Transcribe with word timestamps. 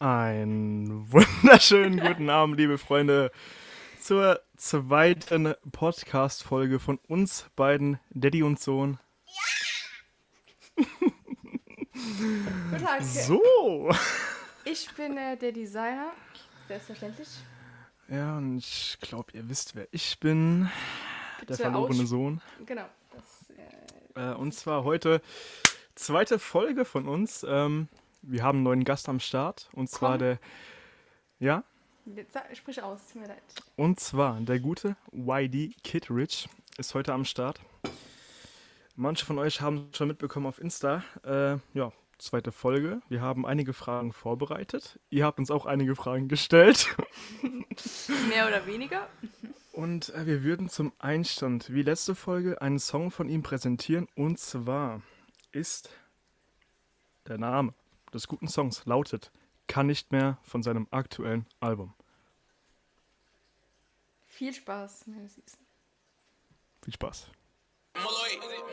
Einen 0.00 1.10
wunderschönen 1.12 2.00
guten 2.06 2.28
Abend, 2.28 2.56
liebe 2.58 2.78
Freunde, 2.78 3.30
zur 4.00 4.40
zweiten 4.56 5.54
Podcast-Folge 5.70 6.80
von 6.80 6.98
uns 7.08 7.46
beiden, 7.54 8.00
Daddy 8.10 8.42
und 8.42 8.60
Sohn. 8.60 8.98
Guten 11.94 12.84
Tag. 12.84 13.02
So. 13.02 13.90
Ich 14.64 14.92
bin 14.94 15.16
äh, 15.16 15.36
der 15.36 15.52
Designer, 15.52 16.12
selbstverständlich. 16.66 17.28
Ja, 18.08 18.36
und 18.36 18.58
ich 18.58 18.98
glaube, 19.00 19.32
ihr 19.32 19.48
wisst, 19.48 19.76
wer 19.76 19.86
ich 19.92 20.18
bin. 20.18 20.68
Der 21.40 21.46
Bitte 21.46 21.62
verlorene 21.62 22.06
Sohn. 22.06 22.40
Genau. 22.66 22.86
Das, 23.12 23.56
äh, 24.16 24.32
Äh, 24.32 24.34
und 24.34 24.52
zwar 24.54 24.84
heute 24.84 25.22
zweite 25.94 26.38
Folge 26.38 26.84
von 26.84 27.06
uns. 27.08 27.46
Ähm, 27.48 27.88
wir 28.26 28.42
haben 28.42 28.58
einen 28.58 28.64
neuen 28.64 28.84
Gast 28.84 29.08
am 29.08 29.20
Start. 29.20 29.68
Und 29.72 29.88
zwar 29.88 30.12
Komm. 30.12 30.18
der. 30.20 30.38
Ja? 31.38 31.64
sprich 32.52 32.82
aus, 32.82 33.08
tut 33.08 33.22
mir 33.22 33.28
leid. 33.28 33.42
Und 33.76 33.98
zwar 33.98 34.40
der 34.40 34.60
gute 34.60 34.96
YD 35.12 35.82
Kid 35.82 36.10
Rich 36.10 36.48
ist 36.76 36.94
heute 36.94 37.12
am 37.12 37.24
Start. 37.24 37.60
Manche 38.96 39.24
von 39.24 39.38
euch 39.38 39.60
haben 39.60 39.88
schon 39.92 40.08
mitbekommen 40.08 40.46
auf 40.46 40.60
Insta. 40.60 41.02
Äh, 41.24 41.56
ja, 41.76 41.92
zweite 42.18 42.52
Folge. 42.52 43.00
Wir 43.08 43.20
haben 43.20 43.46
einige 43.46 43.72
Fragen 43.72 44.12
vorbereitet. 44.12 45.00
Ihr 45.10 45.24
habt 45.24 45.38
uns 45.38 45.50
auch 45.50 45.66
einige 45.66 45.96
Fragen 45.96 46.28
gestellt. 46.28 46.94
Mehr 48.28 48.46
oder 48.46 48.66
weniger. 48.66 49.08
Und 49.72 50.10
äh, 50.14 50.26
wir 50.26 50.44
würden 50.44 50.68
zum 50.68 50.92
Einstand, 50.98 51.72
wie 51.72 51.82
letzte 51.82 52.14
Folge, 52.14 52.62
einen 52.62 52.78
Song 52.78 53.10
von 53.10 53.28
ihm 53.28 53.42
präsentieren. 53.42 54.06
Und 54.14 54.38
zwar 54.38 55.02
ist 55.52 55.90
der 57.26 57.38
Name 57.38 57.74
des 58.14 58.28
guten 58.28 58.48
Songs 58.48 58.86
lautet 58.86 59.30
Kann 59.66 59.86
nicht 59.86 60.12
mehr 60.12 60.38
von 60.42 60.62
seinem 60.62 60.86
aktuellen 60.90 61.46
Album. 61.60 61.94
Viel 64.26 64.52
Spaß, 64.52 65.06
meine 65.06 65.28
Süßen. 65.28 65.64
Viel 66.82 66.94
Spaß. 66.94 67.30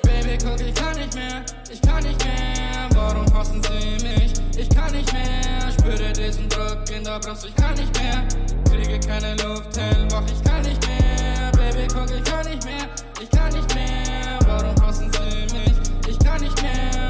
Baby, 0.01 0.37
guck, 0.43 0.59
ich 0.59 0.73
kann 0.73 0.97
nicht 0.97 1.13
mehr, 1.15 1.45
ich 1.71 1.81
kann 1.81 2.03
nicht 2.03 2.23
mehr. 2.25 2.89
Warum 2.93 3.31
hassen 3.33 3.61
sie 3.63 4.03
mich? 4.03 4.33
Ich 4.57 4.69
kann 4.69 4.91
nicht 4.91 5.13
mehr. 5.13 5.71
Spüre 5.71 6.11
diesen 6.11 6.49
Druck 6.49 6.89
in 6.89 7.03
der 7.03 7.19
Brust, 7.19 7.45
ich 7.45 7.55
kann 7.55 7.75
nicht 7.75 7.93
mehr. 7.99 8.27
Kriege 8.65 8.99
keine 8.99 9.35
Luft, 9.43 9.77
hellwach, 9.77 10.25
ich 10.25 10.43
kann 10.43 10.63
nicht 10.63 10.85
mehr. 10.87 11.51
Baby, 11.51 11.87
guck, 11.93 12.09
ich 12.09 12.23
kann 12.23 12.45
nicht 12.49 12.65
mehr, 12.65 12.89
ich 13.21 13.29
kann 13.29 13.53
nicht 13.53 13.75
mehr. 13.75 14.39
Warum 14.45 14.75
hassen 14.81 15.11
sie 15.13 15.55
mich? 15.55 16.09
Ich 16.09 16.19
kann 16.19 16.41
nicht 16.41 16.61
mehr. 16.61 17.00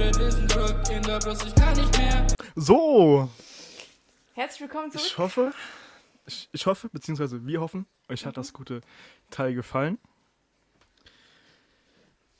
Spüre 0.00 0.12
diesen 0.12 0.48
Druck 0.48 0.90
in 0.90 1.02
der 1.02 1.18
Brust, 1.18 1.44
ich 1.44 1.54
kann 1.54 1.76
nicht 1.76 1.98
mehr. 1.98 2.26
So, 2.56 3.28
Herzlich 4.32 4.62
willkommen 4.62 4.90
zurück. 4.90 5.04
Ich 5.06 5.18
hoffe, 5.18 5.52
ich, 6.24 6.48
ich 6.52 6.64
hoffe, 6.64 6.88
beziehungsweise 6.88 7.46
wir 7.46 7.60
hoffen, 7.60 7.84
euch 8.08 8.24
hat 8.24 8.38
das 8.38 8.54
gute 8.54 8.80
Teil 9.30 9.54
gefallen. 9.54 9.98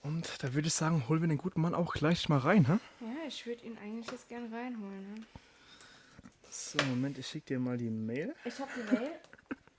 Und 0.03 0.43
da 0.43 0.55
würde 0.55 0.69
ich 0.69 0.73
sagen, 0.75 1.07
holen 1.07 1.21
wir 1.21 1.29
den 1.29 1.37
guten 1.37 1.61
Mann 1.61 1.75
auch 1.75 1.93
gleich 1.93 2.31
mal 2.31 2.39
rein, 2.39 2.67
hä? 2.67 2.79
Ja, 3.01 3.29
ich 3.29 3.45
würde 3.45 3.63
ihn 3.67 3.77
eigentlich 3.77 4.11
jetzt 4.11 4.31
gern 4.31 4.51
reinholen. 4.51 5.15
Ne? 5.15 5.27
So, 6.49 6.83
Moment, 6.85 7.19
ich 7.19 7.27
schicke 7.27 7.49
dir 7.49 7.61
mal 7.61 7.77
die 7.77 7.91
Mail. 7.91 8.35
Ich 8.47 8.59
habe 8.59 8.71
die 8.75 8.95
Mail. 8.95 9.13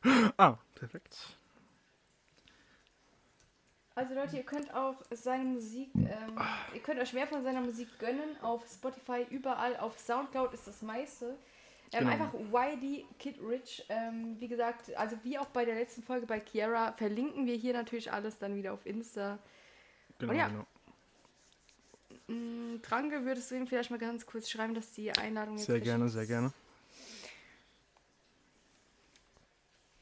Ah, 0.37 0.57
perfekt. 0.75 1.17
Also 4.01 4.15
Leute, 4.15 4.37
ihr 4.37 4.43
könnt 4.43 4.73
auch 4.73 4.95
seine 5.11 5.43
Musik, 5.43 5.91
ähm, 5.93 6.35
ihr 6.73 6.81
könnt 6.81 6.99
euch 6.99 7.13
mehr 7.13 7.27
von 7.27 7.43
seiner 7.43 7.61
Musik 7.61 7.87
gönnen. 7.99 8.35
Auf 8.41 8.63
Spotify, 8.67 9.27
überall, 9.29 9.77
auf 9.77 9.99
Soundcloud 9.99 10.55
ist 10.55 10.65
das 10.65 10.81
meiste. 10.81 11.37
Ähm, 11.91 12.07
Genau. 12.07 12.11
Einfach 12.11 12.33
YD 12.33 13.05
Kid 13.19 13.35
Rich. 13.47 13.85
Ähm, 13.89 14.37
wie 14.39 14.47
gesagt, 14.47 14.95
also 14.95 15.17
wie 15.23 15.37
auch 15.37 15.45
bei 15.47 15.65
der 15.65 15.75
letzten 15.75 16.01
Folge 16.01 16.25
bei 16.25 16.39
Kiara, 16.39 16.93
verlinken 16.93 17.45
wir 17.45 17.55
hier 17.55 17.73
natürlich 17.73 18.11
alles 18.11 18.39
dann 18.39 18.55
wieder 18.55 18.73
auf 18.73 18.83
Insta. 18.87 19.37
Genau, 20.17 20.31
Und 20.31 20.39
ja. 20.39 20.47
genau. 20.47 20.65
Mm, 22.27 22.81
Tranke, 22.81 23.23
würdest 23.23 23.51
du 23.51 23.55
ihm 23.55 23.67
vielleicht 23.67 23.91
mal 23.91 23.99
ganz 23.99 24.25
kurz 24.25 24.49
schreiben, 24.49 24.73
dass 24.73 24.93
die 24.93 25.11
Einladung 25.11 25.57
jetzt 25.57 25.67
Sehr 25.67 25.79
gerne, 25.79 26.09
sehr 26.09 26.25
gerne. 26.25 26.51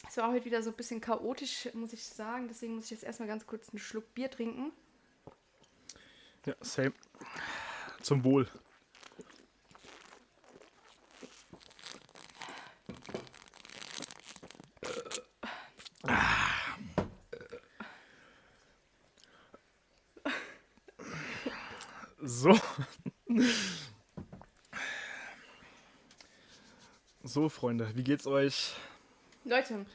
Es 0.10 0.18
war 0.18 0.32
heute 0.32 0.46
wieder 0.46 0.64
so 0.64 0.72
ein 0.72 0.76
bisschen 0.76 1.02
chaotisch, 1.02 1.70
muss 1.76 1.94
ich 1.94 2.04
sagen. 2.04 2.48
Deswegen 2.48 2.74
muss 2.74 2.86
ich 2.86 2.90
jetzt 2.90 3.04
erstmal 3.04 3.28
ganz 3.28 3.46
kurz 3.46 3.70
einen 3.70 3.78
Schluck 3.78 4.12
Bier 4.16 4.32
trinken. 4.32 4.72
Ja, 6.48 6.56
same. 6.62 6.94
Zum 8.02 8.24
Wohl. 8.24 8.48
So. 22.20 22.60
So, 27.22 27.48
Freunde, 27.48 27.92
wie 27.96 28.04
geht's 28.04 28.26
euch? 28.26 28.74
Leute, 29.50 29.86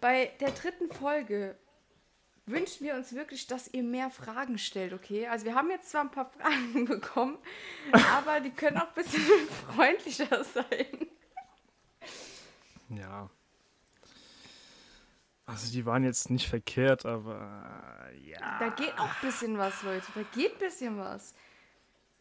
bei 0.00 0.32
der 0.40 0.50
dritten 0.50 0.90
Folge 0.92 1.56
wünschen 2.46 2.84
wir 2.84 2.94
uns 2.94 3.14
wirklich, 3.14 3.46
dass 3.46 3.72
ihr 3.72 3.82
mehr 3.82 4.10
Fragen 4.10 4.58
stellt, 4.58 4.92
okay? 4.92 5.26
Also 5.26 5.46
wir 5.46 5.54
haben 5.54 5.70
jetzt 5.70 5.90
zwar 5.90 6.02
ein 6.02 6.10
paar 6.10 6.30
Fragen 6.30 6.84
bekommen, 6.86 7.38
aber 7.92 8.40
die 8.40 8.50
können 8.50 8.76
auch 8.76 8.88
ein 8.88 8.94
bisschen 8.94 9.22
freundlicher 9.74 10.44
sein. 10.44 11.06
Ja. 12.90 13.30
Also 15.46 15.72
die 15.72 15.84
waren 15.86 16.04
jetzt 16.04 16.30
nicht 16.30 16.48
verkehrt, 16.48 17.06
aber 17.06 18.10
ja. 18.22 18.58
Da 18.58 18.68
geht 18.68 18.98
auch 18.98 19.08
ein 19.08 19.20
bisschen 19.22 19.56
was, 19.58 19.82
Leute. 19.82 20.06
Da 20.14 20.22
geht 20.34 20.52
ein 20.52 20.58
bisschen 20.58 20.98
was. 20.98 21.34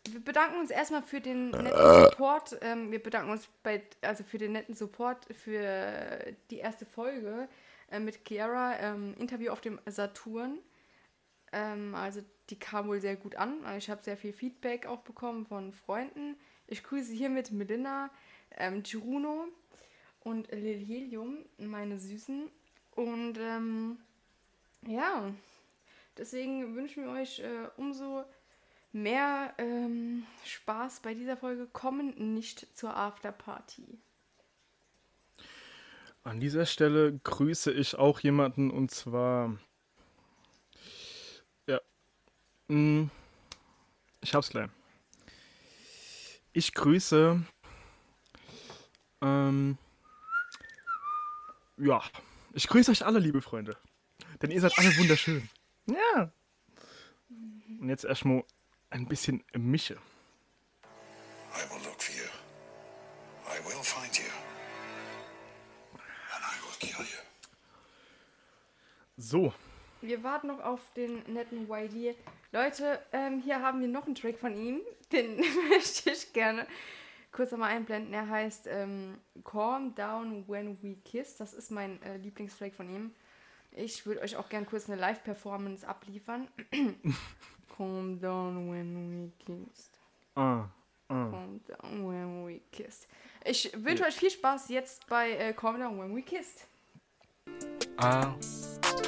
Wir 0.10 0.20
bedanken 0.20 0.60
uns 0.60 0.70
erstmal 0.70 1.02
für 1.02 1.22
den 1.22 1.52
netten 1.52 2.04
Support. 2.10 2.58
Ähm, 2.62 2.92
wir 2.92 3.02
bedanken 3.02 3.32
uns 3.32 3.48
bei, 3.64 3.82
also 4.02 4.24
für 4.24 4.38
den 4.38 4.52
netten 4.52 4.76
Support 4.76 5.26
für 5.34 6.36
die 6.50 6.58
erste 6.58 6.86
Folge 6.86 7.48
äh, 7.90 8.00
mit 8.00 8.28
Chiara, 8.28 8.80
ähm, 8.80 9.16
Interview 9.18 9.52
auf 9.52 9.62
dem 9.62 9.80
Saturn. 9.86 10.60
Ähm, 11.54 11.96
also 11.96 12.22
die 12.50 12.60
kam 12.60 12.88
wohl 12.88 13.00
sehr 13.00 13.16
gut 13.16 13.36
an. 13.36 13.64
Ich 13.78 13.90
habe 13.90 14.04
sehr 14.04 14.18
viel 14.18 14.34
Feedback 14.34 14.86
auch 14.86 15.00
bekommen 15.00 15.46
von 15.46 15.72
Freunden. 15.72 16.36
Ich 16.68 16.84
grüße 16.84 17.14
hiermit 17.14 17.52
Melinda, 17.52 18.10
ähm, 18.58 18.84
Giruno 18.84 19.48
und 20.20 20.52
Lil 20.52 20.84
Helium, 20.86 21.46
meine 21.58 21.98
Süßen. 21.98 22.50
Und 22.92 23.38
ähm, 23.40 24.00
ja, 24.86 25.32
deswegen 26.18 26.76
wünschen 26.76 27.06
wir 27.06 27.12
euch 27.12 27.40
äh, 27.40 27.70
umso 27.78 28.26
mehr 28.94 29.54
ähm, 29.58 30.26
Spaß 30.46 31.02
bei 31.02 31.14
dieser 31.14 31.38
Folge. 31.38 31.68
Kommen 31.68 32.36
nicht 32.36 32.68
zur 32.78 32.96
Afterparty. 32.96 34.00
An 36.24 36.40
dieser 36.40 36.66
Stelle 36.66 37.20
grüße 37.20 37.72
ich 37.72 37.96
auch 37.96 38.20
jemanden 38.22 38.72
und 38.72 38.92
zwar. 38.92 39.58
Ja. 41.68 41.82
Mm, 42.70 43.06
Ich 44.22 44.34
hab's 44.34 44.50
gleich. 44.50 44.70
Ich 46.54 46.74
grüße. 46.74 47.44
Ähm, 49.22 49.78
ja. 51.78 52.02
Ich 52.54 52.68
grüße 52.68 52.92
euch 52.92 53.06
alle, 53.06 53.20
liebe 53.20 53.42
Freunde. 53.42 53.76
Denn 54.42 54.52
ihr 54.52 54.62
seid 54.62 54.78
alle 54.78 54.96
wunderschön. 54.98 55.50
Ja. 55.88 56.32
Und 57.30 57.90
jetzt 57.90 58.06
erstmal 58.06 58.44
ein 58.94 59.08
bisschen 59.08 59.44
Mische. 59.58 59.96
I 59.96 61.70
will 61.70 61.84
look 61.84 62.02
for 62.02 62.16
you. 62.16 62.30
I 63.48 63.60
will 63.66 63.84
find 63.84 64.16
you. 64.16 64.30
And 65.94 66.44
I 66.44 66.56
will 66.62 66.78
kill 66.80 67.04
you. 67.04 67.20
So. 69.18 69.54
Wir 70.02 70.24
warten 70.24 70.48
noch 70.48 70.60
auf 70.60 70.80
den 70.96 71.24
netten 71.34 71.68
YD. 71.70 72.16
Leute, 72.52 73.00
ähm, 73.14 73.40
hier 73.40 73.62
haben 73.62 73.82
wir 73.82 73.88
noch 73.88 74.06
einen 74.06 74.16
Track 74.16 74.38
von 74.38 74.56
ihm. 74.56 74.82
Den 75.12 75.38
möchte 75.70 76.12
ich 76.12 76.32
gerne 76.34 76.68
kurz 77.32 77.52
nochmal 77.52 77.72
einblenden. 77.72 78.14
Er 78.14 78.30
heißt 78.30 78.68
ähm, 78.68 79.18
Calm 79.44 79.96
Down 79.96 80.48
When 80.48 80.78
We 80.84 80.98
Kiss. 81.04 81.38
Das 81.38 81.54
ist 81.54 81.72
mein 81.72 82.00
äh, 82.04 82.18
Lieblingstrack 82.18 82.76
von 82.76 82.90
ihm. 82.90 83.12
Ich 83.72 84.06
würde 84.06 84.22
euch 84.22 84.36
auch 84.36 84.50
gerne 84.50 84.68
kurz 84.68 84.88
eine 84.88 85.02
Live-Performance 85.02 85.88
abliefern. 85.88 86.48
Calm 87.76 88.18
down 88.18 88.68
when 88.70 89.10
we 89.10 89.32
kissed. 89.46 89.98
Ah. 90.38 90.66
Ah. 91.10 91.30
Calm 91.30 91.60
down 91.68 92.04
when 92.04 92.44
we 92.44 92.62
kissed. 92.72 93.08
Ich 93.46 93.72
wünsche 93.76 94.06
euch 94.06 94.16
viel 94.16 94.30
Spaß 94.30 94.70
jetzt 94.70 95.08
bei 95.08 95.32
äh, 95.32 95.54
Calm 95.54 95.80
Down 95.80 95.98
When 95.98 96.14
We 96.14 96.22
Kissed. 96.22 96.68
I'll 97.98 98.36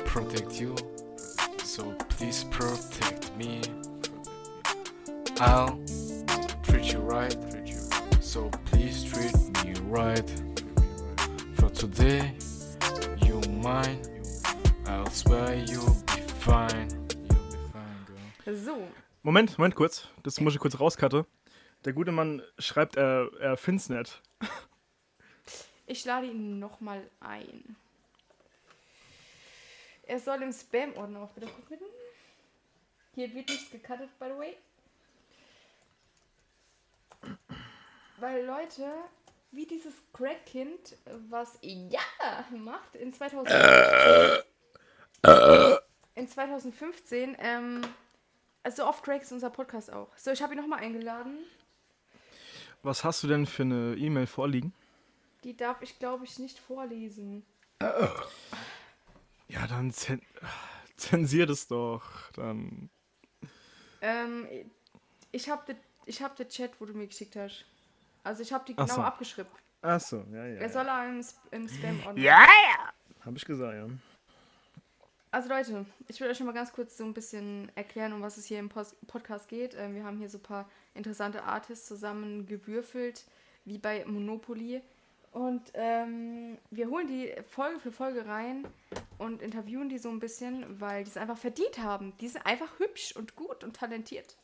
protect 0.05 0.59
you, 0.59 0.75
so 1.63 1.93
please 2.09 2.43
protect 2.45 3.31
me. 3.37 3.61
I'll 5.39 5.79
treat 6.63 6.91
you 6.91 6.99
right, 6.99 7.35
so 8.19 8.49
please 8.65 9.03
treat 9.03 9.35
me 9.63 9.73
right. 9.89 10.29
For 11.55 11.69
today, 11.69 12.33
you're 13.23 13.47
mine. 13.61 14.01
I'll 14.87 15.09
swear 15.11 15.55
you'll 15.55 15.95
be 16.07 16.21
fine. 16.39 17.04
So, 18.45 18.87
Moment, 19.23 19.57
Moment 19.57 19.73
kurz. 19.73 20.07
Das 20.21 20.39
muss 20.39 20.53
ich 20.53 20.59
kurz 20.59 20.79
rauskatte. 20.79 21.25
Der 21.83 21.93
gute 21.93 22.11
Mann 22.11 22.43
schreibt, 22.59 22.95
er, 22.95 23.31
er 23.39 23.57
find's 23.57 23.89
nicht. 23.89 24.21
ich 25.87 26.05
lade 26.05 26.27
ihn 26.27 26.59
nochmal 26.59 27.09
ein. 27.19 27.75
Er 30.03 30.19
soll 30.19 30.43
im 30.43 30.53
Spam-Ordner 30.53 31.21
auch 31.21 31.35
wieder 31.35 31.47
gucken. 31.47 31.79
Hier 33.15 33.33
wird 33.33 33.49
nichts 33.49 33.71
gecuttet, 33.71 34.09
by 34.19 34.25
the 34.25 34.37
way. 34.37 34.57
Weil 38.19 38.45
Leute, 38.45 38.91
wie 39.49 39.65
dieses 39.65 39.95
Crack-Kind, 40.13 40.97
was 41.29 41.57
ja 41.61 42.45
macht 42.51 42.95
in 42.95 43.11
2015. 43.11 44.43
in 46.13 46.27
2015, 46.27 47.35
ähm, 47.39 47.81
also 48.65 48.85
oft 48.85 49.03
Craig 49.03 49.21
ist 49.21 49.31
unser 49.31 49.49
Podcast 49.49 49.91
auch. 49.93 50.09
So, 50.17 50.31
ich 50.31 50.41
habe 50.41 50.53
ihn 50.53 50.59
nochmal 50.59 50.79
eingeladen. 50.79 51.37
Was 52.83 53.03
hast 53.03 53.23
du 53.23 53.27
denn 53.27 53.45
für 53.45 53.63
eine 53.63 53.95
E-Mail 53.95 54.27
vorliegen? 54.27 54.73
Die 55.43 55.55
darf 55.55 55.81
ich, 55.81 55.97
glaube 55.99 56.25
ich, 56.25 56.37
nicht 56.39 56.59
vorlesen. 56.59 57.45
Ja, 59.47 59.67
dann 59.67 59.91
zen 59.91 60.21
zensier 60.97 61.45
das 61.45 61.67
doch. 61.67 62.31
Dann. 62.31 62.89
Ähm, 64.01 64.47
ich 65.31 65.49
habe 65.49 65.63
den 65.67 65.77
ich 66.07 66.21
hab 66.21 66.35
den 66.35 66.49
Chat, 66.49 66.71
wo 66.81 66.85
du 66.85 66.93
mir 66.93 67.05
geschickt 67.07 67.35
hast. 67.35 67.65
Also 68.23 68.41
ich 68.41 68.51
habe 68.51 68.65
die 68.65 68.73
Ach 68.75 68.85
genau 68.85 68.95
so. 68.95 69.01
abgeschrieben. 69.03 69.51
Achso, 69.83 70.25
ja, 70.31 70.45
ja. 70.47 70.61
Er 70.61 70.69
soll 70.69 70.87
er 70.87 71.09
im, 71.09 71.19
Sp- 71.21 71.45
im 71.51 71.67
Spam 71.69 71.99
ordnen. 72.07 72.23
ja. 72.23 72.45
Hab 73.23 73.35
ich 73.35 73.45
gesagt, 73.45 73.75
ja. 73.75 73.87
Also 75.35 75.49
Leute, 75.49 75.85
ich 76.07 76.21
will 76.21 76.29
euch 76.29 76.37
schon 76.37 76.45
mal 76.45 76.53
ganz 76.53 76.71
kurz 76.71 76.95
so 76.95 77.03
ein 77.03 77.13
bisschen 77.13 77.69
erklären, 77.75 78.13
um 78.13 78.21
was 78.21 78.37
es 78.37 78.45
hier 78.45 78.57
im 78.57 78.69
Pos 78.69 78.95
Podcast 79.05 79.49
geht. 79.49 79.75
Ähm, 79.77 79.93
wir 79.93 80.05
haben 80.05 80.17
hier 80.17 80.29
so 80.29 80.37
ein 80.37 80.43
paar 80.43 80.69
interessante 80.93 81.43
Artists 81.43 81.89
zusammengewürfelt, 81.89 83.25
wie 83.65 83.77
bei 83.77 84.05
Monopoly. 84.05 84.81
Und 85.33 85.61
ähm, 85.73 86.57
wir 86.71 86.89
holen 86.89 87.07
die 87.07 87.33
Folge 87.49 87.81
für 87.81 87.91
Folge 87.91 88.25
rein 88.25 88.65
und 89.17 89.41
interviewen 89.41 89.89
die 89.89 89.97
so 89.97 90.07
ein 90.07 90.21
bisschen, 90.21 90.79
weil 90.79 91.03
die 91.03 91.09
es 91.09 91.17
einfach 91.17 91.37
verdient 91.37 91.79
haben. 91.79 92.13
Die 92.21 92.29
sind 92.29 92.45
einfach 92.45 92.79
hübsch 92.79 93.13
und 93.13 93.35
gut 93.35 93.65
und 93.65 93.75
talentiert. 93.75 94.37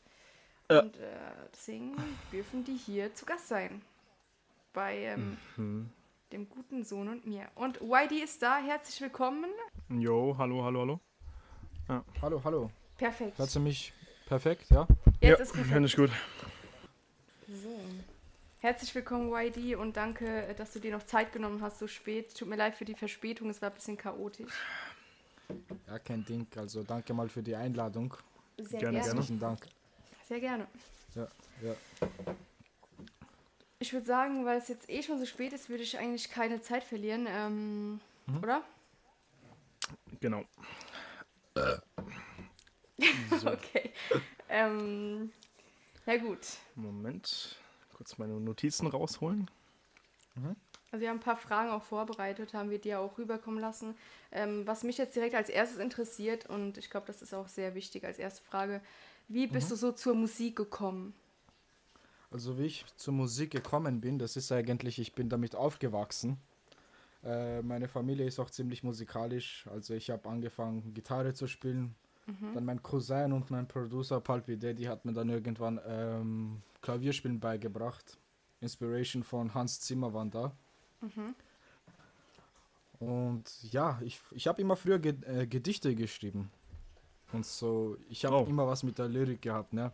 Ja. 0.70 0.80
Und 0.80 0.98
äh, 0.98 1.08
deswegen 1.54 1.96
dürfen 2.30 2.64
die 2.64 2.76
hier 2.76 3.14
zu 3.14 3.24
Gast 3.24 3.48
sein. 3.48 3.80
Bei 4.74 4.98
ähm, 4.98 5.38
dem 6.32 6.48
guten 6.48 6.84
Sohn 6.84 7.08
und 7.08 7.26
mir. 7.26 7.48
Und 7.54 7.80
YD 7.80 8.22
ist 8.24 8.42
da. 8.42 8.58
Herzlich 8.58 9.00
willkommen. 9.00 9.50
Jo, 9.90 10.34
hallo, 10.38 10.64
hallo, 10.64 10.80
hallo. 10.80 11.00
Hallo, 12.22 12.40
hallo. 12.42 12.70
Perfekt. 12.96 13.38
Hört 13.38 13.54
ihr 13.54 13.60
mich 13.60 13.92
perfekt, 14.26 14.70
ja? 14.70 14.86
Jetzt 15.20 15.38
ja, 15.38 15.44
ist 15.44 15.52
finde 15.52 15.86
ich 15.86 15.96
gut. 15.96 16.10
So. 17.48 17.68
Herzlich 18.60 18.94
willkommen, 18.94 19.32
YD, 19.34 19.76
und 19.76 19.96
danke, 19.96 20.46
äh, 20.46 20.54
dass 20.54 20.72
du 20.72 20.78
dir 20.78 20.92
noch 20.92 21.02
Zeit 21.02 21.32
genommen 21.32 21.60
hast, 21.60 21.80
so 21.80 21.88
spät. 21.88 22.34
Tut 22.38 22.48
mir 22.48 22.56
leid 22.56 22.76
für 22.76 22.84
die 22.84 22.94
Verspätung, 22.94 23.50
es 23.50 23.60
war 23.60 23.70
ein 23.70 23.74
bisschen 23.74 23.98
chaotisch. 23.98 24.52
Ja, 25.88 25.98
kein 25.98 26.24
Ding. 26.24 26.46
Also 26.56 26.82
danke 26.82 27.12
mal 27.12 27.28
für 27.28 27.42
die 27.42 27.56
Einladung. 27.56 28.14
Sehr 28.56 28.80
Gerne, 28.80 28.80
gerne. 28.80 28.92
gerne. 28.92 29.14
Herzlichen 29.14 29.40
Dank. 29.40 29.66
Sehr 30.28 30.40
gerne. 30.40 30.66
Ja, 31.14 31.28
ja. 31.62 31.74
Ich 33.82 33.92
würde 33.92 34.06
sagen, 34.06 34.44
weil 34.44 34.58
es 34.58 34.68
jetzt 34.68 34.88
eh 34.88 35.02
schon 35.02 35.18
so 35.18 35.26
spät 35.26 35.52
ist, 35.52 35.68
würde 35.68 35.82
ich 35.82 35.98
eigentlich 35.98 36.30
keine 36.30 36.60
Zeit 36.60 36.84
verlieren. 36.84 37.26
Ähm, 37.28 38.00
Oder? 38.40 38.62
Genau. 40.20 40.44
Okay. 43.44 43.90
ähm, 44.48 45.32
ja 46.06 46.16
gut. 46.18 46.38
Moment. 46.76 47.56
Kurz 47.96 48.16
meine 48.18 48.34
Notizen 48.34 48.86
rausholen. 48.86 49.50
Also 50.92 51.00
wir 51.00 51.08
haben 51.08 51.16
ein 51.16 51.20
paar 51.20 51.36
Fragen 51.36 51.70
auch 51.70 51.82
vorbereitet, 51.82 52.54
haben 52.54 52.70
wir 52.70 52.78
dir 52.78 53.00
auch 53.00 53.18
rüberkommen 53.18 53.58
lassen. 53.58 53.96
Ähm, 54.30 54.64
was 54.64 54.84
mich 54.84 54.96
jetzt 54.98 55.16
direkt 55.16 55.34
als 55.34 55.48
erstes 55.48 55.78
interessiert, 55.78 56.48
und 56.48 56.78
ich 56.78 56.88
glaube, 56.88 57.08
das 57.08 57.20
ist 57.20 57.34
auch 57.34 57.48
sehr 57.48 57.74
wichtig 57.74 58.04
als 58.04 58.20
erste 58.20 58.44
Frage, 58.44 58.80
wie 59.26 59.48
bist 59.48 59.72
du 59.72 59.74
so 59.74 59.90
zur 59.90 60.14
Musik 60.14 60.54
gekommen? 60.54 61.14
Also 62.32 62.58
wie 62.58 62.64
ich 62.64 62.84
zur 62.96 63.14
Musik 63.14 63.50
gekommen 63.50 64.00
bin, 64.00 64.18
das 64.18 64.36
ist 64.36 64.50
eigentlich, 64.52 64.98
ich 64.98 65.14
bin 65.14 65.28
damit 65.28 65.54
aufgewachsen. 65.54 66.38
Äh, 67.24 67.62
meine 67.62 67.88
Familie 67.88 68.26
ist 68.26 68.38
auch 68.40 68.50
ziemlich 68.50 68.82
musikalisch. 68.82 69.66
Also 69.70 69.94
ich 69.94 70.10
habe 70.10 70.28
angefangen, 70.28 70.94
Gitarre 70.94 71.34
zu 71.34 71.46
spielen. 71.46 71.94
Dann 72.54 72.64
mein 72.64 72.80
Cousin 72.82 73.32
und 73.32 73.50
mein 73.50 73.66
Producer 73.66 74.20
Pulpy 74.20 74.56
Daddy 74.56 74.84
hat 74.84 75.04
mir 75.04 75.12
dann 75.12 75.28
irgendwann 75.28 75.80
ähm, 75.84 76.62
Klavierspielen 76.80 77.40
beigebracht. 77.40 78.16
Inspiration 78.60 79.24
von 79.24 79.52
Hans 79.54 79.80
Zimmer 79.80 80.14
waren 80.14 80.30
da. 80.30 80.52
Und 83.00 83.44
ja, 83.72 84.00
ich, 84.04 84.20
ich 84.30 84.46
habe 84.46 84.62
immer 84.62 84.76
früher 84.76 85.00
Ge 85.00 85.14
äh, 85.26 85.46
Gedichte 85.48 85.94
geschrieben. 85.96 86.50
Und 87.32 87.44
so, 87.44 87.96
ich 88.08 88.24
habe 88.24 88.36
Oh. 88.36 88.44
immer 88.48 88.66
was 88.68 88.84
mit 88.84 88.98
der 88.98 89.08
Lyrik 89.08 89.42
gehabt, 89.42 89.72
ne? 89.72 89.90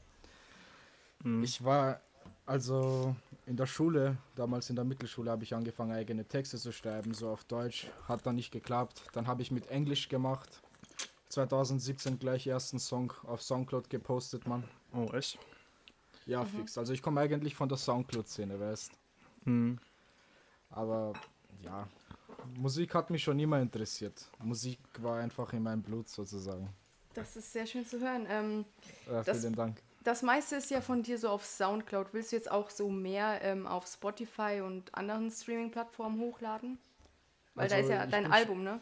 Ich 1.43 1.65
war 1.65 2.01
also 2.47 3.15
in 3.47 3.57
der 3.57 3.67
Schule, 3.67 4.17
damals 4.35 4.71
in 4.71 4.77
der 4.77 4.85
Mittelschule, 4.85 5.31
habe 5.31 5.45
ich 5.45 5.55
angefangen, 5.55 5.93
eigene 5.93 6.25
Texte 6.25 6.59
zu 6.59 6.73
schreiben, 6.73 7.15
so 7.15 7.31
auf 7.31 7.45
Deutsch. 7.45 7.89
Hat 8.07 8.25
dann 8.27 8.37
nicht 8.37 8.51
geklappt. 8.51 9.03
Dann 9.13 9.27
habe 9.27 9.43
ich 9.43 9.51
mit 9.51 9.67
Englisch 9.69 10.09
gemacht. 10.09 10.63
2017 11.31 12.19
gleich 12.19 12.47
ersten 12.47 12.79
Song 12.79 13.13
auf 13.25 13.43
Soundcloud 13.43 13.91
gepostet, 13.91 14.47
Mann. 14.47 14.65
Oh, 14.93 15.07
echt? 15.13 15.39
Ja, 16.27 16.45
fix. 16.45 16.77
Also 16.79 16.93
ich 16.93 17.03
komme 17.03 17.21
eigentlich 17.21 17.55
von 17.55 17.69
der 17.69 17.79
Soundcloud-Szene, 17.79 18.59
weißt 18.59 18.93
Hm. 19.45 19.79
Aber 20.71 21.13
ja, 21.63 21.89
Musik 22.57 22.95
hat 22.95 23.11
mich 23.11 23.23
schon 23.23 23.39
immer 23.39 23.61
interessiert. 23.61 24.31
Musik 24.39 24.79
war 25.01 25.21
einfach 25.21 25.53
in 25.53 25.63
meinem 25.63 25.83
Blut 25.83 26.09
sozusagen. 26.09 26.69
Das 27.15 27.35
ist 27.37 27.53
sehr 27.53 27.67
schön 27.67 27.87
zu 27.87 27.99
hören. 28.01 28.27
Ähm, 28.29 28.65
Äh, 29.07 29.25
Das- 29.25 29.41
vielen 29.41 29.55
Dank. 29.55 29.83
Das 30.09 30.23
meiste 30.23 30.57
ist 30.57 30.71
ja 30.71 30.81
von 30.81 31.03
dir 31.03 31.19
so 31.19 31.29
auf 31.29 31.45
Soundcloud. 31.45 32.15
Willst 32.15 32.33
du 32.33 32.37
jetzt 32.37 32.51
auch 32.51 32.71
so 32.71 32.89
mehr 32.89 33.43
ähm, 33.43 33.67
auf 33.67 33.87
Spotify 33.87 34.63
und 34.65 34.95
anderen 34.95 35.31
Streaming-Plattformen 35.31 36.19
hochladen? 36.19 36.79
Weil 37.55 37.69
da 37.69 37.77
Also 37.77 37.89
ist 37.89 37.95
ja 37.95 38.05
ich 38.05 38.11
dein 38.11 38.33
Album, 38.33 38.65
ne? 38.65 38.81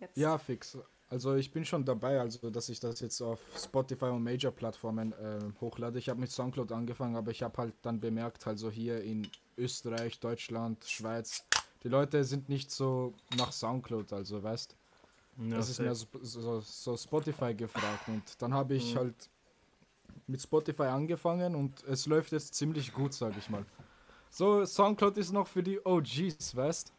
Jetzt. 0.00 0.16
Ja, 0.16 0.38
fix. 0.38 0.78
Also 1.10 1.34
ich 1.34 1.52
bin 1.52 1.66
schon 1.66 1.84
dabei, 1.84 2.18
also 2.18 2.48
dass 2.48 2.70
ich 2.70 2.80
das 2.80 3.00
jetzt 3.00 3.20
auf 3.20 3.40
Spotify 3.62 4.06
und 4.06 4.24
Major-Plattformen 4.24 5.12
äh, 5.12 5.38
hochlade. 5.60 5.98
Ich 5.98 6.08
habe 6.08 6.18
mit 6.18 6.30
Soundcloud 6.30 6.72
angefangen, 6.72 7.14
aber 7.14 7.30
ich 7.30 7.42
habe 7.42 7.58
halt 7.58 7.74
dann 7.82 8.00
bemerkt, 8.00 8.46
also 8.46 8.70
hier 8.70 9.02
in 9.02 9.28
Österreich, 9.58 10.18
Deutschland, 10.18 10.82
Schweiz, 10.86 11.44
die 11.82 11.88
Leute 11.88 12.24
sind 12.24 12.48
nicht 12.48 12.70
so 12.70 13.12
nach 13.36 13.52
Soundcloud, 13.52 14.14
also 14.14 14.42
weißt. 14.42 14.74
Ja, 15.36 15.58
es 15.58 15.68
ist 15.68 15.80
mehr 15.80 15.94
so, 15.94 16.06
so, 16.22 16.60
so 16.60 16.96
Spotify 16.96 17.54
gefragt 17.54 18.08
und 18.08 18.22
dann 18.40 18.54
habe 18.54 18.76
ich 18.76 18.96
halt 18.96 19.28
mit 20.26 20.40
Spotify 20.42 20.84
angefangen 20.84 21.54
und 21.54 21.82
es 21.84 22.06
läuft 22.06 22.32
jetzt 22.32 22.54
ziemlich 22.54 22.92
gut, 22.92 23.12
sag 23.12 23.36
ich 23.36 23.48
mal. 23.50 23.64
So, 24.30 24.64
Soundcloud 24.64 25.16
ist 25.16 25.32
noch 25.32 25.46
für 25.46 25.62
die 25.62 25.84
OGs, 25.84 26.56
weißt? 26.56 26.92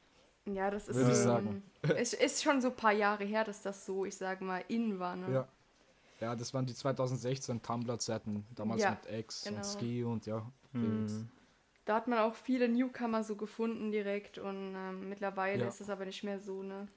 Ja, 0.45 0.69
das 0.69 0.87
ist 0.87 0.97
ich 0.97 1.07
so, 1.07 1.23
sagen. 1.23 1.63
Es 1.81 2.13
ist 2.13 2.43
schon 2.43 2.61
so 2.61 2.69
ein 2.69 2.75
paar 2.75 2.93
Jahre 2.93 3.25
her, 3.25 3.43
dass 3.43 3.61
das 3.61 3.85
so, 3.85 4.05
ich 4.05 4.15
sage 4.15 4.43
mal, 4.43 4.63
in 4.67 4.99
war, 4.99 5.15
ne? 5.15 5.33
Ja. 5.33 5.47
Ja, 6.21 6.35
das 6.35 6.53
waren 6.53 6.65
die 6.65 6.73
2016 6.73 7.61
Tumblr-Zeiten, 7.61 8.45
damals 8.55 8.81
Ja, 8.81 8.91
mit 8.91 9.19
X 9.19 9.43
genau. 9.43 9.57
und 9.57 9.65
Ski 9.65 10.03
und 10.03 10.25
ja. 10.25 10.49
Hm. 10.71 11.29
Da 11.83 11.95
hat 11.95 12.07
man 12.07 12.19
auch 12.19 12.35
viele 12.35 12.69
Newcomer 12.69 13.23
so 13.23 13.35
gefunden 13.35 13.91
direkt 13.91 14.37
und 14.37 14.75
ähm, 14.75 15.09
mittlerweile 15.09 15.63
Ja. 15.63 15.67
ist 15.67 15.81
es 15.81 15.89
aber 15.89 16.05
nicht 16.05 16.23
mehr 16.23 16.39
so, 16.39 16.63
ne? 16.63 16.87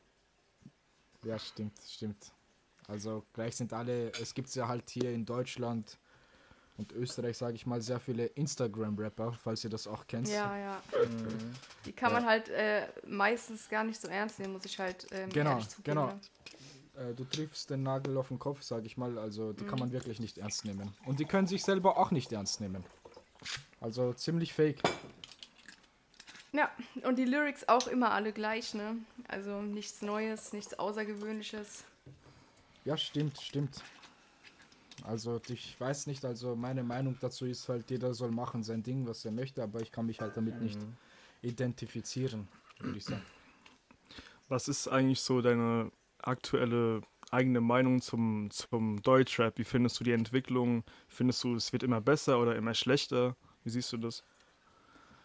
Ja, 1.25 1.39
stimmt, 1.39 1.79
stimmt. 1.87 2.33
Also 2.87 3.25
gleich 3.33 3.57
sind 3.57 3.73
alle, 3.73 4.13
es 4.13 4.33
gibt 4.33 4.55
ja 4.55 4.69
halt 4.69 4.89
hier 4.89 5.11
in 5.13 5.27
Deutschland 5.27 5.99
und 6.79 6.93
Österreich, 6.93 7.37
sage 7.37 7.55
ich 7.57 7.67
mal, 7.67 7.81
sehr 7.83 8.01
viele 8.01 8.27
Instagram-Rapper, 8.27 9.33
falls 9.33 9.65
ihr 9.65 9.71
das 9.71 9.87
auch 9.87 10.07
kennt. 10.07 10.29
Ja, 10.29 10.57
ja. 10.57 10.83
Die 11.85 11.93
kann 11.93 12.13
Ja. 12.13 12.21
man 12.21 12.27
halt 12.29 12.49
äh, 12.49 12.87
meistens 13.07 13.69
gar 13.69 13.85
nicht 13.85 14.01
so 14.01 14.09
ernst 14.09 14.39
nehmen, 14.39 14.53
muss 14.55 14.65
ich 14.65 14.79
halt 14.79 15.07
ähm, 15.11 15.29
Genau, 15.31 15.51
ehrlich 15.53 15.69
zugeben. 15.69 15.85
genau. 16.01 16.07
Ne? 16.07 17.11
Äh, 17.11 17.15
du 17.15 17.25
triffst 17.25 17.71
den 17.71 17.83
Nagel 17.83 18.17
auf 18.17 18.29
den 18.29 18.39
Kopf, 18.39 18.63
sage 18.63 18.87
ich 18.87 18.97
mal. 18.97 19.19
Also 19.19 19.53
die 19.53 19.65
Mhm. 19.65 19.69
kann 19.69 19.79
man 19.81 19.93
wirklich 19.93 20.21
nicht 20.21 20.39
ernst 20.39 20.65
nehmen. 20.65 20.95
Und 21.05 21.21
die 21.21 21.25
können 21.25 21.47
sich 21.49 21.63
selber 21.65 21.97
auch 21.99 22.11
nicht 22.13 22.33
ernst 22.33 22.61
nehmen. 22.61 22.85
Also 23.81 24.13
ziemlich 24.13 24.55
fake. 24.55 24.81
Ja, 26.53 26.71
und 27.05 27.17
die 27.17 27.25
Lyrics 27.25 27.69
auch 27.69 27.87
immer 27.89 28.13
alle 28.13 28.33
gleich, 28.33 28.73
ne? 28.75 28.97
Also 29.29 29.61
nichts 29.61 30.01
Neues, 30.03 30.53
nichts 30.53 30.79
Außergewöhnliches. 30.79 31.85
Ja, 32.85 32.97
stimmt, 32.97 33.39
stimmt. 33.41 33.83
Also 35.05 35.41
ich 35.49 35.79
weiß 35.81 36.07
nicht, 36.07 36.25
also 36.25 36.57
meine 36.57 36.83
Meinung 36.83 37.17
dazu 37.21 37.47
ist 37.47 37.69
halt, 37.69 37.91
jeder 37.91 38.15
soll 38.15 38.31
machen 38.31 38.63
sein 38.63 38.83
Ding, 38.83 39.07
was 39.07 39.25
er 39.25 39.33
möchte, 39.33 39.63
aber 39.63 39.81
ich 39.81 39.93
kann 39.93 40.07
mich 40.07 40.21
halt 40.21 40.37
damit 40.37 40.61
nicht 40.61 40.79
identifizieren, 41.43 42.49
würde 42.81 42.99
ich 42.99 43.05
sagen. 43.05 43.23
Was 44.49 44.69
ist 44.69 44.89
eigentlich 44.89 45.21
so 45.21 45.41
deine 45.41 45.93
aktuelle 46.19 47.03
eigene 47.31 47.61
Meinung 47.61 48.01
zum, 48.01 48.51
zum 48.51 49.03
Deutschrap? 49.03 49.59
Wie 49.59 49.65
findest 49.65 50.01
du 50.01 50.05
die 50.05 50.13
Entwicklung? 50.13 50.85
Findest 51.09 51.45
du, 51.45 51.55
es 51.55 51.73
wird 51.73 51.83
immer 51.83 52.01
besser 52.01 52.41
oder 52.41 52.57
immer 52.57 52.75
schlechter? 52.75 53.37
Wie 53.65 53.71
siehst 53.71 53.93
du 53.93 53.99
das? 53.99 54.25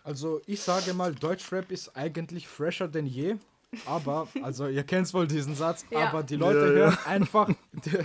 Also 0.04 0.42
ich 0.46 0.62
sage 0.62 0.94
mal, 0.94 1.16
Deutschrap 1.16 1.72
ist 1.72 1.96
eigentlich 1.96 2.48
fresher 2.48 2.90
denn 2.90 3.06
je. 3.06 3.38
Aber, 3.86 4.28
also 4.42 4.68
ihr 4.68 4.84
kennt 4.84 5.14
wohl 5.14 5.28
diesen 5.28 5.56
Satz, 5.56 5.86
Ja. 5.92 6.10
aber 6.10 6.24
die 6.24 6.36
Leute 6.36 6.60
Ja, 6.60 6.66
ja. 6.66 6.74
hören 6.92 6.98
einfach, 7.06 7.50
die, 7.72 7.98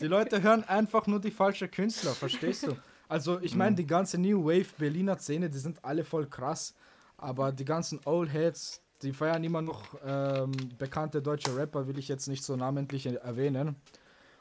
die 0.00 0.06
Leute 0.06 0.42
hören 0.42 0.64
einfach 0.64 1.06
nur 1.06 1.20
die 1.20 1.30
falschen 1.30 1.70
Künstler, 1.70 2.12
verstehst 2.12 2.66
du? 2.66 2.76
Also 3.08 3.40
ich 3.40 3.54
meine, 3.54 3.76
die 3.76 3.86
ganze 3.86 4.18
New 4.18 4.44
Wave 4.44 4.66
Berliner 4.78 5.18
Szene, 5.18 5.50
die 5.50 5.58
sind 5.58 5.84
alle 5.84 6.04
voll 6.04 6.26
krass, 6.26 6.74
aber 7.18 7.52
die 7.52 7.64
ganzen 7.64 8.00
Old 8.06 8.32
Heads, 8.32 8.80
die 9.02 9.12
feiern 9.12 9.44
immer 9.44 9.60
noch 9.62 9.82
ähm, 10.04 10.52
bekannte 10.78 11.20
deutsche 11.20 11.54
Rapper, 11.56 11.86
will 11.86 11.98
ich 11.98 12.08
jetzt 12.08 12.26
nicht 12.28 12.42
so 12.42 12.56
namentlich 12.56 13.06
erwähnen 13.06 13.76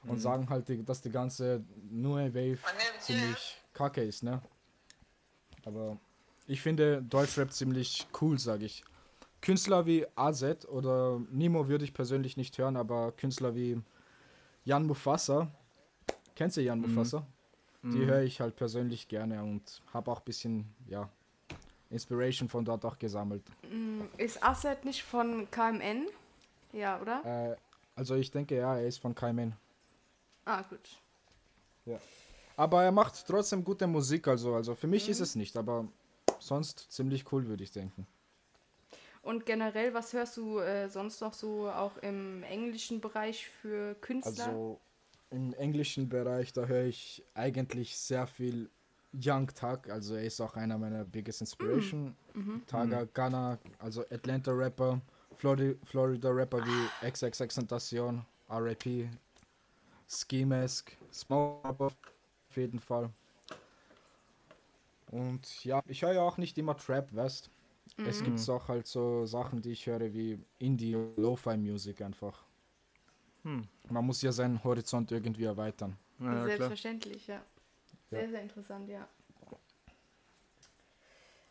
und 0.07 0.19
sagen 0.19 0.49
halt, 0.49 0.65
dass 0.87 1.01
die 1.01 1.09
ganze 1.11 1.63
New 1.89 2.15
Wave 2.15 2.57
ziemlich 2.99 3.57
kacke 3.73 4.01
ist, 4.03 4.23
ne? 4.23 4.41
Aber 5.65 5.97
ich 6.47 6.61
finde 6.61 7.01
Deutschrap 7.01 7.51
ziemlich 7.51 8.07
cool, 8.21 8.37
sage 8.39 8.65
ich. 8.65 8.83
Künstler 9.43 9.85
wie 9.85 10.07
AZ 10.15 10.65
oder 10.69 11.19
Nimo 11.29 11.67
würde 11.67 11.83
ich 11.83 11.93
persönlich 11.93 12.37
nicht 12.37 12.57
hören, 12.57 12.77
aber 12.77 13.11
Künstler 13.11 13.53
wie 13.53 13.77
Jan 14.63 14.85
Mufasa, 14.85 15.51
kennst 16.33 16.55
du 16.55 16.61
Jan 16.61 16.79
Mufasa? 16.79 17.27
Die 17.83 18.05
höre 18.05 18.21
ich 18.21 18.39
halt 18.39 18.55
persönlich 18.55 19.09
gerne 19.09 19.43
und 19.43 19.81
habe 19.93 20.09
auch 20.09 20.19
ein 20.19 20.23
bisschen, 20.23 20.73
ja, 20.87 21.09
Inspiration 21.89 22.47
von 22.47 22.63
dort 22.63 22.85
auch 22.85 22.97
gesammelt. 22.97 23.43
Ist 24.15 24.41
Asset 24.41 24.85
nicht 24.85 25.03
von 25.03 25.51
KMN? 25.51 26.07
Ja, 26.71 27.01
oder? 27.01 27.51
Äh, 27.51 27.57
also 27.97 28.15
ich 28.15 28.31
denke, 28.31 28.55
ja, 28.55 28.77
er 28.77 28.87
ist 28.87 28.99
von 28.99 29.13
Kaimen. 29.13 29.57
Ah, 30.45 30.61
gut. 30.61 31.99
Aber 32.55 32.81
er 32.81 32.93
macht 32.93 33.27
trotzdem 33.27 33.61
gute 33.65 33.87
Musik, 33.87 34.25
also, 34.29 34.55
also 34.55 34.73
für 34.73 34.87
mich 34.87 35.09
ist 35.09 35.19
es 35.19 35.35
nicht, 35.35 35.57
aber 35.57 35.85
sonst 36.39 36.89
ziemlich 36.93 37.29
cool, 37.33 37.45
würde 37.45 37.65
ich 37.65 37.71
denken. 37.71 38.07
Und 39.23 39.45
generell, 39.45 39.93
was 39.93 40.11
hörst 40.11 40.35
du 40.35 40.59
äh, 40.59 40.89
sonst 40.89 41.21
noch 41.21 41.33
so 41.33 41.69
auch 41.69 41.97
im 41.97 42.43
englischen 42.43 42.99
Bereich 42.99 43.47
für 43.47 43.95
Künstler? 43.95 44.47
Also 44.47 44.79
im 45.31 45.53
englischen 45.53 46.09
Bereich, 46.09 46.51
da 46.51 46.65
höre 46.65 46.83
ich 46.83 47.23
eigentlich 47.33 47.97
sehr 47.97 48.27
viel 48.27 48.69
Young 49.13 49.47
Thug, 49.47 49.89
also 49.89 50.15
er 50.15 50.23
ist 50.23 50.41
auch 50.41 50.55
einer 50.55 50.77
meiner 50.77 51.05
biggest 51.05 51.41
inspiration. 51.41 52.15
Taga, 52.67 53.05
Ghana, 53.13 53.59
also 53.79 54.01
Atlanta 54.09 54.51
Rapper, 54.51 54.99
Florida, 55.35 55.73
Florida 55.83 56.29
Rapper 56.29 56.59
wie 56.65 57.09
XXXTentacion, 57.09 58.25
R.I.P., 58.49 59.09
Ski 60.09 60.45
Mask, 60.45 60.91
Smoke 61.11 61.85
auf 61.85 62.57
jeden 62.57 62.79
Fall. 62.79 63.09
Und 65.11 65.63
ja, 65.63 65.81
ich 65.87 66.01
höre 66.01 66.13
ja 66.13 66.21
auch 66.21 66.37
nicht 66.37 66.57
immer 66.57 66.75
Trap, 66.75 67.07
weißt 67.97 68.07
Es 68.07 68.23
gibt 68.23 68.49
auch 68.49 68.67
halt 68.67 68.87
so 68.87 69.25
Sachen, 69.25 69.61
die 69.61 69.71
ich 69.71 69.85
höre 69.85 70.13
wie 70.13 70.39
Indie, 70.59 70.97
Lo-Fi 71.15 71.57
Music 71.57 72.01
einfach. 72.01 72.43
Hm. 73.43 73.67
Man 73.89 74.05
muss 74.05 74.21
ja 74.21 74.31
seinen 74.31 74.63
Horizont 74.63 75.11
irgendwie 75.11 75.43
erweitern. 75.43 75.97
Ja. 76.19 76.43
Selbstverständlich, 76.43 77.27
ja. 77.27 77.41
Sehr, 78.09 78.29
sehr 78.29 78.41
interessant, 78.41 78.89
ja. 78.89 79.07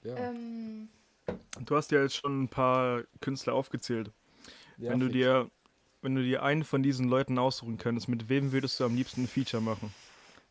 Ja. 0.05 0.17
Ähm, 0.17 0.89
Du 1.65 1.77
hast 1.77 1.91
ja 1.93 2.03
jetzt 2.03 2.17
schon 2.17 2.45
ein 2.45 2.49
paar 2.49 3.03
Künstler 3.21 3.55
aufgezählt. 3.55 4.11
ja, 4.79 4.91
wenn 4.91 5.01
du 5.01 5.09
dir, 5.09 5.51
wenn 6.01 6.15
du 6.15 6.23
dir 6.23 6.43
einen 6.43 6.65
von 6.65 6.83
diesen 6.83 7.09
Leuten 7.09 7.39
aussuchen 7.39 7.79
könntest, 7.79 8.09
mit 8.09 8.29
wem 8.29 8.53
würdest 8.53 8.81
du 8.81 8.85
am 8.85 8.97
liebsten 8.97 9.23
ein 9.23 9.29
Feature 9.29 9.63
machen? 9.63 9.95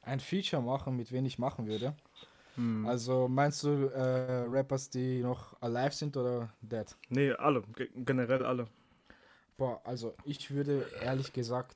ein 0.03 0.19
Feature 0.19 0.61
machen, 0.61 0.95
mit 0.95 1.11
wem 1.11 1.25
ich 1.25 1.37
machen 1.37 1.67
würde. 1.67 1.95
Hm. 2.55 2.85
Also 2.85 3.27
meinst 3.27 3.63
du 3.63 3.87
äh, 3.87 4.45
Rappers, 4.49 4.89
die 4.89 5.21
noch 5.21 5.55
alive 5.61 5.93
sind 5.93 6.17
oder 6.17 6.49
dead? 6.61 6.85
Nee, 7.09 7.31
alle, 7.31 7.61
ge 7.75 7.89
generell 7.95 8.43
alle. 8.43 8.67
Boah, 9.57 9.81
also 9.83 10.15
ich 10.25 10.51
würde 10.51 10.85
ehrlich 11.01 11.31
gesagt 11.31 11.75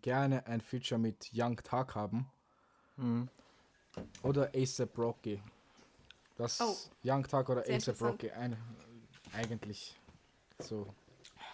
gerne 0.00 0.46
ein 0.46 0.60
Feature 0.60 0.98
mit 0.98 1.30
Young 1.34 1.56
Thug 1.56 1.94
haben. 1.94 2.26
Mhm. 2.96 3.28
Oder 4.22 4.50
ASAP 4.54 4.96
Rocky. 4.98 5.42
Das 6.36 6.60
Oh. 6.60 6.76
Young 7.04 7.24
Thug 7.24 7.48
oder 7.50 7.64
ASAP. 7.68 8.00
Rocky 8.00 8.30
ein, 8.30 8.56
eigentlich 9.32 9.98
so. 10.58 10.86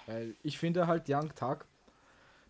Weil 0.06 0.36
ich 0.42 0.58
finde 0.58 0.86
halt 0.86 1.08
Young 1.08 1.34
Thug, 1.34 1.66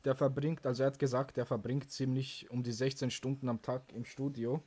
der 0.04 0.14
verbringt, 0.14 0.64
also 0.66 0.82
er 0.82 0.88
hat 0.88 0.98
gesagt, 0.98 1.36
der 1.36 1.46
verbringt 1.46 1.90
ziemlich 1.90 2.50
um 2.50 2.62
die 2.62 2.72
16 2.72 3.10
Stunden 3.10 3.48
am 3.48 3.62
Tag 3.62 3.82
im 3.92 4.04
Studio. 4.04 4.62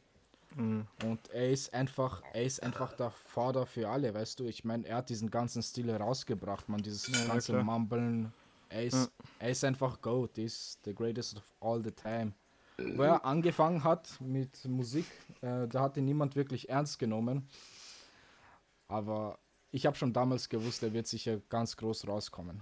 Mhm. 0.55 0.85
Und 1.05 1.29
er 1.29 1.49
ist 1.51 1.73
einfach, 1.73 2.21
er 2.33 2.43
ist 2.43 2.61
einfach 2.61 2.93
der 2.93 3.11
Vater 3.11 3.65
für 3.65 3.87
alle, 3.89 4.13
weißt 4.13 4.39
du. 4.39 4.45
Ich 4.45 4.63
meine, 4.65 4.85
er 4.87 4.97
hat 4.97 5.09
diesen 5.09 5.29
ganzen 5.31 5.61
Stil 5.63 5.89
rausgebracht, 5.91 6.67
man, 6.69 6.81
dieses 6.81 7.07
Ja, 7.07 7.19
ja, 7.19 7.27
ganze 7.27 7.51
klar. 7.53 7.63
Mumblen. 7.63 8.33
Er 8.69 8.85
ist, 8.85 8.93
Ja. 8.95 9.07
er 9.39 9.49
ist 9.51 9.63
einfach 9.63 10.01
Goat, 10.01 10.37
er 10.37 10.45
ist 10.45 10.79
the 10.85 10.93
greatest 10.93 11.37
of 11.37 11.43
all 11.61 11.83
the 11.83 11.91
time. 11.91 12.33
Wo 12.77 13.03
er 13.03 13.23
angefangen 13.25 13.83
hat 13.83 14.19
mit 14.21 14.65
Musik, 14.65 15.05
äh, 15.41 15.67
da 15.67 15.81
hat 15.81 15.97
ihn 15.97 16.05
niemand 16.05 16.35
wirklich 16.35 16.67
ernst 16.69 16.97
genommen. 16.99 17.47
Aber 18.87 19.37
ich 19.71 19.85
habe 19.85 19.95
schon 19.95 20.13
damals 20.13 20.49
gewusst, 20.49 20.83
er 20.83 20.93
wird 20.93 21.07
sicher 21.07 21.39
ganz 21.49 21.77
groß 21.77 22.07
rauskommen. 22.07 22.61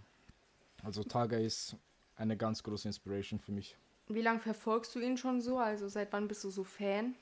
Also 0.84 1.04
Taga 1.04 1.38
ist 1.38 1.76
eine 2.16 2.38
ganz 2.38 2.62
große 2.64 2.88
Inspiration 2.88 3.40
für 3.40 3.52
mich. 3.52 3.78
wie 4.08 4.22
lange 4.22 4.40
verfolgst 4.40 4.96
du 4.96 5.00
ihn 5.00 5.18
schon 5.18 5.40
so? 5.42 5.58
Also 5.60 5.88
seit 5.88 6.12
wann 6.14 6.28
bist 6.28 6.44
du 6.44 6.50
so 6.50 6.64
Fan? 6.64 7.16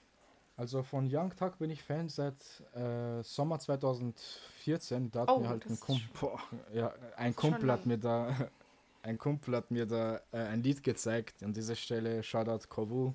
Also 0.58 0.82
von 0.84 1.08
Young 1.12 1.36
Thug 1.36 1.60
bin 1.60 1.70
ich 1.70 1.84
Fan 1.84 2.10
seit 2.10 2.36
äh, 2.74 3.22
Sommer 3.24 3.60
2014. 3.60 5.12
Da 5.12 5.22
hat 5.22 5.38
Oh, 5.38 5.38
mir 5.38 5.50
halt 5.50 5.70
ein 5.70 5.80
Kumpel, 5.80 6.30
ja, 6.74 6.94
ein 7.16 7.36
Kumpel 7.36 7.72
hat 7.72 7.86
mir 7.86 7.98
da 8.00 8.36
ein 9.04 9.18
Kumpel 9.20 9.56
hat 9.56 9.72
mir 9.72 9.86
da 9.86 10.18
äh, 10.32 10.40
ein 10.40 10.64
Lied 10.64 10.84
gezeigt. 10.84 11.44
An 11.44 11.54
dieser 11.54 11.76
Stelle 11.76 12.24
Shoutout 12.24 12.68
Kovu. 12.70 13.14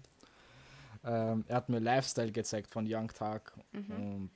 Ähm, 1.05 1.45
er 1.49 1.57
hat 1.57 1.69
mir 1.69 1.79
Lifestyle 1.81 2.33
gezeigt 2.33 2.71
von 2.71 2.87
Young 2.89 3.09
Thug 3.09 3.41
Mhm. 3.73 3.93
und 3.97 4.31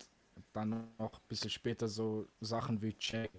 dann 0.52 0.70
noch 0.98 1.14
ein 1.14 1.20
bisschen 1.28 1.50
später 1.50 1.88
so 1.88 2.26
Sachen 2.40 2.80
wie 2.82 2.94
Check 2.94 3.30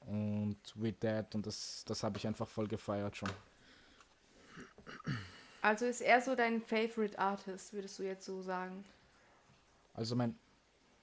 und 0.00 0.58
With 0.76 0.94
That 1.00 1.34
und 1.34 1.46
das, 1.46 1.84
das 1.86 2.02
habe 2.02 2.18
ich 2.18 2.26
einfach 2.26 2.48
voll 2.48 2.68
gefeiert 2.68 3.16
schon. 3.16 3.30
Also 5.60 5.84
ist 5.84 6.00
er 6.00 6.22
so 6.22 6.34
dein 6.34 6.62
Favorite 6.62 7.18
Artist, 7.18 7.74
würdest 7.74 7.98
du 7.98 8.04
jetzt 8.04 8.24
so 8.24 8.40
sagen? 8.40 8.86
Also 9.96 10.14
mein 10.14 10.38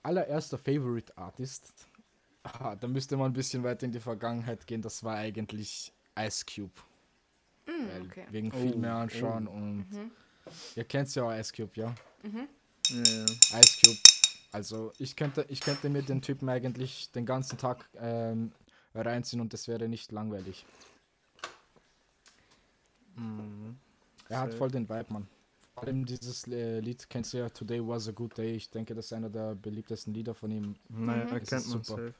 allererster 0.03 0.57
Favorite 0.59 1.17
Artist, 1.17 1.73
ah, 2.43 2.75
da 2.75 2.87
müsste 2.87 3.17
man 3.17 3.31
ein 3.31 3.33
bisschen 3.33 3.63
weiter 3.63 3.85
in 3.85 3.91
die 3.91 3.99
Vergangenheit 3.99 4.67
gehen, 4.67 4.81
das 4.83 5.03
war 5.03 5.15
eigentlich 5.15 5.91
Ice 6.17 6.45
Cube. 6.45 6.71
Weil 7.65 8.01
Hm, 8.01 8.05
okay. 8.05 8.25
Wegen 8.29 8.51
Oh, 8.53 8.57
viel 8.57 8.75
mehr 8.75 8.95
anschauen 8.95 9.47
und 9.47 9.87
ihr 10.75 10.83
kennt 10.83 11.13
ja 11.15 11.23
auch 11.23 11.33
Ice 11.33 11.51
Cube, 11.55 11.71
ja? 11.73 11.95
Ja, 12.23 13.03
ja. 13.03 13.25
Ice 13.59 13.79
Cube. 13.81 13.97
Also 14.51 14.93
ich 14.99 15.15
könnte, 15.15 15.45
ich 15.49 15.61
könnte 15.61 15.89
mir 15.89 16.03
den 16.03 16.21
Typen 16.21 16.47
eigentlich 16.47 17.09
den 17.11 17.25
ganzen 17.25 17.57
Tag 17.57 17.89
ähm, 17.97 18.51
reinziehen 18.93 19.41
und 19.41 19.53
das 19.53 19.67
wäre 19.67 19.89
nicht 19.89 20.11
langweilig. 20.11 20.67
Er 24.29 24.39
hat 24.39 24.53
voll 24.53 24.69
den 24.69 24.87
Vibe, 24.87 25.13
Mann. 25.13 25.27
Vor 25.73 25.83
allem 25.83 26.05
dieses 26.05 26.47
äh, 26.47 26.79
Lied 26.79 27.09
kennst 27.09 27.33
du 27.33 27.37
ja, 27.37 27.49
Today 27.49 27.85
Was 27.87 28.07
a 28.07 28.11
Good 28.11 28.37
Day. 28.37 28.55
Ich 28.55 28.69
denke, 28.69 28.93
das 28.95 29.05
ist 29.05 29.13
einer 29.13 29.29
der 29.29 29.55
beliebtesten 29.55 30.13
Lieder 30.13 30.33
von 30.33 30.51
ihm. 30.51 30.75
Naja, 30.89 31.25
Mhm. 31.27 31.39
kennt 31.39 31.67
man 31.67 31.83
super. 31.83 31.83
safe. 31.83 32.13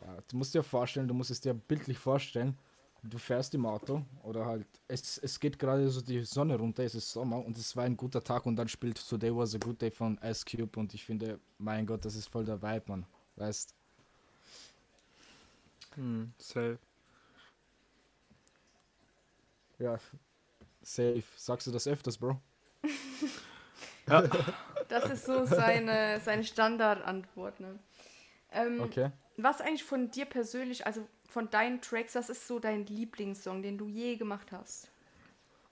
Ja, 0.00 0.18
du 0.28 0.36
musst 0.36 0.54
dir 0.54 0.62
vorstellen, 0.62 1.08
du 1.08 1.14
musst 1.14 1.30
es 1.30 1.40
dir 1.40 1.54
bildlich 1.54 1.98
vorstellen. 1.98 2.56
Du 3.02 3.18
fährst 3.18 3.54
im 3.54 3.64
Auto 3.64 4.02
oder 4.24 4.44
halt, 4.46 4.66
es, 4.88 5.18
es 5.18 5.38
geht 5.38 5.58
gerade 5.58 5.88
so 5.88 6.00
die 6.00 6.24
Sonne 6.24 6.56
runter, 6.56 6.82
es 6.82 6.96
ist 6.96 7.12
Sommer 7.12 7.44
und 7.44 7.56
es 7.56 7.76
war 7.76 7.84
ein 7.84 7.96
guter 7.96 8.22
Tag 8.24 8.44
und 8.44 8.56
dann 8.56 8.66
spielt 8.68 8.98
Today 9.08 9.34
Was 9.34 9.54
a 9.54 9.58
Good 9.58 9.80
Day 9.82 9.90
von 9.92 10.18
Ice 10.22 10.44
Cube 10.44 10.78
und 10.80 10.92
ich 10.94 11.04
finde, 11.04 11.38
mein 11.58 11.86
Gott, 11.86 12.04
das 12.04 12.16
ist 12.16 12.26
voll 12.28 12.44
der 12.44 12.60
Vibe, 12.60 12.84
Mann. 12.88 13.06
Weißt 13.36 13.74
Hm, 15.96 16.32
safe. 16.38 16.78
ja, 19.78 19.98
safe. 20.94 21.24
Sagst 21.36 21.66
du 21.66 21.70
das 21.70 21.86
öfters, 21.86 22.18
Bro? 22.18 22.40
Das 24.88 25.10
ist 25.10 25.26
so 25.26 25.44
seine, 25.44 26.18
seine 26.20 26.42
Standardantwort, 26.42 27.60
ne? 27.60 27.78
Ähm, 28.50 28.80
Okay. 28.80 29.10
Was 29.36 29.60
eigentlich 29.60 29.84
von 29.84 30.10
dir 30.10 30.24
persönlich, 30.24 30.86
also 30.86 31.06
von 31.28 31.48
deinen 31.50 31.80
Tracks, 31.80 32.14
was 32.14 32.28
ist 32.28 32.48
so 32.48 32.58
dein 32.58 32.86
Lieblingssong, 32.86 33.62
den 33.62 33.78
du 33.78 33.86
je 33.86 34.16
gemacht 34.16 34.50
hast? 34.50 34.90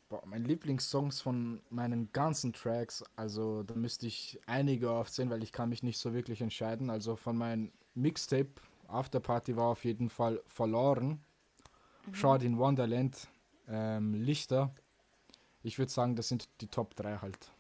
Boah, 0.08 0.23
mein 0.25 0.44
Lieblingssongs 0.44 1.20
von 1.20 1.61
meinen 1.70 2.12
ganzen 2.12 2.52
Tracks, 2.52 3.02
also 3.16 3.64
da 3.64 3.75
müsste 3.75 4.06
ich 4.06 4.38
einige 4.46 4.90
aufzählen, 4.90 5.30
weil 5.30 5.42
ich 5.42 5.50
kann 5.50 5.68
mich 5.68 5.82
nicht 5.82 5.99
so 5.99 6.14
wirklich 6.14 6.42
entscheiden. 6.42 6.90
Also 6.90 7.16
von 7.16 7.37
meinem 7.37 7.73
Mixtape 7.94 8.50
Afterparty 8.87 9.56
war 9.56 9.66
auf 9.66 9.85
jeden 9.85 10.11
Fall 10.11 10.40
verloren. 10.46 11.25
Short 12.12 12.44
in 12.44 12.56
Wonderland, 12.58 13.26
ähm, 13.66 14.14
Lichter. 14.14 14.73
Ich 15.66 15.78
würde 15.78 15.90
sagen, 15.90 16.14
das 16.14 16.28
sind 16.28 16.49
die 16.61 16.68
Top 16.68 16.94
3 16.94 17.18
halt. 17.18 17.50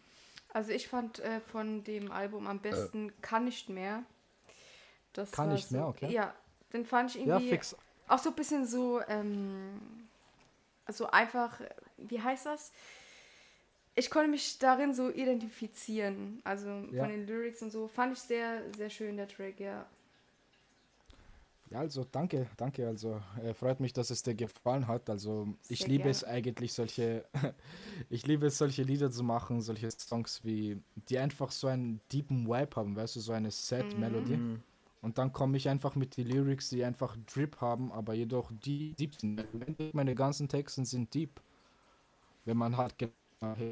Also 0.52 0.70
ich 0.70 0.86
fand 0.86 1.18
äh, 1.18 1.40
von 1.40 1.82
dem 1.82 2.12
Album 2.12 2.46
am 2.46 2.60
besten 2.60 3.12
Kann 3.20 3.44
nicht 3.46 3.68
mehr. 3.68 4.04
Das 5.12 5.32
Kann 5.32 5.52
nicht 5.52 5.68
so, 5.68 5.76
mehr, 5.76 5.88
okay. 5.88 6.12
Ja, 6.12 6.32
den 6.72 6.84
fand 6.84 7.10
ich 7.10 7.24
Ja, 7.26 7.36
irgendwie 7.36 7.50
fix. 7.50 7.74
auch 8.06 8.18
so 8.18 8.30
ein 8.30 8.36
bisschen 8.36 8.64
so, 8.64 9.00
ähm, 9.08 10.08
so 10.88 11.08
einfach, 11.08 11.60
wie 11.96 12.22
heißt 12.22 12.46
das? 12.46 12.72
Ich 13.96 14.08
konnte 14.08 14.28
mich 14.30 14.58
darin 14.60 14.94
so 14.94 15.10
identifizieren. 15.10 16.40
Also 16.44 16.68
Ja. 16.92 17.02
von 17.02 17.08
den 17.08 17.26
Lyrics 17.26 17.60
und 17.62 17.72
so. 17.72 17.88
Fand 17.88 18.12
ich 18.12 18.20
sehr, 18.20 18.62
sehr 18.76 18.90
schön, 18.90 19.16
der 19.16 19.26
Track, 19.26 19.58
ja. 19.58 19.84
Ja, 21.70 21.80
also 21.80 22.04
danke, 22.04 22.46
danke. 22.56 22.86
Also 22.86 23.20
äh, 23.42 23.52
freut 23.52 23.80
mich, 23.80 23.92
dass 23.92 24.10
es 24.10 24.22
dir 24.22 24.34
gefallen 24.34 24.86
hat. 24.86 25.10
Also 25.10 25.48
ich 25.68 25.80
Sehr 25.80 25.88
liebe 25.88 26.02
gerne. 26.04 26.10
es 26.12 26.24
eigentlich 26.24 26.72
solche, 26.72 27.24
ich 28.08 28.26
liebe 28.26 28.46
es 28.46 28.58
solche 28.58 28.82
Lieder 28.84 29.10
zu 29.10 29.24
machen, 29.24 29.60
solche 29.60 29.90
Songs 29.90 30.44
wie, 30.44 30.80
die 31.08 31.18
einfach 31.18 31.50
so 31.50 31.66
einen 31.66 32.00
deepen 32.12 32.46
Vibe 32.46 32.76
haben, 32.76 32.94
weißt 32.96 33.16
du, 33.16 33.20
so 33.20 33.32
eine 33.32 33.50
Sad 33.50 33.98
Melody. 33.98 34.38
Und 35.02 35.18
dann 35.18 35.32
komme 35.32 35.56
ich 35.56 35.68
einfach 35.68 35.94
mit 35.94 36.16
den 36.16 36.26
Lyrics, 36.26 36.70
die 36.70 36.84
einfach 36.84 37.16
Drip 37.32 37.60
haben, 37.60 37.92
aber 37.92 38.14
jedoch 38.14 38.50
die 38.52 38.94
deep 38.94 39.14
sind. 39.14 39.44
Meine 39.94 40.14
ganzen 40.14 40.48
Texte 40.48 40.84
sind 40.84 41.12
deep, 41.14 41.40
wenn 42.44 42.56
man 42.56 42.76
halt 42.76 42.96
genau 42.98 43.12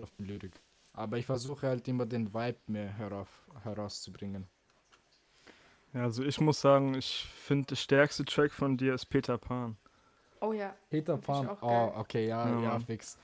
auf 0.02 0.12
die 0.18 0.24
Lyrik. 0.24 0.60
Aber 0.92 1.18
ich 1.18 1.26
versuche 1.26 1.66
halt 1.66 1.88
immer 1.88 2.06
den 2.06 2.32
Vibe 2.32 2.58
mehr 2.68 2.92
herauf, 2.92 3.28
herauszubringen. 3.62 4.46
Ja, 5.94 6.02
also 6.02 6.24
ich 6.24 6.40
muss 6.40 6.60
sagen, 6.60 6.94
ich 6.94 7.24
finde, 7.34 7.68
der 7.68 7.76
stärkste 7.76 8.24
Track 8.24 8.52
von 8.52 8.76
dir 8.76 8.94
ist 8.94 9.06
Peter 9.06 9.38
Pan. 9.38 9.76
Oh 10.40 10.52
ja. 10.52 10.74
Peter 10.90 11.16
Pan, 11.16 11.48
oh, 11.60 11.92
okay, 11.96 12.26
ja, 12.26 12.48
Ja, 12.48 12.60
ja, 12.62 12.80
fix. 12.80 13.16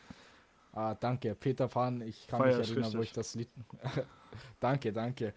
Ah, 0.72 0.94
danke, 0.94 1.34
Peter 1.34 1.66
Pan, 1.66 2.00
ich 2.00 2.26
kann 2.28 2.40
Feier 2.40 2.58
mich 2.58 2.70
ich 2.70 2.76
erinnern, 2.76 2.94
wo 2.94 2.98
richtig. 3.00 3.10
ich 3.10 3.12
das 3.12 3.34
Lied. 3.34 3.48
danke, 4.60 4.92
danke. 4.92 5.34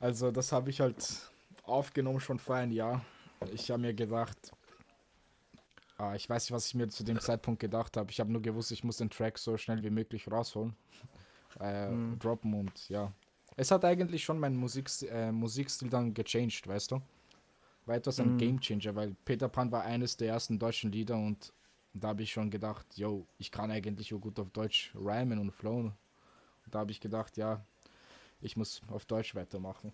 Also, 0.00 0.32
das 0.32 0.50
habe 0.50 0.70
ich 0.70 0.80
halt 0.80 1.30
aufgenommen 1.62 2.18
schon 2.20 2.38
vor 2.40 2.56
einem 2.56 2.72
Jahr. 2.72 3.04
Ich 3.52 3.70
habe 3.70 3.80
mir 3.80 3.94
gedacht, 3.94 4.52
ah, 5.98 6.14
ich 6.16 6.28
weiß 6.28 6.44
nicht, 6.44 6.52
was 6.52 6.66
ich 6.66 6.74
mir 6.74 6.88
zu 6.88 7.04
dem 7.04 7.20
Zeitpunkt 7.20 7.60
gedacht 7.60 7.96
habe. 7.96 8.10
Ich 8.10 8.18
habe 8.18 8.32
nur 8.32 8.42
gewusst, 8.42 8.72
ich 8.72 8.82
muss 8.82 8.96
den 8.96 9.08
Track 9.10 9.38
so 9.38 9.56
schnell 9.56 9.82
wie 9.84 9.90
möglich 9.90 10.28
rausholen, 10.30 10.74
äh, 11.60 11.88
Mhm. 11.88 12.18
droppen 12.18 12.54
und 12.54 12.88
ja. 12.88 13.12
Es 13.56 13.70
hat 13.70 13.84
eigentlich 13.84 14.24
schon 14.24 14.38
meinen 14.38 14.56
Musikstil, 14.56 15.08
äh, 15.08 15.32
Musikstil 15.32 15.88
dann 15.90 16.14
gechanged, 16.14 16.66
weißt 16.66 16.92
du? 16.92 17.02
War 17.86 17.96
etwas 17.96 18.20
ein 18.20 18.34
Mhm. 18.34 18.38
Gamechanger, 18.38 18.94
weil 18.94 19.14
Peter 19.24 19.48
Pan 19.48 19.70
war 19.72 19.82
eines 19.82 20.16
der 20.16 20.28
ersten 20.28 20.58
deutschen 20.58 20.92
Lieder 20.92 21.16
und 21.16 21.52
da 21.94 22.08
habe 22.08 22.22
ich 22.22 22.32
schon 22.32 22.50
gedacht, 22.50 22.86
yo, 22.96 23.26
ich 23.38 23.50
kann 23.50 23.70
eigentlich 23.70 24.08
so 24.08 24.18
gut 24.18 24.38
auf 24.38 24.50
Deutsch 24.50 24.92
rhymen 24.94 25.38
und 25.38 25.50
flowen. 25.52 25.92
Und 26.64 26.74
da 26.74 26.78
habe 26.80 26.90
ich 26.90 27.00
gedacht, 27.00 27.36
ja, 27.36 27.64
ich 28.40 28.56
muss 28.56 28.80
auf 28.88 29.04
Deutsch 29.04 29.34
weitermachen. 29.34 29.92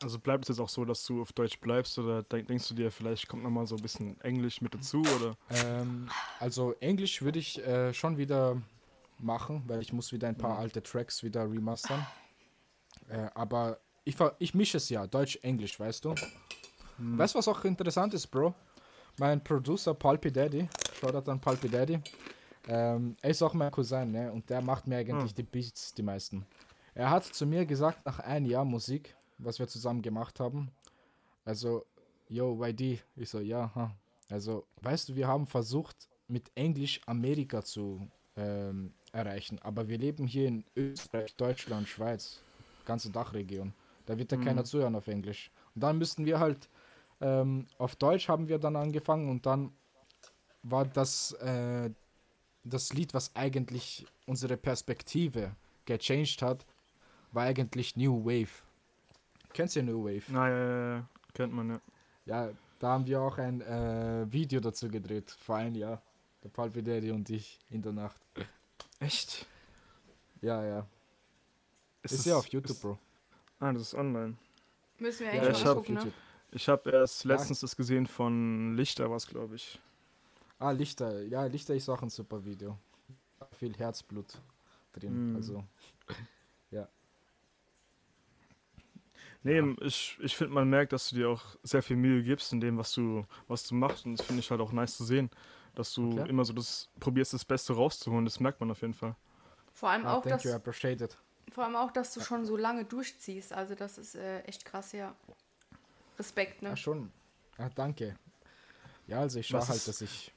Also 0.00 0.20
bleibt 0.20 0.44
es 0.44 0.48
jetzt 0.50 0.60
auch 0.60 0.68
so, 0.68 0.84
dass 0.84 1.04
du 1.04 1.20
auf 1.22 1.32
Deutsch 1.32 1.58
bleibst 1.58 1.98
oder 1.98 2.22
denk, 2.22 2.46
denkst 2.46 2.68
du 2.68 2.74
dir, 2.74 2.92
vielleicht 2.92 3.26
kommt 3.26 3.42
nochmal 3.42 3.66
so 3.66 3.74
ein 3.74 3.82
bisschen 3.82 4.20
Englisch 4.20 4.60
mit 4.60 4.72
dazu 4.72 5.00
oder? 5.00 5.36
Ähm, 5.50 6.08
also 6.38 6.74
Englisch 6.74 7.20
würde 7.20 7.40
ich 7.40 7.58
äh, 7.66 7.92
schon 7.92 8.16
wieder 8.16 8.62
machen, 9.18 9.62
weil 9.66 9.80
ich 9.80 9.92
muss 9.92 10.12
wieder 10.12 10.28
ein 10.28 10.36
paar 10.36 10.58
alte 10.58 10.82
Tracks 10.82 11.22
wieder 11.22 11.50
remastern. 11.50 12.06
Äh, 13.08 13.28
aber 13.34 13.78
ich, 14.04 14.16
ver- 14.16 14.36
ich 14.38 14.54
mische 14.54 14.76
es 14.78 14.88
ja, 14.88 15.06
Deutsch-Englisch, 15.06 15.78
weißt 15.78 16.04
du? 16.04 16.14
Weißt 16.98 17.34
du, 17.34 17.38
was 17.38 17.48
auch 17.48 17.64
interessant 17.64 18.14
ist, 18.14 18.26
Bro? 18.26 18.54
Mein 19.18 19.42
Producer 19.42 19.94
Pulpy 19.94 20.32
Daddy, 20.32 20.68
Shoutout 21.00 21.30
an 21.30 21.40
Pulpy 21.40 21.68
Daddy, 21.68 22.00
ähm, 22.66 23.16
er 23.22 23.30
ist 23.30 23.42
auch 23.42 23.54
mein 23.54 23.70
Cousin, 23.70 24.10
ne? 24.10 24.32
Und 24.32 24.48
der 24.50 24.60
macht 24.60 24.86
mir 24.86 24.98
eigentlich 24.98 25.30
Hm. 25.30 25.36
die 25.36 25.42
Beats, 25.42 25.94
die 25.94 26.02
meisten. 26.02 26.44
Er 26.94 27.10
hat 27.10 27.24
zu 27.24 27.46
mir 27.46 27.64
gesagt, 27.66 28.04
nach 28.04 28.18
einem 28.20 28.46
Jahr 28.46 28.64
Musik, 28.64 29.16
was 29.38 29.58
wir 29.58 29.68
zusammen 29.68 30.02
gemacht 30.02 30.38
haben, 30.40 30.70
also, 31.44 31.86
yo, 32.28 32.62
YD, 32.64 33.00
ich 33.16 33.30
so, 33.30 33.40
ja, 33.40 33.72
ha. 33.74 33.94
Also, 34.28 34.66
weißt 34.82 35.08
du, 35.08 35.14
wir 35.16 35.26
haben 35.26 35.46
versucht, 35.46 36.08
mit 36.26 36.50
Englisch 36.54 37.00
Amerika 37.06 37.62
zu 37.64 38.06
ähm, 38.36 38.92
erreichen, 39.18 39.58
aber 39.62 39.88
wir 39.88 39.98
leben 39.98 40.26
hier 40.26 40.48
in 40.48 40.64
Österreich, 40.76 41.34
Deutschland, 41.36 41.88
Schweiz, 41.88 42.40
ganze 42.84 43.10
Dachregion. 43.10 43.72
Da 44.06 44.16
wird 44.18 44.32
ja 44.32 44.38
keiner 44.38 44.64
zuhören 44.64 44.94
auf 44.94 45.08
Englisch. 45.08 45.50
Und 45.74 45.82
dann 45.82 45.98
müssten 45.98 46.24
wir 46.24 46.40
halt 46.40 46.68
ähm, 47.20 47.66
auf 47.78 47.96
Deutsch 47.96 48.28
haben 48.28 48.48
wir 48.48 48.58
dann 48.58 48.76
angefangen 48.76 49.28
und 49.28 49.44
dann 49.44 49.72
war 50.62 50.84
das 50.84 51.32
äh, 51.32 51.90
das 52.64 52.92
Lied, 52.92 53.14
was 53.14 53.34
eigentlich 53.34 54.06
unsere 54.26 54.56
Perspektive 54.56 55.54
gechanged 55.84 56.42
hat, 56.42 56.66
war 57.32 57.44
eigentlich 57.44 57.96
New 57.96 58.24
Wave. 58.24 58.62
Kennst 59.52 59.76
du 59.76 59.82
New 59.82 60.04
Wave? 60.04 60.24
Na, 60.28 60.48
ja, 60.48 60.56
ja, 60.56 60.96
ja, 60.96 61.08
kennt 61.34 61.52
man 61.52 61.70
ja. 61.70 61.80
Ja, 62.26 62.50
da 62.78 62.88
haben 62.88 63.06
wir 63.06 63.20
auch 63.20 63.38
ein 63.38 63.62
äh, 63.62 64.30
Video 64.30 64.60
dazu 64.60 64.88
gedreht, 64.88 65.30
vor 65.30 65.56
einem 65.56 65.74
Jahr. 65.74 66.02
Der 66.44 66.50
Palpi 66.50 66.82
Daddy 66.82 67.10
und 67.10 67.28
ich 67.30 67.58
in 67.70 67.82
der 67.82 67.92
Nacht. 67.92 68.20
Echt? 69.00 69.46
Ja, 70.40 70.64
ja. 70.64 70.86
Ist, 72.02 72.12
es- 72.12 72.24
ja 72.24 72.36
auf 72.36 72.46
YouTube, 72.48 72.80
Bro. 72.80 72.98
Ah, 73.60 73.72
das 73.72 73.82
ist 73.82 73.94
online. 73.94 74.36
Müssen 74.98 75.26
wir 75.26 75.34
Ja, 75.34 75.42
eigentlich 75.42 75.58
ich 75.58 75.64
mal 75.64 75.70
hab 75.70 75.76
gucken, 75.78 75.94
ne? 75.94 76.12
Ich 76.50 76.68
habe 76.68 76.90
erst 76.90 77.24
Ja. 77.24 77.32
letztens 77.34 77.60
das 77.60 77.76
gesehen 77.76 78.06
von 78.06 78.74
Lichter, 78.76 79.10
was 79.10 79.26
glaube 79.26 79.56
ich. 79.56 79.78
Ah, 80.58 80.70
Lichter. 80.70 81.22
Ja, 81.24 81.44
Lichter 81.44 81.74
ist 81.74 81.88
auch 81.88 82.02
ein 82.02 82.08
super 82.10 82.44
Video. 82.44 82.78
Viel 83.52 83.74
Herzblut 83.76 84.40
drin. 84.92 85.32
Mm. 85.32 85.36
Also, 85.36 85.64
Nee, 89.44 89.62
ich, 89.82 90.18
ich 90.20 90.36
finde, 90.36 90.52
man 90.54 90.68
merkt, 90.68 90.92
dass 90.92 91.10
du 91.10 91.16
dir 91.16 91.30
auch 91.30 91.56
sehr 91.62 91.80
viel 91.82 91.96
Mühe 91.96 92.24
gibst 92.24 92.52
in 92.52 92.60
dem, 92.60 92.76
was 92.76 92.92
du, 92.92 93.24
was 93.46 93.62
du 93.66 93.76
machst. 93.76 94.04
Und 94.04 94.18
das 94.18 94.26
finde 94.26 94.40
ich 94.40 94.50
halt 94.50 94.60
auch 94.60 94.72
nice 94.72 94.96
zu 94.96 95.04
sehen, 95.04 95.30
dass 95.78 95.94
du 95.94 96.10
Okay. 96.10 96.28
immer 96.28 96.44
so 96.44 96.52
das 96.52 96.88
probierst, 96.98 97.32
das 97.34 97.44
Beste 97.44 97.72
rauszuholen. 97.72 98.24
Das 98.24 98.40
merkt 98.40 98.58
man 98.58 98.68
auf 98.72 98.80
jeden 98.80 98.94
Fall. 98.94 99.14
Vor 99.72 99.88
allem, 99.90 100.04
ah, 100.06 100.16
auch, 100.16 100.26
dass, 100.26 100.44
I 100.44 100.58
vor 101.52 101.64
allem 101.64 101.76
auch, 101.76 101.92
dass 101.92 102.12
du 102.14 102.20
schon 102.20 102.44
so 102.44 102.56
lange 102.56 102.84
durchziehst. 102.84 103.52
Also 103.52 103.76
das 103.76 103.96
ist 103.96 104.16
äh, 104.16 104.40
echt 104.40 104.64
krass, 104.64 104.90
ja. 104.90 105.14
Respekt, 106.18 106.62
ne? 106.62 106.70
Ja, 106.70 106.76
schon. 106.76 107.12
Ah, 107.58 107.70
danke. 107.72 108.16
Ja, 109.06 109.20
also 109.20 109.38
ich 109.38 109.46
schaue 109.46 109.66
halt, 109.68 109.86
dass 109.86 110.00
ich. 110.00 110.34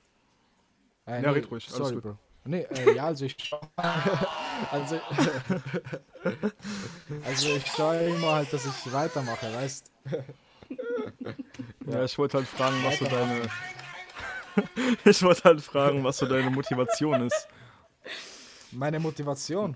Äh, 1.08 1.24
Ja, 1.24 1.32
red 1.32 1.50
ruhig, 1.50 1.68
alles 1.68 1.78
Sorry, 1.78 1.94
gut. 1.96 2.04
Bro. 2.04 2.18
Nee, 2.46 2.62
äh, 2.62 2.96
ja, 2.96 3.06
also 3.06 3.26
ich 3.26 3.36
schaue. 3.40 3.62
also, 4.72 4.96
also 7.26 7.50
ich 7.56 7.66
schaue 7.66 7.98
immer 7.98 8.34
halt, 8.34 8.54
dass 8.54 8.66
ich 8.66 8.94
weitermache, 8.94 9.52
weißt 9.56 9.92
Ja, 11.88 12.04
ich 12.06 12.18
wollte 12.18 12.38
halt 12.38 12.48
fragen, 12.48 12.76
was 12.84 13.00
so 13.00 13.06
deine. 13.06 13.50
ich 15.06 15.22
wollte 15.24 15.44
halt 15.44 15.62
fragen, 15.62 16.04
was 16.04 16.18
so 16.18 16.26
deine 16.26 16.50
Motivation 16.50 17.28
ist. 17.28 17.48
Meine 18.72 19.00
Motivation. 19.00 19.76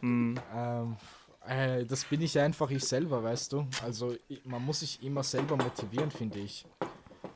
Hm, 0.00 0.38
Ähm, 0.54 0.96
äh, 1.46 1.84
das 1.84 2.04
bin 2.04 2.22
ich 2.22 2.38
einfach 2.38 2.70
ich 2.70 2.84
selber, 2.84 3.22
weißt 3.22 3.52
du. 3.52 3.66
Also 3.82 4.16
man 4.44 4.64
muss 4.64 4.80
sich 4.80 5.02
immer 5.02 5.22
selber 5.22 5.56
motivieren, 5.56 6.10
finde 6.10 6.38
ich. 6.40 6.64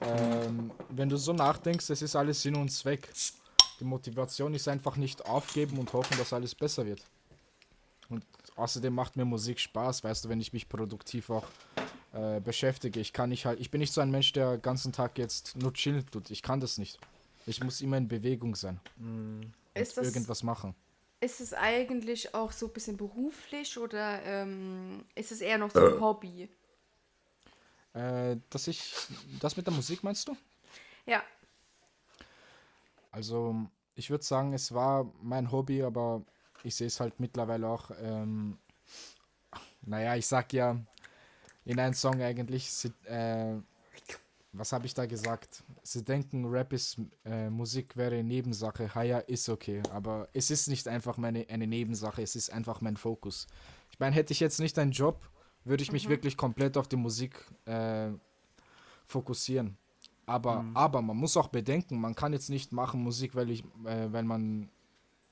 Ähm, 0.01 0.71
wenn 0.89 1.09
du 1.09 1.17
so 1.17 1.33
nachdenkst, 1.33 1.91
es 1.91 2.03
ist 2.03 2.17
alles 2.17 2.43
Sinn 2.43 2.57
und 2.57 2.71
Zweck. 2.71 3.09
Die 3.81 3.85
Motivation 3.85 4.55
ist 4.55 4.69
einfach 4.69 4.97
nicht 4.97 5.25
aufgeben 5.27 5.79
und 5.79 5.93
hoffen, 5.93 6.17
dass 6.19 6.33
alles 6.33 6.55
besser 6.55 6.87
wird. 6.87 7.03
Und 8.09 8.25
außerdem 8.57 8.95
macht 8.95 9.17
mir 9.17 9.25
Musik 9.25 9.61
Spaß, 9.61 10.03
weißt 10.03 10.25
du, 10.25 10.29
wenn 10.29 10.41
ich 10.41 10.53
mich 10.53 10.69
produktiv 10.69 11.31
auch 11.31 11.47
äh, 12.19 12.41
beschäftige. 12.41 13.01
Ich 13.01 13.13
kann 13.13 13.31
nicht 13.31 13.47
halt, 13.47 13.61
ich 13.61 13.71
bin 13.71 13.81
nicht 13.81 13.93
so 13.93 14.01
ein 14.01 14.11
Mensch, 14.11 14.33
der 14.33 14.53
den 14.57 14.63
ganzen 14.63 14.93
Tag 14.93 15.19
jetzt 15.19 15.57
nur 15.57 15.73
chillen 15.73 16.05
tut. 16.11 16.31
Ich 16.31 16.43
kann 16.43 16.61
das 16.61 16.79
nicht. 16.79 16.99
Ich 17.47 17.63
muss 17.63 17.81
immer 17.81 17.97
in 17.97 18.09
Bewegung 18.09 18.55
sein. 18.57 18.81
Ist 19.75 19.97
und 19.99 20.05
das, 20.05 20.15
irgendwas 20.15 20.43
machen. 20.43 20.75
ist 21.21 21.41
es 21.41 21.55
eigentlich 21.55 22.35
auch 22.35 22.53
so 22.53 22.67
ein 22.67 22.73
bisschen 22.73 22.97
beruflich 22.97 23.79
oder 23.79 24.23
ähm, 24.25 25.05
ist 25.15 25.33
es 25.33 25.41
eher 25.41 25.59
noch 25.59 25.71
so 25.71 25.81
ein 25.85 26.01
Hobby? 26.01 26.49
Äh, 27.95 28.37
dass 28.51 28.67
ich. 28.69 28.95
Das 29.41 29.57
mit 29.57 29.67
der 29.67 29.75
Musik 29.75 30.03
meinst 30.03 30.29
du? 30.29 30.37
Ja, 31.07 31.23
Also, 33.11 33.55
ich 33.95 34.11
würde 34.11 34.25
sagen, 34.25 34.53
es 34.53 34.73
war 34.75 35.11
mein 35.23 35.51
Hobby, 35.51 35.83
aber 35.83 36.23
ich 36.63 36.75
sehe 36.75 36.87
es 36.89 37.01
halt 37.01 37.19
mittlerweile 37.21 37.67
auch. 37.69 37.91
Ähm, 38.01 38.59
naja, 39.83 40.17
ich 40.17 40.27
sag 40.27 40.53
ja 40.53 40.77
in 41.69 41.79
einem 41.79 41.93
Song 41.93 42.23
eigentlich, 42.23 42.73
sie, 42.73 42.89
äh, 43.05 43.61
was 44.53 44.73
habe 44.73 44.87
ich 44.87 44.95
da 44.95 45.05
gesagt? 45.05 45.63
Sie 45.83 46.03
denken, 46.03 46.47
Rap 46.47 46.73
ist 46.73 46.97
äh, 47.27 47.51
Musik 47.51 47.95
wäre 47.95 48.25
Nebensache. 48.25 48.95
Haya 48.95 49.19
ist 49.19 49.51
okay, 49.51 49.83
aber 49.93 50.31
es 50.33 50.51
ist 50.51 50.69
nicht 50.69 50.89
einfach 50.89 51.19
meine, 51.19 51.47
eine 51.51 51.67
Nebensache, 51.67 52.23
es 52.23 52.37
ist 52.37 52.51
einfach 52.51 52.81
mein 52.81 52.97
Fokus. 52.97 53.47
Ich 53.91 54.01
meine, 54.01 54.17
hätte 54.17 54.33
ich 54.33 54.41
jetzt 54.41 54.61
nicht 54.61 54.79
einen 54.79 54.93
Job, 54.93 55.29
würde 55.65 55.83
ich 55.83 55.93
mich 55.93 56.09
wirklich 56.09 56.39
komplett 56.39 56.79
auf 56.79 56.89
die 56.89 56.97
Musik 56.97 57.45
äh, 57.67 58.09
fokussieren. 59.05 59.77
Aber, 60.25 60.65
aber 60.73 61.03
man 61.03 61.19
muss 61.19 61.37
auch 61.37 61.49
bedenken, 61.49 62.01
man 62.01 62.15
kann 62.15 62.33
jetzt 62.33 62.49
nicht 62.49 62.73
machen 62.73 63.03
Musik, 63.03 63.35
weil 63.35 63.51
ich, 63.51 63.63
äh, 63.85 64.11
weil 64.11 64.25
man 64.25 64.71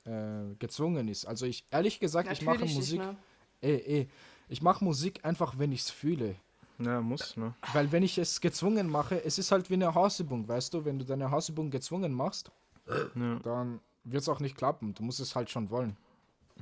äh, 0.04 0.54
gezwungen 0.58 1.08
ist. 1.08 1.24
Also 1.24 1.46
ich, 1.46 1.66
ehrlich 1.70 1.98
gesagt, 1.98 2.30
ich 2.30 2.42
mache 2.42 2.56
Natürlich 2.56 2.76
nicht, 2.76 2.98
Musik, 2.98 3.00
ne? 3.00 3.16
eh, 3.62 4.00
eh, 4.00 4.08
ich 4.48 4.62
mache 4.62 4.84
Musik 4.84 5.24
einfach, 5.24 5.58
wenn 5.58 5.72
ich 5.72 5.80
es 5.82 5.90
fühle. 5.90 6.36
Ja, 6.78 7.00
muss, 7.00 7.36
ne? 7.36 7.54
Weil 7.72 7.90
wenn 7.90 8.02
ich 8.02 8.18
es 8.18 8.40
gezwungen 8.40 8.88
mache, 8.88 9.24
es 9.24 9.38
ist 9.38 9.50
halt 9.50 9.70
wie 9.70 9.74
eine 9.74 9.94
Hausübung, 9.94 10.46
weißt 10.46 10.74
du? 10.74 10.84
Wenn 10.84 10.98
du 10.98 11.04
deine 11.06 11.30
Hausübung 11.30 11.70
gezwungen 11.70 12.12
machst, 12.12 12.50
Ja, 12.86 13.38
dann 13.42 13.80
wird 14.04 14.22
es 14.22 14.28
auch 14.28 14.40
nicht 14.40 14.56
klappen. 14.56 14.94
Du 14.94 15.02
musst 15.02 15.18
es 15.20 15.34
halt 15.34 15.48
schon 15.50 15.70
wollen. 15.70 15.96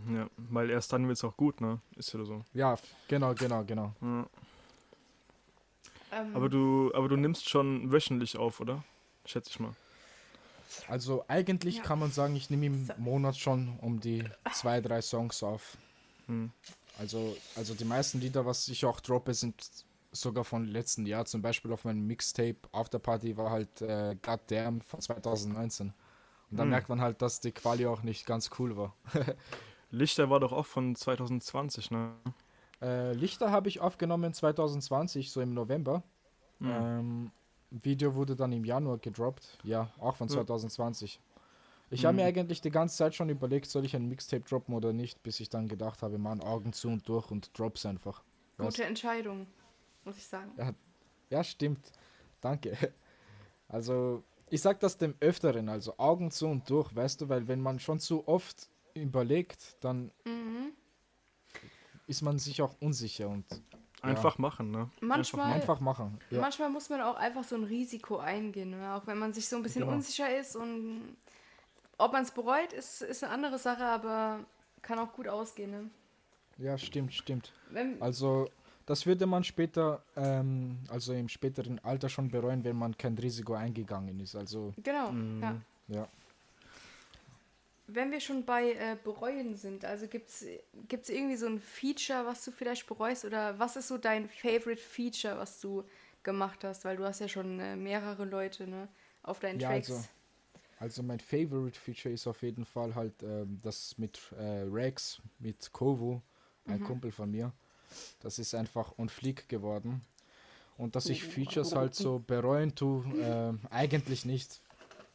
ja. 0.09 0.29
Weil 0.37 0.71
erst 0.71 0.93
dann 0.93 1.07
wird 1.09 1.19
es 1.19 1.25
auch 1.25 1.37
gut, 1.37 1.61
ne? 1.61 1.81
Ist 1.97 2.13
ja 2.15 2.25
so. 2.25 2.45
Ja, 2.55 2.77
genau, 3.09 3.35
genau, 3.35 3.65
genau. 3.65 3.93
Ja. 4.01 4.27
Ähm, 6.13 6.37
Aber 6.37 6.49
du, 6.49 6.93
aber 6.95 7.09
du 7.09 7.17
nimmst 7.17 7.49
schon 7.49 7.91
wöchentlich 7.91 8.37
auf, 8.37 8.61
oder? 8.61 8.85
Schätze 9.27 9.51
ich 9.51 9.59
mal. 9.59 9.73
Also 10.89 11.25
eigentlich 11.29 11.77
Ja. 11.79 11.83
kann 11.83 11.99
man 11.99 12.11
sagen, 12.13 12.37
ich 12.37 12.51
nehme 12.51 12.67
im. 12.67 12.91
Monat 12.99 13.37
schon 13.37 13.79
um 13.81 13.99
die 14.01 14.25
zwei, 14.53 14.81
drei 14.81 15.03
Songs 15.03 15.43
auf. 15.43 15.77
Hm. 16.27 16.53
Also, 16.99 17.37
also 17.57 17.75
die 17.75 17.85
meisten 17.85 18.21
Lieder, 18.21 18.47
was 18.47 18.69
ich 18.69 18.85
auch 18.85 19.01
droppe, 19.01 19.35
sind 19.35 19.55
sogar 20.13 20.45
von 20.45 20.67
letzten 20.67 21.07
Jahr. 21.07 21.25
Zum 21.25 21.43
Beispiel 21.43 21.73
auf 21.73 21.85
meinem 21.85 22.07
Mixtape 22.07 22.57
Afterparty 22.73 23.37
war 23.37 23.51
halt 23.51 23.83
äh, 23.83 24.17
Goddamn 24.23 24.81
von 24.81 25.01
2019. 25.01 25.93
Und 26.51 26.57
da 26.57 26.63
Hm. 26.63 26.71
merkt 26.71 26.89
man 26.89 27.01
halt, 27.01 27.21
dass 27.21 27.41
die 27.41 27.53
Quali 27.53 27.87
auch 27.87 28.03
nicht 28.03 28.27
ganz 28.27 28.51
cool 28.59 28.77
war. 28.77 28.95
Lichter 29.91 30.31
war 30.31 30.41
doch 30.41 30.53
auch 30.53 30.67
von 30.67 30.95
2020, 30.95 31.91
ne? 31.91 32.13
Äh, 32.81 33.13
Lichter 33.13 33.51
habe 33.51 33.69
ich 33.69 33.81
aufgenommen 33.81 34.33
2020, 34.33 35.31
so 35.31 35.41
im 35.41 35.55
November. 35.55 36.03
Hm. 36.61 36.71
Ähm, 36.71 37.31
Video 37.71 38.15
wurde 38.15 38.37
dann 38.37 38.53
im 38.53 38.65
Januar 38.65 38.99
gedroppt. 38.99 39.59
Ja, 39.65 39.91
auch 39.99 40.17
von 40.17 40.29
Ja. 40.29 40.45
2020. 41.95 42.01
Ich 42.01 42.05
habe 42.05 42.13
Mhm. 42.15 42.17
mir 42.17 42.25
eigentlich 42.27 42.61
die 42.61 42.71
ganze 42.71 42.97
Zeit 42.97 43.15
schon 43.15 43.29
überlegt, 43.29 43.67
soll 43.67 43.85
ich 43.85 43.95
ein 43.97 44.07
Mixtape 44.09 44.45
droppen 44.45 44.75
oder 44.75 44.93
nicht, 44.93 45.23
bis 45.23 45.41
ich 45.41 45.49
dann 45.49 45.69
gedacht 45.69 46.03
habe, 46.03 46.19
man, 46.19 46.41
Augen 46.41 46.73
zu 46.73 46.89
und 46.89 47.09
durch 47.09 47.31
und 47.31 47.57
drops 47.59 47.87
einfach. 47.87 48.23
Gute 48.59 48.85
Entscheidung, 48.85 49.47
muss 50.05 50.17
ich 50.17 50.27
sagen. 50.27 50.53
Ja, 51.31 51.43
stimmt. 51.45 51.93
Danke. 52.41 52.77
Also, 53.67 54.23
ich 54.51 54.61
sag 54.61 54.79
das 54.81 54.99
dem 54.99 55.15
Öfteren, 55.21 55.71
also 55.71 55.97
Augen 55.97 56.31
zu 56.31 56.47
und 56.47 56.69
durch, 56.69 56.95
weißt 56.95 57.23
du, 57.23 57.29
weil 57.31 57.49
wenn 57.49 57.61
man 57.61 57.81
schon 57.81 57.99
zu 57.99 58.29
oft 58.29 58.69
überlegt, 58.93 59.83
dann 59.83 60.13
Mhm. 60.25 60.73
ist 62.07 62.21
man 62.23 62.39
sich 62.39 62.61
auch 62.63 62.77
unsicher 62.81 63.29
und 63.29 63.47
Einfach 64.03 64.37
machen, 64.37 64.71
ne? 64.71 64.91
Manchmal, 65.01 65.51
einfach 65.55 65.81
machen. 65.81 66.19
Ja, 66.31 66.41
manchmal 66.43 66.69
muss 66.69 66.91
man 66.91 67.01
auch 67.01 67.17
einfach 67.17 67.43
so 67.43 67.57
ein 67.57 67.65
Risiko 67.65 68.19
eingehen, 68.19 68.71
ne? 68.71 68.95
auch 68.95 69.07
wenn 69.07 69.19
man 69.19 69.33
sich 69.33 69.49
so 69.49 69.57
ein 69.57 69.63
bisschen 69.63 69.85
Genau. 69.85 69.95
unsicher 69.97 70.39
ist 70.39 70.57
und 70.57 71.17
ob 71.99 72.13
man 72.13 72.23
es 72.23 72.31
bereut, 72.31 72.73
ist, 72.73 73.03
ist 73.03 73.23
eine 73.25 73.33
andere 73.33 73.59
Sache, 73.59 73.85
aber 73.85 74.41
kann 74.83 74.99
auch 74.99 75.13
gut 75.13 75.29
ausgehen. 75.29 75.71
Ne? 75.71 75.91
ja 76.59 76.79
stimmt, 76.79 77.13
stimmt. 77.15 77.53
Wenn, 77.71 78.01
Also, 78.01 78.49
das 78.87 79.07
würde 79.07 79.27
man 79.27 79.43
später, 79.45 80.03
ähm, 80.17 80.79
also 80.89 81.13
im 81.13 81.29
späteren 81.29 81.79
Alter 81.85 82.09
schon 82.09 82.29
bereuen, 82.31 82.63
wenn 82.65 82.77
man 82.77 82.97
kein 82.97 83.17
Risiko 83.19 83.55
eingegangen 83.55 84.21
ist. 84.21 84.37
Also, 84.37 84.73
genau, 84.83 85.11
Mhm. 85.11 85.43
ja. 85.43 85.57
ja. 85.89 86.09
Wenn 87.87 88.11
wir 88.11 88.21
schon 88.21 88.45
bei 88.47 88.73
äh, 88.73 88.97
Bereuen 89.03 89.57
sind, 89.57 89.85
also 89.85 90.07
gibt 90.07 90.31
es 90.31 91.09
irgendwie 91.11 91.37
so 91.37 91.47
ein 91.47 91.61
Feature, 91.61 92.25
was 92.25 92.43
du 92.45 92.51
vielleicht 92.51 92.87
bereust 92.87 93.27
oder 93.27 93.59
was 93.59 93.77
ist 93.77 93.89
so 93.89 93.99
dein 93.99 94.27
Favorite 94.29 94.81
Feature, 94.81 95.37
was 95.39 95.61
du 95.61 95.85
gemacht 96.23 96.65
hast? 96.65 96.87
Weil 96.87 96.97
du 96.97 97.05
hast 97.05 97.21
ja 97.21 97.29
schon 97.29 97.61
äh, 97.61 97.77
mehrere 97.77 98.25
Leute 98.25 98.67
ne, 98.67 98.89
auf 99.23 99.39
deinen 99.41 99.61
Ja, 99.61 99.69
Tracks. 99.69 99.91
also- 99.91 100.05
Also 100.79 101.03
mein 101.03 101.21
Favorite 101.21 101.79
Feature 101.79 102.13
ist 102.13 102.27
auf 102.27 102.43
jeden 102.43 102.65
Fall 102.65 102.95
halt 102.95 103.23
ähm, 103.23 103.61
das 103.63 103.97
mit 103.99 104.21
äh, 104.39 104.65
Rex, 104.71 105.21
mit 105.39 105.73
Kovu, 105.73 106.21
ein 106.67 106.83
Kumpel 106.83 107.13
von 107.13 107.31
mir. 107.31 107.53
Das 108.21 108.39
ist 108.39 108.55
einfach 108.55 108.93
on 108.99 109.09
fleek 109.09 109.49
geworden. 109.49 110.03
Und 110.77 110.97
dass 110.97 111.07
ich 111.07 111.23
Features 111.23 111.75
halt 111.75 111.95
so 111.95 112.19
bereuen 112.19 112.75
tue, 112.75 113.05
ähm, 113.21 113.61
eigentlich 113.71 114.25
nicht. 114.25 114.61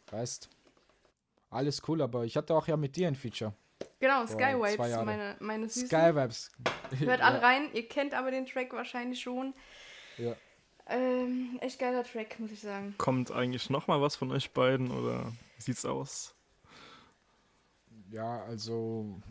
Weißt 0.09 0.49
Alles 1.49 1.81
cool, 1.87 2.01
aber 2.01 2.23
ich 2.23 2.37
hatte 2.37 2.55
auch 2.55 2.67
ja 2.67 2.77
mit 2.77 2.95
dir 2.95 3.07
ein 3.07 3.15
Feature. 3.15 3.53
Genau, 3.99 4.25
Skywipes, 4.25 4.77
meine, 5.03 5.35
meine 5.39 5.67
Süßen. 5.67 5.87
Skywipes. 5.87 6.51
Hört 6.99 7.21
alle 7.21 7.41
rein, 7.41 7.69
ihr 7.73 7.87
kennt 7.87 8.13
aber 8.13 8.31
den 8.31 8.45
Track 8.45 8.71
wahrscheinlich 8.71 9.19
schon. 9.19 9.53
Ja. 10.17 10.35
Ähm, 10.87 11.59
echt 11.61 11.79
geiler 11.79 12.03
Track, 12.03 12.39
muss 12.39 12.51
ich 12.51 12.61
sagen. 12.61 12.95
Kommt 12.97 13.31
eigentlich 13.31 13.69
noch 13.69 13.87
mal 13.87 14.01
was 14.01 14.15
von 14.15 14.31
euch 14.31 14.51
beiden 14.51 14.91
oder 14.91 15.33
wie 15.59 15.63
sieht's 15.63 15.83
aus? 15.85 16.33
Ja, 18.09 18.43
also 18.43 19.21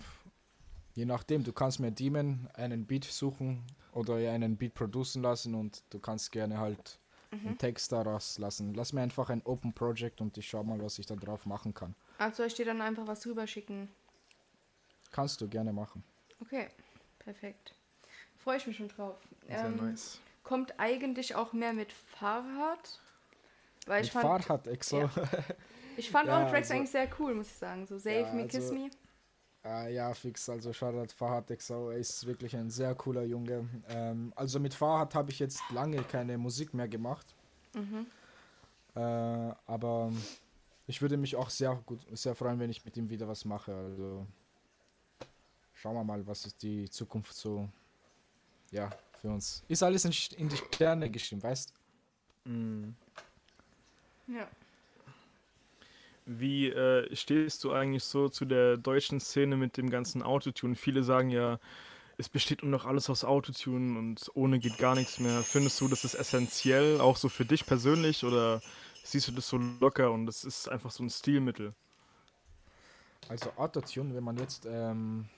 je 0.94 1.04
nachdem, 1.06 1.42
du 1.42 1.52
kannst 1.52 1.80
mir 1.80 1.90
Demon 1.90 2.48
einen 2.54 2.86
Beat 2.86 3.04
suchen 3.04 3.64
oder 3.92 4.16
einen 4.16 4.56
Beat 4.56 4.74
producen 4.74 5.22
lassen 5.22 5.54
und 5.54 5.82
du 5.90 5.98
kannst 5.98 6.30
gerne 6.32 6.58
halt 6.58 6.98
Mhm. 7.30 7.46
einen 7.46 7.58
Text 7.58 7.92
daraus 7.92 8.38
lassen. 8.38 8.74
Lass 8.74 8.92
mir 8.92 9.00
einfach 9.02 9.30
ein 9.30 9.42
Open 9.44 9.72
Project 9.72 10.20
und 10.20 10.36
ich 10.38 10.48
schau 10.48 10.62
mal, 10.64 10.80
was 10.82 10.98
ich 10.98 11.06
da 11.06 11.16
drauf 11.16 11.46
machen 11.46 11.72
kann. 11.74 11.94
Also 12.18 12.36
soll 12.38 12.46
ich 12.48 12.54
dir 12.54 12.64
dann 12.66 12.80
einfach 12.80 13.06
was 13.06 13.24
rüberschicken? 13.26 13.88
Kannst 15.10 15.40
du 15.40 15.48
gerne 15.48 15.72
machen. 15.72 16.02
Okay, 16.40 16.68
perfekt. 17.18 17.74
Freue 18.38 18.58
ich 18.58 18.66
mich 18.66 18.76
schon 18.76 18.88
drauf. 18.88 19.16
Sehr 19.46 19.64
Ähm, 19.64 19.76
nice. 19.76 20.20
Kommt 20.44 20.78
eigentlich 20.80 21.34
auch 21.34 21.52
mehr 21.52 21.72
mit 21.72 21.92
Fahrrad? 21.92 23.00
Weil 23.86 24.02
ich 24.02 24.10
Mit 24.10 24.22
fand, 24.22 24.44
Fahrrad 24.44 24.66
Exo. 24.66 25.00
Ja. 25.00 25.10
ich 25.98 26.10
fand 26.10 26.28
Ja, 26.28 26.38
eure 26.38 26.50
Tracks 26.50 26.70
also- 26.70 26.74
eigentlich 26.74 26.90
sehr 26.90 27.08
cool, 27.18 27.34
muss 27.34 27.48
ich 27.48 27.54
sagen. 27.54 27.86
So 27.86 27.98
Save 27.98 28.20
Ja, 28.20 28.32
Me, 28.32 28.46
Kiss 28.46 28.64
also- 28.64 28.74
Me. 28.74 28.90
Äh, 29.64 29.94
ja, 29.94 30.14
fix. 30.14 30.48
Also 30.48 30.72
Shoutout 30.72 31.12
Farhad 31.14 31.50
Exo. 31.50 31.90
Er 31.90 31.98
ist 31.98 32.24
wirklich 32.26 32.56
ein 32.56 32.70
sehr 32.70 32.94
cooler 32.94 33.24
Junge. 33.24 33.68
Ähm, 33.88 34.32
also 34.36 34.60
mit 34.60 34.72
Farhad 34.72 35.14
habe 35.14 35.30
ich 35.30 35.38
jetzt 35.40 35.60
lange 35.70 36.02
keine 36.04 36.38
Musik 36.38 36.72
mehr 36.74 36.88
gemacht. 36.88 37.26
Mhm. 37.74 38.06
Äh, 38.94 39.00
aber 39.00 40.12
ich 40.86 41.02
würde 41.02 41.16
mich 41.16 41.36
auch 41.36 41.50
sehr 41.50 41.74
gut, 41.84 42.00
sehr 42.12 42.34
freuen, 42.34 42.58
wenn 42.60 42.70
ich 42.70 42.84
mit 42.84 42.96
ihm 42.96 43.10
wieder 43.10 43.26
was 43.28 43.44
mache. 43.44 43.74
Also 43.74 44.26
schauen 45.74 45.94
wir 45.96 46.04
mal, 46.04 46.26
was 46.26 46.46
ist 46.46 46.62
die 46.62 46.88
Zukunft 46.88 47.34
so, 47.34 47.68
ja, 48.70 48.88
für 49.20 49.28
uns. 49.30 49.64
Ist 49.68 49.82
alles 49.82 50.04
in, 50.04 50.12
in 50.38 50.48
die 50.48 50.56
Sterne 50.56 51.10
geschrieben, 51.10 51.42
weißt? 51.42 51.74
Mhm. 52.44 52.94
Ja. 54.28 54.48
Wie 56.30 56.68
äh, 56.68 57.16
stehst 57.16 57.64
du 57.64 57.72
eigentlich 57.72 58.04
so 58.04 58.28
zu 58.28 58.44
der 58.44 58.76
deutschen 58.76 59.18
Szene 59.18 59.56
mit 59.56 59.78
dem 59.78 59.88
ganzen 59.88 60.22
Autotune? 60.22 60.76
Viele 60.76 61.02
sagen 61.02 61.30
ja, 61.30 61.58
es 62.18 62.28
besteht 62.28 62.62
nur 62.62 62.70
noch 62.70 62.84
alles 62.84 63.08
aus 63.08 63.24
Autotune 63.24 63.98
und 63.98 64.30
ohne 64.34 64.58
geht 64.58 64.76
gar 64.76 64.94
nichts 64.94 65.20
mehr. 65.20 65.42
Findest 65.42 65.80
du, 65.80 65.88
das 65.88 66.04
ist 66.04 66.14
essentiell, 66.14 67.00
auch 67.00 67.16
so 67.16 67.30
für 67.30 67.46
dich 67.46 67.64
persönlich, 67.64 68.24
oder 68.24 68.60
siehst 69.02 69.28
du 69.28 69.32
das 69.32 69.48
so 69.48 69.56
locker 69.56 70.12
und 70.12 70.26
das 70.26 70.44
ist 70.44 70.68
einfach 70.68 70.90
so 70.90 71.02
ein 71.02 71.08
Stilmittel? 71.08 71.72
Also 73.30 73.50
Autotune, 73.56 74.14
wenn 74.14 74.24
man 74.24 74.36
jetzt 74.36 74.66
ähm, 74.70 75.30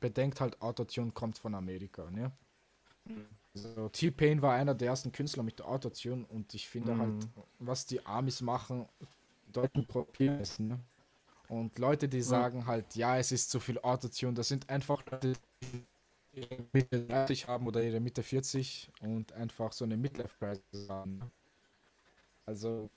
bedenkt, 0.00 0.40
halt 0.40 0.62
Autotune 0.62 1.10
kommt 1.10 1.36
von 1.36 1.54
Amerika, 1.54 2.10
ne? 2.10 2.32
Also 3.54 3.90
T-Pain 3.90 4.40
war 4.40 4.54
einer 4.54 4.74
der 4.74 4.88
ersten 4.88 5.12
Künstler 5.12 5.42
mit 5.42 5.60
Autotune 5.60 6.24
und 6.28 6.54
ich 6.54 6.68
finde 6.68 6.96
halt, 6.96 7.28
was 7.58 7.84
die 7.84 8.06
Amis 8.06 8.40
machen, 8.40 8.86
deutschen 9.52 9.86
Papier 9.86 10.40
ist, 10.40 10.60
ne? 10.60 10.78
Und 11.48 11.78
Leute, 11.78 12.08
die 12.08 12.22
sagen 12.22 12.64
halt, 12.66 12.94
ja, 12.94 13.18
es 13.18 13.32
ist 13.32 13.50
zu 13.50 13.58
viel 13.58 13.78
Autotune, 13.80 14.34
das 14.34 14.48
sind 14.48 14.68
einfach 14.70 15.04
Leute, 15.10 15.32
die 15.60 15.84
ihre 16.32 16.64
Mitte 16.72 17.04
30 17.06 17.48
haben 17.48 17.66
oder 17.66 17.82
ihre 17.82 17.98
Mitte 17.98 18.22
40 18.22 18.90
und 19.00 19.32
einfach 19.32 19.72
so 19.72 19.84
eine 19.84 19.96
Midlife-Crisis 19.96 20.88
haben. 20.88 21.18
ne? 21.18 21.30
Also 22.46 22.88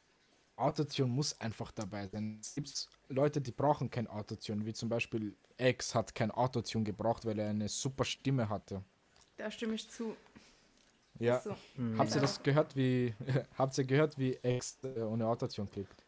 Autotune 0.55 1.09
muss 1.09 1.39
einfach 1.41 1.71
dabei 1.71 2.07
sein. 2.07 2.37
Es 2.39 2.53
gibt 2.53 2.87
Leute, 3.09 3.41
die 3.41 3.51
brauchen 3.51 3.89
kein 3.89 4.07
Autotune, 4.07 4.65
wie 4.65 4.73
zum 4.73 4.87
Beispiel 4.89 5.35
X 5.57 5.95
hat 5.95 6.13
kein 6.13 6.31
Autotune 6.31 6.83
gebraucht, 6.83 7.25
weil 7.25 7.39
er 7.39 7.49
eine 7.49 7.69
super 7.69 8.05
Stimme 8.05 8.47
hatte. 8.49 8.83
Da 9.37 9.49
stimme 9.49 9.73
ich 9.73 9.89
zu. 9.89 10.15
Ja. 11.19 11.39
So. 11.41 11.55
Habt 11.97 12.15
ihr 12.15 12.21
das 12.21 12.41
gehört, 12.41 12.75
wie 12.75 13.13
habt 13.57 13.77
ihr 13.77 13.83
gehört, 13.83 14.17
wie 14.17 14.37
X 14.41 14.77
äh, 14.83 15.01
ohne 15.01 15.27
Autotune 15.27 15.67
klingt? 15.67 16.02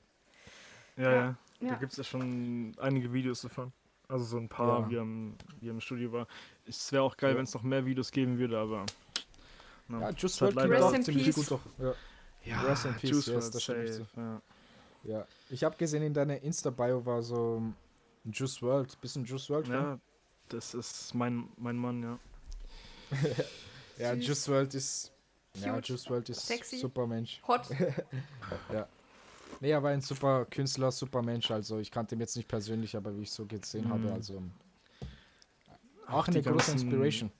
Ja, 0.97 1.11
ja. 1.11 1.35
Ja. 1.61 1.69
Da 1.69 1.75
gibt 1.75 1.91
es 1.93 1.97
ja 1.97 2.03
schon 2.03 2.73
einige 2.79 3.11
Videos 3.13 3.41
davon. 3.41 3.71
Also 4.07 4.23
so 4.25 4.37
ein 4.37 4.47
paar, 4.49 4.81
Ja. 4.81 4.89
wie, 4.89 4.99
am, 4.99 5.35
wie 5.61 5.69
im 5.69 5.79
Studio 5.81 6.11
war. 6.11 6.27
Es 6.67 6.91
wäre 6.91 7.03
auch 7.03 7.15
geil, 7.17 7.31
Ja. 7.31 7.37
wenn 7.37 7.45
es 7.45 7.53
noch 7.53 7.63
mehr 7.63 7.85
Videos 7.85 8.11
geben 8.11 8.37
würde, 8.37 8.57
aber. 8.59 8.85
na, 9.87 10.01
Ja, 10.01 10.09
es 10.09 10.21
Just 10.21 10.41
hat 10.41 10.55
World 10.55 10.67
klingt 10.69 10.81
leider- 10.91 11.01
ziemlich 11.03 11.33
gut. 11.35 11.51
Doch. 11.51 11.61
Ja. 11.79 11.93
Ja, 12.43 12.61
Rest 12.61 12.85
in 12.85 12.93
Peace, 12.93 13.09
Juice 13.09 13.25
yes, 13.27 13.49
das 13.51 13.65
safe, 13.65 14.05
ja. 14.17 14.41
ja. 15.03 15.27
Ich 15.49 15.63
habe 15.63 15.75
gesehen, 15.77 16.03
in 16.03 16.13
deiner 16.13 16.39
Insta-Bio 16.43 17.03
war 17.03 17.23
so 17.23 17.59
ein 17.59 18.31
Juice 18.31 18.61
World. 18.61 18.99
Bist 19.01 19.15
du 19.15 19.21
ein 19.21 19.25
Juice 19.25 19.49
World? 19.49 19.65
Fan? 19.67 19.75
Ja, 19.75 19.99
das 20.49 20.75
ist 20.75 21.15
mein, 21.15 21.49
mein 21.57 21.75
Mann, 21.77 22.03
ja. 22.03 22.19
Ja, 23.97 24.13
Süß. 24.15 24.27
Juice 24.27 24.49
World 24.49 24.73
ist 24.75 25.11
Ja, 25.55 25.73
Cute, 25.75 25.87
Juice 25.87 26.09
WRLD 26.09 26.29
ist 26.29 26.45
sexy. 26.45 26.77
super 26.77 27.07
Mensch. 27.07 27.41
hot. 27.47 27.67
Nee, 29.61 29.71
er 29.71 29.81
war 29.83 29.91
ein 29.91 30.01
super 30.01 30.45
Künstler, 30.45 30.91
super 30.91 31.21
Mensch. 31.21 31.49
Also 31.51 31.79
ich 31.79 31.89
kannte 31.91 32.15
ihn 32.15 32.19
jetzt 32.21 32.35
nicht 32.35 32.47
persönlich, 32.47 32.95
aber 32.95 33.15
wie 33.17 33.21
ich 33.23 33.31
so 33.31 33.45
gesehen 33.45 33.89
habe, 33.89 34.07
Mhm. 34.07 34.13
also 34.13 34.43
auch 36.07 36.25
die 36.25 36.31
eine 36.31 36.41
große 36.43 36.71
ganzen- 36.71 36.87
Inspiration. 36.87 37.31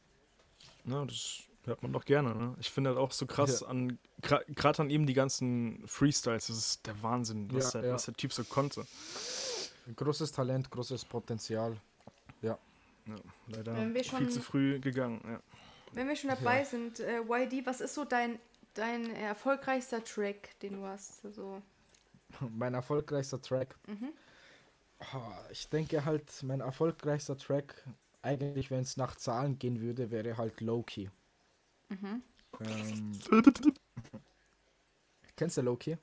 Ne, 0.86 1.06
das 1.08 1.39
hört 1.65 1.82
man 1.84 1.91
doch 1.94 2.06
gerne. 2.06 2.36
Ne? 2.36 2.56
Ich 2.60 2.70
finde 2.72 2.91
halt 2.91 3.00
auch 3.00 3.12
so 3.12 3.26
krass 3.26 3.63
an, 3.63 3.98
gerade 4.22 4.82
an 4.82 4.89
ihm 4.89 5.06
die 5.06 5.13
ganzen 5.13 5.84
Freestyles, 5.88 6.48
das 6.48 6.58
ist 6.58 6.86
der 6.88 7.02
Wahnsinn, 7.04 7.52
was, 7.54 7.74
Ja, 7.74 7.82
der, 7.82 7.89
ja. 7.89 7.96
was 7.96 8.06
der 8.06 8.13
Typ 8.15 8.34
so 8.34 8.44
konnte. 8.44 8.86
Großes 9.96 10.32
Talent, 10.32 10.70
großes 10.72 11.06
Potenzial. 11.06 11.78
Ja, 12.41 12.58
leider 13.48 13.76
Wenn 13.76 13.94
wir 13.94 14.04
viel 14.04 14.12
schon- 14.20 14.30
zu 14.30 14.41
früh 14.41 14.80
gegangen. 14.80 15.22
Ja. 15.28 15.39
Wenn 15.94 16.08
wir 16.08 16.15
schon 16.15 16.30
dabei 16.32 16.63
sind, 16.63 17.00
äh, 17.00 17.20
YD, 17.22 17.65
was 17.65 17.82
ist 17.82 17.94
so 17.94 18.04
dein, 18.04 18.39
dein 18.74 19.10
erfolgreichster 19.15 20.04
Track, 20.04 20.60
den 20.62 20.74
du 20.78 20.86
hast? 20.86 21.24
Also, 21.24 21.62
Mein 22.58 22.74
erfolgreichster 22.74 23.41
Track. 23.41 23.76
Mhm. 23.88 24.10
Ah, 25.00 25.39
Ich 25.52 25.69
denke 25.69 26.04
halt, 26.06 26.43
mein 26.43 26.60
erfolgreichster 26.62 27.38
Track, 27.38 27.84
eigentlich 28.21 28.71
wenn 28.71 28.82
es 28.82 28.98
nach 28.98 29.15
Zahlen 29.15 29.58
gehen 29.58 29.80
würde, 29.82 30.12
wäre 30.12 30.38
halt 30.38 30.60
Loki. 30.62 31.10
Mhm. 31.89 32.21
Ähm, 32.60 33.19
kennst 35.36 35.58
du 35.58 35.62
Loki? 35.62 35.98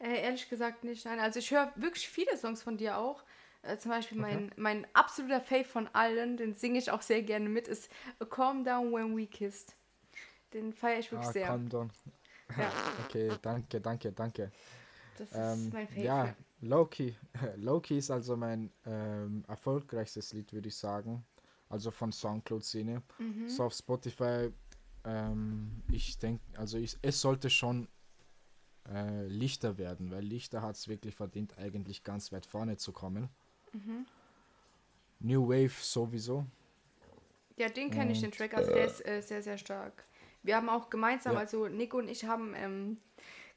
äh, 0.00 0.22
ehrlich 0.22 0.48
gesagt 0.48 0.84
nicht, 0.84 1.04
nein. 1.04 1.18
Also 1.20 1.38
ich 1.38 1.50
höre 1.50 1.72
wirklich 1.76 2.08
viele 2.08 2.36
Songs 2.36 2.62
von 2.62 2.76
dir 2.76 2.98
auch. 2.98 3.22
Äh, 3.62 3.76
zum 3.78 3.90
Beispiel 3.90 4.18
mein, 4.18 4.50
mein 4.56 4.86
absoluter 4.94 5.40
Fave 5.40 5.64
von 5.64 5.88
allen, 5.92 6.36
den 6.36 6.54
singe 6.54 6.78
ich 6.78 6.90
auch 6.90 7.02
sehr 7.02 7.22
gerne 7.22 7.48
mit, 7.48 7.68
ist 7.68 7.90
Calm 8.30 8.64
Down 8.64 8.92
When 8.92 9.16
We 9.16 9.26
Kissed. 9.26 9.74
Den 10.54 10.72
feiere 10.72 11.00
ich 11.00 11.12
wirklich 11.12 11.28
Ah, 11.28 11.32
sehr. 11.32 11.46
calm 11.46 11.68
down. 11.68 11.90
Ja, 12.56 12.70
Okay, 13.08 13.30
danke, 13.42 13.80
danke, 13.80 14.12
danke. 14.12 14.50
Das 15.30 15.30
ist 15.56 15.64
Ähm, 15.64 15.70
mein 15.72 15.88
Fave. 15.88 16.00
ja, 16.02 16.36
Loki. 16.60 17.16
Loki 17.56 17.98
ist 17.98 18.10
also 18.10 18.36
mein 18.36 18.70
ähm, 18.86 19.44
erfolgreichstes 19.48 20.32
Lied, 20.32 20.52
würde 20.52 20.68
ich 20.68 20.76
sagen. 20.76 21.24
Also 21.68 21.90
von 21.90 22.12
Soundcloud-Szene. 22.12 23.02
Mhm. 23.18 23.48
So 23.48 23.64
auf 23.64 23.72
Spotify, 23.74 24.50
ähm, 25.04 25.82
ich 25.90 26.18
denke, 26.18 26.42
also 26.58 26.76
ich, 26.78 26.98
es 27.02 27.20
sollte 27.20 27.48
schon 27.50 27.88
äh, 28.92 29.26
Lichter 29.26 29.78
werden, 29.78 30.10
weil 30.10 30.22
Lichter 30.22 30.60
hat 30.62 30.76
es 30.76 30.88
wirklich 30.88 31.14
verdient, 31.14 31.56
eigentlich 31.58 32.04
ganz 32.04 32.30
weit 32.32 32.44
vorne 32.46 32.76
zu 32.76 32.92
kommen. 32.92 33.28
Mhm. 33.72 34.06
New 35.20 35.48
Wave 35.48 35.72
sowieso. 35.80 36.44
Ja, 37.56 37.68
den 37.68 37.90
kenne 37.90 38.12
ich, 38.12 38.20
den 38.20 38.32
Track. 38.32 38.54
Also 38.54 38.72
der 38.72 38.86
ist 38.86 39.06
äh, 39.06 39.20
sehr, 39.22 39.42
sehr 39.42 39.56
stark. 39.56 40.04
Wir 40.42 40.56
haben 40.56 40.68
auch 40.68 40.90
gemeinsam, 40.90 41.34
Ja. 41.34 41.38
also 41.40 41.68
Nico 41.68 41.98
und 41.98 42.08
ich 42.08 42.24
haben 42.24 42.54
ähm, 42.56 42.98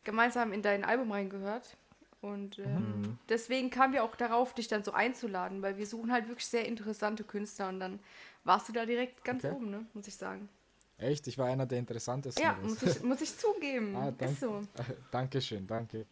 gemeinsam 0.06 0.54
in 0.54 0.62
dein 0.62 0.86
Album 0.86 1.12
reingehört. 1.12 1.76
Und 2.22 2.58
ähm, 2.60 3.02
Mhm. 3.02 3.18
deswegen 3.30 3.70
kamen 3.70 3.94
wir 3.94 4.04
auch 4.04 4.16
darauf, 4.16 4.54
dich 4.56 4.68
dann 4.68 4.84
so 4.84 4.94
einzuladen, 4.94 5.62
weil 5.62 5.78
wir 5.78 5.86
suchen 5.86 6.12
halt 6.12 6.28
wirklich 6.28 6.48
sehr 6.48 6.66
interessante 6.66 7.24
Künstler 7.24 7.70
und 7.70 7.80
dann 7.80 8.00
warst 8.44 8.68
du 8.70 8.74
da 8.74 8.86
direkt 8.86 9.24
ganz 9.24 9.44
Okay. 9.44 9.54
oben, 9.54 9.70
ne? 9.70 9.86
Muss 9.94 10.08
ich 10.08 10.16
sagen. 10.16 10.50
Echt, 10.98 11.28
ich 11.28 11.38
war 11.38 11.48
einer 11.48 11.66
der 11.66 11.78
interessantesten. 11.80 12.42
Ja, 12.44 12.58
muss 12.64 12.82
ich, 12.84 13.04
muss 13.04 13.22
ich 13.22 13.38
zugeben. 13.38 13.96
Ah, 13.96 14.14
ist 14.24 14.40
so. 14.40 14.62
Dankeschön, 15.12 15.68
danke. 15.68 16.06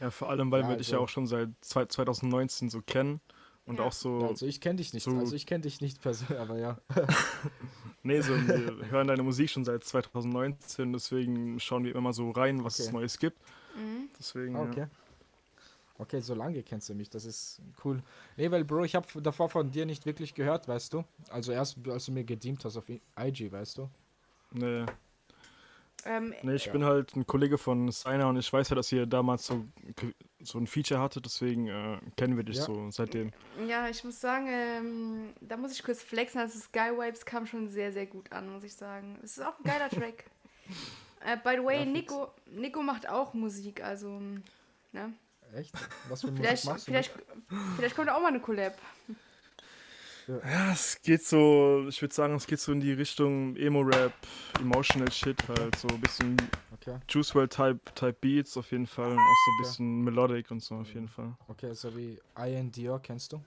ja, 0.00 0.10
vor 0.10 0.30
allem, 0.30 0.50
weil 0.50 0.62
Ja, 0.62 0.68
wir 0.70 0.76
dich 0.76 0.88
ja 0.88 0.94
also- 0.94 1.04
auch 1.04 1.08
schon 1.08 1.26
seit 1.26 1.50
zwei- 1.60 1.84
2019 1.86 2.70
so 2.70 2.80
kennen 2.82 3.20
und 3.66 3.78
Ja. 3.78 3.84
auch 3.84 3.92
so, 3.92 4.20
Ja, 4.20 4.28
also 4.28 4.46
ich 4.46 4.60
kenne 4.60 4.76
dich 4.76 4.92
nicht, 4.92 5.04
so- 5.04 5.16
also 5.16 5.34
ich 5.36 5.46
kenne 5.46 5.62
dich 5.62 5.80
nicht 5.80 6.00
persönlich, 6.02 6.38
aber 6.38 6.58
ja. 6.58 6.78
nee, 8.02 8.20
so, 8.20 8.34
wir 8.34 8.90
hören 8.90 9.08
deine 9.08 9.22
Musik 9.22 9.50
schon 9.50 9.64
seit 9.64 9.84
2019, 9.84 10.92
deswegen 10.92 11.58
schauen 11.60 11.84
wir 11.84 11.92
immer 11.92 12.00
mal 12.02 12.12
so 12.12 12.30
rein, 12.30 12.64
was 12.64 12.78
es 12.78 12.86
Okay. 12.88 12.96
Neues 12.96 13.18
gibt. 13.18 13.38
Mhm. 13.76 14.08
Deswegen, 14.18 14.56
Ah, 14.56 14.64
ja. 14.64 14.70
Okay. 14.70 14.86
Okay, 15.98 16.20
so 16.20 16.34
lange 16.34 16.62
kennst 16.64 16.88
du 16.88 16.94
mich, 16.94 17.10
das 17.10 17.24
ist 17.24 17.60
cool. 17.84 18.02
Nee, 18.36 18.50
weil 18.50 18.64
Bro, 18.64 18.84
ich 18.84 18.94
habe 18.96 19.06
davor 19.22 19.48
von 19.48 19.70
dir 19.70 19.86
nicht 19.86 20.04
wirklich 20.04 20.34
gehört, 20.34 20.66
weißt 20.66 20.94
du? 20.94 21.04
Also 21.30 21.52
erst, 21.52 21.76
als 21.86 22.06
du 22.06 22.12
mir 22.12 22.24
gedient 22.24 22.64
hast 22.64 22.76
auf 22.76 22.88
IG, 22.88 23.52
weißt 23.52 23.78
du? 23.78 23.88
Nee, 24.52 24.84
Ähm, 26.04 26.34
nee, 26.42 26.54
ich 26.54 26.66
Ja. 26.66 26.72
bin 26.72 26.84
halt 26.84 27.14
ein 27.14 27.26
Kollege 27.26 27.58
von 27.58 27.90
Steiner 27.92 28.28
und 28.28 28.36
ich 28.36 28.52
weiß 28.52 28.68
ja, 28.70 28.76
dass 28.76 28.90
ihr 28.92 29.06
damals 29.06 29.46
so, 29.46 29.64
so 30.42 30.58
ein 30.58 30.66
Feature 30.66 31.00
hattet, 31.00 31.24
deswegen 31.24 31.68
äh, 31.68 31.98
kennen 32.16 32.36
wir 32.36 32.44
dich 32.44 32.56
Ja. 32.56 32.62
so 32.64 32.90
seitdem. 32.90 33.30
ja, 33.66 33.88
ich 33.88 34.02
muss 34.04 34.20
sagen, 34.20 34.46
ähm, 34.48 35.32
da 35.40 35.56
muss 35.56 35.72
ich 35.72 35.82
kurz 35.82 36.02
flexen. 36.02 36.40
Also 36.40 36.58
Sky 36.58 36.90
Vibes 36.96 37.24
kam 37.24 37.46
schon 37.46 37.68
sehr, 37.68 37.92
sehr 37.92 38.06
gut 38.06 38.32
an, 38.32 38.50
muss 38.52 38.64
ich 38.64 38.74
sagen. 38.74 39.18
Es 39.22 39.36
ist 39.36 39.44
auch 39.44 39.58
ein 39.58 39.64
geiler 39.64 39.88
Track. 39.90 40.24
äh, 41.24 41.36
by 41.36 41.56
the 41.60 41.64
way, 41.64 41.78
Ja. 41.80 41.84
Nico, 41.84 42.28
Nico 42.46 42.82
macht 42.82 43.08
auch 43.08 43.34
Musik, 43.34 43.82
also, 43.82 44.20
ne? 44.92 45.12
Echt? 45.54 45.72
Was 46.08 46.22
für 46.22 46.28
Musik 46.28 46.44
Vielleicht, 46.44 46.64
machst 46.64 46.86
du? 46.88 46.90
vielleicht, 46.92 47.12
vielleicht 47.76 47.94
kommt 47.96 48.08
auch 48.08 48.20
mal 48.20 48.28
eine 48.28 48.40
Collab. 48.40 48.76
Ja, 50.28 50.72
es 50.72 51.00
geht 51.02 51.24
so, 51.24 51.86
ich 51.88 52.00
würde 52.00 52.14
sagen, 52.14 52.34
es 52.34 52.46
geht 52.46 52.60
so 52.60 52.72
in 52.72 52.80
die 52.80 52.92
Richtung 52.92 53.56
Emo-Rap, 53.56 54.12
Emotional 54.60 55.10
Shit, 55.10 55.36
halt 55.48 55.76
so 55.76 55.88
ein 55.88 56.00
bisschen 56.00 56.38
Okay, 56.72 56.98
Juice 57.08 57.34
WRLD 57.34 57.52
Type, 57.52 57.80
Type 57.94 58.16
Beats 58.20 58.56
auf 58.56 58.70
jeden 58.70 58.86
Fall 58.86 59.10
und 59.10 59.18
auch 59.18 59.36
so 59.44 59.50
ein 59.50 59.58
bisschen 59.58 60.00
Melodic 60.02 60.50
und 60.50 60.62
so 60.62 60.76
auf 60.76 60.92
jeden 60.94 61.08
Fall. 61.08 61.34
okay, 61.48 61.74
so 61.74 61.96
wie 61.96 62.18
Ian 62.38 62.70
Dior, 62.70 63.00
kennst 63.00 63.32
du? 63.32 63.40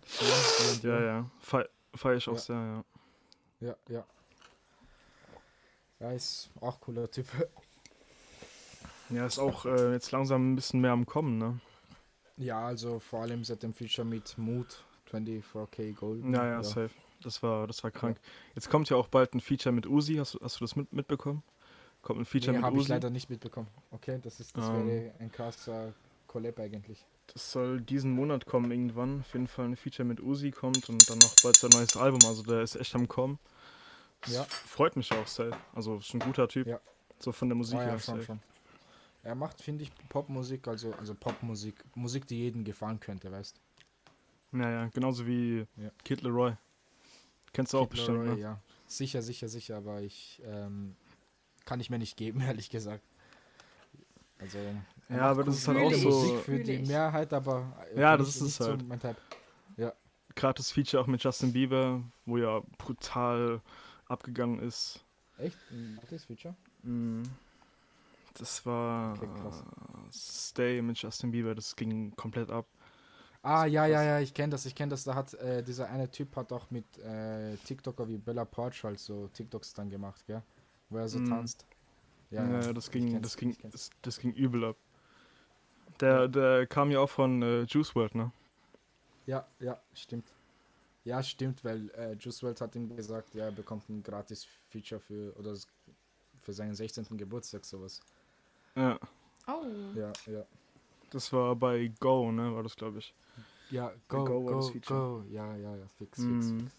Dior? 0.81 0.83
Ja, 0.83 1.01
ja, 1.01 1.65
feier 1.93 2.15
ich 2.15 2.27
auch 2.27 2.33
Ja. 2.33 2.39
sehr, 2.39 2.55
ja. 2.55 2.83
Ja, 3.61 3.75
ja. 3.89 4.05
Ja, 5.99 6.11
ist 6.11 6.49
auch 6.61 6.79
cooler 6.81 7.09
Typ. 7.09 7.27
Ja, 9.09 9.25
ist 9.25 9.39
auch 9.39 9.65
äh, 9.65 9.93
jetzt 9.93 10.11
langsam 10.11 10.51
ein 10.51 10.55
bisschen 10.55 10.81
mehr 10.81 10.91
am 10.91 11.05
Kommen, 11.05 11.37
ne? 11.37 11.59
Ja, 12.37 12.65
also 12.65 12.99
vor 12.99 13.21
allem 13.21 13.43
seit 13.43 13.63
dem 13.63 13.73
Feature 13.73 14.05
mit 14.05 14.37
Mood 14.37 14.83
24K 15.19 15.93
Gold. 15.93 16.23
Ja, 16.25 16.45
ja, 16.47 16.63
safe. 16.63 16.89
Das 17.23 17.41
war, 17.41 17.65
das 17.67 17.83
war 17.83 17.91
krank. 17.91 18.17
Jetzt 18.53 18.69
kommt 18.69 18.89
ja 18.89 18.97
auch 18.97 19.07
bald 19.07 19.33
ein 19.33 19.39
Feature 19.39 19.73
mit 19.73 19.87
Uzi, 19.87 20.15
hast, 20.15 20.33
du- 20.35 20.39
hast 20.43 20.59
du 20.59 20.65
das 20.65 20.75
mit, 20.75 20.91
mitbekommen? 20.93 21.43
Kommt 22.01 22.19
ein 22.19 22.25
Feature 22.25 22.51
Nee, 22.51 22.57
mit 22.59 22.65
habe 22.65 22.75
ich 22.77 22.81
Uzi. 22.83 22.91
leider 22.91 23.09
nicht 23.09 23.29
mitbekommen. 23.29 23.67
Okay, 23.91 24.19
das 24.21 24.39
ist 24.39 24.55
das 24.55 24.67
Ähm. 24.69 24.87
wäre 24.87 25.11
ein 25.19 25.31
krasser 25.31 25.93
Collab 26.27 26.59
eigentlich. 26.59 27.03
Das 27.33 27.51
soll 27.51 27.81
diesen 27.81 28.11
Monat 28.11 28.45
kommen 28.45 28.69
irgendwann. 28.69 29.21
Auf 29.21 29.33
jeden 29.33 29.47
Fall 29.47 29.65
ein 29.65 29.75
Feature 29.75 30.05
mit 30.07 30.19
Uzi 30.21 30.51
kommt 30.51 30.87
und 30.89 31.09
dann 31.09 31.17
noch 31.17 31.33
bald 31.41 31.55
sein 31.55 31.71
neues 31.71 31.97
Album. 31.97 32.19
Also 32.27 32.43
der 32.43 32.61
ist 32.61 32.75
echt 32.75 32.93
am 32.93 33.07
Kommen. 33.07 33.39
Das 34.21 34.33
Ja. 34.33 34.43
Freut 34.43 34.95
mich 34.95 35.11
auch 35.13 35.25
safe. 35.25 35.57
Also 35.73 35.97
ist 35.97 36.13
ein 36.13 36.19
guter 36.19 36.47
Typ. 36.47 36.67
Ja. 36.67 36.79
So 37.19 37.31
von 37.31 37.47
der 37.49 37.55
Musik 37.55 37.79
Ah, 37.79 37.83
ja, 37.83 37.89
her 37.91 37.99
schon, 37.99 38.21
schon. 38.21 38.39
Er 39.23 39.33
macht, 39.33 39.59
finde 39.61 39.83
ich, 39.83 39.91
Popmusik, 40.09 40.67
also, 40.67 40.93
also 40.99 41.15
Popmusik, 41.15 41.83
Musik, 41.95 42.27
die 42.27 42.37
jedem 42.37 42.63
gefallen 42.63 42.99
könnte, 42.99 43.31
weißt 43.31 43.59
Ja, 44.55 44.69
ja, 44.69 44.87
genauso 44.93 45.25
wie 45.27 45.65
Ja. 45.77 45.89
Kid 46.03 46.21
Leroy. 46.21 46.53
Kennst 47.53 47.73
du 47.73 47.79
auch 47.79 47.83
Kid 47.83 47.91
bestimmt, 47.91 48.25
Laroi, 48.25 48.35
ne? 48.35 48.41
Ja, 48.41 48.61
sicher, 48.87 49.21
sicher, 49.21 49.47
sicher, 49.47 49.77
aber 49.77 50.01
ich 50.01 50.41
ähm, 50.45 50.95
kann 51.65 51.79
ich 51.79 51.89
mir 51.89 51.99
nicht 51.99 52.17
geben, 52.17 52.39
ehrlich 52.41 52.69
gesagt. 52.69 53.03
Also, 54.39 54.59
Ja, 55.09 55.31
aber 55.31 55.43
das 55.43 55.55
ist 55.55 55.67
halt 55.67 55.77
auch 55.77 55.91
ich. 55.91 56.01
so, 56.01 56.09
Musik 56.09 56.39
für 56.39 56.59
die. 56.59 56.79
Mehrheit, 56.79 57.33
aber 57.33 57.73
Ja, 57.95 58.17
das 58.17 58.29
ist 58.29 58.41
es 58.41 58.57
so 58.57 58.65
halt. 58.65 58.87
mein 58.87 58.99
Typ. 58.99 59.15
gerade 60.35 60.57
das 60.57 60.71
Feature 60.71 61.01
auch 61.01 61.07
mit 61.07 61.23
Justin 61.23 61.53
Bieber, 61.53 62.03
wo 62.25 62.37
ja 62.37 62.61
brutal 62.77 63.61
abgegangen 64.07 64.59
ist. 64.59 65.03
Echt? 65.37 65.57
Ein 65.71 65.97
gutes 66.01 66.25
Feature? 66.25 66.55
Mm. 66.83 67.23
Das 68.37 68.65
war 68.65 69.13
Okay, 69.13 69.29
Stay 70.11 70.81
mit 70.81 70.97
Justin 71.01 71.31
Bieber, 71.31 71.55
das 71.55 71.75
ging 71.75 72.13
komplett 72.17 72.51
ab. 72.51 72.67
Ah, 73.47 73.65
ja, 73.67 73.85
ja, 73.85 74.01
ja, 74.03 74.19
ich 74.19 74.33
kenne 74.33 74.51
das, 74.51 74.65
ich 74.65 74.73
kenne 74.73 74.89
das. 74.89 75.03
Da 75.03 75.13
hat 75.13 75.33
äh, 75.35 75.61
dieser 75.63 75.87
eine 75.89 76.09
Typ 76.09 76.35
hat 76.35 76.51
auch 76.51 76.71
mit 76.71 76.97
äh, 76.97 77.55
TikToker 77.57 78.07
wie 78.07 78.17
Bella 78.17 78.43
Porch 78.43 78.83
halt 78.83 78.99
so 78.99 79.27
TikToks 79.27 79.73
dann 79.75 79.89
gemacht, 79.89 80.25
gell? 80.25 80.41
Wo 80.89 80.97
er 80.97 81.07
so 81.07 81.19
Mm. 81.19 81.25
tanzt. 81.29 81.65
Ja, 82.31 82.73
das 82.73 82.91
ging, 82.91 83.05
kenn's, 83.11 83.23
das 83.23 83.37
ging, 83.37 83.49
ich 83.51 83.59
kenn's. 83.59 83.73
das, 83.73 83.89
das 84.01 84.19
ging 84.19 84.33
übel 84.33 84.65
ab. 84.65 84.77
Der, 85.99 86.27
der 86.29 86.67
kam 86.67 86.89
ja 86.91 86.99
auch 86.99 87.09
von 87.09 87.41
äh, 87.41 87.63
Juice 87.63 87.95
WRLD, 87.95 88.15
ne? 88.15 88.31
Ja, 89.25 89.45
ja, 89.59 89.79
stimmt. 89.93 90.33
Ja, 91.03 91.23
stimmt, 91.23 91.63
weil 91.63 91.89
äh, 91.91 92.13
Juice 92.13 92.43
WRLD 92.43 92.61
hat 92.61 92.75
ihm 92.75 92.95
gesagt, 92.95 93.33
ja, 93.35 93.45
er 93.45 93.51
bekommt 93.51 93.89
ein 93.89 94.03
gratis 94.03 94.45
Feature 94.69 95.01
für 95.01 95.35
oder 95.37 95.55
für 96.41 96.53
seinen 96.53 96.75
16. 96.75 97.17
Geburtstag 97.17 97.65
sowas. 97.65 98.01
Ja, 98.75 98.99
Oh. 99.47 99.65
Ja, 99.95 100.11
ja. 100.25 100.45
das 101.11 101.31
war 101.33 101.55
bei 101.55 101.91
Go, 101.99 102.31
ne? 102.31 102.53
War 102.55 102.63
das, 102.63 102.75
glaube 102.75 102.99
ich. 102.99 103.13
Ja, 103.71 103.91
go, 104.07 104.23
Go 104.25 104.41
go, 104.41 104.71
go. 104.85 105.23
Ja, 105.29 105.55
ja, 105.55 105.75
ja, 105.75 105.87
fix, 105.97 106.19
fix. 106.19 106.45
Mhm. 106.45 106.71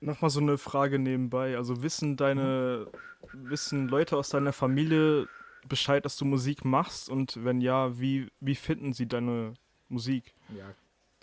Nochmal 0.00 0.30
so 0.30 0.40
eine 0.40 0.56
Frage 0.56 0.98
nebenbei. 0.98 1.56
Also 1.56 1.82
wissen 1.82 2.16
deine, 2.16 2.86
wissen 3.32 3.88
Leute 3.88 4.16
aus 4.16 4.30
deiner 4.30 4.52
Familie 4.52 5.28
Bescheid, 5.68 6.04
dass 6.04 6.16
du 6.16 6.24
Musik 6.24 6.64
machst? 6.64 7.10
Und 7.10 7.44
wenn 7.44 7.60
ja, 7.60 7.98
wie, 7.98 8.28
wie 8.40 8.54
finden 8.54 8.92
sie 8.92 9.06
deine 9.06 9.54
Musik? 9.88 10.34
Ja, 10.56 10.74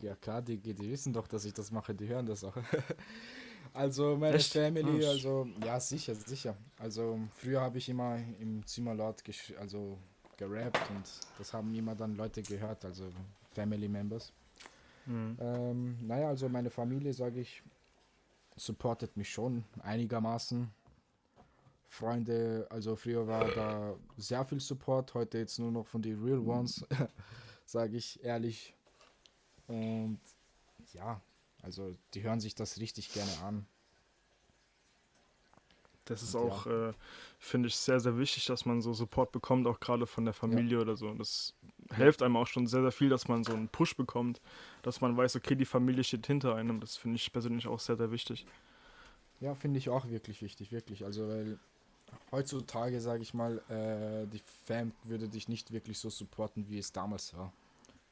ja 0.02 0.16
klar, 0.16 0.42
die, 0.42 0.58
die 0.58 0.78
wissen 0.78 1.14
doch, 1.14 1.28
dass 1.28 1.46
ich 1.46 1.54
das 1.54 1.72
mache, 1.72 1.96
die 1.96 2.08
hören 2.08 2.26
das 2.26 2.44
auch. 2.44 2.56
Also 3.74 4.18
meine 4.18 4.38
Echt? 4.38 4.54
Family, 4.54 5.06
Ah, 5.06 5.10
also 5.10 5.48
ja 5.64 5.80
sicher, 5.80 6.16
sicher. 6.16 6.58
Also 6.80 7.20
früher 7.34 7.62
habe 7.62 7.78
ich 7.78 7.90
immer 7.90 8.18
im 8.40 8.66
Zimmer 8.66 8.96
laut 8.96 9.22
also 9.60 10.00
gerappt 10.38 10.90
und 10.92 11.06
das 11.38 11.54
haben 11.54 11.74
immer 11.74 11.96
dann 11.96 12.16
Leute 12.16 12.42
gehört, 12.42 12.86
also 12.86 13.12
Family 13.52 13.88
Members. 13.88 14.32
Mhm. 15.06 15.38
Ähm, 15.40 16.08
naja, 16.08 16.28
also 16.30 16.48
meine 16.50 16.70
Familie, 16.70 17.14
sage 17.14 17.42
ich, 17.42 17.64
supportet 18.56 19.16
mich 19.18 19.30
schon 19.30 19.64
einigermaßen. 19.82 20.70
Freunde, 21.90 22.68
also 22.70 22.96
früher 22.96 23.28
war 23.28 23.50
da 23.52 23.96
sehr 24.18 24.46
viel 24.46 24.60
Support, 24.60 25.14
heute 25.14 25.38
jetzt 25.38 25.58
nur 25.58 25.72
noch 25.72 25.88
von 25.88 26.02
den 26.02 26.22
Real 26.22 26.40
Ones, 26.40 26.86
sage 27.66 27.98
ich 27.98 28.24
ehrlich. 28.24 28.76
Und 29.68 30.20
ja, 30.94 31.22
also 31.62 31.96
die 32.14 32.24
hören 32.24 32.40
sich 32.40 32.56
das 32.56 32.80
richtig 32.80 33.14
gerne 33.14 33.32
an. 33.44 33.66
Das 36.10 36.22
ist 36.24 36.36
Und 36.36 36.48
ja. 36.48 36.54
auch, 36.54 36.66
äh, 36.68 36.94
finde 37.40 37.68
ich, 37.68 37.76
sehr, 37.76 38.00
sehr 38.00 38.18
wichtig, 38.18 38.46
dass 38.46 38.66
man 38.66 38.82
so 38.82 38.94
Support 38.94 39.32
bekommt, 39.32 39.68
auch 39.68 39.80
gerade 39.80 40.06
von 40.06 40.26
der 40.26 40.34
Familie 40.34 40.80
oder 40.82 40.96
so. 40.96 41.14
Das 41.14 41.54
hilft 41.96 42.22
einem 42.22 42.38
auch 42.38 42.48
schon 42.48 42.68
sehr, 42.68 42.82
sehr 42.82 42.92
viel, 42.92 43.10
dass 43.10 43.28
man 43.28 43.44
so 43.44 43.54
einen 43.54 43.68
Push 43.68 43.96
bekommt, 43.96 44.42
dass 44.82 45.02
man 45.02 45.16
weiß, 45.16 45.36
okay, 45.36 45.56
die 45.56 45.66
Familie 45.66 46.04
steht 46.04 46.28
hinter 46.28 46.56
einem. 46.56 46.80
Das 46.80 46.98
finde 46.98 47.18
ich 47.18 47.32
persönlich 47.32 47.68
auch 47.68 47.80
sehr, 47.80 47.98
sehr 47.98 48.12
wichtig. 48.12 48.46
Ja, 49.40 49.54
finde 49.54 49.78
ich 49.78 49.90
auch 49.90 50.10
wirklich 50.10 50.42
wichtig, 50.42 50.72
wirklich. 50.72 51.06
Also, 51.06 51.28
weil 51.28 51.60
heutzutage, 52.32 53.00
sage 53.02 53.22
ich 53.22 53.34
mal, 53.34 53.62
äh, 53.70 54.28
die 54.28 54.42
Fam 54.66 54.92
würde 55.04 55.28
dich 55.28 55.48
nicht 55.48 55.72
wirklich 55.72 56.00
so 56.00 56.10
supporten, 56.10 56.66
wie 56.70 56.80
es 56.80 56.92
damals 56.92 57.36
war. 57.36 57.54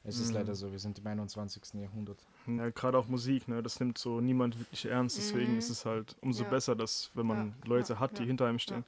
Es 0.08 0.20
ist 0.20 0.28
Mhm. 0.30 0.34
leider 0.36 0.54
so, 0.54 0.70
wir 0.70 0.78
sind 0.78 0.98
im 1.00 1.06
21. 1.06 1.80
Jahrhundert. 1.80 2.24
Ja, 2.46 2.70
gerade 2.70 2.96
auch 2.96 3.08
Musik, 3.08 3.48
ne, 3.48 3.60
das 3.62 3.80
nimmt 3.80 3.98
so 3.98 4.20
niemand 4.20 4.56
wirklich 4.58 4.84
ernst. 4.86 5.18
Deswegen 5.18 5.52
Mhm. 5.52 5.58
ist 5.58 5.68
es 5.68 5.84
halt 5.84 6.16
umso 6.20 6.44
Ja. 6.44 6.50
besser, 6.50 6.76
dass, 6.76 7.10
wenn 7.14 7.26
man 7.26 7.48
Ja, 7.48 7.68
Leute 7.68 7.94
ja, 7.94 7.98
hat, 8.00 8.12
die 8.18 8.22
ja, 8.22 8.26
hinter 8.28 8.46
einem 8.46 8.60
stehen. 8.60 8.84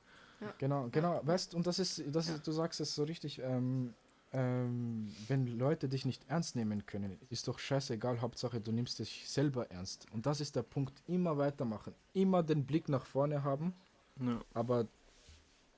Genau, 0.59 0.89
genau, 0.93 1.21
weißt 1.25 1.55
und 1.57 1.67
das 1.67 1.81
ist, 1.81 2.03
das 2.15 2.29
ist, 2.29 2.47
du 2.47 2.53
sagst 2.53 2.79
es 2.81 2.95
so 2.95 3.03
richtig, 3.03 3.41
ähm, 3.43 3.93
ähm, 4.33 5.13
wenn 5.27 5.47
Leute 5.59 5.89
dich 5.89 6.05
nicht 6.05 6.23
ernst 6.29 6.55
nehmen 6.55 6.87
können, 6.87 7.19
ist 7.31 7.49
doch 7.49 7.59
scheißegal, 7.59 8.21
Hauptsache 8.21 8.61
du 8.61 8.71
nimmst 8.71 9.01
dich 9.01 9.29
selber 9.29 9.69
ernst. 9.73 10.07
Und 10.13 10.27
das 10.27 10.41
ist 10.41 10.55
der 10.55 10.63
Punkt, 10.63 11.03
immer 11.09 11.37
weitermachen, 11.39 11.95
immer 12.13 12.45
den 12.45 12.65
Blick 12.65 12.89
nach 12.89 13.07
vorne 13.07 13.43
haben, 13.43 13.75
Ja. 14.21 14.41
aber 14.55 14.87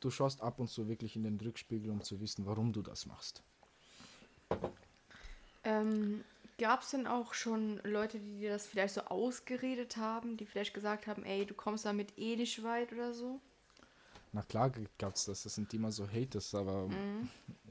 du 0.01 0.11
schaust 0.11 0.43
ab 0.43 0.61
und 0.61 0.69
zu 0.69 0.89
wirklich 0.89 1.17
in 1.17 1.23
den 1.23 1.41
Rückspiegel, 1.41 1.91
um 1.91 2.03
zu 2.03 2.21
wissen, 2.21 2.45
warum 2.45 2.73
du 2.75 2.83
das 2.83 3.07
machst. 3.07 3.43
Ähm, 5.65 6.25
Gab 6.61 6.83
es 6.83 6.91
denn 6.91 7.07
auch 7.07 7.33
schon 7.33 7.81
Leute, 7.85 8.21
die 8.21 8.39
dir 8.41 8.51
das 8.51 8.67
vielleicht 8.67 8.93
so 8.93 9.01
ausgeredet 9.01 9.97
haben, 9.97 10.37
die 10.37 10.45
vielleicht 10.45 10.75
gesagt 10.75 11.07
haben, 11.07 11.25
ey, 11.25 11.47
du 11.47 11.55
kommst 11.55 11.87
damit 11.87 12.19
eh 12.19 12.37
nicht 12.37 12.63
weit 12.63 12.93
oder 12.93 13.15
so? 13.15 13.41
Na 14.33 14.43
klar 14.43 14.71
gab's 14.99 15.25
das, 15.25 15.45
das 15.45 15.55
sind 15.55 15.73
immer 15.73 15.91
so 15.91 16.07
Haters, 16.07 16.55
aber 16.55 16.87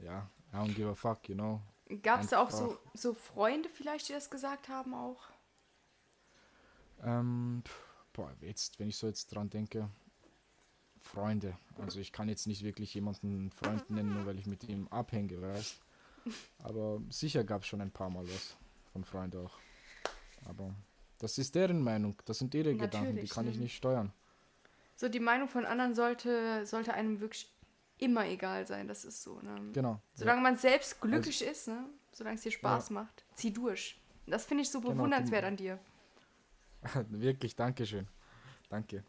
ja, 0.02 0.28
I 0.52 0.56
don't 0.56 0.74
give 0.74 0.88
a 0.88 0.94
fuck, 0.96 1.28
you 1.28 1.36
know. 1.36 1.60
Gab 2.02 2.22
es 2.22 2.30
da 2.30 2.42
auch 2.42 2.50
so, 2.50 2.78
so 2.92 3.14
Freunde 3.14 3.68
vielleicht, 3.68 4.08
die 4.08 4.12
das 4.12 4.28
gesagt 4.28 4.68
haben 4.68 4.92
auch? 4.92 5.22
Ähm, 7.04 7.62
boah, 8.12 8.34
jetzt, 8.40 8.80
wenn 8.80 8.88
ich 8.88 8.96
so 8.96 9.06
jetzt 9.06 9.28
dran 9.28 9.50
denke, 9.50 9.88
Freunde. 10.98 11.56
Also 11.78 12.00
ich 12.00 12.10
kann 12.10 12.28
jetzt 12.28 12.48
nicht 12.48 12.64
wirklich 12.64 12.92
jemanden 12.92 13.52
Freund 13.52 13.88
nennen, 13.88 14.14
nur 14.14 14.26
weil 14.26 14.38
ich 14.40 14.46
mit 14.46 14.64
ihm 14.64 14.88
abhänge, 14.88 15.40
weißt. 15.40 15.80
Aber 16.62 17.00
sicher 17.10 17.44
gab 17.44 17.62
es 17.62 17.68
schon 17.68 17.80
ein 17.80 17.90
paar 17.90 18.10
Mal 18.10 18.24
was 18.28 18.56
von 18.92 19.04
Freunden 19.04 19.46
auch. 19.46 19.58
Aber 20.46 20.74
das 21.18 21.38
ist 21.38 21.54
deren 21.54 21.82
Meinung, 21.82 22.16
das 22.24 22.38
sind 22.38 22.54
ihre 22.54 22.74
Gedanken, 22.74 23.08
die 23.08 23.12
Natürlich, 23.14 23.30
kann 23.30 23.48
ich 23.48 23.56
ne? 23.56 23.62
nicht 23.64 23.76
steuern. 23.76 24.12
So, 24.96 25.08
die 25.08 25.20
Meinung 25.20 25.48
von 25.48 25.64
anderen 25.64 25.94
sollte, 25.94 26.64
sollte 26.66 26.92
einem 26.94 27.20
wirklich 27.20 27.50
immer 27.98 28.26
egal 28.26 28.66
sein, 28.66 28.88
das 28.88 29.04
ist 29.04 29.22
so. 29.22 29.40
Ne? 29.40 29.70
Genau. 29.72 30.00
Solange 30.14 30.40
man 30.40 30.56
selbst 30.56 31.00
glücklich 31.00 31.42
ist, 31.42 31.68
ne? 31.68 31.84
solange 32.12 32.36
es 32.36 32.42
dir 32.42 32.50
Spaß 32.52 32.90
macht, 32.90 33.24
zieh 33.34 33.52
durch. 33.52 34.00
Das 34.26 34.44
finde 34.46 34.62
ich 34.62 34.70
so 34.70 34.80
Genau, 34.80 34.94
bewundernswert 34.94 35.42
die- 35.42 35.46
an 35.46 35.56
dir. 35.56 35.78
Ja. 36.94 37.04
Wirklich, 37.10 37.54
Dankeschön. 37.56 38.08
Danke. 38.68 39.04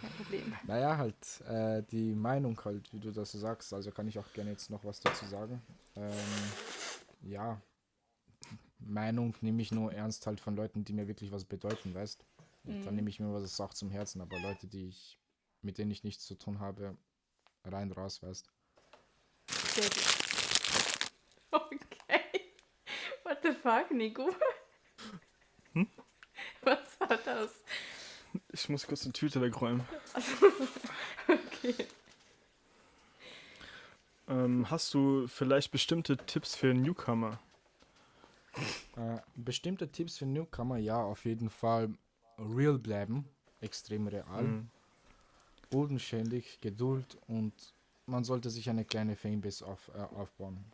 Kein 0.00 0.10
Problem. 0.12 0.54
Naja, 0.66 0.96
halt, 0.96 1.40
äh, 1.48 1.82
die 1.82 2.14
Meinung 2.14 2.60
halt, 2.64 2.92
wie 2.92 3.00
du 3.00 3.10
das 3.10 3.32
so 3.32 3.38
sagst, 3.38 3.72
also 3.72 3.90
kann 3.90 4.08
ich 4.08 4.18
auch 4.18 4.32
gerne 4.32 4.50
jetzt 4.50 4.70
noch 4.70 4.84
was 4.84 5.00
dazu 5.00 5.26
sagen. 5.26 5.62
Ähm, 5.96 6.12
ja, 7.22 7.60
Meinung 8.78 9.34
nehme 9.40 9.62
ich 9.62 9.72
nur 9.72 9.92
ernst 9.92 10.26
halt 10.26 10.40
von 10.40 10.56
Leuten, 10.56 10.84
die 10.84 10.92
mir 10.92 11.08
wirklich 11.08 11.32
was 11.32 11.44
bedeuten, 11.44 11.94
weißt. 11.94 12.24
Und 12.64 12.84
Dann 12.84 12.94
nehme 12.96 13.08
ich 13.10 13.20
mir 13.20 13.32
was 13.32 13.60
auch 13.60 13.74
zum 13.74 13.90
Herzen, 13.90 14.20
aber 14.20 14.38
Leute, 14.40 14.66
die 14.66 14.88
ich, 14.88 15.18
mit 15.62 15.78
denen 15.78 15.90
ich 15.90 16.02
nichts 16.04 16.26
zu 16.26 16.34
tun 16.34 16.58
habe, 16.58 16.96
rein 17.64 17.92
raus, 17.92 18.22
weißt. 18.22 18.50
Sehr 19.48 19.84
gut. 19.84 20.06
Okay. 21.52 22.50
What 23.22 23.38
the 23.42 23.52
fuck, 23.52 23.90
Nico? 23.92 24.30
Hm? 25.72 25.88
Was 26.62 27.00
war 27.00 27.16
das? 27.24 27.50
Ich 28.52 28.68
muss 28.68 28.86
kurz 28.86 29.04
eine 29.04 29.12
Tüte 29.12 29.40
wegräumen. 29.40 29.82
Okay. 31.28 31.74
Ähm, 34.28 34.70
hast 34.70 34.94
du 34.94 35.26
vielleicht 35.26 35.72
bestimmte 35.72 36.16
Tipps 36.16 36.54
für 36.54 36.72
Newcomer? 36.72 37.40
Äh, 38.96 39.18
bestimmte 39.34 39.90
Tipps 39.90 40.18
für 40.18 40.26
Newcomer, 40.26 40.76
ja, 40.78 41.02
auf 41.02 41.24
jeden 41.24 41.50
Fall 41.50 41.90
real 42.38 42.78
bleiben, 42.78 43.28
extrem 43.60 44.06
real, 44.06 44.42
Mhm. 44.44 44.70
bodenständig, 45.70 46.60
Geduld 46.60 47.18
und 47.26 47.52
man 48.06 48.22
sollte 48.24 48.50
sich 48.50 48.70
eine 48.70 48.84
kleine 48.84 49.16
Fanbase 49.16 49.66
auf, 49.66 49.90
äh, 49.94 49.98
aufbauen. 50.14 50.64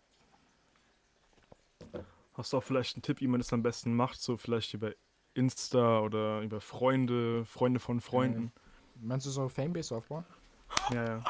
Hast 2.35 2.53
du 2.53 2.59
auch 2.59 2.62
vielleicht 2.62 2.97
einen 2.97 3.03
Tipp, 3.03 3.21
wie 3.21 3.27
man 3.27 3.41
das 3.41 3.53
am 3.53 3.62
besten 3.62 3.95
macht? 3.95 4.21
So 4.21 4.37
vielleicht 4.37 4.75
über 4.75 4.93
Insta 5.35 6.01
oder 6.01 6.40
über 6.42 6.61
Freunde, 6.61 7.45
Freunde 7.45 7.81
von 7.81 8.01
Freunden. 8.01 8.53
Meinst 9.01 9.27
du 9.27 9.31
so 9.31 9.49
Fanbase 9.49 9.95
aufbauen? 9.97 10.25
Ja, 10.92 11.05
ja. 11.05 11.23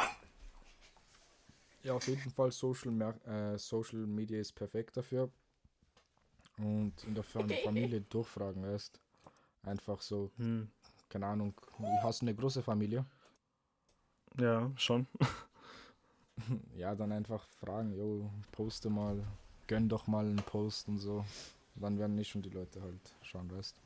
Ja, 1.84 1.94
auf 1.94 2.06
jeden 2.06 2.30
Fall 2.30 2.52
Social, 2.52 2.92
Mer 2.92 3.14
äh, 3.26 3.58
Social 3.58 4.06
Media 4.06 4.38
ist 4.38 4.52
perfekt 4.52 4.96
dafür. 4.96 5.30
Und 6.58 7.04
in 7.04 7.14
der 7.14 7.24
Fa- 7.24 7.46
Familie 7.62 8.00
durchfragen, 8.02 8.64
weißt 8.64 9.00
Einfach 9.64 10.00
so, 10.02 10.30
Hm. 10.38 10.68
keine 11.08 11.26
Ahnung, 11.26 11.54
hast 12.02 12.22
du 12.22 12.26
eine 12.26 12.34
große 12.34 12.62
Familie? 12.62 13.04
Ja, 14.38 14.70
schon. 14.76 15.06
Ja, 16.76 16.94
dann 16.94 17.12
einfach 17.12 17.46
fragen, 17.60 17.92
jo, 17.94 18.30
poste 18.52 18.90
mal, 18.90 19.22
gönn 19.66 19.88
doch 19.88 20.06
mal 20.06 20.24
einen 20.26 20.36
Post 20.42 20.88
und 20.88 20.98
so. 20.98 21.24
Dann 21.76 21.98
werden 21.98 22.16
nicht 22.16 22.30
schon 22.30 22.42
die 22.42 22.50
Leute 22.50 22.82
halt 22.82 23.14
schauen, 23.22 23.50
weißt 23.50 23.76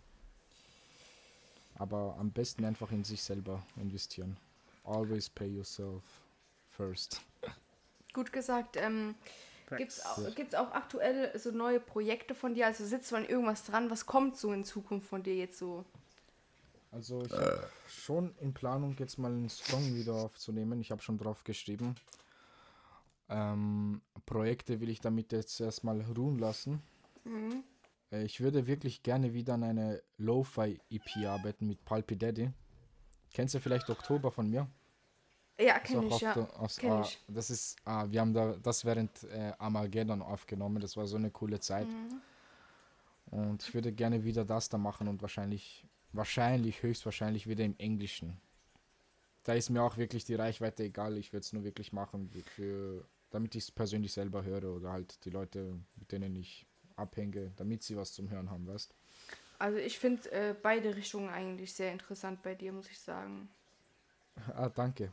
Aber 1.79 2.17
am 2.19 2.31
besten 2.31 2.65
einfach 2.65 2.91
in 2.91 3.05
sich 3.05 3.23
selber 3.23 3.63
investieren. 3.77 4.37
Always 4.85 5.29
pay 5.29 5.49
yourself 5.49 6.03
first. 6.71 7.21
Gut 8.13 8.33
gesagt. 8.33 8.77
Ähm, 8.77 9.15
Gibt 9.77 9.93
es 9.93 10.07
auch, 10.07 10.35
gibt's 10.35 10.55
auch 10.55 10.73
aktuell 10.73 11.37
so 11.39 11.51
neue 11.51 11.81
Projekte 11.81 12.35
von 12.35 12.55
dir? 12.55 12.67
Also 12.67 12.85
sitzt 12.85 13.11
du 13.11 13.17
an 13.17 13.25
irgendwas 13.25 13.65
dran? 13.65 13.91
Was 13.91 14.07
kommt 14.07 14.37
so 14.37 14.53
in 14.53 14.65
Zukunft 14.65 15.09
von 15.09 15.23
dir 15.23 15.35
jetzt 15.35 15.59
so? 15.59 15.85
Also 16.93 17.23
ich 17.25 17.33
habe 17.33 17.69
schon 17.89 18.35
in 18.41 18.55
Planung 18.55 18.95
jetzt 18.99 19.19
mal 19.19 19.31
einen 19.31 19.49
Song 19.49 19.95
wieder 19.97 20.15
aufzunehmen. 20.15 20.81
Ich 20.81 20.93
habe 20.93 21.03
schon 21.03 21.19
drauf 21.19 21.43
geschrieben. 21.43 21.97
Ähm, 23.29 24.01
Projekte 24.25 24.81
will 24.81 24.89
ich 24.89 25.01
damit 25.01 25.33
jetzt 25.33 25.61
erstmal 25.61 26.01
ruhen 26.01 26.39
lassen. 26.39 26.81
Äh, 27.25 27.57
Ich 28.11 28.41
würde 28.41 28.67
wirklich 28.67 29.03
gerne 29.03 29.35
wieder 29.35 29.55
an 29.55 29.65
eine 29.65 30.03
Lo-Fi-EP 30.19 31.27
arbeiten 31.27 31.67
mit 31.67 31.85
Pulpy 31.85 32.17
Daddy. 32.17 32.51
Kennst 33.33 33.55
du 33.55 33.61
vielleicht 33.61 33.91
Oktober 33.91 34.31
von 34.31 34.49
mir? 34.49 34.69
Ja, 35.59 35.79
kenne 35.79 36.07
ich, 36.07 36.21
ja. 36.21 36.35
aufs- 36.59 36.77
Kenn 36.77 36.93
ah, 36.93 37.01
ich. 37.03 37.19
Das 37.29 37.51
ist, 37.51 37.77
ah, 37.85 38.07
wir 38.09 38.21
haben 38.21 38.35
da 38.35 38.57
das 38.63 38.85
während 38.85 39.25
äh, 39.25 39.53
Armageddon 39.59 40.23
aufgenommen. 40.23 40.81
Das 40.81 40.97
war 40.97 41.07
so 41.07 41.17
eine 41.17 41.31
coole 41.31 41.59
Zeit. 41.61 41.89
Mhm. 41.89 42.21
Und 43.31 43.63
ich 43.63 43.75
würde 43.75 43.93
gerne 43.93 44.23
wieder 44.23 44.45
das 44.45 44.69
da 44.69 44.79
machen 44.79 45.09
und 45.09 45.23
wahrscheinlich, 45.23 45.85
wahrscheinlich, 46.13 46.83
höchstwahrscheinlich 46.83 47.49
wieder 47.49 47.65
im 47.65 47.75
Englischen. 47.79 48.39
Da 49.45 49.55
ist 49.55 49.71
mir 49.71 49.83
auch 49.83 49.97
wirklich 49.97 50.25
die 50.25 50.35
Reichweite 50.35 50.85
egal. 50.85 51.17
Ich 51.19 51.33
würde 51.33 51.43
es 51.43 51.53
nur 51.53 51.65
wirklich 51.65 51.93
machen, 51.93 52.31
für, 52.45 53.05
damit 53.31 53.55
ich 53.55 53.65
es 53.65 53.71
persönlich 53.71 54.13
selber 54.13 54.45
höre 54.45 54.75
oder 54.75 54.93
halt 54.93 55.25
die 55.25 55.31
Leute, 55.31 55.79
mit 55.97 56.13
denen 56.13 56.37
ich 56.37 56.67
abhänge, 56.97 57.53
damit 57.57 57.83
sie 57.83 57.97
was 57.97 58.13
zum 58.13 58.31
Hören 58.31 58.51
haben, 58.51 58.67
weißt 58.67 58.95
Also 59.59 59.79
ich 59.79 59.99
finde 59.99 60.31
äh, 60.33 60.55
beide 60.61 60.97
Richtungen 60.97 61.29
eigentlich 61.31 61.75
sehr 61.75 61.93
interessant 61.93 62.43
bei 62.43 62.55
dir, 62.55 62.73
muss 62.73 62.91
ich 62.91 62.99
sagen. 63.01 63.49
Ah, 64.55 64.69
danke. 64.69 65.11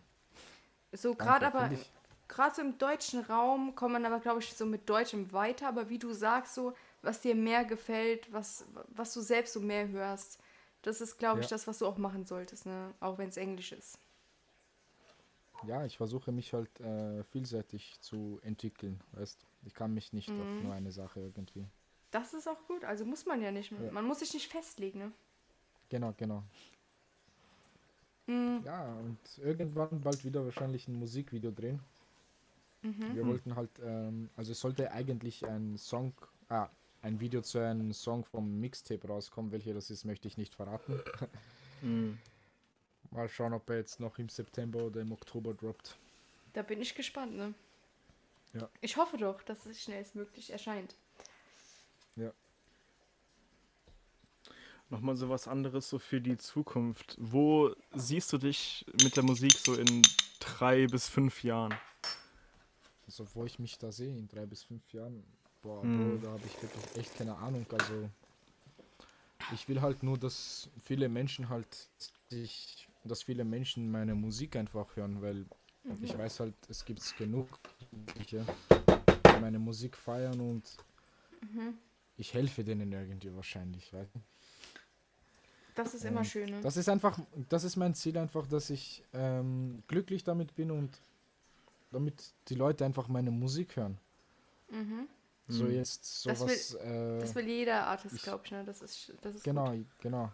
So 0.94 1.16
gerade 1.16 1.46
aber, 1.48 1.72
ich- 1.72 1.92
gerade 2.28 2.56
so 2.56 2.62
im 2.62 2.78
deutschen 2.78 3.22
Raum 3.22 3.76
kommt 3.76 3.94
man 3.94 4.06
aber, 4.06 4.20
glaube 4.20 4.40
ich, 4.42 4.54
so 4.54 4.66
mit 4.66 4.88
Deutschem 4.90 5.32
weiter. 5.34 5.68
Aber 5.68 5.90
wie 5.90 6.00
du 6.00 6.14
sagst, 6.14 6.54
so, 6.56 6.74
was 7.02 7.22
dir 7.22 7.36
mehr 7.36 7.66
gefällt, 7.66 8.32
was, 8.32 8.66
was 8.90 9.14
du 9.14 9.22
selbst 9.22 9.54
so 9.54 9.60
mehr 9.60 9.88
hörst, 9.90 10.40
Das 10.84 11.00
ist, 11.00 11.18
glaube 11.18 11.40
ich, 11.42 11.48
Ja. 11.48 11.48
das, 11.48 11.66
was 11.68 11.80
du 11.80 11.88
auch 11.88 11.98
machen 11.98 12.26
solltest, 12.26 12.66
ne? 12.66 12.94
Auch 13.00 13.18
wenn 13.18 13.30
es 13.30 13.38
Englisch 13.38 13.72
ist. 13.72 13.98
Ja, 15.68 15.86
ich 15.86 15.98
versuche 15.98 16.32
mich 16.32 16.54
halt 16.54 16.80
äh, 16.80 17.24
vielseitig 17.26 18.00
zu 18.02 18.40
entwickeln, 18.44 19.00
weißt 19.14 19.46
Ich 19.66 19.74
kann 19.74 19.94
mich 19.94 20.12
nicht 20.14 20.30
Mhm. 20.30 20.42
auf 20.42 20.64
nur 20.64 20.74
eine 20.74 20.92
Sache 20.92 21.20
irgendwie. 21.22 21.66
Das 22.12 22.34
ist 22.34 22.48
auch 22.48 22.68
gut. 22.68 22.84
Also 22.84 23.06
muss 23.06 23.26
man 23.26 23.42
ja 23.42 23.52
nicht. 23.52 23.72
Ja. 23.72 23.92
Man 23.92 24.06
muss 24.06 24.20
sich 24.20 24.34
nicht 24.34 24.52
festlegen, 24.52 25.00
ne? 25.00 25.12
Genau, 25.90 26.14
genau. 26.18 26.44
Mhm. 28.28 28.62
Ja, 28.66 28.94
und 28.96 29.18
irgendwann 29.40 30.02
bald 30.02 30.24
wieder 30.24 30.44
wahrscheinlich 30.46 30.88
ein 30.88 30.96
Musikvideo 31.00 31.52
drehen. 31.52 31.80
Mhm. 32.82 33.16
Wir 33.16 33.26
wollten 33.26 33.56
halt, 33.56 33.72
ähm, 33.84 34.30
also 34.36 34.52
es 34.52 34.60
sollte 34.60 34.92
eigentlich 34.92 35.46
ein 35.46 35.78
Song, 35.78 36.14
ah, 36.50 36.70
ein 37.02 37.20
Video 37.20 37.42
zu 37.42 37.60
einem 37.60 37.94
Song 37.94 38.24
vom 38.26 38.60
Mixtape 38.60 39.08
rauskommen. 39.08 39.52
Welcher 39.52 39.74
das 39.74 39.90
ist, 39.90 40.06
möchte 40.06 40.28
ich 40.28 40.38
nicht 40.38 40.56
verraten. 40.56 41.00
Mhm. 41.82 42.18
Mal 43.14 43.30
schauen, 43.30 43.54
ob 43.54 43.70
er 43.70 43.78
jetzt 43.78 44.00
noch 44.00 44.18
im 44.18 44.30
September 44.30 44.84
oder 44.84 45.02
im 45.02 45.12
Oktober 45.12 45.54
droppt. 45.54 45.98
Da 46.54 46.62
bin 46.62 46.82
ich 46.82 46.96
gespannt, 46.96 47.36
ne? 47.36 47.54
Ja. 48.54 48.70
Ich 48.82 48.98
hoffe 48.98 49.18
doch, 49.18 49.42
dass 49.44 49.66
es 49.66 49.82
schnellstmöglich 49.82 50.52
erscheint. 50.52 50.96
Nochmal 54.94 55.16
so 55.16 55.28
was 55.28 55.48
anderes 55.48 55.90
so 55.90 55.98
für 55.98 56.22
die 56.22 56.38
Zukunft. 56.38 57.16
Wo 57.20 57.76
siehst 57.96 58.32
du 58.32 58.38
dich 58.38 58.86
mit 59.02 59.16
der 59.16 59.24
Musik 59.24 59.54
so 59.54 59.74
in 59.74 60.04
drei 60.40 60.86
bis 60.86 61.08
fünf 61.10 61.44
Jahren? 61.44 61.74
Also 63.08 63.26
wo 63.34 63.44
ich 63.44 63.58
mich 63.58 63.80
da 63.80 63.92
sehe 63.92 64.16
in 64.16 64.28
drei 64.28 64.46
bis 64.46 64.62
fünf 64.62 64.94
Jahren, 64.94 65.24
boah, 65.64 65.84
Mhm. 65.84 66.20
Bro, 66.20 66.28
da 66.28 66.34
habe 66.34 66.44
ich 66.46 66.62
wirklich 66.62 66.96
echt 66.96 67.18
keine 67.18 67.36
Ahnung. 67.38 67.66
Also 67.72 68.08
ich 69.52 69.68
will 69.68 69.82
halt 69.82 70.04
nur, 70.04 70.20
dass 70.20 70.70
viele 70.84 71.10
Menschen 71.10 71.50
halt 71.50 71.90
sich, 72.30 72.88
dass 73.04 73.24
viele 73.24 73.44
Menschen 73.44 73.90
meine 73.92 74.16
Musik 74.16 74.56
einfach 74.56 74.96
hören, 74.96 75.22
weil 75.22 75.46
ich 76.02 76.18
weiß 76.18 76.40
halt, 76.42 76.56
es 76.70 76.84
gibt 76.86 77.16
genug, 77.18 77.48
die 77.92 78.40
meine 79.42 79.60
Musik 79.60 79.98
feiern 79.98 80.40
und 80.40 80.78
ich 82.18 82.34
helfe 82.34 82.64
denen 82.64 82.92
irgendwie 82.92 83.34
wahrscheinlich, 83.36 83.92
weißt? 83.92 84.12
Das 85.76 85.94
ist 85.96 86.06
immer 86.06 86.24
schön, 86.24 86.50
ne? 86.52 86.62
Das 86.62 86.78
ist 86.78 86.88
einfach, 86.88 87.18
das 87.50 87.64
ist 87.64 87.76
mein 87.76 87.96
Ziel 87.96 88.18
einfach, 88.18 88.46
dass 88.48 88.70
ich 88.70 89.04
ähm, 89.12 89.82
glücklich 89.88 90.24
damit 90.24 90.56
bin 90.56 90.70
und 90.72 91.02
damit 91.92 92.34
die 92.48 92.56
Leute 92.56 92.86
einfach 92.86 93.08
meine 93.08 93.32
Musik 93.32 93.76
hören. 93.76 93.98
Mhm. 94.70 95.08
So 95.48 95.66
Mhm. 95.66 95.72
jetzt 95.72 96.26
Das 96.26 96.40
will- 96.42 96.56
sowas. 96.58 96.76
äh, 96.76 97.20
Das 97.20 97.36
will 97.36 97.48
jeder 97.48 97.88
Artist, 97.88 98.22
glaube 98.24 98.44
ich, 98.46 98.52
ne? 98.52 98.64
Das 98.64 98.82
ist, 98.82 99.14
das 99.22 99.36
ist 99.36 99.44
genau, 99.44 99.76
genau. 100.00 100.32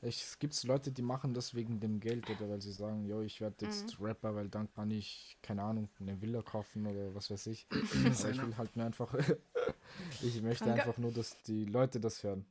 Es 0.00 0.38
gibt 0.38 0.62
Leute, 0.64 0.92
die 0.92 1.02
machen 1.02 1.34
das 1.34 1.54
wegen 1.54 1.80
dem 1.80 1.98
Geld 1.98 2.30
oder 2.30 2.48
weil 2.48 2.60
sie 2.60 2.72
sagen, 2.72 3.04
jo, 3.04 3.20
ich 3.20 3.40
werde 3.40 3.64
jetzt 3.66 3.98
Mhm. 3.98 4.04
Rapper, 4.04 4.34
weil 4.34 4.48
dann 4.48 4.72
kann 4.72 4.90
ich, 4.92 5.36
keine 5.42 5.62
Ahnung, 5.62 5.88
eine 5.98 6.20
Villa 6.22 6.40
kaufen 6.42 6.86
oder 6.86 7.14
was 7.14 7.30
weiß 7.30 7.48
ich. 7.48 7.66
Aber 8.20 8.30
ich 8.30 8.40
will 8.42 8.56
halt 8.56 8.76
nur 8.76 8.86
einfach, 8.86 9.12
ich 10.22 10.40
möchte 10.42 10.66
Danke. 10.66 10.82
einfach 10.82 10.98
nur, 10.98 11.12
dass 11.12 11.42
die 11.42 11.64
Leute 11.64 11.98
das 12.00 12.22
hören. 12.22 12.46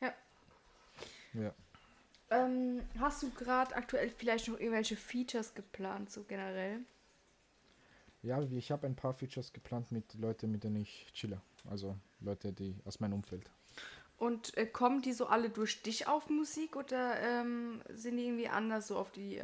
Ja. 0.00 0.12
Ja. 1.34 1.54
Ähm, 2.30 2.82
hast 2.98 3.22
du 3.22 3.30
gerade 3.30 3.74
aktuell 3.76 4.10
vielleicht 4.10 4.48
noch 4.48 4.58
irgendwelche 4.58 4.96
Features 4.96 5.54
geplant, 5.54 6.10
so 6.10 6.24
generell? 6.24 6.80
Ja, 8.22 8.48
wie- 8.50 8.58
ich 8.58 8.70
habe 8.70 8.86
ein 8.86 8.96
paar 8.96 9.12
Features 9.14 9.52
geplant 9.52 9.92
mit 9.92 10.14
Leuten, 10.14 10.50
mit 10.50 10.64
denen 10.64 10.76
ich 10.76 11.06
chille. 11.12 11.40
Also 11.68 11.96
Leute, 12.20 12.52
die 12.52 12.74
aus 12.84 13.00
meinem 13.00 13.14
Umfeld. 13.14 13.50
Und 14.22 14.56
äh, 14.56 14.66
kommen 14.66 15.02
die 15.02 15.12
so 15.12 15.26
alle 15.26 15.50
durch 15.50 15.82
dich 15.82 16.06
auf 16.06 16.30
Musik 16.30 16.76
oder 16.76 17.18
ähm, 17.20 17.82
sind 17.92 18.16
die 18.18 18.26
irgendwie 18.26 18.46
anders 18.48 18.86
so 18.86 18.96
auf 18.96 19.10
die, 19.10 19.42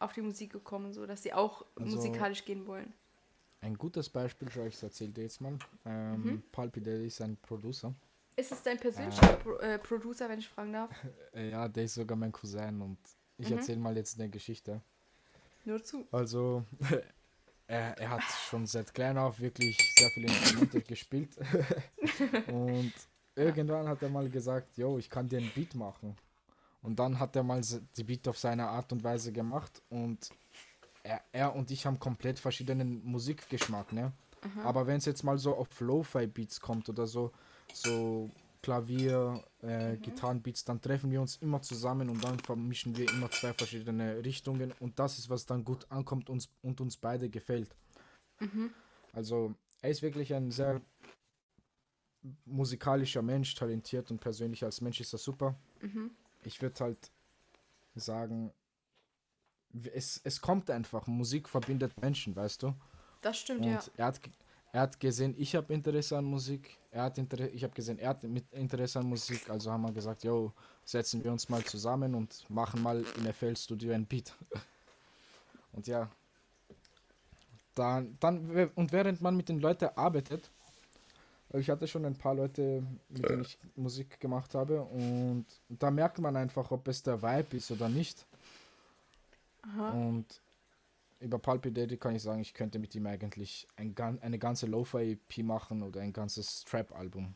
auf 0.00 0.12
die 0.14 0.22
Musik 0.22 0.50
gekommen, 0.52 0.92
so 0.92 1.06
dass 1.06 1.22
sie 1.22 1.32
auch 1.32 1.64
Also- 1.76 1.96
musikalisch 1.96 2.44
gehen 2.44 2.66
wollen? 2.66 2.92
Ein 3.60 3.76
gutes 3.78 4.08
Beispiel, 4.08 4.48
schau 4.50 4.64
ich 4.64 4.82
erzähle 4.82 5.10
dir 5.12 5.22
jetzt 5.24 5.40
mal. 5.40 5.56
Ähm, 5.84 6.22
Mhm. 6.24 6.42
Pulpy 6.50 6.80
Daddy 6.80 7.06
ist 7.06 7.20
ein 7.20 7.36
Producer. 7.36 7.94
Ist 8.34 8.50
es 8.50 8.62
dein 8.64 8.78
persönlicher 8.78 9.34
Pro 9.36 9.52
äh, 9.58 9.78
Producer, 9.78 10.28
wenn 10.28 10.38
ich 10.40 10.48
fragen 10.48 10.72
darf? 10.72 10.90
Äh, 11.34 11.50
ja, 11.50 11.68
der 11.68 11.84
ist 11.84 11.94
sogar 11.94 12.16
mein 12.16 12.32
Cousin 12.32 12.80
und 12.82 12.98
ich 13.38 13.48
Mhm. 13.50 13.58
erzähle 13.58 13.78
mal 13.78 13.96
jetzt 13.96 14.18
eine 14.18 14.28
Geschichte. 14.28 14.80
Nur 15.66 15.84
zu. 15.84 16.04
Also, 16.10 16.64
er, 17.68 17.96
er 17.96 18.10
hat 18.10 18.22
schon 18.48 18.66
seit 18.66 18.92
klein 18.92 19.16
auf 19.18 19.38
wirklich 19.38 19.76
sehr 19.96 20.10
viele 20.10 20.26
Instrumente 20.26 20.80
gespielt. 20.92 21.30
und 22.48 22.92
irgendwann 23.34 23.88
hat 23.88 24.02
er 24.02 24.08
mal 24.08 24.28
gesagt, 24.28 24.76
yo, 24.76 24.98
ich 24.98 25.08
kann 25.08 25.28
dir 25.28 25.38
ein 25.38 25.50
Beat 25.54 25.74
machen. 25.74 26.16
Und 26.82 26.98
dann 26.98 27.18
hat 27.18 27.36
er 27.36 27.42
mal 27.42 27.60
die 27.96 28.04
Beat 28.04 28.26
auf 28.28 28.38
seine 28.38 28.66
Art 28.66 28.92
und 28.92 29.04
Weise 29.04 29.32
gemacht 29.32 29.82
und 29.90 30.30
er, 31.02 31.20
er 31.32 31.54
und 31.54 31.70
ich 31.70 31.84
haben 31.86 31.98
komplett 31.98 32.38
verschiedenen 32.38 33.04
Musikgeschmack, 33.04 33.92
ne? 33.92 34.12
Aber 34.64 34.86
wenn 34.86 34.96
es 34.96 35.04
jetzt 35.04 35.22
mal 35.22 35.36
so 35.36 35.54
auf 35.54 35.80
Lo-Fi-Beats 35.80 36.60
kommt 36.60 36.88
oder 36.88 37.06
so, 37.06 37.30
so 37.74 38.30
Klavier, 38.62 39.42
äh, 39.62 39.96
Gitarrenbeats, 39.98 40.64
dann 40.64 40.80
treffen 40.80 41.10
wir 41.10 41.20
uns 41.20 41.36
immer 41.36 41.60
zusammen 41.62 42.08
und 42.08 42.22
dann 42.24 42.38
vermischen 42.38 42.96
wir 42.96 43.10
immer 43.10 43.30
zwei 43.30 43.52
verschiedene 43.52 44.24
Richtungen 44.24 44.72
und 44.80 44.98
das 44.98 45.18
ist, 45.18 45.28
was 45.28 45.44
dann 45.46 45.64
gut 45.64 45.86
ankommt 45.90 46.30
uns, 46.30 46.48
und 46.62 46.80
uns 46.80 46.96
beide 46.96 47.28
gefällt. 47.28 47.74
Also 49.12 49.54
er 49.82 49.90
ist 49.90 50.02
wirklich 50.02 50.32
ein 50.34 50.50
sehr 50.50 50.80
musikalischer 52.44 53.22
Mensch, 53.22 53.54
talentiert 53.54 54.10
und 54.10 54.20
persönlich 54.20 54.64
als 54.64 54.80
Mensch 54.80 55.00
ist 55.00 55.12
er 55.12 55.18
super. 55.18 55.54
Ich 56.44 56.60
würde 56.60 56.84
halt 56.84 57.10
sagen, 57.94 58.52
es, 59.94 60.20
es 60.24 60.40
kommt 60.40 60.70
einfach, 60.70 61.06
Musik 61.06 61.48
verbindet 61.48 62.00
Menschen, 62.00 62.34
weißt 62.34 62.62
du? 62.62 62.74
Das 63.20 63.38
stimmt, 63.38 63.60
Und 63.60 63.72
ja. 63.72 63.82
er, 63.96 64.06
hat, 64.06 64.20
er 64.72 64.80
hat 64.82 65.00
gesehen, 65.00 65.34
ich 65.38 65.54
habe 65.54 65.72
Interesse 65.72 66.16
an 66.16 66.24
Musik. 66.24 66.78
Er 66.90 67.04
hat 67.04 67.18
Inter 67.18 67.52
ich 67.52 67.62
habe 67.62 67.74
gesehen, 67.74 67.98
er 67.98 68.10
hat 68.10 68.22
mit 68.24 68.52
Interesse 68.52 68.98
an 68.98 69.06
Musik. 69.06 69.48
Also 69.48 69.70
haben 69.70 69.82
wir 69.82 69.92
gesagt, 69.92 70.24
yo, 70.24 70.52
setzen 70.84 71.22
wir 71.22 71.30
uns 71.30 71.48
mal 71.48 71.64
zusammen 71.64 72.14
und 72.14 72.48
machen 72.48 72.82
mal 72.82 73.04
in 73.16 73.32
FL 73.32 73.56
Studio 73.56 73.92
ein 73.92 74.06
Beat. 74.06 74.34
Und 75.72 75.86
ja, 75.86 76.10
dann, 77.76 78.16
dann 78.18 78.70
und 78.74 78.90
während 78.90 79.20
man 79.20 79.36
mit 79.36 79.48
den 79.48 79.60
Leuten 79.60 79.88
arbeitet, 79.94 80.50
ich 81.58 81.68
hatte 81.68 81.86
schon 81.88 82.04
ein 82.04 82.16
paar 82.16 82.34
Leute, 82.34 82.82
mit 83.08 83.28
denen 83.28 83.42
ich 83.42 83.58
Musik 83.74 84.20
gemacht 84.20 84.54
habe 84.54 84.82
und 84.82 85.46
da 85.68 85.90
merkt 85.90 86.18
man 86.18 86.36
einfach, 86.36 86.70
ob 86.70 86.86
es 86.88 87.02
der 87.02 87.20
Vibe 87.20 87.56
ist 87.56 87.70
oder 87.70 87.88
nicht. 87.88 88.24
Aha. 89.62 89.90
Und 89.90 90.26
über 91.18 91.38
Pulpy 91.38 91.72
Daddy 91.72 91.96
kann 91.96 92.14
ich 92.14 92.22
sagen, 92.22 92.40
ich 92.40 92.54
könnte 92.54 92.78
mit 92.78 92.94
ihm 92.94 93.06
eigentlich 93.06 93.66
ein, 93.76 93.94
eine 94.20 94.38
ganze 94.38 94.66
Lo-Fi-EP 94.66 95.38
machen 95.38 95.82
oder 95.82 96.00
ein 96.00 96.12
ganzes 96.12 96.64
Trap-Album. 96.64 97.34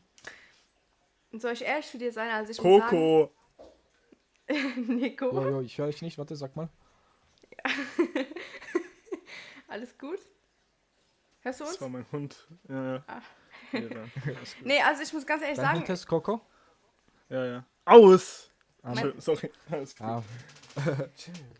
Und 1.31 1.41
soll 1.41 1.51
ich 1.53 1.63
ehrlich 1.63 1.87
zu 1.87 1.97
dir 1.97 2.11
sein? 2.11 2.29
Also 2.31 2.51
ich 2.51 2.61
muss 2.61 2.81
Coco! 2.83 3.31
sagen, 4.47 4.95
Nico, 4.95 5.31
Jo, 5.31 5.49
jo, 5.49 5.61
ich 5.61 5.77
höre 5.77 5.87
dich 5.87 6.01
nicht. 6.01 6.17
Warte, 6.17 6.35
sag 6.35 6.55
mal. 6.55 6.69
alles 9.67 9.97
gut? 9.97 10.19
Hörst 11.41 11.59
du 11.59 11.63
uns? 11.65 11.73
Das 11.73 11.81
war 11.81 11.89
mein 11.89 12.05
Hund. 12.11 12.47
Ja, 12.69 12.95
ja. 12.95 13.03
Ah. 13.07 13.21
Nee, 14.63 14.81
also 14.81 15.01
ich 15.03 15.13
muss 15.13 15.25
ganz 15.25 15.41
ehrlich 15.43 15.57
Dein 15.57 15.83
sagen, 15.83 15.87
Hund 15.87 16.07
Coco? 16.07 16.41
ja, 17.29 17.45
ja. 17.45 17.65
Aus! 17.85 18.51
Ah, 18.83 18.93
Sorry, 19.17 19.51
alles 19.71 19.95
gut. 19.95 20.07
ah, 20.07 20.23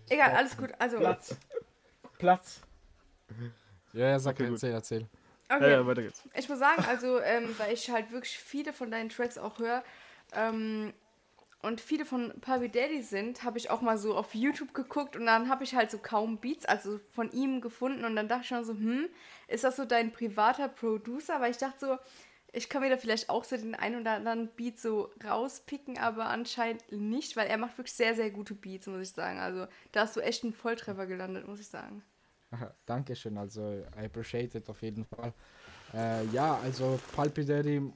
egal, 0.09 0.31
alles 0.35 0.55
gut. 0.55 0.69
Also, 0.77 0.97
Platz. 0.97 1.35
Platz. 2.17 2.61
ja, 3.93 4.09
ja, 4.09 4.19
sag, 4.19 4.35
Okay, 4.35 4.43
gut. 4.43 4.53
erzähl, 4.53 4.71
erzähl. 4.73 5.07
Ja, 5.49 5.55
okay. 5.57 5.71
ja, 5.71 5.87
weiter 5.87 6.01
geht's. 6.03 6.23
Ich 6.35 6.49
muss 6.49 6.59
sagen, 6.59 6.83
also, 6.85 7.19
ähm, 7.21 7.55
weil 7.57 7.73
ich 7.73 7.89
halt 7.89 8.11
wirklich 8.11 8.37
viele 8.37 8.73
von 8.73 8.91
deinen 8.91 9.09
Tracks 9.09 9.37
auch 9.37 9.57
höre 9.59 9.83
ähm, 10.33 10.93
und 11.65 11.81
viele 11.81 12.05
von 12.05 12.31
Papi 12.41 12.69
Daddy 12.69 13.01
sind, 13.01 13.43
habe 13.43 13.57
ich 13.57 13.71
auch 13.71 13.81
mal 13.81 13.97
so 13.97 14.15
auf 14.15 14.35
YouTube 14.35 14.73
geguckt 14.73 15.15
und 15.15 15.25
dann 15.25 15.49
habe 15.49 15.63
ich 15.63 15.73
halt 15.73 15.89
so 15.89 15.97
kaum 15.97 16.37
Beats, 16.37 16.65
also 16.65 16.99
von 17.09 17.31
ihm 17.31 17.59
gefunden 17.59 18.05
und 18.05 18.15
dann 18.15 18.27
dachte 18.27 18.43
ich 18.43 18.49
schon 18.49 18.63
so, 18.63 18.73
hm, 18.73 19.07
ist 19.47 19.63
das 19.63 19.75
so 19.75 19.85
dein 19.85 20.11
privater 20.11 20.67
Producer? 20.67 21.41
Weil 21.41 21.51
ich 21.51 21.57
dachte 21.57 21.79
so, 21.79 21.97
ich 22.53 22.69
kann 22.69 22.83
mir 22.83 22.89
da 22.89 22.97
vielleicht 22.97 23.29
auch 23.29 23.43
so 23.43 23.57
den 23.57 23.73
einen 23.73 24.01
oder 24.01 24.11
anderen 24.11 24.47
Beat 24.55 24.79
so 24.79 25.09
rauspicken, 25.23 25.97
aber 25.97 26.27
anscheinend 26.27 26.83
nicht, 26.91 27.35
weil 27.35 27.47
er 27.47 27.57
macht 27.57 27.77
wirklich 27.77 27.95
sehr, 27.95 28.15
sehr 28.15 28.29
gute 28.29 28.53
Beats, 28.53 28.85
muss 28.85 29.01
ich 29.01 29.11
sagen. 29.11 29.39
Also 29.39 29.65
da 29.91 30.01
hast 30.01 30.15
du 30.15 30.21
echt 30.21 30.43
einen 30.43 30.53
Volltreffer 30.53 31.07
gelandet, 31.07 31.47
muss 31.47 31.59
ich 31.59 31.67
sagen. 31.67 32.03
Dankeschön, 32.85 33.37
also 33.37 33.83
I 33.99 34.05
appreciate 34.05 34.55
it 34.55 34.69
auf 34.69 34.81
jeden 34.83 35.03
Fall. 35.03 35.33
Äh, 35.93 36.25
ja, 36.27 36.59
also 36.63 36.99
Pulpy 37.15 37.43
Daddy 37.43 37.91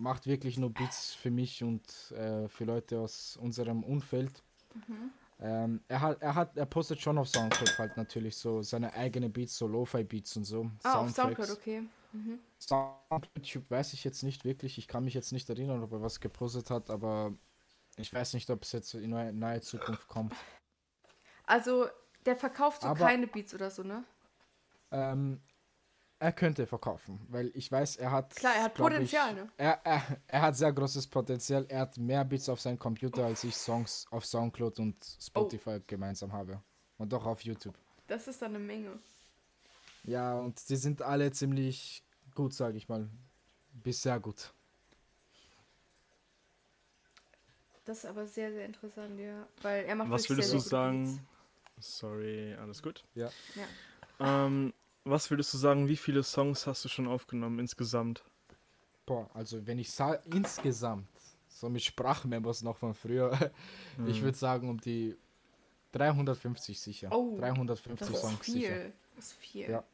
macht 0.00 0.26
wirklich 0.26 0.58
nur 0.58 0.70
Beats 0.72 1.14
für 1.14 1.30
mich 1.30 1.62
und 1.62 2.10
äh, 2.12 2.48
für 2.48 2.64
Leute 2.64 2.98
aus 3.00 3.36
unserem 3.36 3.82
Umfeld. 3.84 4.42
Ähm, 5.38 5.82
er 5.88 6.00
hat, 6.00 6.20
er 6.22 6.34
hat, 6.34 6.56
er 6.56 6.66
postet 6.66 7.00
schon 7.00 7.16
auf 7.18 7.28
Soundcloud 7.28 7.78
halt 7.78 7.96
natürlich 7.96 8.36
so 8.36 8.62
seine 8.62 8.92
eigenen 8.94 9.32
Beats, 9.32 9.56
so 9.56 9.66
Lo-Fi 9.66 10.04
Beats 10.04 10.36
und 10.36 10.44
so. 10.44 10.70
Ah, 10.82 10.98
auf. 11.00 11.10
Soundcloud, 11.10 11.50
okay. 11.50 11.82
Sound 12.58 13.30
YouTube 13.36 13.70
weiß 13.70 13.92
ich 13.94 14.04
jetzt 14.04 14.22
nicht 14.22 14.44
wirklich. 14.44 14.76
Ich 14.78 14.88
kann 14.88 15.04
mich 15.04 15.14
jetzt 15.14 15.32
nicht 15.32 15.48
erinnern, 15.48 15.82
ob 15.82 15.92
er 15.92 16.02
was 16.02 16.20
gepostet 16.20 16.70
hat, 16.70 16.90
aber 16.90 17.32
Ich 17.96 18.12
weiß 18.14 18.34
nicht, 18.34 18.48
ob 18.50 18.62
es 18.62 18.72
jetzt 18.72 18.94
in 18.94 19.10
nahe, 19.10 19.32
nahe 19.32 19.60
Zukunft 19.60 20.08
kommt. 20.08 20.34
Also, 21.44 21.86
der 22.24 22.36
verkauft 22.36 22.82
so 22.82 22.88
Aber- 22.88 23.04
keine 23.06 23.26
Beats 23.26 23.52
oder 23.54 23.70
so, 23.70 23.82
ne? 23.82 24.04
Ähm, 24.92 25.40
er 26.20 26.32
könnte 26.32 26.66
verkaufen, 26.66 27.18
weil 27.30 27.50
ich 27.54 27.72
weiß, 27.72 27.96
er 27.96 28.12
hat. 28.12 28.36
Klar, 28.36 28.54
er 28.54 28.64
hat 28.64 28.74
Potenzial, 28.74 29.30
ich, 29.30 29.36
ne? 29.36 29.48
Er, 29.56 29.80
er, 29.84 30.02
er 30.26 30.42
hat 30.42 30.54
sehr 30.56 30.72
großes 30.72 31.06
Potenzial. 31.06 31.64
Er 31.68 31.80
hat 31.80 31.96
mehr 31.96 32.24
Beats 32.24 32.48
auf 32.48 32.60
seinem 32.60 32.78
Computer, 32.78 33.24
als 33.24 33.42
ich 33.42 33.56
Songs 33.56 34.06
auf 34.10 34.26
Soundcloud 34.26 34.78
und 34.80 34.96
Spotify 35.18 35.78
Oh. 35.78 35.84
gemeinsam 35.86 36.32
habe. 36.32 36.62
Und 36.98 37.12
auch 37.14 37.24
auf 37.24 37.40
YouTube. 37.42 37.74
Das 38.06 38.28
ist 38.28 38.42
dann 38.42 38.54
eine 38.54 38.58
Menge. 38.58 38.98
Ja, 40.04 40.38
und 40.38 40.68
die 40.68 40.76
sind 40.76 41.00
alle 41.00 41.30
ziemlich 41.32 42.04
gut, 42.34 42.52
sage 42.52 42.76
ich 42.76 42.88
mal. 42.88 43.08
Bis 43.72 44.02
sehr 44.02 44.20
gut. 44.20 44.52
Das 47.86 47.98
ist 47.98 48.04
aber 48.04 48.26
sehr, 48.26 48.52
sehr 48.52 48.66
interessant, 48.66 49.18
ja. 49.18 49.46
Weil 49.62 49.84
er 49.86 49.94
macht 49.94 50.10
Was 50.10 50.28
würdest 50.28 50.52
du 50.52 50.58
sehr, 50.58 50.68
sehr 50.70 50.90
gute 50.92 51.06
sagen? 51.06 51.28
Sorry, 51.78 52.54
alles 52.54 52.82
gut. 52.82 53.04
Ja. 53.14 53.30
Ja. 53.54 54.46
Ähm, 54.46 54.74
was 55.10 55.30
würdest 55.30 55.52
du 55.54 55.58
sagen, 55.58 55.88
wie 55.88 55.96
viele 55.96 56.22
Songs 56.22 56.66
hast 56.66 56.84
du 56.84 56.88
schon 56.88 57.06
aufgenommen 57.06 57.58
insgesamt? 57.58 58.22
Boah, 59.06 59.28
also 59.34 59.66
wenn 59.66 59.78
ich 59.78 59.90
sage 59.90 60.22
insgesamt, 60.34 61.06
so 61.48 61.68
mit 61.68 61.82
Sprachmemos 61.82 62.62
noch 62.62 62.76
von 62.76 62.94
früher, 62.94 63.32
ich 64.06 64.16
Hm. 64.16 64.22
würde 64.22 64.38
sagen 64.38 64.68
um 64.68 64.80
die 64.80 65.16
350 65.92 66.80
sicher. 66.80 67.08
Oh, 67.12 67.36
350 67.38 67.98
Das 67.98 68.16
ist 68.16 68.20
Songs 68.20 68.44
viel. 68.44 68.60
sicher. 68.60 68.92
Das 69.16 69.24
ist 69.26 69.32
viel. 69.34 69.70
Ja. 69.70 69.84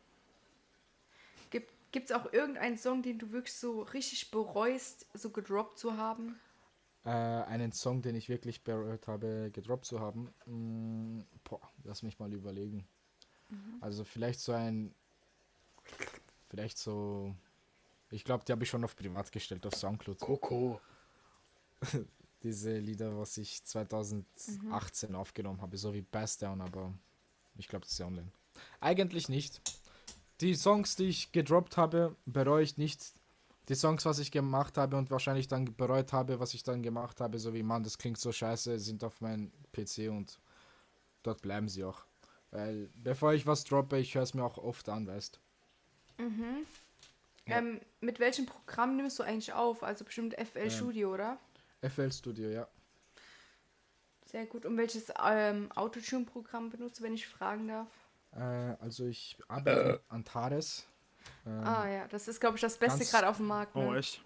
Gibt 1.97 2.11
es 2.11 2.13
auch 2.15 2.31
irgendeinen 2.31 2.77
Song, 2.77 3.03
den 3.03 3.19
du 3.19 3.33
wirklich 3.33 3.55
so 3.55 3.81
richtig 3.81 4.31
bereust, 4.31 5.07
so 5.15 5.31
gedroppt 5.31 5.79
zu 5.79 5.97
haben? 5.97 6.39
Äh, 7.07 7.09
einen 7.09 7.73
Song, 7.73 8.03
den 8.03 8.17
ich 8.17 8.29
wirklich 8.29 8.63
bereut 8.65 9.09
habe, 9.09 9.51
gedroppt 9.51 9.87
zu 9.87 9.99
haben. 9.99 10.29
Mm, 10.45 11.23
boah, 11.45 11.61
lass 11.85 12.03
mich 12.03 12.19
mal 12.19 12.31
überlegen. 12.35 12.87
Mhm. 13.49 13.79
Also 13.81 14.05
vielleicht 14.05 14.41
so 14.41 14.53
ein, 14.53 14.95
vielleicht 16.49 16.79
so, 16.79 17.35
ich 18.11 18.25
glaube, 18.25 18.45
die 18.45 18.53
habe 18.53 18.65
ich 18.65 18.71
schon 18.71 18.85
auf 18.85 18.97
privat 18.97 19.31
gestellt, 19.33 19.67
auf 19.67 19.75
Soundcloud. 19.75 20.19
Coco. 20.19 20.81
Diese 22.43 22.79
Lieder, 22.79 23.17
was 23.19 23.37
ich 23.39 23.65
2018 23.65 25.15
aufgenommen 25.15 25.61
habe, 25.61 25.77
so 25.77 25.93
wie 25.93 26.03
Bass 26.03 26.39
Down, 26.39 26.61
aber 26.61 26.93
ich 27.57 27.67
glaube, 27.67 27.85
das 27.85 27.93
ist 27.93 27.99
ja 27.99 28.07
online. 28.07 28.31
Eigentlich 28.81 29.29
nicht. 29.29 29.61
Die 30.41 30.55
Songs, 30.55 30.97
die 30.97 31.07
ich 31.07 31.33
gedroppt 31.33 31.77
habe, 31.77 32.15
bereue 32.27 32.63
ich 32.63 32.77
nicht. 32.77 33.13
Die 33.69 33.75
Songs, 33.75 34.05
was 34.05 34.19
ich 34.19 34.31
gemacht 34.31 34.79
habe 34.79 34.97
und 34.97 35.11
wahrscheinlich 35.11 35.49
dann 35.49 35.75
bereut 35.77 36.13
habe, 36.13 36.39
was 36.39 36.55
ich 36.55 36.63
dann 36.63 36.83
gemacht 36.83 37.21
habe, 37.21 37.39
so 37.39 37.53
wie, 37.53 37.63
Mann, 37.63 37.83
das 37.83 37.99
klingt 37.99 38.19
so 38.19 38.31
scheiße, 38.31 38.79
sind 38.79 39.03
auf 39.03 39.21
meinem 39.21 39.51
PC 39.73 40.11
und 40.11 40.39
dort 41.23 41.43
bleiben 41.43 41.69
sie 41.69 41.85
auch. 41.85 42.05
Weil 42.51 42.91
bevor 42.95 43.35
ich 43.35 43.47
was 43.47 43.65
droppe, 43.65 43.99
ich 43.99 44.15
höre 44.15 44.23
es 44.23 44.35
mir 44.35 44.45
auch 44.45 44.59
oft 44.59 44.89
an, 44.89 45.07
weißt 45.07 45.41
Ja. 46.19 47.59
Ähm, 47.59 47.81
mit 48.01 48.19
welchem 48.19 48.47
Programm 48.47 48.97
nimmst 48.97 49.19
du 49.19 49.23
eigentlich 49.23 49.53
auf? 49.53 49.83
Also 49.83 50.05
bestimmt 50.05 50.35
FL 50.35 50.59
Ähm. 50.65 50.71
Studio, 50.71 51.15
oder? 51.15 51.39
FL 51.83 52.11
Studio, 52.11 52.49
ja. 52.51 52.67
Sehr 54.25 54.47
gut. 54.47 54.67
Und 54.67 54.77
welches 54.77 55.13
ähm, 55.25 55.71
Autotune-Programm 55.73 56.71
benutzt 56.71 56.99
du, 56.99 57.05
wenn 57.05 57.15
ich 57.15 57.27
fragen 57.29 57.69
darf? 57.69 57.89
Äh, 58.33 58.41
also 58.83 59.07
ich 59.07 59.39
arbeite 59.49 59.85
mit 59.85 60.01
Antares. 60.09 60.85
Ähm, 61.47 61.61
ah 61.65 61.89
ja, 61.89 62.09
das 62.09 62.27
ist, 62.29 62.41
glaube 62.41 62.57
ich, 62.57 62.61
das 62.61 62.77
Beste 62.77 63.05
gerade 63.05 63.29
auf 63.29 63.37
dem 63.37 63.47
Markt. 63.47 63.75
Oh, 63.77 63.93
Ne? 63.93 63.99
echt? 63.99 64.21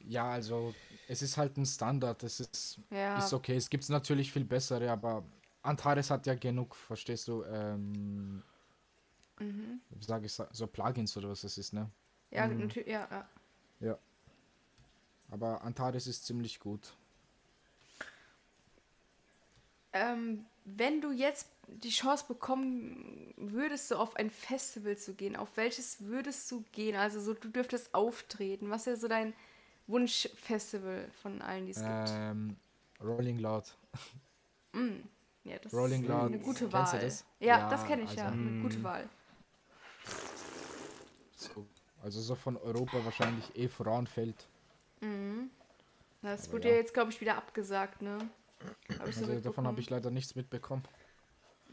Ja, 0.00 0.30
also 0.30 0.74
es 1.08 1.22
ist 1.22 1.36
halt 1.36 1.56
ein 1.56 1.66
Standard. 1.66 2.22
Es 2.24 2.40
ist, 2.40 2.80
Ja. 2.90 3.18
ist 3.18 3.32
okay. 3.32 3.54
Es 3.56 3.70
gibt 3.70 3.88
natürlich 3.88 4.32
viel 4.32 4.44
bessere, 4.44 4.90
aber 4.90 5.22
Antares 5.62 6.10
hat 6.10 6.26
ja 6.26 6.34
genug, 6.34 6.74
verstehst 6.74 7.28
du? 7.28 7.44
Ähm, 7.44 8.42
Mhm. 9.40 9.80
Sage 10.00 10.26
ich 10.26 10.32
so 10.32 10.66
Plugins 10.66 11.16
oder 11.16 11.30
was 11.30 11.40
das 11.40 11.58
ist, 11.58 11.72
ne? 11.72 11.90
Ja, 12.30 12.46
Mhm. 12.46 12.60
natürlich, 12.60 12.88
ja, 12.88 13.26
ja. 13.80 13.98
Aber 15.30 15.62
Antares 15.62 16.06
ist 16.06 16.26
ziemlich 16.26 16.60
gut. 16.60 16.94
Ähm, 19.92 20.46
wenn 20.64 21.00
du 21.00 21.10
jetzt 21.10 21.48
die 21.66 21.90
Chance 21.90 22.24
bekommen 22.28 23.32
würdest, 23.36 23.88
so 23.88 23.96
auf 23.96 24.16
ein 24.16 24.30
Festival 24.30 24.96
zu 24.96 25.14
gehen, 25.14 25.36
auf 25.36 25.56
welches 25.56 26.00
würdest 26.04 26.50
du 26.50 26.64
gehen? 26.72 26.96
Also 26.96 27.20
so, 27.20 27.34
du 27.34 27.48
dürftest 27.48 27.94
auftreten. 27.94 28.70
Was 28.70 28.86
wäre 28.86 28.96
so 28.96 29.08
dein 29.08 29.34
Wunschfestival 29.86 31.10
von 31.22 31.42
allen, 31.42 31.66
die 31.66 31.72
es 31.72 31.78
gibt? 31.78 32.08
Ähm, 32.10 32.56
Rolling 33.02 33.38
Loud. 33.38 33.76
Ja, 35.44 35.58
das 35.58 35.72
Rolling 35.72 36.02
ist 36.02 36.08
Loud. 36.08 36.26
eine 36.26 36.38
gute 36.38 36.66
du 36.66 36.72
Wahl. 36.72 37.12
Ja, 37.40 37.46
Ja, 37.46 37.70
das 37.70 37.86
kenne 37.86 38.02
ich 38.02 38.10
also, 38.10 38.20
ja. 38.22 38.28
Eine 38.28 38.50
mm. 38.50 38.62
gute 38.62 38.82
Wahl. 38.82 39.08
So, 41.40 41.66
also 42.02 42.20
so 42.20 42.34
von 42.34 42.56
Europa 42.56 43.04
wahrscheinlich 43.04 43.56
eh 43.56 43.68
Frauenfeld. 43.68 44.46
Das 46.22 46.44
Aber 46.44 46.52
wurde 46.52 46.68
ja. 46.68 46.74
ja 46.74 46.80
jetzt, 46.80 46.92
glaube 46.92 47.10
ich, 47.10 47.20
wieder 47.20 47.36
abgesagt, 47.36 48.02
ne? 48.02 48.18
Hab 48.98 49.08
ich 49.08 49.16
so 49.16 49.24
Also 49.24 49.40
davon 49.40 49.66
habe 49.66 49.80
ich 49.80 49.88
leider 49.88 50.10
nichts 50.10 50.34
mitbekommen. 50.34 50.84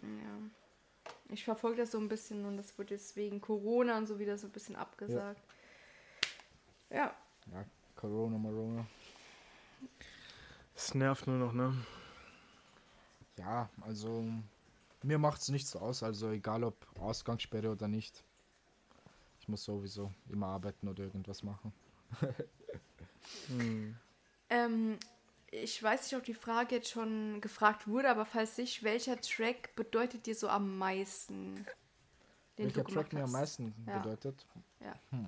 Ja. 0.02 1.12
Ich 1.30 1.44
verfolge 1.44 1.78
das 1.78 1.92
so 1.92 1.98
ein 1.98 2.08
bisschen 2.08 2.46
und 2.46 2.56
das 2.56 2.78
wurde 2.78 2.94
jetzt 2.94 3.16
wegen 3.18 3.42
Corona 3.42 3.98
und 3.98 4.08
so 4.08 4.20
wieder 4.20 4.38
so 4.38 4.48
ein 4.48 4.52
bisschen 4.52 4.78
abgesagt. 4.78 5.42
Ja. 6.90 7.14
Ja, 7.52 7.66
Corona, 7.96 8.38
Marona. 8.38 8.88
Es 10.74 10.94
nervt 10.94 11.28
nur 11.28 11.38
noch, 11.38 11.52
ne? 11.52 11.74
Ja, 13.38 13.70
also 13.82 14.26
mir 15.04 15.18
macht 15.18 15.42
es 15.42 15.50
nichts 15.50 15.76
aus, 15.76 16.04
also 16.04 16.30
egal 16.30 16.64
ob 16.64 16.76
Ausgangssperre 17.00 17.70
oder 17.70 17.88
nicht. 17.90 18.24
Ich 19.48 19.50
muss 19.50 19.64
sowieso 19.64 20.12
immer 20.28 20.48
arbeiten 20.48 20.90
oder 20.90 21.06
irgendwas 21.06 21.42
machen. 21.42 21.72
Hm. 23.48 23.96
Ähm, 24.50 24.98
ich 25.52 25.82
weiß 25.82 26.04
nicht, 26.04 26.20
ob 26.20 26.26
die 26.26 26.34
Frage 26.34 26.76
jetzt 26.76 26.90
schon 26.90 27.40
gefragt 27.40 27.88
wurde, 27.88 28.10
aber 28.10 28.26
falls 28.26 28.58
nicht, 28.58 28.84
welcher 28.84 29.22
Track 29.22 29.74
bedeutet 29.78 30.26
dir 30.26 30.36
so 30.36 30.50
am 30.50 30.78
meisten? 30.78 31.66
Welcher 32.58 32.84
Track 32.84 33.14
mir 33.14 33.24
am 33.24 33.32
meisten 33.32 33.74
Ja. 33.88 34.00
bedeutet? 34.00 34.46
Ja. 34.82 34.94
Hm. 35.12 35.28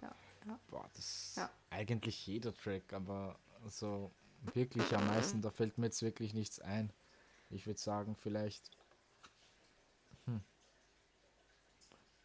Ja, 0.00 0.14
ja. 0.46 0.60
Boah, 0.70 0.88
das 0.94 1.34
Ja. 1.36 1.50
eigentlich 1.68 2.26
jeder 2.26 2.54
Track, 2.54 2.94
aber 2.94 3.38
so 3.66 4.10
wirklich 4.54 4.90
am 4.96 5.06
meisten, 5.06 5.42
da 5.42 5.50
fällt 5.50 5.76
mir 5.76 5.86
jetzt 5.86 6.00
wirklich 6.00 6.32
nichts 6.32 6.60
ein. 6.60 6.90
Ich 7.50 7.66
würde 7.66 7.78
sagen, 7.78 8.16
vielleicht 8.16 8.77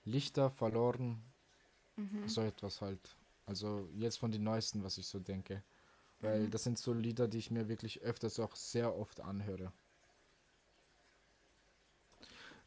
Lichter 0.05 0.49
verloren, 0.49 1.21
Mhm. 1.95 2.27
so 2.27 2.41
etwas 2.41 2.81
halt. 2.81 3.15
Also 3.45 3.87
jetzt 3.95 4.17
von 4.17 4.31
den 4.31 4.43
neuesten, 4.43 4.83
was 4.83 4.97
ich 4.97 5.05
so 5.07 5.19
denke. 5.19 5.55
Mhm. 5.55 5.61
Weil 6.25 6.49
das 6.49 6.63
sind 6.63 6.77
so 6.77 6.93
Lieder, 6.93 7.27
die 7.27 7.37
ich 7.37 7.51
mir 7.51 7.67
wirklich 7.67 8.01
öfters 8.01 8.39
auch 8.39 8.55
sehr 8.55 8.95
oft 8.97 9.21
anhöre. 9.21 9.71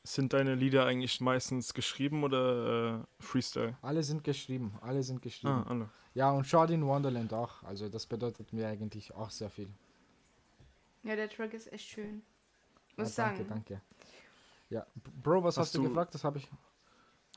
Sind 0.04 0.32
deine 0.34 0.54
Lieder 0.54 0.86
eigentlich 0.86 1.20
meistens 1.20 1.74
geschrieben 1.74 2.22
oder 2.22 3.00
äh, 3.00 3.22
Freestyle? 3.22 3.76
Alle 3.82 4.04
sind 4.04 4.22
geschrieben, 4.22 4.78
alle 4.80 5.02
sind 5.02 5.20
geschrieben. 5.20 5.64
Ah, 5.66 5.68
alle. 5.68 5.90
Ja, 6.14 6.30
und 6.30 6.46
Shard 6.46 6.70
in 6.70 6.86
Wonderland 6.86 7.32
auch. 7.32 7.62
Also 7.64 7.88
das 7.88 8.06
bedeutet 8.06 8.52
mir 8.52 8.68
eigentlich 8.68 9.12
auch 9.12 9.30
sehr 9.30 9.50
viel. 9.50 9.68
Ja, 11.02 11.16
der 11.16 11.28
Track 11.28 11.54
ist 11.54 11.72
echt 11.72 11.88
schön. 11.88 12.22
Ja, 12.96 13.02
Muss 13.02 13.10
ich 13.10 13.16
danke, 13.16 13.38
sagen. 13.38 13.48
danke. 13.48 13.80
Ja, 14.70 14.86
B- 14.94 15.10
Bro, 15.22 15.42
was 15.42 15.56
hast, 15.56 15.66
Hast 15.68 15.74
du 15.74 15.82
du- 15.82 15.88
gefragt? 15.88 16.14
Das 16.14 16.22
habe 16.22 16.38
ich. 16.38 16.48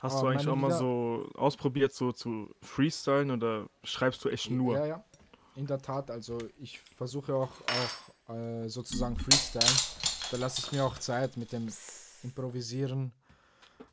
Hast 0.00 0.14
Aber 0.14 0.22
du 0.22 0.26
eigentlich 0.28 0.48
auch 0.48 0.56
mal 0.56 0.70
so 0.70 1.28
ausprobiert, 1.34 1.92
so 1.92 2.10
zu 2.12 2.54
freestylen 2.62 3.30
oder 3.30 3.68
schreibst 3.84 4.24
du 4.24 4.30
echt 4.30 4.50
nur? 4.50 4.74
Ja, 4.76 4.86
ja. 4.86 5.04
In 5.56 5.66
der 5.66 5.78
Tat, 5.82 6.10
also 6.10 6.38
ich 6.58 6.78
versuche 6.80 7.34
auch, 7.34 7.50
auch 7.68 8.34
äh, 8.34 8.68
sozusagen 8.68 9.16
Freestyle. 9.18 9.64
Da 10.30 10.36
lasse 10.38 10.60
ich 10.60 10.72
mir 10.72 10.84
auch 10.84 10.98
Zeit 10.98 11.36
mit 11.36 11.52
dem 11.52 11.68
Improvisieren. 12.22 13.12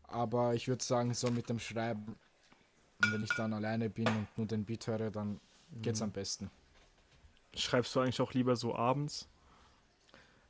Aber 0.04 0.54
ich 0.56 0.68
würde 0.68 0.84
sagen, 0.84 1.14
so 1.14 1.30
mit 1.32 1.50
dem 1.50 1.60
Schreiben, 1.60 2.16
wenn 3.12 3.24
ich 3.24 3.34
dann 3.36 3.54
alleine 3.54 3.90
bin 3.90 4.08
und 4.08 4.38
nur 4.38 4.48
den 4.48 4.66
Beat 4.66 4.88
höre, 4.88 5.12
dann 5.12 5.40
geht's 5.82 6.00
Mhm. 6.00 6.06
am 6.06 6.12
besten. 6.12 6.52
Schreibst 7.54 7.94
du 7.96 8.00
eigentlich 8.00 8.22
auch 8.22 8.34
lieber 8.34 8.56
so 8.56 8.74
abends? 8.74 9.28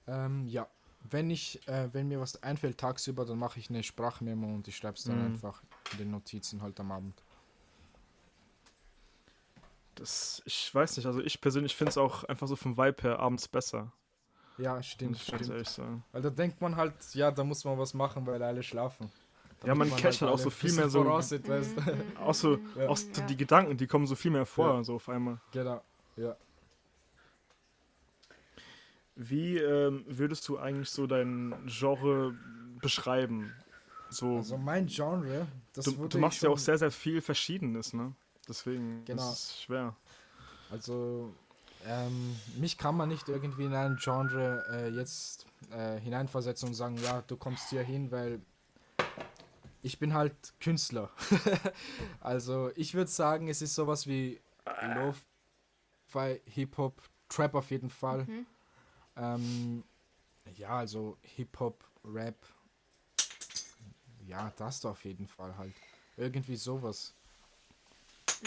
Ähm, 0.07 0.45
ja. 0.47 0.67
Wenn 1.09 1.29
ich, 1.29 1.65
äh, 1.67 1.89
wenn 1.93 2.07
mir 2.07 2.19
was 2.19 2.41
einfällt 2.43 2.77
tagsüber, 2.77 3.25
dann 3.25 3.37
mache 3.39 3.59
ich 3.59 3.69
eine 3.69 3.83
Sprachmemo 3.83 4.47
und 4.47 4.67
ich 4.67 4.75
schreibe 4.75 4.95
es 4.97 5.03
dann 5.03 5.19
Mhm. 5.19 5.25
einfach 5.27 5.61
in 5.93 5.97
den 5.99 6.11
Notizen 6.11 6.61
halt 6.61 6.79
am 6.79 6.91
Abend. 6.91 7.21
Das, 9.95 10.41
ich 10.45 10.73
weiß 10.73 10.97
nicht, 10.97 11.05
also 11.07 11.21
ich 11.21 11.41
persönlich 11.41 11.75
finde 11.75 11.89
es 11.89 11.97
auch 11.97 12.23
einfach 12.25 12.47
so 12.47 12.55
vom 12.55 12.77
Vibe 12.77 13.01
her 13.03 13.19
abends 13.19 13.47
besser. 13.47 13.91
Ja, 14.57 14.81
stimmt, 14.83 15.17
stimmt. 15.19 15.49
ehrlich 15.49 15.69
sagen. 15.69 16.03
Weil 16.11 16.21
da 16.21 16.29
denkt 16.29 16.61
man 16.61 16.75
halt, 16.75 16.93
ja, 17.13 17.31
da 17.31 17.43
muss 17.43 17.63
man 17.65 17.77
was 17.77 17.93
machen, 17.93 18.25
weil 18.25 18.41
alle 18.43 18.61
schlafen. 18.63 19.11
Ja, 19.65 19.73
man 19.73 19.89
Damit 19.89 20.01
catcht 20.03 20.21
halt 20.21 20.29
auch 20.31 20.35
alle 20.35 20.43
so 20.43 20.49
viel 20.51 20.73
mehr 20.73 20.89
so- 20.89 21.03
voraussieht, 21.03 21.47
weißt 21.47 21.77
du? 21.77 22.19
Auch 22.21 22.33
so, 22.33 22.57
Ja. 22.75 22.89
auch 22.89 22.97
so 22.97 23.09
die 23.27 23.37
Gedanken, 23.37 23.75
die 23.77 23.87
kommen 23.87 24.05
so 24.05 24.15
viel 24.15 24.29
mehr 24.31 24.45
vor, 24.45 24.75
Ja. 24.75 24.83
so 24.83 24.95
auf 24.95 25.09
einmal. 25.09 25.39
Genau, 25.51 25.81
ja. 26.15 26.35
Wie 29.17 29.57
ähm, 29.57 30.05
würdest 30.07 30.47
du 30.47 30.57
eigentlich 30.57 30.91
so 30.91 31.07
dein 31.07 31.53
Genre 31.65 32.33
beschreiben? 32.81 33.51
So, 34.09 34.37
Also 34.37 34.57
mein 34.57 34.87
Genre, 34.87 35.47
das 35.73 35.85
du, 35.85 36.07
du 36.07 36.19
machst 36.19 36.43
ja 36.43 36.49
auch 36.49 36.57
sehr, 36.57 36.77
sehr 36.77 36.91
viel 36.91 37.21
Verschiedenes, 37.21 37.93
ne? 37.93 38.13
Deswegen 38.47 39.03
Genau. 39.05 39.31
ist 39.31 39.39
es 39.39 39.61
schwer. 39.61 39.95
Also, 40.69 41.33
ähm, 41.85 42.35
mich 42.57 42.77
kann 42.77 42.95
man 42.95 43.09
nicht 43.09 43.27
irgendwie 43.27 43.65
in 43.65 43.73
ein 43.73 43.97
Genre 43.97 44.63
äh, 44.71 44.89
jetzt 44.89 45.45
äh, 45.71 45.99
hineinversetzen 45.99 46.69
und 46.69 46.75
sagen, 46.75 46.97
ja, 47.03 47.21
du 47.21 47.37
kommst 47.37 47.69
hier 47.69 47.83
hin, 47.83 48.11
weil 48.11 48.39
ich 49.81 49.99
bin 49.99 50.13
halt 50.13 50.35
Künstler. 50.59 51.09
also, 52.21 52.71
ich 52.75 52.93
würde 52.93 53.09
sagen, 53.09 53.47
es 53.47 53.61
ist 53.61 53.75
sowas 53.75 54.07
wie 54.07 54.39
Lo-Fi, 54.95 56.41
Hip-Hop, 56.45 57.01
Trap 57.29 57.55
auf 57.55 57.71
jeden 57.71 57.89
Fall. 57.89 58.27
Ähm, 59.17 59.83
ja, 60.55 60.69
also 60.77 61.17
Hip-Hop, 61.35 61.83
Rap. 62.05 62.37
Ja, 64.25 64.51
das 64.57 64.83
auf 64.85 65.05
jeden 65.05 65.27
Fall 65.27 65.57
halt. 65.57 65.73
Irgendwie 66.17 66.55
sowas. 66.55 67.13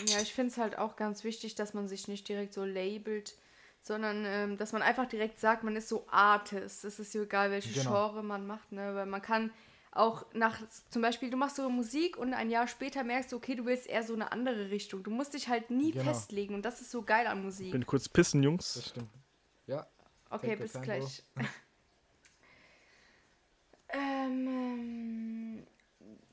Ja, 0.08 0.20
ich 0.20 0.32
finde 0.34 0.52
es 0.52 0.58
halt 0.58 0.78
auch 0.78 0.96
ganz 0.96 1.24
wichtig, 1.24 1.54
dass 1.54 1.74
man 1.74 1.88
sich 1.88 2.08
nicht 2.08 2.28
direkt 2.28 2.54
so 2.54 2.64
labelt, 2.64 3.34
sondern 3.82 4.24
ähm, 4.24 4.56
dass 4.58 4.72
man 4.72 4.82
einfach 4.82 5.06
direkt 5.06 5.40
sagt, 5.40 5.64
man 5.64 5.76
ist 5.76 5.88
so 5.88 6.06
Artist. 6.10 6.84
Es 6.84 6.98
ist 6.98 7.14
ja 7.14 7.22
egal, 7.22 7.50
welche 7.50 7.72
Genau. 7.72 7.90
Genre 7.90 8.22
man 8.22 8.46
macht, 8.46 8.72
ne? 8.72 8.94
Weil 8.94 9.06
man 9.06 9.22
kann 9.22 9.50
auch 9.92 10.24
nach, 10.34 10.60
zum 10.90 11.02
Beispiel, 11.02 11.30
du 11.30 11.36
machst 11.36 11.56
so 11.56 11.68
Musik 11.68 12.16
und 12.16 12.32
ein 12.34 12.50
Jahr 12.50 12.68
später 12.68 13.02
merkst 13.02 13.32
du, 13.32 13.36
okay, 13.36 13.56
du 13.56 13.64
willst 13.64 13.88
eher 13.88 14.04
so 14.04 14.14
eine 14.14 14.30
andere 14.30 14.70
Richtung. 14.70 15.02
Du 15.02 15.10
musst 15.10 15.34
dich 15.34 15.48
halt 15.48 15.70
nie 15.70 15.92
Genau. 15.92 16.04
festlegen 16.04 16.54
und 16.54 16.62
das 16.62 16.80
ist 16.80 16.90
so 16.92 17.02
geil 17.02 17.26
an 17.26 17.42
Musik. 17.42 17.72
Bin 17.72 17.86
kurz 17.86 18.08
pissen, 18.08 18.40
Das 18.40 18.44
Jungs. 18.44 18.88
stimmt. 18.90 19.10
Ja, 19.66 19.86
Okay, 20.30 20.56
bis 20.56 20.72
time, 20.72 20.84
gleich. 20.84 21.22
ähm, 23.88 24.46
ähm, 24.46 25.66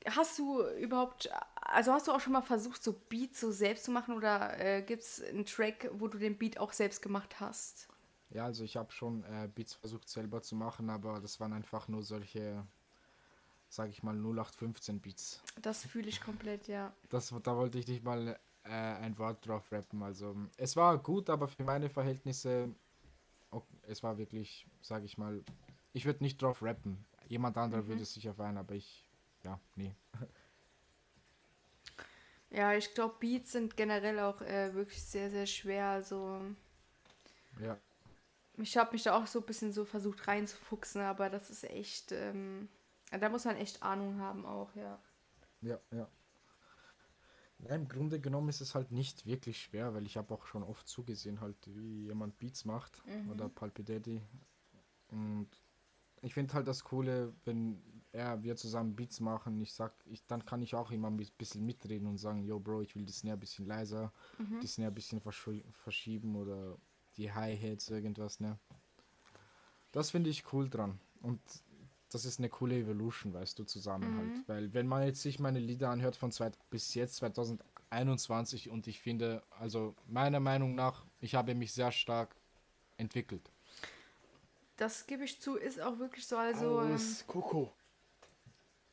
hast 0.06 0.38
du 0.38 0.62
überhaupt, 0.78 1.30
also 1.60 1.92
hast 1.92 2.08
du 2.08 2.12
auch 2.12 2.20
schon 2.20 2.32
mal 2.32 2.42
versucht, 2.42 2.82
so 2.82 2.92
Beats 3.08 3.40
so 3.40 3.50
selbst 3.50 3.84
zu 3.84 3.90
machen 3.90 4.14
oder 4.14 4.58
äh, 4.58 4.82
gibt 4.82 5.02
es 5.02 5.22
einen 5.22 5.44
Track, 5.44 5.90
wo 5.92 6.08
du 6.08 6.18
den 6.18 6.38
Beat 6.38 6.58
auch 6.58 6.72
selbst 6.72 7.02
gemacht 7.02 7.40
hast? 7.40 7.88
Ja, 8.30 8.44
also 8.44 8.64
ich 8.64 8.76
habe 8.76 8.92
schon 8.92 9.24
äh, 9.24 9.48
Beats 9.54 9.74
versucht 9.74 10.08
selber 10.08 10.42
zu 10.42 10.54
machen, 10.54 10.90
aber 10.90 11.20
das 11.20 11.40
waren 11.40 11.52
einfach 11.52 11.88
nur 11.88 12.02
solche, 12.02 12.66
sage 13.68 13.90
ich 13.90 14.02
mal, 14.02 14.14
0815 14.14 15.00
Beats. 15.00 15.42
Das 15.60 15.84
fühle 15.84 16.08
ich 16.08 16.20
komplett, 16.20 16.68
ja. 16.68 16.92
Das, 17.08 17.34
da 17.42 17.56
wollte 17.56 17.78
ich 17.78 17.88
nicht 17.88 18.04
mal 18.04 18.38
äh, 18.64 18.70
ein 18.70 19.16
Wort 19.18 19.46
drauf 19.46 19.72
rappen. 19.72 20.02
Also 20.02 20.36
es 20.58 20.76
war 20.76 20.98
gut, 20.98 21.30
aber 21.30 21.48
für 21.48 21.64
meine 21.64 21.88
Verhältnisse, 21.88 22.68
ok, 23.50 23.66
es 23.82 24.02
war 24.02 24.18
wirklich, 24.18 24.66
sage 24.80 25.04
ich 25.04 25.18
mal, 25.18 25.42
ich 25.92 26.04
würde 26.04 26.22
nicht 26.22 26.40
drauf 26.40 26.62
rappen. 26.62 27.04
Jemand 27.28 27.56
anderer 27.56 27.86
würde 27.86 28.04
sicher 28.04 28.34
feiern, 28.34 28.56
aber 28.56 28.74
ich, 28.74 29.06
ja, 29.44 29.60
nee. 29.74 29.94
Ja, 32.50 32.72
ich 32.72 32.94
glaube, 32.94 33.16
Beats 33.20 33.52
sind 33.52 33.76
generell 33.76 34.18
auch 34.20 34.40
äh, 34.40 34.72
wirklich 34.72 35.02
sehr, 35.02 35.30
sehr 35.30 35.46
schwer. 35.46 35.86
Also 35.88 36.40
Ja, 37.60 37.78
ich 38.56 38.76
habe 38.76 38.92
mich 38.92 39.04
da 39.04 39.16
auch 39.16 39.26
so 39.26 39.40
ein 39.40 39.46
bisschen 39.46 39.72
so 39.72 39.84
versucht 39.84 40.26
reinzufuchsen, 40.26 41.00
aber 41.02 41.30
das 41.30 41.50
ist 41.50 41.64
echt, 41.64 42.12
ähm, 42.12 42.68
da 43.10 43.28
muss 43.28 43.44
man 43.44 43.56
echt 43.56 43.82
Ahnung 43.82 44.20
haben 44.20 44.44
auch, 44.44 44.74
ja. 44.74 45.00
ja, 45.60 45.78
ja. 45.92 46.08
Ja, 47.60 47.74
Im 47.74 47.88
Grunde 47.88 48.20
genommen 48.20 48.48
ist 48.48 48.60
es 48.60 48.74
halt 48.74 48.92
nicht 48.92 49.26
wirklich 49.26 49.60
schwer, 49.60 49.92
weil 49.94 50.06
ich 50.06 50.16
habe 50.16 50.32
auch 50.32 50.46
schon 50.46 50.62
oft 50.62 50.86
zugesehen, 50.86 51.40
halt, 51.40 51.56
wie 51.66 52.04
jemand 52.06 52.38
Beats 52.38 52.64
macht 52.64 53.02
oder 53.30 53.48
Pulpy 53.48 53.82
Daddy. 53.82 54.22
Und 55.10 55.48
ich 56.22 56.34
finde 56.34 56.54
halt 56.54 56.68
das 56.68 56.84
Coole, 56.84 57.34
wenn 57.44 57.82
er, 58.12 58.42
wir 58.42 58.56
zusammen 58.56 58.94
Beats 58.94 59.20
machen, 59.20 59.60
ich 59.60 59.72
sag, 59.72 59.92
ich, 60.06 60.24
dann 60.26 60.44
kann 60.44 60.62
ich 60.62 60.74
auch 60.74 60.90
immer 60.90 61.10
ein 61.10 61.16
bisschen 61.16 61.64
mitreden 61.66 62.06
und 62.06 62.18
sagen, 62.18 62.42
yo 62.44 62.58
Bro, 62.60 62.82
ich 62.82 62.94
will 62.94 63.04
die 63.04 63.12
Snare 63.12 63.36
ein 63.36 63.40
bisschen 63.40 63.66
leiser, 63.66 64.12
die 64.62 64.66
Snare 64.66 64.90
ein 64.90 64.94
bisschen 64.94 65.20
verschieben 65.20 66.36
oder 66.36 66.78
die 67.16 67.32
Hi-Hats, 67.32 67.90
irgendwas, 67.90 68.40
ne? 68.40 68.58
Das 69.92 70.10
finde 70.10 70.30
ich 70.30 70.52
cool 70.52 70.68
dran. 70.68 71.00
Und 71.22 71.40
das 72.10 72.24
ist 72.24 72.38
eine 72.38 72.48
coole 72.48 72.76
Evolution, 72.76 73.34
weißt 73.34 73.58
du, 73.58 73.64
zusammen 73.64 74.16
halt. 74.16 74.48
Weil 74.48 74.74
wenn 74.74 74.86
man 74.86 75.04
jetzt 75.04 75.22
sich 75.22 75.38
meine 75.38 75.58
Lieder 75.58 75.90
anhört 75.90 76.16
von 76.16 76.32
zwei, 76.32 76.50
bis 76.70 76.94
jetzt 76.94 77.16
2021 77.16 78.70
und 78.70 78.86
ich 78.86 79.00
finde, 79.00 79.42
also 79.58 79.94
meiner 80.06 80.40
Meinung 80.40 80.74
nach, 80.74 81.04
ich 81.20 81.34
habe 81.34 81.54
mich 81.54 81.72
sehr 81.72 81.92
stark 81.92 82.34
entwickelt. 82.96 83.50
Das 84.76 85.06
gebe 85.06 85.24
ich 85.24 85.40
zu, 85.40 85.56
ist 85.56 85.80
auch 85.80 85.98
wirklich 85.98 86.26
so. 86.26 86.36
Also, 86.36 86.82
ähm, 86.82 86.98
Coco. 87.26 87.72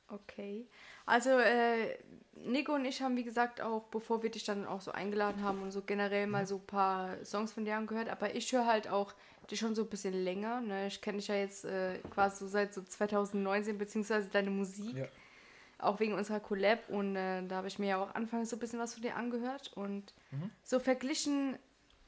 Okay. 0.10 0.68
Also, 1.06 1.30
äh, 1.32 1.98
Nico 2.44 2.74
und 2.74 2.86
ich 2.86 3.02
haben, 3.02 3.16
wie 3.16 3.24
gesagt, 3.24 3.62
auch, 3.62 3.84
bevor 3.86 4.24
wir 4.24 4.30
dich 4.30 4.44
dann 4.44 4.66
auch 4.66 4.82
so 4.82 4.92
eingeladen 4.92 5.44
haben 5.44 5.62
und 5.62 5.72
so 5.72 5.82
generell 5.82 6.28
mal 6.28 6.46
so 6.46 6.56
ein 6.56 6.66
paar 6.66 7.24
Songs 7.24 7.54
von 7.54 7.66
dir 7.66 7.76
angehört, 7.78 8.10
aber 8.10 8.36
ich 8.36 8.52
höre 8.52 8.66
halt 8.66 8.90
auch 8.90 9.14
dich 9.50 9.60
schon 9.60 9.76
so 9.76 9.84
ein 9.84 9.90
bisschen 9.90 10.14
länger. 10.14 10.62
Ne? 10.62 10.88
Ich 10.88 11.02
kenne 11.02 11.20
dich 11.20 11.28
ja 11.28 11.36
jetzt 11.36 11.66
äh, 11.66 12.00
quasi 12.10 12.40
so 12.40 12.48
seit 12.48 12.74
so 12.74 12.82
2019, 12.82 13.78
beziehungsweise 13.78 14.30
deine 14.30 14.50
Musik. 14.50 14.96
Ja. 14.96 15.08
Auch 15.78 16.00
wegen 16.00 16.14
unserer 16.14 16.40
Collab 16.40 16.90
und 16.90 17.18
äh, 17.18 17.46
da 17.46 17.58
habe 17.58 17.68
ich 17.68 17.80
mir 17.80 17.88
ja 17.88 17.98
auch 17.98 18.16
anfangs 18.16 18.50
so 18.50 18.56
ein 18.56 18.60
bisschen 18.60 18.80
was 18.80 18.94
von 18.94 19.04
dir 19.04 19.18
angehört 19.18 19.74
und 19.76 20.14
so 20.64 20.80
verglichen, 20.80 21.58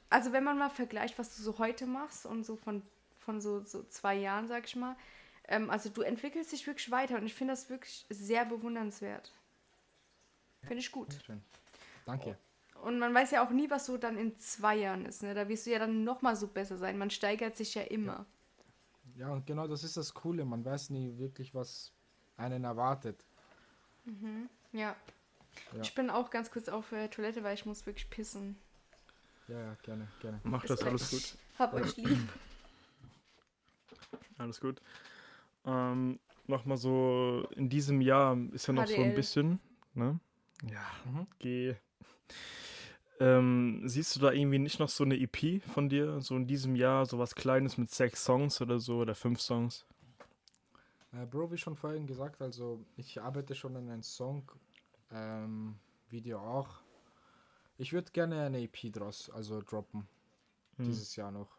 also 0.10 0.32
wenn 0.32 0.43
man 0.43 0.58
mal 0.58 0.70
vergleicht, 0.70 1.20
was 1.20 1.36
du 1.36 1.43
so 1.43 1.58
heute 1.58 1.86
machst 1.86 2.26
und 2.26 2.45
so 2.45 2.56
von, 2.56 2.82
von 3.20 3.41
so, 3.41 3.64
so 3.64 3.84
zwei 3.84 4.16
Jahren, 4.16 4.48
sag 4.48 4.66
ich 4.66 4.76
mal, 4.76 4.95
ähm, 5.48 5.70
also 5.70 5.89
du 5.89 6.02
entwickelst 6.02 6.52
dich 6.52 6.66
wirklich 6.68 6.91
weiter 6.91 7.18
und 7.18 7.26
ich 7.26 7.34
finde 7.34 7.54
das 7.54 7.70
wirklich 7.70 8.06
sehr 8.10 8.45
bewundernswert. 8.45 9.32
Finde 10.62 10.80
ich 10.80 10.91
gut. 10.91 11.16
Schön. 11.26 11.41
Danke. 12.06 12.38
Und 12.84 13.00
man 13.00 13.14
weiß 13.14 13.32
ja 13.32 13.45
auch 13.45 13.50
nie, 13.50 13.70
was 13.70 13.86
so 13.86 13.98
dann 13.98 14.18
in 14.18 14.38
zwei 14.39 14.76
Jahren 14.76 15.06
ist. 15.06 15.24
Ne? 15.24 15.34
Da 15.34 15.48
wirst 15.48 15.66
du 15.66 15.72
ja 15.72 15.80
dann 15.80 16.04
nochmal 16.04 16.36
so 16.36 16.48
besser 16.48 16.78
sein. 16.78 16.98
Man 16.98 17.10
steigert 17.10 17.58
sich 17.58 17.74
ja 17.74 17.84
immer. 17.84 18.26
Ja, 19.16 19.30
und 19.30 19.48
genau 19.48 19.68
das 19.68 19.84
ist 19.84 19.98
das 19.98 20.14
Coole. 20.14 20.45
Man 20.45 20.64
weiß 20.64 20.91
nie 20.91 21.18
wirklich, 21.18 21.56
was 21.56 21.91
einen 22.38 22.64
erwartet. 22.64 23.26
Ja. 24.72 24.95
Ja. 25.74 25.82
Ich 25.82 25.95
bin 25.95 26.10
auch 26.10 26.30
ganz 26.30 26.52
kurz 26.52 26.70
auf 26.70 26.91
äh, 26.91 27.08
Toilette, 27.08 27.43
weil 27.43 27.56
ich 27.56 27.66
muss 27.66 27.86
wirklich 27.86 28.10
pissen. 28.10 28.58
Ja, 29.48 29.60
ja, 29.60 29.78
gerne, 29.82 30.08
gerne. 30.22 30.39
Mach 30.43 30.64
das, 30.66 30.84
alles 30.84 31.10
gut. 31.10 31.38
Hab 31.58 31.74
euch 31.74 31.98
lieb. 31.98 32.30
Alles 34.38 34.62
gut. 34.62 34.82
Ähm, 35.68 36.20
Nochmal 36.49 36.78
so, 36.78 37.45
in 37.57 37.70
diesem 37.70 38.01
Jahr 38.01 38.38
ist 38.53 38.68
ja 38.68 38.74
noch 38.74 38.88
so 38.88 39.01
ein 39.03 39.13
HDL. 39.13 39.13
bisschen, 39.13 39.59
ne? 39.95 40.20
Ja, 40.63 40.86
Mhm. 41.03 41.28
geh. 41.39 41.76
Ähm, 43.20 43.82
siehst 43.86 44.15
du 44.15 44.20
da 44.20 44.32
irgendwie 44.32 44.59
nicht 44.59 44.80
noch 44.80 44.89
so 44.89 45.03
eine 45.03 45.18
EP 45.18 45.59
von 45.59 45.89
dir, 45.89 46.22
so 46.22 46.36
in 46.36 46.47
diesem 46.47 46.76
Jahr, 46.76 47.05
so 47.05 47.18
was 47.20 47.36
Kleines 47.36 47.78
mit 47.78 47.89
sechs 47.91 48.24
Songs 48.24 48.61
oder 48.61 48.80
so 48.80 48.97
oder 48.99 49.15
fünf 49.15 49.41
Songs? 49.41 49.86
Äh, 51.13 51.26
Bro, 51.26 51.51
wie 51.51 51.57
schon 51.57 51.76
vorhin 51.76 52.07
gesagt, 52.07 52.41
also 52.41 52.86
ich 52.95 53.22
arbeite 53.22 53.55
schon 53.55 53.76
an 53.76 53.89
einem 53.89 54.03
Song, 54.03 54.51
ähm, 55.11 55.76
Video 56.09 56.39
auch. 56.39 56.82
Ich 57.78 57.93
würde 57.93 58.11
gerne 58.11 58.43
eine 58.43 58.61
EP 58.61 58.91
draus, 58.91 59.30
also 59.32 59.61
droppen, 59.61 60.07
Hm. 60.78 60.86
dieses 60.86 61.15
Jahr 61.18 61.32
noch. 61.32 61.57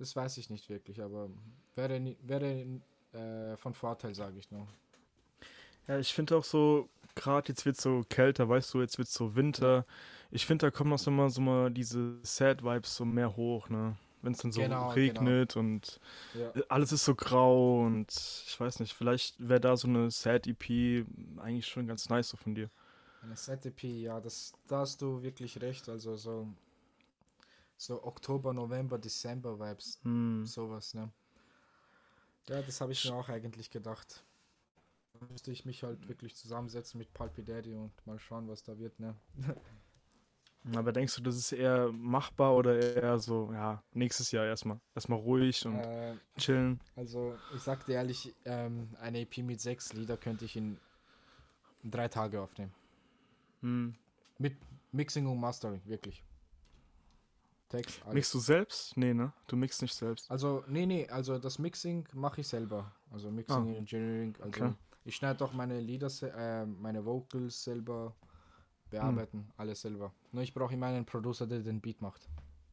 Das 0.00 0.16
weiß 0.16 0.38
ich 0.38 0.50
nicht 0.50 0.68
wirklich, 0.68 1.00
aber 1.00 1.30
wäre, 1.76 2.16
wäre 2.22 2.80
äh, 3.12 3.56
von 3.56 3.74
Vorteil, 3.74 4.14
sage 4.16 4.38
ich 4.40 4.50
nur. 4.50 4.66
Ja, 5.88 5.98
ich 5.98 6.12
finde 6.14 6.36
auch 6.36 6.44
so, 6.44 6.88
gerade 7.14 7.48
jetzt 7.48 7.66
wird 7.66 7.76
so 7.80 8.04
kälter, 8.08 8.48
weißt 8.48 8.74
du, 8.74 8.80
jetzt 8.80 8.98
wird 8.98 9.08
so 9.08 9.34
Winter. 9.34 9.84
Ich 10.30 10.46
finde, 10.46 10.66
da 10.66 10.70
kommen 10.70 10.92
auch 10.92 10.98
so 10.98 11.10
mal 11.10 11.30
so 11.30 11.40
mal 11.40 11.70
diese 11.70 12.18
Sad 12.22 12.62
Vibes 12.62 12.96
so 12.96 13.04
mehr 13.04 13.36
hoch, 13.36 13.68
ne? 13.68 13.96
Wenn 14.22 14.32
es 14.32 14.38
dann 14.38 14.52
so 14.52 14.62
Genau, 14.62 14.90
regnet 14.94 15.56
und 15.56 15.98
Ja. 16.34 16.54
alles 16.68 16.92
ist 16.92 17.04
so 17.06 17.14
grau 17.14 17.82
und 17.86 18.10
ich 18.46 18.58
weiß 18.60 18.80
nicht, 18.80 18.94
vielleicht 18.94 19.36
wäre 19.48 19.60
da 19.60 19.76
so 19.76 19.88
eine 19.88 20.10
Sad 20.10 20.46
EP 20.48 21.06
eigentlich 21.38 21.66
schon 21.68 21.86
ganz 21.88 22.08
nice 22.10 22.30
so 22.30 22.36
von 22.38 22.54
dir. 22.54 22.70
Eine 23.22 23.34
ZEP, 23.36 23.84
ja, 24.02 24.20
das, 24.20 24.52
da 24.66 24.80
hast 24.80 25.00
du 25.02 25.22
wirklich 25.22 25.60
recht. 25.60 25.88
Also 25.88 26.16
so, 26.16 26.48
so 27.80 28.02
Oktober, 28.04 28.52
November, 28.52 28.98
Dezember 28.98 29.58
Vibes, 29.58 29.98
Hm. 30.04 30.44
sowas, 30.44 30.92
ne? 30.94 31.10
Ja, 32.48 32.60
das 32.62 32.80
habe 32.80 32.92
ich 32.92 33.04
mir 33.04 33.14
auch 33.14 33.28
eigentlich 33.28 33.70
gedacht. 33.70 34.22
Da 35.14 35.26
müsste 35.30 35.50
ich 35.50 35.64
mich 35.64 35.82
halt 35.82 36.08
wirklich 36.08 36.36
zusammensetzen 36.36 36.98
mit 36.98 37.12
Pulpy 37.14 37.42
Daddy 37.42 37.74
und 37.74 37.92
mal 38.06 38.18
schauen, 38.18 38.48
was 38.48 38.62
da 38.62 38.78
wird, 38.78 38.98
ne? 39.00 39.14
Aber 40.76 40.92
denkst 40.92 41.16
du, 41.16 41.22
das 41.22 41.36
ist 41.36 41.52
eher 41.52 41.90
machbar 41.90 42.54
oder 42.54 42.78
eher 42.78 43.18
so, 43.18 43.50
ja, 43.52 43.82
nächstes 43.92 44.30
Jahr 44.30 44.44
erstmal. 44.46 44.78
Erstmal 44.94 45.18
ruhig 45.18 45.64
und 45.66 45.74
Äh, 45.74 46.14
chillen. 46.38 46.80
also, 46.96 47.34
ich 47.54 47.62
sag 47.62 47.86
dir 47.86 47.94
ehrlich, 47.94 48.34
ähm, 48.44 48.88
eine 49.00 49.20
EP 49.20 49.38
mit 49.42 49.60
sechs 49.60 49.92
Lieder 49.94 50.16
könnte 50.16 50.44
ich 50.44 50.56
in 50.56 50.78
drei 51.84 52.08
Tage 52.08 52.40
aufnehmen. 52.40 52.72
Hm. 53.62 53.94
Mit 54.38 54.56
Mixing 54.92 55.26
und 55.26 55.38
Mastering, 55.38 55.80
wirklich. 55.86 56.24
Text, 57.70 58.00
alles. 58.04 58.14
Mixst 58.14 58.34
du 58.34 58.38
selbst? 58.40 58.96
Nee, 58.96 59.14
ne? 59.14 59.32
Du 59.46 59.56
mixst 59.56 59.80
nicht 59.80 59.94
selbst. 59.94 60.30
Also, 60.30 60.62
nee, 60.68 60.84
nee, 60.86 61.08
also 61.08 61.38
das 61.38 61.58
Mixing 61.58 62.06
mache 62.12 62.42
ich 62.42 62.48
selber. 62.48 62.92
Also 63.10 63.30
Mixing 63.30 63.74
Ah. 63.74 63.78
Engineering. 63.78 64.34
Also 64.40 64.48
Okay. 64.64 64.74
ich 65.04 65.16
schneide 65.16 65.42
auch 65.44 65.52
meine 65.54 65.80
Lieder, 65.80 66.08
äh, 66.36 66.66
meine 66.66 67.04
Vocals 67.04 67.64
selber 67.64 68.14
bearbeiten, 68.90 69.38
Hm. 69.38 69.52
alles 69.56 69.80
selber. 69.80 70.12
Nur 70.32 70.42
ich 70.42 70.52
brauche 70.52 70.74
immer 70.74 70.86
einen 70.86 71.06
Producer, 71.06 71.46
der 71.46 71.60
den 71.60 71.80
Beat 71.80 72.02
macht. 72.02 72.28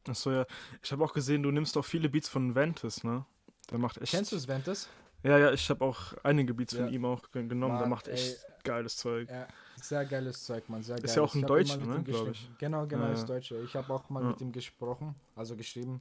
Achso, 0.08 0.30
ja. 0.32 0.46
Ich 0.82 0.90
habe 0.90 1.04
auch 1.04 1.12
gesehen, 1.12 1.42
du 1.42 1.50
nimmst 1.50 1.76
auch 1.76 1.84
viele 1.84 2.08
Beats 2.08 2.28
von 2.28 2.54
Ventus, 2.54 3.04
ne? 3.04 3.24
Der 3.70 3.78
macht 3.78 3.98
echt. 3.98 4.12
Kennst 4.12 4.32
du 4.32 4.38
Sventus? 4.38 4.88
Ja, 5.22 5.36
ja, 5.38 5.52
ich 5.52 5.68
habe 5.70 5.84
auch 5.84 6.14
einige 6.22 6.54
Beats 6.54 6.74
von 6.74 6.86
Ja. 6.86 6.90
ihm 6.90 7.04
auch 7.04 7.30
ge- 7.30 7.46
genommen. 7.46 7.74
Der 7.74 7.80
Mann, 7.82 7.90
macht 7.90 8.08
echt 8.08 8.38
geiles 8.64 8.96
Zeug. 8.96 9.28
Ja, 9.30 9.46
sehr 9.84 10.04
geiles 10.04 10.44
Zeug, 10.44 10.68
man, 10.68 10.82
sehr 10.82 10.96
Ist 10.96 11.02
geiles. 11.02 11.16
ja 11.16 11.22
auch 11.22 11.34
ein 11.34 11.40
Ich 11.40 11.46
Deutscher, 11.46 11.76
mit 11.78 11.88
ne, 11.88 11.96
ihm 11.96 12.04
glaub 12.04 12.26
geschrieben. 12.26 12.56
Genau, 12.58 12.86
genau, 12.86 13.04
Ja, 13.06 13.12
ist 13.12 13.20
ja. 13.20 13.26
Deutscher. 13.26 13.62
Ich 13.62 13.74
habe 13.74 13.92
auch 13.92 14.08
mal 14.10 14.22
Ja. 14.22 14.28
mit 14.30 14.40
ihm 14.40 14.52
gesprochen, 14.52 15.14
also 15.36 15.56
geschrieben. 15.56 16.00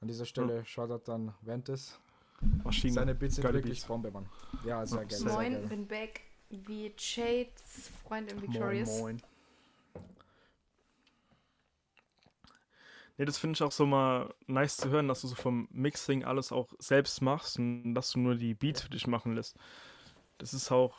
An 0.00 0.08
dieser 0.08 0.24
Stelle 0.26 0.64
Shoutout 0.64 1.10
an 1.10 1.34
Ventus. 1.42 1.98
Maschine. 2.64 2.92
Seine 2.92 3.14
Beats 3.14 3.36
sind 3.36 3.44
Geile 3.44 3.54
wirklich 3.58 3.78
Beats. 3.78 3.86
Bombe, 3.88 4.10
Mann. 4.10 4.26
Ja, 4.64 4.84
sehr 4.84 5.04
geil. 5.06 5.18
Sehr 5.18 5.32
Moin, 5.32 5.52
geil. 5.52 5.66
bin 5.68 5.86
back. 5.86 6.20
Wie 6.50 6.92
Shades 6.96 7.90
Freund 8.04 8.30
in 8.30 8.38
Moin, 8.38 8.48
Victorious. 8.52 8.98
moin. 9.00 9.22
Nee, 13.18 13.24
das 13.24 13.38
finde 13.38 13.56
ich 13.56 13.62
auch 13.62 13.72
so 13.72 13.86
mal 13.86 14.34
nice 14.46 14.76
zu 14.76 14.90
hören, 14.90 15.08
dass 15.08 15.22
du 15.22 15.28
so 15.28 15.34
vom 15.34 15.68
Mixing 15.72 16.24
alles 16.24 16.52
auch 16.52 16.74
selbst 16.78 17.22
machst 17.22 17.58
und 17.58 17.94
dass 17.94 18.10
du 18.12 18.18
nur 18.18 18.34
die 18.34 18.52
Beats 18.54 18.82
für 18.82 18.90
dich 18.90 19.06
machen 19.06 19.34
lässt. 19.34 19.56
Das 20.38 20.52
ist 20.52 20.70
auch. 20.70 20.94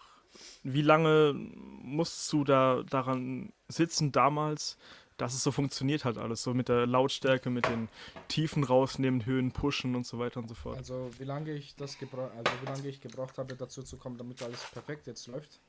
Wie 0.63 0.81
lange 0.81 1.33
musst 1.33 2.31
du 2.33 2.43
da 2.43 2.83
daran 2.83 3.53
sitzen 3.67 4.11
damals, 4.11 4.77
dass 5.17 5.33
es 5.33 5.43
so 5.43 5.51
funktioniert 5.51 6.05
hat 6.05 6.17
alles? 6.17 6.43
So 6.43 6.53
mit 6.53 6.69
der 6.69 6.85
Lautstärke, 6.85 7.49
mit 7.49 7.67
den 7.67 7.89
Tiefen 8.27 8.63
rausnehmen, 8.63 9.25
Höhen 9.25 9.51
pushen 9.51 9.95
und 9.95 10.05
so 10.05 10.19
weiter 10.19 10.39
und 10.39 10.49
so 10.49 10.55
fort. 10.55 10.77
Also 10.77 11.09
wie 11.17 11.23
lange 11.23 11.51
ich 11.51 11.75
das 11.75 11.97
gebra 11.97 12.27
also 12.27 12.51
wie 12.61 12.65
lange 12.67 12.88
ich 12.88 13.01
gebraucht 13.01 13.38
habe, 13.38 13.55
dazu 13.55 13.83
zu 13.83 13.97
kommen, 13.97 14.17
damit 14.17 14.41
alles 14.43 14.63
perfekt 14.71 15.07
jetzt 15.07 15.27
läuft, 15.27 15.59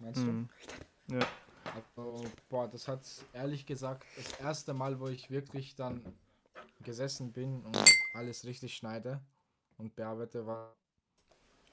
meinst 0.00 0.26
Mhm. 0.26 0.48
Ja. 1.08 1.20
du? 1.20 1.26
Also, 1.96 2.24
boah, 2.48 2.68
das 2.68 2.88
hat 2.88 3.00
ehrlich 3.32 3.66
gesagt 3.66 4.04
das 4.16 4.40
erste 4.40 4.72
Mal, 4.72 4.98
wo 4.98 5.08
ich 5.08 5.30
wirklich 5.30 5.74
dann 5.74 6.00
gesessen 6.84 7.32
bin 7.32 7.60
und 7.64 7.78
alles 8.14 8.44
richtig 8.44 8.74
schneide 8.76 9.20
und 9.78 9.94
bearbeite, 9.94 10.46
war 10.46 10.74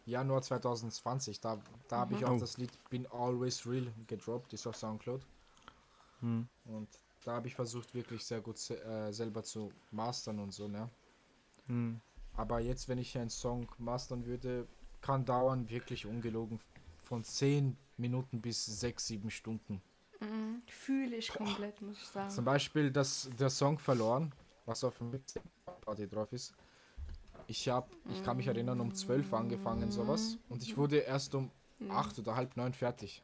Januar 0.05 0.41
2020. 0.41 1.39
Da, 1.39 1.59
da 1.87 1.97
habe 1.99 2.15
ich 2.15 2.25
auch 2.25 2.31
Oh. 2.35 2.39
das 2.39 2.57
Lied 2.57 2.71
Been 2.89 3.07
Always 3.11 3.65
Real 3.65 3.87
gedroppt, 4.07 4.53
ist 4.53 4.67
auf 4.67 4.75
Soundcloud. 4.75 5.25
Mhm. 6.21 6.47
Und 6.65 6.89
da 7.25 7.33
habe 7.35 7.47
ich 7.47 7.55
versucht, 7.55 7.93
wirklich 7.93 8.23
sehr 8.23 8.41
gut 8.41 8.57
se 8.57 8.81
äh, 8.83 9.11
selber 9.13 9.43
zu 9.43 9.71
mastern 9.91 10.39
und 10.39 10.51
so, 10.53 10.67
ne? 10.67 10.89
Mhm. 11.67 12.01
Aber 12.35 12.59
jetzt, 12.59 12.89
wenn 12.89 12.97
ich 12.97 13.17
einen 13.17 13.29
Song 13.29 13.67
mastern 13.77 14.25
würde, 14.25 14.67
kann 15.01 15.23
dauern 15.25 15.69
wirklich 15.69 16.05
ungelogen 16.05 16.59
von 17.03 17.23
10 17.23 17.77
Minuten 17.97 18.41
bis 18.41 18.65
6, 18.65 19.07
7 19.07 19.29
Stunden. 19.29 19.81
Mhm. 20.19 20.63
Fühle 20.67 21.15
ich 21.17 21.29
komplett, 21.29 21.81
muss 21.81 21.97
ich 22.01 22.07
sagen. 22.07 22.29
Zum 22.29 22.45
Beispiel 22.45 22.91
das, 22.91 23.29
der 23.39 23.49
Song 23.49 23.77
Verloren, 23.79 24.33
was 24.65 24.83
auf 24.83 24.97
dem 24.97 25.11
Party 25.81 26.07
drauf 26.07 26.31
ist. 26.33 26.53
Ich 27.47 27.67
habe, 27.69 27.87
ich 28.09 28.23
kann 28.23 28.37
mich 28.37 28.47
erinnern, 28.47 28.79
um 28.79 28.93
12 28.93 29.33
angefangen 29.33 29.91
sowas 29.91 30.37
und 30.49 30.63
ich 30.63 30.77
wurde 30.77 30.97
erst 30.97 31.35
um 31.35 31.51
8 31.89 32.17
oder 32.19 32.35
halb 32.35 32.55
9 32.57 32.73
fertig. 32.73 33.21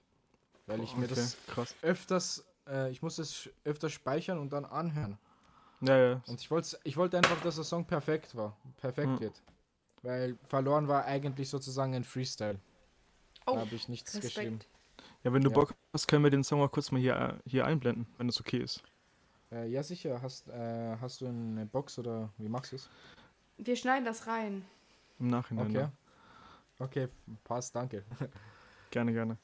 Weil 0.67 0.83
ich 0.83 0.95
mir 0.97 1.05
Okay, 1.05 1.15
das 1.15 1.37
krass. 1.47 1.75
öfters, 1.81 2.45
äh, 2.67 2.91
ich 2.91 3.01
muss 3.01 3.17
es 3.17 3.49
öfters 3.63 3.91
speichern 3.91 4.37
und 4.39 4.51
dann 4.53 4.65
anhören. 4.65 5.17
Ja, 5.81 5.97
ja. 5.97 6.21
Und 6.27 6.41
ich 6.41 6.51
wollte 6.51 6.77
ich 6.83 6.97
wollte 6.97 7.17
einfach, 7.17 7.41
dass 7.41 7.55
der 7.55 7.63
Song 7.63 7.85
perfekt 7.85 8.35
war, 8.35 8.55
perfekt 8.77 9.07
Mhm. 9.07 9.19
wird. 9.21 9.41
Weil 10.03 10.37
verloren 10.43 10.87
war 10.87 11.05
eigentlich 11.05 11.49
sozusagen 11.49 11.95
ein 11.95 12.03
Freestyle. 12.03 12.59
Oh, 13.45 13.53
da 13.53 13.59
habe 13.61 13.75
ich 13.75 13.87
nichts 13.89 14.19
geschrieben. 14.19 14.55
Respekt. 14.55 14.69
Ja, 15.23 15.33
wenn 15.33 15.43
du 15.43 15.49
Ja. 15.49 15.55
Bock 15.55 15.73
hast, 15.93 16.07
können 16.07 16.23
wir 16.23 16.29
den 16.31 16.43
Song 16.43 16.59
mal 16.59 16.69
kurz 16.69 16.91
mal 16.91 16.99
hier, 17.01 17.39
hier 17.45 17.65
einblenden, 17.65 18.05
wenn 18.17 18.27
das 18.27 18.39
okay 18.39 18.57
ist. 18.59 18.83
Äh, 19.51 19.67
ja, 19.69 19.81
sicher. 19.83 20.21
Hast, 20.21 20.47
äh, 20.49 20.97
hast 21.01 21.21
du 21.21 21.27
eine 21.27 21.65
Box 21.65 21.97
oder 21.97 22.29
wie 22.37 22.49
machst 22.49 22.71
du 22.71 22.75
es? 22.75 22.89
Wir 23.61 23.75
schneiden 23.75 24.05
das 24.05 24.25
rein. 24.25 24.65
Im 25.19 25.27
Nachhinein. 25.27 25.67
Okay. 25.67 25.77
ne? 25.77 25.91
Okay, 26.79 27.07
passt, 27.43 27.75
danke. 27.75 28.05
Gerne, 28.89 29.11
gerne. 29.11 29.37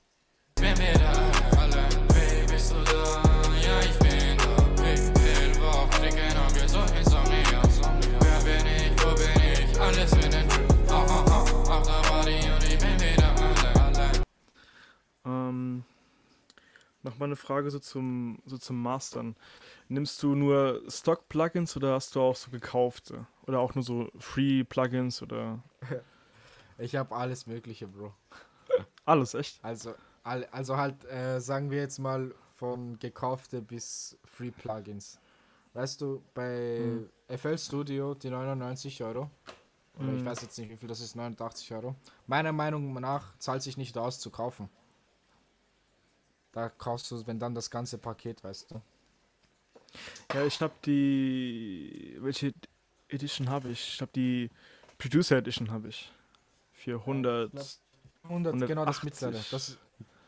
Ähm, 15.25 15.83
Nochmal 17.05 17.27
eine 17.29 17.35
Frage 17.35 17.69
so 17.69 17.77
zum, 17.77 18.39
so 18.47 18.57
zum 18.57 18.81
Mastern. 18.81 19.35
Nimmst 19.89 20.21
du 20.23 20.33
nur 20.33 20.81
Stock-Plugins 20.89 21.77
oder 21.77 21.93
hast 21.93 22.15
du 22.15 22.21
auch 22.21 22.35
so 22.35 22.49
gekaufte? 22.49 23.27
Oder 23.45 23.59
auch 23.59 23.75
nur 23.75 23.83
so 23.83 24.09
Free-Plugins 24.17 25.21
oder 25.21 25.63
Ich 26.79 26.95
habe 26.95 27.15
alles 27.15 27.45
Mögliche, 27.45 27.87
Bro. 27.87 28.11
alles, 29.05 29.35
echt? 29.35 29.63
Also, 29.63 29.93
also 30.23 30.77
halt, 30.77 31.05
äh, 31.05 31.39
sagen 31.39 31.69
wir 31.69 31.77
jetzt 31.77 31.99
mal 31.99 32.33
von 32.57 32.97
gekaufte 32.97 33.61
bis 33.61 34.17
Free 34.25 34.49
Plugins. 34.51 35.19
Weißt 35.73 36.01
du, 36.01 36.23
bei 36.33 36.99
FL 37.27 37.57
Studio 37.57 38.15
die 38.15 38.29
99 38.31 39.03
Euro, 39.03 39.29
oder 39.99 40.13
ich 40.13 40.21
Mhm. 40.21 40.25
weiß 40.25 40.41
jetzt 40.41 40.57
nicht, 40.57 40.69
wie 40.71 40.77
viel 40.77 40.87
das 40.89 41.01
ist, 41.01 41.15
89 41.15 41.71
Euro. 41.73 41.95
Meiner 42.25 42.51
Meinung 42.51 42.93
nach 42.93 43.37
zahlt 43.37 43.61
sich 43.61 43.77
nicht 43.77 43.95
aus 43.97 44.19
zu 44.19 44.31
kaufen. 44.31 44.69
Da 46.55 46.69
kaufst 46.69 47.11
du, 47.11 47.27
wenn 47.27 47.37
dann 47.37 47.53
das 47.53 47.69
ganze 47.69 47.97
Paket, 47.97 48.41
weißt 48.41 48.71
du. 48.71 48.81
Ja, 50.33 50.45
ich 50.45 50.61
habe 50.61 50.73
die. 50.85 52.17
Welche 52.21 52.53
Edition 53.09 53.49
habe 53.49 53.69
ich? 53.69 53.95
Ich 53.95 54.01
habe 54.01 54.11
die 54.15 54.49
Producer 54.97 55.35
Edition 55.35 55.69
habe 55.69 55.89
ich. 55.89 56.09
Für 56.71 56.97
100. 57.01 57.51
100, 58.23 58.53
genau 58.67 58.85
das 58.85 58.99
180 58.99 59.03
mittlere. 59.03 59.43
Das, 59.51 59.77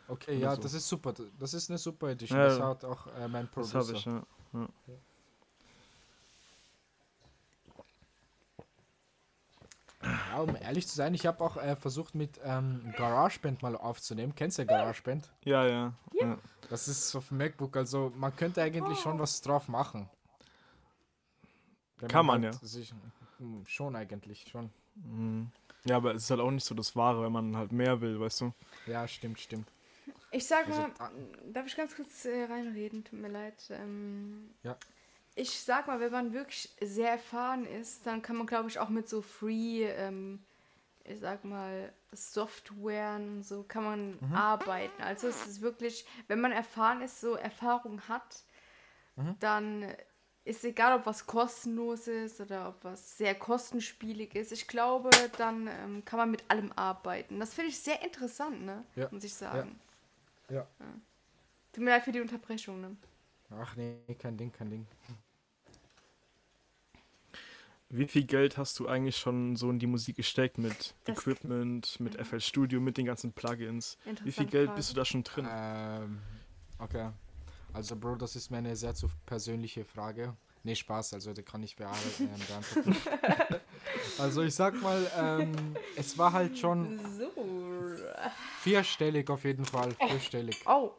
okay, 0.09 0.37
ja, 0.37 0.53
so. 0.53 0.61
das 0.63 0.73
ist 0.73 0.89
super. 0.89 1.13
Das 1.39 1.53
ist 1.53 1.69
eine 1.69 1.77
super 1.77 2.09
Edition. 2.09 2.37
Ja, 2.37 2.45
das 2.47 2.57
ja. 2.57 2.67
hat 2.67 2.83
auch 2.83 3.07
äh, 3.07 3.27
mein 3.29 3.45
das 3.45 3.71
Producer. 3.71 3.79
habe 3.79 3.93
ich, 3.93 4.05
ja. 4.05 4.23
ja. 4.53 4.95
Ja, 10.37 10.43
um 10.43 10.55
ehrlich 10.55 10.87
zu 10.87 10.95
sein, 10.95 11.15
ich 11.15 11.25
habe 11.25 11.43
auch 11.43 11.57
äh, 11.57 11.75
versucht 11.75 12.13
mit 12.13 12.39
ähm, 12.43 12.93
GarageBand 12.95 13.63
mal 13.63 13.75
aufzunehmen. 13.75 14.35
Kennst 14.35 14.59
du 14.59 14.65
GarageBand? 14.67 15.27
Ja, 15.43 15.65
ja. 15.65 15.93
ja. 16.13 16.37
Das 16.69 16.87
ist 16.87 17.15
auf 17.15 17.29
dem 17.29 17.37
MacBook, 17.37 17.75
also 17.75 18.11
man 18.15 18.35
könnte 18.35 18.61
eigentlich 18.61 18.99
schon 18.99 19.17
was 19.17 19.41
drauf 19.41 19.67
machen. 19.67 20.07
Wenn 21.97 22.09
Kann 22.09 22.25
man, 22.27 22.43
halt 22.43 22.53
ja. 22.53 22.67
Sich, 22.67 22.93
Hm, 23.39 23.63
schon 23.67 23.95
eigentlich, 23.95 24.45
schon. 24.51 24.69
Mhm. 24.95 25.51
Ja, 25.85 25.97
aber 25.97 26.13
es 26.13 26.23
ist 26.23 26.29
halt 26.31 26.39
auch 26.41 26.51
nicht 26.51 26.65
so 26.65 26.75
das 26.75 26.95
Wahre, 26.95 27.23
wenn 27.23 27.31
man 27.31 27.55
halt 27.55 27.71
mehr 27.71 27.99
will, 28.01 28.19
weißt 28.19 28.41
du? 28.41 28.53
Ja, 28.85 29.07
stimmt, 29.07 29.39
stimmt. 29.39 29.67
Ich 30.31 30.45
sag 30.45 30.67
Also, 30.67 30.81
mal, 30.81 30.91
darf 31.51 31.65
ich 31.65 31.75
ganz 31.75 31.95
kurz 31.95 32.25
äh, 32.25 32.43
reinreden? 32.43 33.03
Tut 33.03 33.19
mir 33.19 33.29
leid. 33.29 33.55
Ähm, 33.71 34.51
Ja. 34.63 34.75
Ich 35.39 35.59
sag 35.61 35.85
mal, 35.85 35.99
wenn 35.99 36.11
man 36.11 36.33
wirklich 36.33 36.69
sehr 36.81 37.11
erfahren 37.11 37.65
ist, 37.67 38.07
dann 38.07 38.23
kann 38.23 38.37
man, 38.37 38.47
glaube 38.47 38.69
ich, 38.69 38.79
auch 38.79 38.89
mit 38.89 39.07
so 39.07 39.21
Free, 39.21 39.83
ähm, 39.85 40.43
ich 41.03 41.19
sag 41.19 41.45
mal, 41.45 41.93
Softwaren 42.11 43.37
und 43.37 43.43
so 43.43 43.61
kann 43.61 43.83
man 43.83 44.11
Mhm. 44.19 44.33
arbeiten. 44.33 44.99
Also 45.03 45.27
es 45.27 45.45
ist 45.45 45.61
wirklich, 45.61 46.07
wenn 46.27 46.41
man 46.41 46.51
erfahren 46.51 47.01
ist, 47.03 47.21
so 47.21 47.35
Erfahrung 47.35 48.01
hat, 48.07 48.43
Mhm. 49.15 49.35
dann 49.39 49.93
ist 50.43 50.63
egal, 50.63 50.97
ob 50.97 51.05
was 51.05 51.27
kostenlos 51.27 52.07
ist 52.07 52.41
oder 52.41 52.69
ob 52.69 52.83
was 52.83 53.17
sehr 53.17 53.35
kostenspielig 53.35 54.33
ist. 54.33 54.51
Ich 54.51 54.67
glaube, 54.67 55.11
dann 55.37 55.67
ähm, 55.67 56.03
kann 56.03 56.17
man 56.17 56.31
mit 56.31 56.43
allem 56.49 56.71
arbeiten. 56.75 57.39
Das 57.39 57.53
finde 57.53 57.69
ich 57.69 57.79
sehr 57.79 58.01
interessant, 58.01 58.65
ne? 58.65 58.83
Ja. 58.95 59.07
Muss 59.11 59.23
ich 59.23 59.35
sagen. 59.35 59.79
Ja. 60.49 60.65
Tut 61.73 61.83
mir 61.83 61.91
leid 61.91 62.03
für 62.03 62.11
die 62.11 62.21
Unterbrechung, 62.21 62.81
ne? 62.81 62.95
Ach 63.51 63.75
nee, 63.75 63.99
kein 64.17 64.35
Ding, 64.35 64.51
kein 64.51 64.69
Ding. 64.69 64.87
Wie 67.89 68.05
viel 68.07 68.25
Geld 68.25 68.57
hast 68.57 68.77
du 68.79 68.87
eigentlich 68.87 69.15
schon 69.17 69.55
so 69.55 69.69
in 69.69 69.79
die 69.79 69.87
Musik 69.87 70.17
gesteckt 70.17 70.57
mit 70.57 70.93
Das- 71.05 71.17
Equipment, 71.17 71.99
mit 72.01 72.15
FL 72.15 72.39
Studio, 72.41 72.81
mit 72.81 72.97
den 72.97 73.05
ganzen 73.05 73.31
Plugins? 73.31 73.97
Wie 74.23 74.31
viel 74.31 74.45
Geld 74.45 74.67
Frage. 74.67 74.75
bist 74.77 74.91
du 74.91 74.95
da 74.95 75.05
schon 75.05 75.23
drin? 75.23 75.47
Ähm, 75.49 76.19
okay. 76.79 77.11
Also, 77.73 77.95
Bro, 77.95 78.15
das 78.15 78.35
ist 78.35 78.49
mir 78.51 78.57
eine 78.57 78.75
sehr 78.75 78.93
zu 78.93 79.07
persönliche 79.25 79.85
Frage. 79.85 80.35
Nee, 80.63 80.75
Spaß, 80.75 81.13
also 81.13 81.31
die 81.31 81.43
kann 81.43 81.63
ich 81.63 81.77
bearbeiten, 81.77 82.23
ähm, 82.23 82.41
beantworten. 82.45 82.95
also, 84.17 84.41
ich 84.41 84.53
sag 84.53 84.81
mal, 84.81 85.09
ähm, 85.17 85.53
es 85.95 86.17
war 86.17 86.33
halt 86.33 86.57
schon 86.57 86.99
So. 87.17 87.31
vierstellig 88.59 89.29
auf 89.29 89.45
jeden 89.45 89.63
Fall. 89.63 89.93
Vierstellig. 90.09 90.61
Oh, 90.65 90.91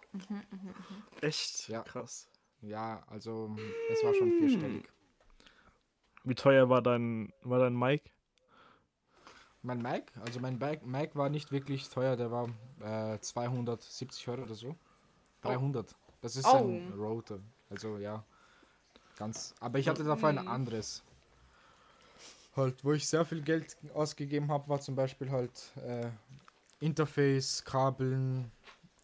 Echt? 1.20 1.68
Ja. 1.68 1.82
Krass. 1.82 2.28
Ja, 2.62 3.02
also, 3.08 3.54
es 3.92 4.02
war 4.02 4.14
schon 4.14 4.32
vierstellig. 4.38 4.88
Wie 6.24 6.34
teuer 6.34 6.68
war 6.68 6.82
dein, 6.82 7.32
war 7.42 7.58
dein 7.58 7.76
Mic? 7.78 8.02
Mein 9.62 9.82
Mic, 9.82 10.12
also 10.24 10.40
mein 10.40 10.56
Mic, 10.58 10.86
Mic 10.86 11.16
war 11.16 11.28
nicht 11.28 11.50
wirklich 11.50 11.88
teuer, 11.88 12.16
der 12.16 12.30
war 12.30 12.48
äh, 12.80 13.18
270 13.18 14.28
Euro 14.28 14.42
oder 14.42 14.54
so. 14.54 14.76
300. 15.42 15.94
Das 16.20 16.36
ist 16.36 16.46
Oh. 16.46 16.56
ein 16.56 16.92
Rotor. 16.96 17.40
Also 17.70 17.98
ja, 17.98 18.24
ganz. 19.16 19.54
Aber 19.60 19.78
ich 19.78 19.88
hatte 19.88 20.04
davor 20.04 20.30
ein 20.30 20.38
anderes. 20.38 21.02
Halt, 22.56 22.84
wo 22.84 22.92
ich 22.92 23.06
sehr 23.06 23.24
viel 23.24 23.42
Geld 23.42 23.76
ausgegeben 23.94 24.50
habe, 24.50 24.68
war 24.68 24.80
zum 24.80 24.94
Beispiel 24.96 25.30
halt 25.30 25.72
äh, 25.76 26.10
Interface, 26.80 27.64
Kabeln, 27.64 28.50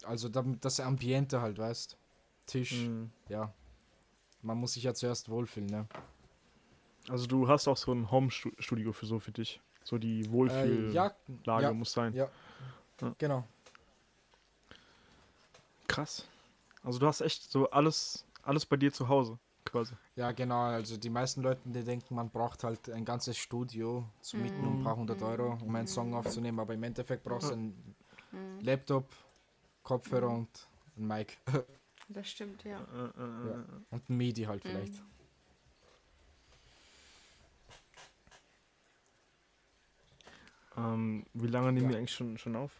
also 0.03 0.29
damit 0.29 0.63
das 0.65 0.79
Ambiente 0.79 1.41
halt, 1.41 1.57
weißt. 1.57 1.97
Tisch, 2.47 2.73
Mhm. 2.73 3.11
ja. 3.29 3.53
Man 4.41 4.57
muss 4.57 4.73
sich 4.73 4.83
ja 4.83 4.93
zuerst 4.93 5.29
wohlfühlen, 5.29 5.69
ne? 5.69 5.87
Also 7.09 7.27
du 7.27 7.47
hast 7.47 7.67
auch 7.67 7.77
so 7.77 7.91
ein 7.93 8.09
Home-Studio 8.11 8.91
für 8.93 9.05
so 9.05 9.19
für 9.19 9.31
dich. 9.31 9.61
So 9.83 9.97
die 9.97 10.21
Äh, 10.21 10.31
Wohlfühllage 10.31 11.15
ja, 11.45 11.59
ja, 11.61 11.73
muss 11.73 11.91
sein. 11.91 12.13
ja. 12.13 12.29
Genau. 13.17 13.43
Krass. 15.87 16.27
Also 16.83 16.99
du 16.99 17.07
hast 17.07 17.21
echt 17.21 17.51
so 17.51 17.69
alles, 17.69 18.25
alles 18.43 18.65
bei 18.65 18.77
dir 18.77 18.91
zu 18.91 19.07
Hause, 19.07 19.37
quasi. 19.65 19.93
Ja, 20.15 20.31
genau. 20.31 20.61
Also 20.61 20.97
die 20.97 21.09
meisten 21.09 21.41
Leute, 21.41 21.61
die 21.65 21.83
denken, 21.83 22.15
man 22.15 22.29
braucht 22.29 22.63
halt 22.63 22.89
ein 22.89 23.05
ganzes 23.05 23.37
Studio 23.37 24.07
zu 24.21 24.37
mieten 24.37 24.65
um 24.65 24.79
ein 24.79 24.83
paar 24.83 24.95
hundert 24.95 25.21
Euro, 25.21 25.57
um 25.61 25.75
einen 25.75 25.87
Song 25.87 26.13
aufzunehmen. 26.13 26.59
Aber 26.59 26.73
im 26.73 26.83
Endeffekt 26.83 27.23
brauchst 27.23 27.49
du 27.49 27.53
einen 27.53 27.95
Laptop, 28.61 29.07
Kopfhörer 29.83 30.29
und 30.29 30.49
ein 30.97 31.07
Mic. 31.07 31.37
Das 32.07 32.27
stimmt, 32.29 32.63
ja. 32.63 32.77
Äh, 32.77 33.05
äh, 33.19 33.49
Ja. 33.49 33.65
Und 33.89 34.09
ein 34.09 34.17
MIDI 34.17 34.43
halt 34.43 34.61
vielleicht. 34.61 35.01
Ähm, 40.77 41.25
wie 41.33 41.47
lange 41.47 41.71
nehmen 41.71 41.85
Ja. 41.85 41.91
wir 41.91 41.97
eigentlich 41.99 42.13
schon, 42.13 42.37
schon 42.37 42.55
auf? 42.55 42.71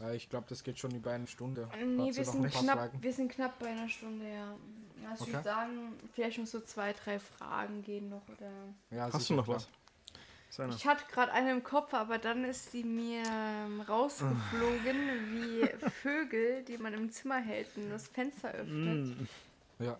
Äh, 0.00 0.16
ich 0.16 0.28
glaube, 0.28 0.46
das 0.48 0.62
geht 0.62 0.78
schon 0.78 0.94
über 0.94 1.12
eine 1.12 1.26
Stunde. 1.26 1.68
Nee, 1.76 2.08
Hast 2.08 2.12
du 2.12 2.16
wir 2.16 2.24
sind, 2.24 2.50
knapp, 2.52 2.90
wir 3.02 3.12
sind 3.12 3.32
knapp 3.32 3.58
bei 3.58 3.68
einer 3.68 3.88
Stunde, 3.88 4.28
ja. 4.32 4.54
Also 5.10 5.14
ich 5.14 5.20
Okay. 5.22 5.32
würde 5.32 5.44
sagen, 5.44 5.92
vielleicht 6.12 6.38
noch 6.38 6.46
so 6.46 6.60
zwei, 6.60 6.92
drei 6.92 7.18
Fragen 7.18 7.82
gehen 7.82 8.10
noch. 8.10 8.22
Oder 8.28 8.50
Ja, 8.90 9.04
Hast 9.06 9.20
sicher, 9.20 9.34
du 9.34 9.36
noch 9.36 9.44
klar. 9.44 9.56
was? 9.56 9.68
Seiner. 10.50 10.74
ich 10.74 10.86
hatte 10.86 11.04
gerade 11.12 11.30
eine 11.32 11.52
im 11.52 11.62
Kopf, 11.62 11.92
aber 11.92 12.16
dann 12.16 12.42
ist 12.44 12.72
sie 12.72 12.82
mir 12.82 13.22
ähm, 13.26 13.82
rausgeflogen 13.82 14.96
wie 15.34 15.66
Vögel, 16.02 16.64
die 16.64 16.78
man 16.78 16.94
im 16.94 17.10
Zimmer 17.12 17.36
hält 17.38 17.68
und 17.76 17.90
das 17.90 18.08
Fenster 18.08 18.50
öffnet. 18.52 19.18
Mm. 19.18 19.28
Ja. 19.84 19.98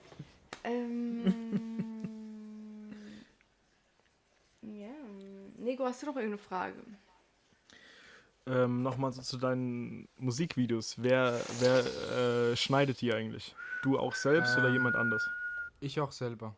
Ähm, 0.65 1.23
ja. 4.63 4.87
Nego, 5.59 5.85
hast 5.85 6.03
du 6.03 6.07
noch 6.07 6.17
irgendeine 6.17 6.39
Frage? 6.39 6.75
Ähm, 8.47 8.83
Nochmal 8.83 9.13
so 9.13 9.21
zu 9.23 9.37
deinen 9.37 10.09
Musikvideos. 10.17 10.95
Wer, 11.03 11.41
wer 11.61 12.51
äh, 12.53 12.57
schneidet 12.57 13.01
die 13.01 13.13
eigentlich? 13.13 13.55
Du 13.83 13.99
auch 13.99 14.15
selbst 14.15 14.57
oder 14.57 14.69
Ähm, 14.69 14.75
jemand 14.75 14.97
anders? 14.97 15.29
Ich 15.81 16.01
auch 16.01 16.13
selber. 16.13 16.55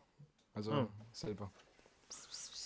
Also 0.53 0.71
Hm. 0.71 0.87
selber. 1.11 1.51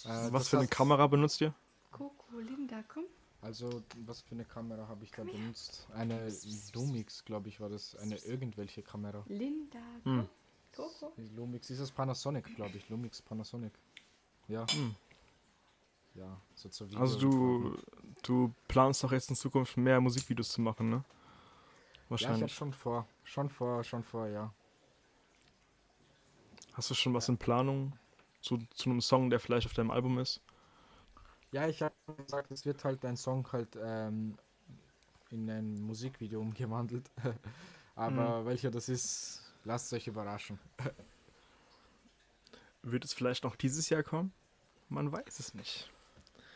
Äh, 0.06 0.10
Was 0.32 0.32
das 0.32 0.50
für 0.50 0.58
eine 0.60 0.68
Kamera 0.68 1.08
benutzt 1.08 1.42
ihr? 1.42 1.54
Coco, 1.92 2.40
Linda, 2.40 2.84
komm. 2.88 3.06
Also, 3.42 3.84
was 4.06 4.22
für 4.22 4.32
eine 4.32 4.46
Kamera 4.46 4.88
habe 4.88 5.04
ich 5.04 5.12
da 5.12 5.24
benutzt? 5.24 5.88
Eine 5.94 6.32
Lumix, 6.74 7.24
glaube 7.26 7.48
ich, 7.50 7.60
war 7.60 7.70
das. 7.70 7.96
Eine 7.98 8.18
irgendwelche 8.18 8.82
Kamera. 8.82 9.24
Linda, 9.28 9.80
komm. 10.04 10.20
Hm. 10.20 10.30
Coco. 10.76 11.14
Lumix 11.36 11.70
ist 11.70 11.80
das 11.80 11.92
Panasonic, 11.92 12.56
glaube 12.56 12.78
ich. 12.78 12.90
Lumix 12.90 13.22
Panasonic. 13.22 13.72
Ja. 14.48 14.66
Hm. 14.72 14.96
Ja, 16.16 16.42
so 16.56 16.70
zur 16.70 16.90
Video 16.90 17.04
Also 17.04 17.20
du, 17.20 17.78
du 18.24 18.54
planst 18.68 19.04
doch 19.04 19.12
jetzt 19.12 19.30
in 19.30 19.36
Zukunft 19.36 19.78
mehr 19.78 20.00
Musikvideos 20.02 20.50
zu 20.52 20.62
machen, 20.62 20.90
ne? 20.90 21.04
Ja, 22.20 22.30
ich 22.32 22.40
Wahrscheinlich. 22.40 22.54
schon 22.54 22.74
vor. 22.74 23.08
Schon 23.24 23.50
vor, 23.50 23.82
schon 23.86 24.04
vor, 24.04 24.28
ja. 24.28 24.54
Hast 26.74 26.90
du 26.92 26.94
schon 26.94 27.14
was 27.16 27.28
in 27.28 27.38
Planung 27.38 27.94
zu, 28.42 28.60
zu 28.76 28.90
einem 28.90 29.02
Song, 29.02 29.30
der 29.32 29.40
vielleicht 29.40 29.66
auf 29.66 29.74
deinem 29.74 29.90
Album 29.92 30.20
ist? 30.20 30.42
Ja, 31.52 31.68
ich 31.68 31.82
habe 31.82 31.96
gesagt, 32.18 32.52
es 32.52 32.66
wird 32.66 32.84
halt 32.84 33.04
ein 33.06 33.18
Song 33.18 33.48
halt 33.52 33.78
ähm, 33.82 34.38
in 35.32 35.50
ein 35.50 35.82
Musikvideo 35.82 36.42
umgewandelt. 36.42 37.12
Aber 37.96 38.46
Hm. 38.46 38.46
welcher 38.46 38.72
das 38.72 38.90
ist, 38.90 39.42
lasst 39.66 39.94
euch 39.94 40.08
überraschen. 40.08 40.60
Wird 42.84 43.04
es 43.04 43.14
vielleicht 43.14 43.44
noch 43.44 43.56
dieses 43.58 43.90
Jahr 43.90 44.04
kommen? 44.04 44.32
Man 44.90 45.12
weiß 45.12 45.40
es 45.40 45.54
nicht. 45.54 45.92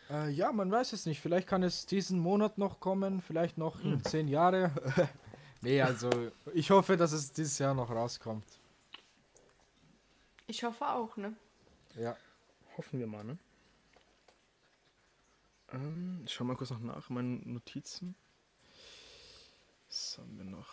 Äh, 0.10 0.30
ja, 0.32 0.52
man 0.52 0.72
weiß 0.72 0.94
es 0.94 1.06
nicht. 1.06 1.22
Vielleicht 1.22 1.48
kann 1.48 1.64
es 1.64 1.86
diesen 1.86 2.20
Monat 2.20 2.58
noch 2.58 2.80
kommen, 2.80 3.22
vielleicht 3.22 3.58
noch 3.58 3.84
in 3.84 4.04
zehn 4.04 4.28
Jahre. 4.28 4.72
nee, 5.62 5.82
also 5.82 6.10
ich 6.54 6.72
hoffe, 6.72 6.98
dass 6.98 7.12
es 7.12 7.32
dieses 7.32 7.60
Jahr 7.60 7.74
noch 7.74 7.90
rauskommt. 7.90 8.46
Ich 10.48 10.64
hoffe 10.64 10.88
auch, 10.88 11.16
ne? 11.16 11.36
Ja. 11.96 12.18
Hoffen 12.76 13.00
wir 13.00 13.08
mal, 13.08 13.24
ne? 13.24 13.38
Ähm, 15.72 16.22
ich 16.26 16.34
schau 16.34 16.44
mal 16.44 16.56
kurz 16.56 16.72
noch 16.72 16.80
nach, 16.80 17.10
meine 17.10 17.38
Notizen. 17.46 18.16
Was 19.88 20.18
haben 20.18 20.38
wir 20.38 20.46
noch? 20.46 20.68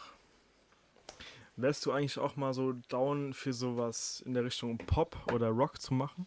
Wärst 1.57 1.85
du 1.87 1.93
eigentlich 1.93 2.19
auch 2.19 2.37
mal 2.37 2.55
so 2.55 2.73
down 2.89 3.33
für 3.33 3.53
sowas 3.53 4.23
in 4.27 4.35
der 4.35 4.45
Richtung 4.45 4.79
Pop 4.79 5.17
oder 5.33 5.49
Rock 5.49 5.81
zu 5.81 5.95
machen? 5.95 6.27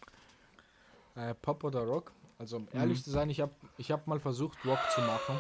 Äh, 1.15 1.33
Pop 1.35 1.63
oder 1.63 1.81
Rock? 1.81 2.11
Also 2.39 2.55
um 2.55 2.67
ehrlich 2.73 3.03
zu 3.03 3.11
sein, 3.11 3.29
ich 3.29 3.41
habe 3.41 3.51
ich 3.77 3.91
hab 3.91 4.07
mal 4.07 4.21
versucht, 4.21 4.57
Rock 4.65 4.79
zu 4.95 5.01
machen. 5.01 5.35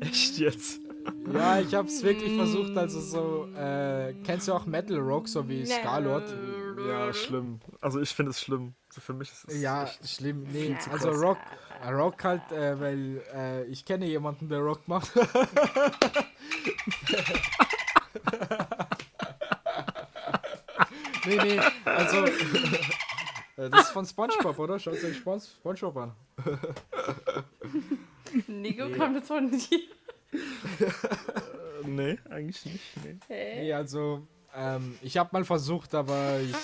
Echt 0.00 0.38
jetzt? 0.38 0.78
Ja, 1.32 1.58
ich 1.58 1.74
habe 1.74 1.88
es 1.88 2.04
wirklich 2.04 2.36
versucht, 2.36 2.76
also 2.76 3.00
so, 3.00 3.48
äh, 3.56 4.14
kennst 4.22 4.46
du 4.46 4.52
auch 4.52 4.64
Metal 4.64 4.98
Rock, 4.98 5.26
so 5.26 5.48
wie 5.48 5.66
Scarlord? 5.66 6.32
Ja, 6.86 7.12
schlimm. 7.12 7.58
Also 7.80 8.00
ich 8.00 8.10
finde 8.10 8.30
es 8.30 8.40
schlimm. 8.40 8.74
So 8.90 9.00
für 9.00 9.12
mich 9.12 9.32
ist 9.32 9.48
es 9.48 9.60
Ja, 9.60 9.82
echt 9.84 10.08
schlimm. 10.08 10.44
Nee, 10.44 10.66
viel 10.66 10.78
zu 10.78 10.90
also 10.92 11.08
krass. 11.10 11.20
Rock, 11.20 11.38
Rock 11.90 12.22
halt, 12.22 12.52
äh, 12.52 12.78
weil 12.80 13.22
äh, 13.34 13.64
ich 13.64 13.84
kenne 13.84 14.06
jemanden, 14.06 14.48
der 14.48 14.60
Rock 14.60 14.86
macht. 14.86 15.10
nee, 21.26 21.36
nee, 21.42 21.58
also 21.84 22.24
das 23.56 23.86
ist 23.86 23.90
von 23.90 24.04
SpongeBob, 24.06 24.58
oder? 24.58 24.78
Schaut 24.78 25.02
euch 25.02 25.16
Spon 25.16 25.40
SpongeBob 25.40 25.96
an. 25.96 26.12
Nego 28.48 28.90
kommt 28.90 29.16
jetzt 29.16 29.28
von 29.28 29.50
dir. 29.50 29.78
Äh, 30.32 31.86
nee, 31.86 32.18
eigentlich 32.28 32.64
nicht. 32.64 33.04
Nee. 33.04 33.18
Nee, 33.28 33.72
also 33.72 34.26
ähm, 34.54 34.98
ich 35.02 35.16
habe 35.16 35.30
mal 35.32 35.44
versucht, 35.44 35.94
aber 35.94 36.40
ich, 36.40 36.56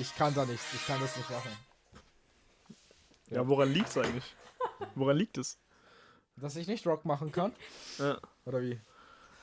ich 0.00 0.14
kann 0.16 0.34
da 0.34 0.44
nichts. 0.44 0.64
Ich 0.74 0.86
kann 0.86 1.00
das 1.00 1.16
nicht 1.16 1.30
machen. 1.30 1.50
Ja, 3.30 3.46
woran 3.46 3.72
liegt 3.72 3.88
es 3.88 3.98
eigentlich? 3.98 4.34
Woran 4.94 5.16
liegt 5.16 5.38
es? 5.38 5.58
Dass 6.36 6.56
ich 6.56 6.66
nicht 6.66 6.86
Rock 6.86 7.04
machen 7.04 7.32
kann? 7.32 7.52
Ja. 7.98 8.18
Oder 8.44 8.62
wie? 8.62 8.80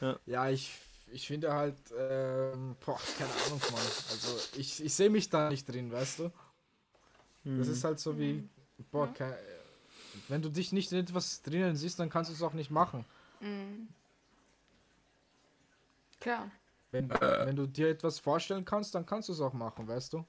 Ja. 0.01 0.19
Ja, 0.25 0.49
ich, 0.49 0.73
ich 1.11 1.27
finde 1.27 1.53
halt, 1.53 1.77
ähm, 1.97 2.75
boah, 2.85 2.99
keine 3.17 3.29
Ahnung, 3.45 3.61
Mann. 3.71 3.81
Also 4.11 4.37
ich, 4.57 4.83
ich 4.83 4.93
sehe 4.93 5.09
mich 5.09 5.29
da 5.29 5.49
nicht 5.49 5.67
drin, 5.67 5.91
weißt 5.91 6.19
du? 6.19 6.31
Das 7.57 7.67
ist 7.67 7.83
halt 7.83 7.99
so 7.99 8.17
wie, 8.19 8.47
boah, 8.91 9.07
ke- 9.13 9.37
wenn 10.27 10.41
du 10.41 10.49
dich 10.49 10.71
nicht 10.73 10.91
in 10.91 10.99
etwas 10.99 11.41
drinnen 11.41 11.75
siehst, 11.75 11.99
dann 11.99 12.09
kannst 12.09 12.29
du 12.29 12.33
es 12.35 12.41
auch 12.41 12.53
nicht 12.53 12.71
machen. 12.71 13.05
Mhm. 13.39 13.87
Klar. 16.19 16.49
Wenn, 16.91 17.09
wenn 17.09 17.55
du 17.55 17.67
dir 17.67 17.89
etwas 17.89 18.19
vorstellen 18.19 18.65
kannst, 18.65 18.95
dann 18.95 19.05
kannst 19.05 19.29
du 19.29 19.33
es 19.33 19.41
auch 19.41 19.53
machen, 19.53 19.87
weißt 19.87 20.13
du? 20.13 20.25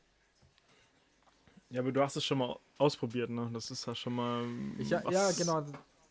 Ja, 1.70 1.80
aber 1.80 1.92
du 1.92 2.02
hast 2.02 2.16
es 2.16 2.24
schon 2.24 2.38
mal 2.38 2.56
ausprobiert, 2.78 3.30
ne? 3.30 3.48
Das 3.52 3.70
ist 3.70 3.86
ja 3.86 3.94
schon 3.94 4.14
mal. 4.14 4.44
Ich, 4.78 4.90
ja, 4.90 5.02
was- 5.04 5.12
ja, 5.14 5.30
genau. 5.32 5.64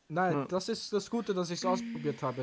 Nein, 0.10 0.34
Ja. 0.34 0.46
das 0.46 0.70
ist 0.70 0.94
das 0.94 1.10
Gute, 1.10 1.34
dass 1.34 1.50
ich 1.50 1.60
es 1.60 1.66
ausprobiert 1.66 2.22
habe. 2.24 2.42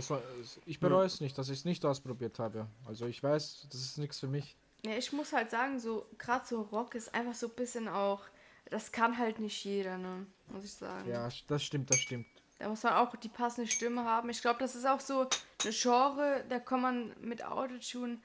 Ich 0.66 0.78
bereue 0.78 1.06
es 1.06 1.20
nicht, 1.20 1.36
dass 1.38 1.48
ich 1.48 1.58
es 1.60 1.64
nicht 1.64 1.84
ausprobiert 1.84 2.38
habe. 2.38 2.66
Also 2.84 3.06
ich 3.06 3.22
weiß, 3.22 3.66
das 3.70 3.80
ist 3.80 3.98
nichts 3.98 4.20
für 4.20 4.28
mich. 4.28 4.54
Ja, 4.84 4.92
ich 4.98 5.10
muss 5.14 5.32
halt 5.32 5.50
sagen, 5.50 5.78
so 5.80 6.06
gerade 6.18 6.46
so 6.46 6.60
Rock 6.60 6.94
ist 6.94 7.14
einfach 7.14 7.34
so 7.34 7.46
ein 7.46 7.54
bisschen 7.54 7.88
auch, 7.88 8.20
das 8.66 8.92
kann 8.92 9.18
halt 9.18 9.38
nicht 9.38 9.64
jeder, 9.64 9.98
ne? 9.98 10.26
Muss 10.48 10.64
ich 10.64 10.72
sagen. 10.74 11.08
Ja, 11.08 11.28
das 11.48 11.62
stimmt, 11.62 11.90
das 11.90 11.98
stimmt. 11.98 12.26
Da 12.58 12.68
muss 12.68 12.82
man 12.82 12.94
auch 12.94 13.14
die 13.16 13.28
passende 13.28 13.70
Stimme 13.70 14.04
haben. 14.04 14.30
Ich 14.30 14.40
glaube, 14.40 14.60
das 14.60 14.74
ist 14.74 14.86
auch 14.86 15.00
so 15.00 15.20
eine 15.62 15.72
Genre, 15.72 16.44
da 16.48 16.58
kann 16.60 16.80
man 16.80 17.14
mit 17.20 17.44
Autotune, 17.44 18.18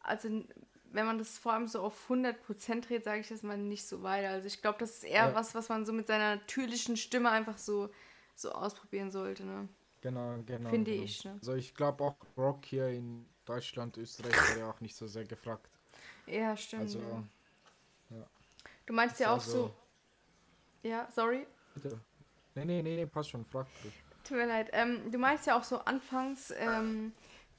also 0.00 0.28
wenn 0.90 1.06
man 1.06 1.18
das 1.18 1.38
vor 1.38 1.52
allem 1.52 1.66
so 1.68 1.82
auf 1.82 2.08
100% 2.08 2.80
dreht, 2.86 3.04
sage 3.04 3.20
ich 3.20 3.28
das 3.28 3.42
mal 3.42 3.58
nicht 3.58 3.86
so 3.86 4.02
weiter. 4.02 4.28
Also 4.30 4.46
ich 4.46 4.62
glaube, 4.62 4.78
das 4.78 4.90
ist 4.98 5.04
eher 5.04 5.28
Ja. 5.28 5.34
was, 5.34 5.54
was 5.54 5.68
man 5.68 5.84
so 5.84 5.92
mit 5.92 6.06
seiner 6.06 6.36
natürlichen 6.36 6.96
Stimme 6.96 7.30
einfach 7.30 7.58
so, 7.58 7.90
so 8.34 8.52
ausprobieren 8.52 9.10
sollte, 9.10 9.44
ne? 9.44 9.68
Genau, 10.00 10.36
genau. 10.46 10.70
Finde 10.70 10.92
genau. 10.92 11.04
ich, 11.04 11.24
ne? 11.24 11.32
Also 11.40 11.54
ich 11.54 11.74
glaube 11.74 12.04
auch 12.04 12.16
Rock 12.36 12.64
hier 12.66 12.88
in 12.88 13.26
Deutschland, 13.44 13.96
Österreich 13.96 14.56
wäre 14.56 14.70
auch 14.70 14.80
nicht 14.80 14.94
so 14.96 15.06
sehr 15.06 15.24
gefragt. 15.24 15.68
Ja, 16.26 16.56
stimmt. 16.56 16.82
Also, 16.82 17.00
ja. 18.10 18.26
Du 18.86 18.92
meinst 18.92 19.18
ja 19.20 19.28
auch 19.30 19.34
Also- 19.34 19.50
so. 19.68 19.74
Ja, 20.84 21.08
sorry. 21.10 21.46
Bitte. 21.74 21.98
Nee, 22.54 22.64
nee, 22.64 22.82
nee, 22.82 22.96
nee, 22.96 23.06
passt 23.06 23.30
schon, 23.30 23.44
frag 23.44 23.66
dich. 23.82 23.92
Tut 24.22 24.36
mir 24.36 24.46
leid. 24.46 24.68
Ähm, 24.72 25.10
du 25.10 25.18
meinst 25.18 25.46
ja 25.46 25.58
auch 25.58 25.64
so 25.64 25.78
anfangs, 25.78 26.52
ähm, 26.56 27.12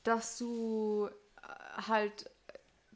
dass 0.03 0.37
du 0.37 1.09
äh, 1.41 1.81
halt 1.87 2.29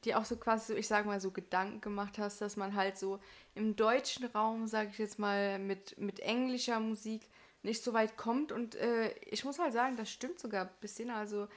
dir 0.06 0.18
auch 0.18 0.26
so 0.26 0.38
quasi, 0.38 0.76
ich 0.76 0.88
sag 0.88 1.06
mal, 1.06 1.20
so 1.20 1.32
Gedanken 1.32 1.82
gemacht 1.82 2.20
hast, 2.20 2.42
dass 2.42 2.56
man 2.56 2.76
halt 2.76 2.98
so 2.98 3.20
im 3.56 3.76
deutschen 3.76 4.26
Raum, 4.28 4.68
sag 4.68 4.90
ich 4.92 4.98
jetzt 5.00 5.20
mal, 5.20 5.60
mit, 5.60 5.98
mit 5.98 6.20
englischer 6.22 6.80
Musik 6.80 7.28
nicht 7.64 7.84
so 7.84 7.94
weit 7.94 8.16
kommt. 8.16 8.52
Und 8.52 8.76
äh, 8.76 9.12
ich 9.26 9.44
muss 9.44 9.60
halt 9.60 9.74
sagen, 9.74 9.98
das 9.98 10.10
stimmt 10.10 10.40
sogar 10.40 10.66
ein 10.66 10.72
bisschen. 10.80 11.10
Also, 11.10 11.48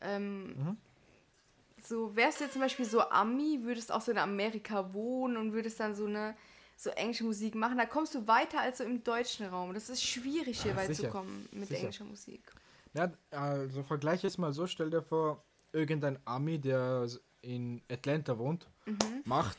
ähm, 0.00 0.76
so 1.80 2.16
wärst 2.16 2.40
du 2.40 2.44
jetzt 2.44 2.54
zum 2.54 2.62
Beispiel 2.62 2.86
so 2.86 3.02
Ami, 3.02 3.60
würdest 3.62 3.92
auch 3.92 4.00
so 4.00 4.10
in 4.10 4.18
Amerika 4.18 4.92
wohnen 4.94 5.36
und 5.36 5.52
würdest 5.52 5.78
dann 5.80 5.94
so 5.94 6.06
eine 6.06 6.34
so 6.76 6.90
englische 6.90 7.24
Musik 7.24 7.54
machen, 7.54 7.78
da 7.78 7.86
kommst 7.86 8.14
du 8.14 8.26
weiter 8.26 8.60
als 8.60 8.78
so 8.78 8.84
im 8.84 9.02
deutschen 9.04 9.46
Raum. 9.46 9.72
Das 9.74 9.88
ist 9.88 10.02
schwierig, 10.02 10.62
hier 10.62 10.72
Ja, 10.72 10.76
weit 10.78 10.88
sicher. 10.88 11.08
zu 11.08 11.10
kommen 11.10 11.48
mit 11.52 11.68
Sicher. 11.68 11.80
englischer 11.80 12.04
Musik. 12.04 12.42
Ja, 12.94 13.10
also 13.30 13.82
vergleich 13.84 14.24
es 14.24 14.36
mal 14.38 14.52
so, 14.52 14.66
stell 14.66 14.90
dir 14.90 15.02
vor, 15.02 15.42
irgendein 15.72 16.18
Ami, 16.26 16.58
der 16.58 17.06
in 17.40 17.80
Atlanta 17.90 18.36
wohnt, 18.38 18.66
macht 19.24 19.56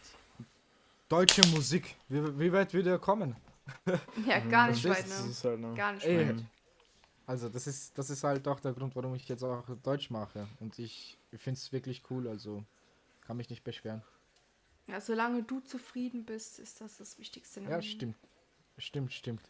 deutsche 1.10 1.46
Musik. 1.48 1.96
Wie, 2.10 2.40
wie 2.40 2.52
weit 2.52 2.74
würde 2.74 2.92
er 2.92 3.00
kommen? 3.00 3.36
Ja, 4.28 4.40
gar 4.40 4.68
nicht 4.70 4.84
weit, 4.88 5.08
ne? 5.08 5.30
ist 5.30 5.44
halt, 5.46 5.60
ne? 5.60 5.74
Gar 5.76 5.94
nicht 5.94 6.06
Ey. 6.06 6.28
weit. 6.28 6.44
Also 7.26 7.48
das 7.48 7.66
ist, 7.68 7.98
das 7.98 8.10
ist 8.10 8.24
halt 8.26 8.46
auch 8.48 8.60
der 8.60 8.74
Grund, 8.74 8.94
warum 8.96 9.16
ich 9.16 9.28
jetzt 9.30 9.44
auch 9.44 9.64
Deutsch 9.82 10.10
mache. 10.10 10.46
Und 10.60 10.78
ich 10.78 11.18
finde 11.34 11.58
es 11.58 11.72
wirklich 11.72 12.04
cool, 12.10 12.28
also 12.28 12.64
kann 13.22 13.38
mich 13.38 13.50
nicht 13.50 13.64
beschweren. 13.64 14.04
Ja, 14.88 15.00
solange 15.00 15.44
du 15.44 15.60
zufrieden 15.62 16.26
bist, 16.26 16.60
ist 16.60 16.82
das 16.82 16.98
das 16.98 17.18
Wichtigste. 17.20 17.62
im 17.62 17.70
Ja, 17.70 17.82
stimmt. 17.82 18.16
Stimmt, 18.78 19.14
stimmt. 19.14 19.42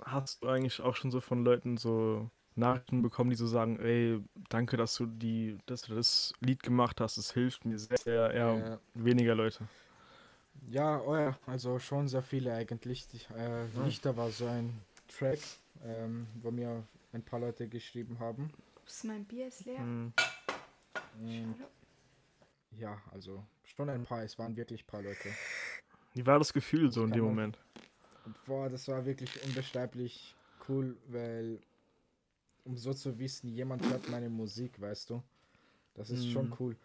Hast 0.00 0.42
du 0.42 0.48
eigentlich 0.48 0.80
auch 0.80 0.94
schon 0.96 1.10
so 1.10 1.20
von 1.20 1.44
Leuten 1.44 1.76
so 1.76 2.30
Nachrichten 2.54 3.02
bekommen, 3.02 3.30
die 3.30 3.36
so 3.36 3.46
sagen, 3.46 3.78
ey, 3.80 4.20
danke, 4.48 4.76
dass 4.76 4.94
du 4.96 5.06
die, 5.06 5.58
dass 5.66 5.82
du 5.82 5.94
das 5.94 6.32
Lied 6.40 6.62
gemacht 6.62 7.00
hast, 7.00 7.18
es 7.18 7.32
hilft 7.32 7.64
mir 7.64 7.78
sehr, 7.78 7.98
sehr 7.98 8.30
eher 8.32 8.80
Äh, 8.96 9.04
weniger 9.04 9.34
Leute. 9.34 9.68
Ja, 10.70 11.00
oh 11.00 11.16
ja, 11.16 11.38
also 11.46 11.78
schon 11.78 12.08
sehr 12.08 12.22
viele 12.22 12.52
eigentlich. 12.52 13.06
Die, 13.08 13.20
äh, 13.34 13.66
Lichter 13.84 14.16
war 14.16 14.30
so 14.30 14.46
ein 14.46 14.72
Track, 15.08 15.38
ähm, 15.84 16.26
wo 16.42 16.50
mir 16.50 16.84
ein 17.12 17.22
paar 17.22 17.40
Leute 17.40 17.68
geschrieben 17.68 18.18
haben. 18.18 18.50
Ups, 18.82 19.04
mein 19.04 19.24
Bier 19.24 19.48
ist 19.48 19.64
leer. 19.64 19.80
Mhm. 19.80 20.12
Ja, 22.72 23.02
also 23.10 23.44
schon 23.64 23.90
ein 23.90 24.04
paar, 24.04 24.22
es 24.22 24.38
waren 24.38 24.56
wirklich 24.56 24.82
ein 24.84 24.86
paar 24.86 25.02
Leute. 25.02 25.28
Wie 26.14 26.26
war 26.26 26.38
das 26.38 26.52
Gefühl 26.52 26.92
so 26.92 27.02
in 27.04 27.12
dem 27.12 27.24
Moment? 27.24 27.58
Boah, 28.46 28.68
das 28.68 28.88
war 28.88 29.04
wirklich 29.06 29.30
unbeschreiblich 29.44 30.34
cool, 30.68 30.96
weil 31.08 31.60
um 32.64 32.76
so 32.76 32.92
zu 32.92 33.18
wissen, 33.18 33.48
jemand 33.48 33.88
hört 33.88 34.08
meine 34.10 34.28
Musik, 34.28 34.80
weißt 34.80 35.10
du. 35.10 35.22
Das 35.94 36.10
ist 36.10 36.26
schon 36.28 36.46
Mhm. 36.46 36.54
cool. 36.60 36.76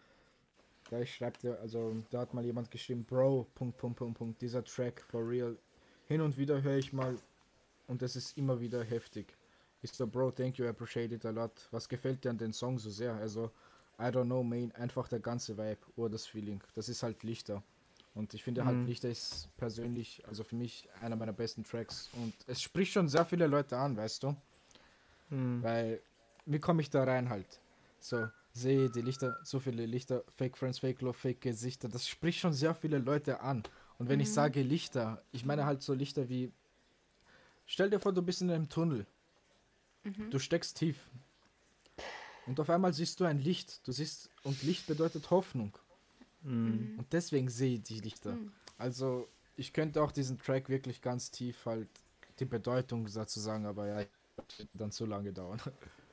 Da 0.90 1.00
ich 1.00 1.14
schreibte, 1.14 1.58
also 1.60 1.96
da 2.10 2.20
hat 2.20 2.34
mal 2.34 2.44
jemand 2.44 2.70
geschrieben, 2.70 3.04
Bro, 3.04 3.46
Punkt, 3.54 3.76
Punkt, 3.78 3.98
Punkt, 3.98 4.18
Punkt, 4.18 4.42
dieser 4.42 4.64
Track 4.64 5.02
for 5.02 5.28
real. 5.28 5.56
Hin 6.08 6.20
und 6.20 6.36
wieder 6.38 6.62
höre 6.62 6.76
ich 6.78 6.92
mal 6.92 7.18
und 7.88 8.02
das 8.02 8.16
ist 8.16 8.36
immer 8.38 8.60
wieder 8.60 8.84
heftig. 8.84 9.36
Ich 9.82 9.92
so, 9.92 10.06
Bro, 10.06 10.32
thank 10.32 10.58
you, 10.58 10.66
I 10.66 10.68
appreciate 10.68 11.14
it 11.14 11.26
a 11.26 11.30
lot. 11.30 11.68
Was 11.70 11.88
gefällt 11.88 12.24
dir 12.24 12.30
an 12.30 12.38
den 12.38 12.52
Song 12.52 12.78
so 12.78 12.90
sehr? 12.90 13.14
Also, 13.14 13.50
I 13.98 14.04
don't 14.04 14.24
know, 14.24 14.42
man, 14.42 14.72
einfach 14.72 15.08
der 15.08 15.20
ganze 15.20 15.56
Vibe 15.56 15.78
oder 15.96 16.10
das 16.10 16.26
Feeling. 16.26 16.60
Das 16.74 16.88
ist 16.88 17.02
halt 17.02 17.22
Lichter. 17.22 17.62
Und 18.14 18.32
ich 18.34 18.44
finde 18.44 18.64
halt 18.64 18.78
Mhm. 18.78 18.86
Lichter 18.86 19.08
ist 19.08 19.48
persönlich, 19.56 20.22
also 20.26 20.44
für 20.44 20.56
mich 20.56 20.88
einer 21.00 21.16
meiner 21.16 21.32
besten 21.32 21.64
Tracks. 21.64 22.10
Und 22.12 22.34
es 22.46 22.62
spricht 22.62 22.92
schon 22.92 23.08
sehr 23.08 23.24
viele 23.24 23.46
Leute 23.46 23.76
an, 23.76 23.96
weißt 23.96 24.22
du? 24.22 24.36
Mhm. 25.30 25.62
Weil, 25.62 26.00
wie 26.46 26.60
komme 26.60 26.82
ich 26.82 26.90
da 26.90 27.04
rein 27.04 27.28
halt? 27.28 27.60
So, 27.98 28.28
sehe 28.52 28.90
die 28.90 29.00
Lichter, 29.00 29.36
so 29.42 29.58
viele 29.58 29.86
Lichter, 29.86 30.22
Fake 30.28 30.56
Friends, 30.56 30.78
Fake 30.78 31.00
Love, 31.00 31.14
Fake 31.14 31.40
Gesichter, 31.40 31.88
das 31.88 32.06
spricht 32.06 32.38
schon 32.38 32.52
sehr 32.52 32.74
viele 32.74 32.98
Leute 32.98 33.40
an. 33.40 33.64
Und 33.98 34.08
wenn 34.08 34.20
ich 34.20 34.32
sage 34.32 34.62
Lichter, 34.62 35.22
ich 35.32 35.44
meine 35.44 35.64
halt 35.64 35.82
so 35.82 35.94
Lichter 35.94 36.28
wie, 36.28 36.52
stell 37.66 37.90
dir 37.90 37.98
vor, 37.98 38.12
du 38.12 38.22
bist 38.22 38.42
in 38.42 38.50
einem 38.50 38.68
Tunnel. 38.68 39.06
Du 40.30 40.38
steckst 40.38 40.76
tief. 40.76 41.08
Und 42.46 42.60
auf 42.60 42.68
einmal 42.70 42.92
siehst 42.92 43.20
du 43.20 43.24
ein 43.24 43.38
Licht. 43.38 43.86
Du 43.86 43.92
siehst, 43.92 44.30
und 44.42 44.62
Licht 44.62 44.86
bedeutet 44.86 45.30
Hoffnung. 45.30 45.76
Mhm. 46.42 46.96
Und 46.98 47.12
deswegen 47.12 47.48
sehe 47.48 47.76
ich 47.76 47.82
die 47.82 48.00
Lichter. 48.00 48.36
Also, 48.78 49.28
ich 49.56 49.72
könnte 49.72 50.02
auch 50.02 50.12
diesen 50.12 50.38
Track 50.38 50.68
wirklich 50.68 51.00
ganz 51.00 51.30
tief 51.30 51.64
halt 51.66 51.88
die 52.38 52.44
Bedeutung 52.44 53.08
dazu 53.12 53.40
sagen, 53.40 53.66
aber 53.66 53.86
ja, 53.86 54.06
dann 54.74 54.90
zu 54.90 55.06
lange 55.06 55.32
dauern. 55.32 55.60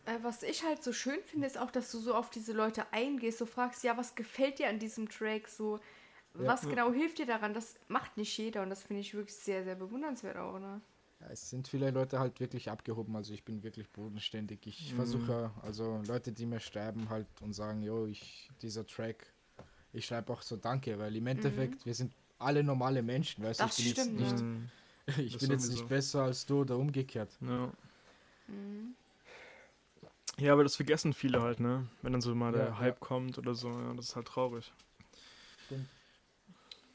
Äh, 0.06 0.18
was 0.24 0.44
ich 0.44 0.64
halt 0.64 0.84
so 0.84 0.94
schön 0.94 1.20
finde, 1.26 1.48
ist 1.48 1.60
auch, 1.60 1.72
dass 1.72 1.92
du 1.92 2.00
so 2.00 2.16
auf 2.16 2.30
diese 2.30 2.54
Leute 2.54 2.92
eingehst, 2.92 3.38
so 3.38 3.46
fragst, 3.46 3.84
ja, 3.84 3.98
was 3.98 4.16
gefällt 4.16 4.60
dir 4.60 4.70
an 4.70 4.80
diesem 4.80 5.10
Track, 5.10 5.48
so, 5.48 5.80
was 6.34 6.68
genau 6.68 6.92
hilft 6.92 7.20
dir 7.20 7.26
daran? 7.26 7.54
Das 7.54 7.76
macht 7.88 8.18
nicht 8.18 8.36
jeder 8.38 8.64
und 8.64 8.70
das 8.70 8.84
finde 8.84 9.02
ich 9.02 9.14
wirklich 9.14 9.36
sehr, 9.36 9.64
sehr 9.64 9.76
bewundernswert 9.76 10.38
auch, 10.38 10.60
ne? 10.60 10.82
Ja, 11.22 11.28
es 11.32 11.50
sind 11.50 11.68
viele 11.68 11.92
Leute 11.92 12.20
halt 12.20 12.40
wirklich 12.40 12.70
abgehoben, 12.72 13.16
also 13.16 13.34
ich 13.34 13.46
bin 13.46 13.64
wirklich 13.64 13.90
bodenständig. 13.92 14.66
Ich 14.68 14.94
versuche, 14.94 15.52
also 15.62 16.02
Leute, 16.08 16.32
die 16.32 16.46
mir 16.48 16.60
schreiben 16.60 17.10
halt 17.10 17.28
und 17.42 17.54
sagen, 17.54 17.84
jo, 17.84 18.08
ich, 18.08 18.50
dieser 18.62 18.86
Track, 18.88 19.34
ich 19.94 20.06
schreibe 20.06 20.34
auch 20.34 20.42
so 20.42 20.58
Danke, 20.58 20.98
weil 21.00 21.16
im 21.16 21.28
Endeffekt, 21.28 21.86
wir 21.86 21.96
sind 21.96 22.14
alle 22.40 22.64
normale 22.64 23.04
Menschen, 23.04 23.44
weißt 23.44 23.64
du, 23.64 23.66
ich 23.68 23.76
bin 23.76 23.86
stimmt, 23.88 23.98
jetzt 23.98 24.20
ja. 24.20 24.26
Mhm. 24.26 24.26
nicht, 24.28 24.46
ich 25.20 25.34
Das 25.34 25.42
bin 25.42 25.52
jetzt 25.52 25.70
nicht 25.70 25.88
besser 25.88 26.24
als 26.24 26.46
du 26.46 26.62
oder 26.62 26.78
umgekehrt. 26.78 27.32
Ja. 27.42 27.72
Ja, 30.38 30.52
aber 30.54 30.64
das 30.64 30.76
vergessen 30.76 31.14
viele 31.14 31.42
halt, 31.42 31.60
ne? 31.62 31.88
Wenn 32.02 32.12
dann 32.14 32.22
so 32.22 32.34
mal 32.36 32.52
der 32.52 32.78
Ja, 32.78 32.80
Hype 32.80 33.00
ja. 33.00 33.08
kommt 33.08 33.38
oder 33.38 33.56
so, 33.56 33.70
ja, 33.70 33.94
das 33.94 34.10
ist 34.10 34.16
halt 34.18 34.28
traurig. 34.28 34.74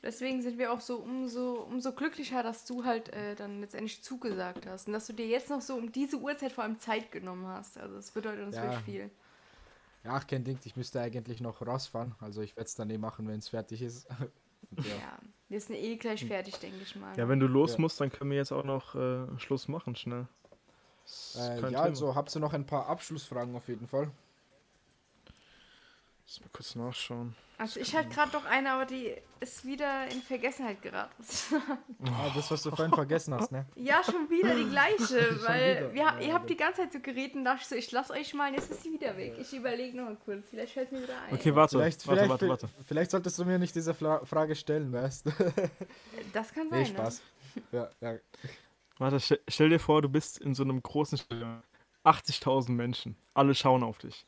Deswegen 0.06 0.40
sind 0.40 0.56
wir 0.56 0.72
auch 0.72 0.80
so 0.80 0.98
umso, 0.98 1.62
umso 1.62 1.92
glücklicher, 1.92 2.44
dass 2.44 2.64
du 2.64 2.84
halt 2.84 3.08
äh, 3.12 3.34
dann 3.34 3.60
letztendlich 3.60 4.04
zugesagt 4.04 4.64
hast 4.64 4.86
und 4.86 4.92
dass 4.92 5.08
du 5.08 5.12
dir 5.12 5.26
jetzt 5.26 5.50
noch 5.50 5.60
so 5.60 5.74
um 5.74 5.90
diese 5.90 6.18
Uhrzeit 6.18 6.52
vor 6.52 6.62
allem 6.62 6.78
Zeit 6.78 7.10
genommen 7.10 7.44
hast. 7.48 7.76
Also 7.76 7.96
es 7.96 8.12
bedeutet 8.12 8.46
uns 8.46 8.54
Ja. 8.54 8.62
wirklich 8.62 8.82
viel. 8.84 9.10
Ja, 10.04 10.12
ach, 10.12 10.26
kein 10.28 10.44
Ding, 10.44 10.60
ich 10.62 10.76
müsste 10.76 11.00
eigentlich 11.00 11.40
noch 11.40 11.60
rausfahren, 11.66 12.14
also 12.20 12.40
ich 12.40 12.56
werde 12.56 12.68
es 12.68 12.76
dann 12.76 12.88
eh 12.90 12.98
machen, 12.98 13.26
wenn 13.26 13.40
es 13.40 13.48
fertig 13.48 13.82
ist. 13.82 14.06
Ja. 14.84 14.96
Ja, 14.96 15.18
wir 15.48 15.60
sind 15.60 15.76
eh 15.76 15.96
gleich 15.96 16.24
fertig, 16.24 16.58
denke 16.58 16.82
ich 16.82 16.94
mal. 16.96 17.16
Ja, 17.16 17.28
wenn 17.28 17.40
du 17.40 17.46
los 17.46 17.72
Ja. 17.72 17.78
musst, 17.78 18.00
dann 18.00 18.10
können 18.10 18.30
wir 18.30 18.36
jetzt 18.36 18.52
auch 18.52 18.64
noch 18.64 18.94
äh, 18.94 19.26
Schluss 19.38 19.68
machen, 19.68 19.96
schnell. 19.96 20.26
Das 21.32 21.34
Äh, 21.36 21.54
ja, 21.56 21.64
Thema. 21.64 21.78
also 21.82 22.14
habt 22.14 22.34
ihr 22.36 22.40
noch 22.40 22.52
ein 22.52 22.66
paar 22.66 22.86
Abschlussfragen 22.86 23.54
auf 23.56 23.68
jeden 23.68 23.86
Fall. 23.86 24.10
Lass 26.26 26.40
mal 26.40 26.48
kurz 26.52 26.74
nachschauen. 26.74 27.36
Also 27.58 27.80
ich 27.80 27.94
hatte 27.94 28.08
gerade 28.08 28.32
noch 28.32 28.44
eine, 28.44 28.72
aber 28.72 28.84
die 28.84 29.14
ist 29.40 29.64
wieder 29.64 30.10
in 30.10 30.20
Vergessenheit 30.20 30.82
geraten. 30.82 31.12
Ah, 32.04 32.30
das, 32.34 32.50
was 32.50 32.62
du 32.62 32.70
vorhin 32.76 32.92
vergessen 32.92 33.32
hast, 33.34 33.50
ne? 33.52 33.64
ja, 33.76 34.02
schon 34.04 34.28
wieder 34.28 34.54
die 34.54 34.68
gleiche, 34.68 35.40
weil 35.46 35.94
wir, 35.94 36.02
Ja, 36.02 36.18
ihr 36.18 36.34
habt 36.34 36.50
die 36.50 36.56
ganze 36.56 36.82
Zeit 36.82 36.92
so 36.92 37.00
geredet 37.00 37.36
und 37.36 37.44
dachte 37.44 37.62
ich 37.62 37.68
so, 37.68 37.74
ich 37.76 37.92
lasse 37.92 38.12
euch 38.12 38.34
mal, 38.34 38.48
und 38.50 38.54
jetzt 38.56 38.70
ist 38.70 38.82
sie 38.82 38.92
wieder 38.92 39.16
weg. 39.16 39.34
Ich 39.38 39.52
überlege 39.54 39.96
noch 39.96 40.04
mal 40.04 40.16
kurz, 40.16 40.50
vielleicht 40.50 40.72
fällt 40.74 40.92
mir 40.92 41.02
wieder 41.02 41.18
ein. 41.22 41.34
Okay, 41.34 41.54
warte, 41.54 41.78
Vielleicht, 41.78 42.06
warte, 42.06 42.24
vielleicht, 42.24 42.30
warte, 42.30 42.48
warte. 42.48 42.68
vielleicht 42.84 43.10
solltest 43.12 43.38
du 43.38 43.44
mir 43.44 43.58
nicht 43.58 43.74
diese 43.74 43.94
Fla 43.94 44.24
Frage 44.24 44.54
stellen, 44.56 44.92
weißt 44.92 45.26
du? 45.26 45.30
Das 46.32 46.52
kann 46.52 46.68
sein, 46.70 46.80
Nee, 46.80 46.86
Spaß. 46.86 47.22
Ja, 47.72 47.88
ja. 48.00 48.16
Warte, 48.98 49.20
stell, 49.20 49.40
stell 49.48 49.70
dir 49.70 49.78
vor, 49.78 50.02
du 50.02 50.08
bist 50.08 50.38
in 50.38 50.54
so 50.54 50.64
einem 50.64 50.82
großen 50.82 51.18
Stadion. 51.18 51.62
80.000 52.04 52.70
Menschen. 52.72 53.16
Alle 53.34 53.54
schauen 53.54 53.82
auf 53.82 53.98
dich. 53.98 54.26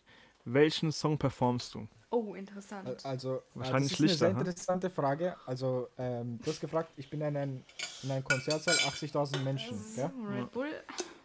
Welchen 0.53 0.93
Song 0.93 1.19
performst 1.19 1.75
du? 1.75 1.87
Oh, 2.11 2.35
interessant. 2.35 3.05
Also, 3.05 3.43
Wahrscheinlich 3.55 3.93
äh, 3.93 3.97
das 3.97 4.01
ist 4.01 4.01
eine 4.01 4.09
sehr 4.19 4.29
Lichter, 4.29 4.41
interessante 4.51 4.91
Frage. 4.91 5.37
Also, 5.47 5.89
ähm, 5.99 6.39
du 6.43 6.51
hast 6.51 6.61
gefragt, 6.61 6.91
ich 6.97 7.11
bin 7.11 7.21
in 7.21 7.37
einem, 7.37 7.63
in 8.03 8.11
einem 8.11 8.25
Konzertsaal, 8.25 8.75
80.000 8.77 9.41
Menschen. 9.43 9.77
Ja? 9.97 10.11
So, 10.11 10.27
Red 10.29 10.51
Bull. 10.53 10.69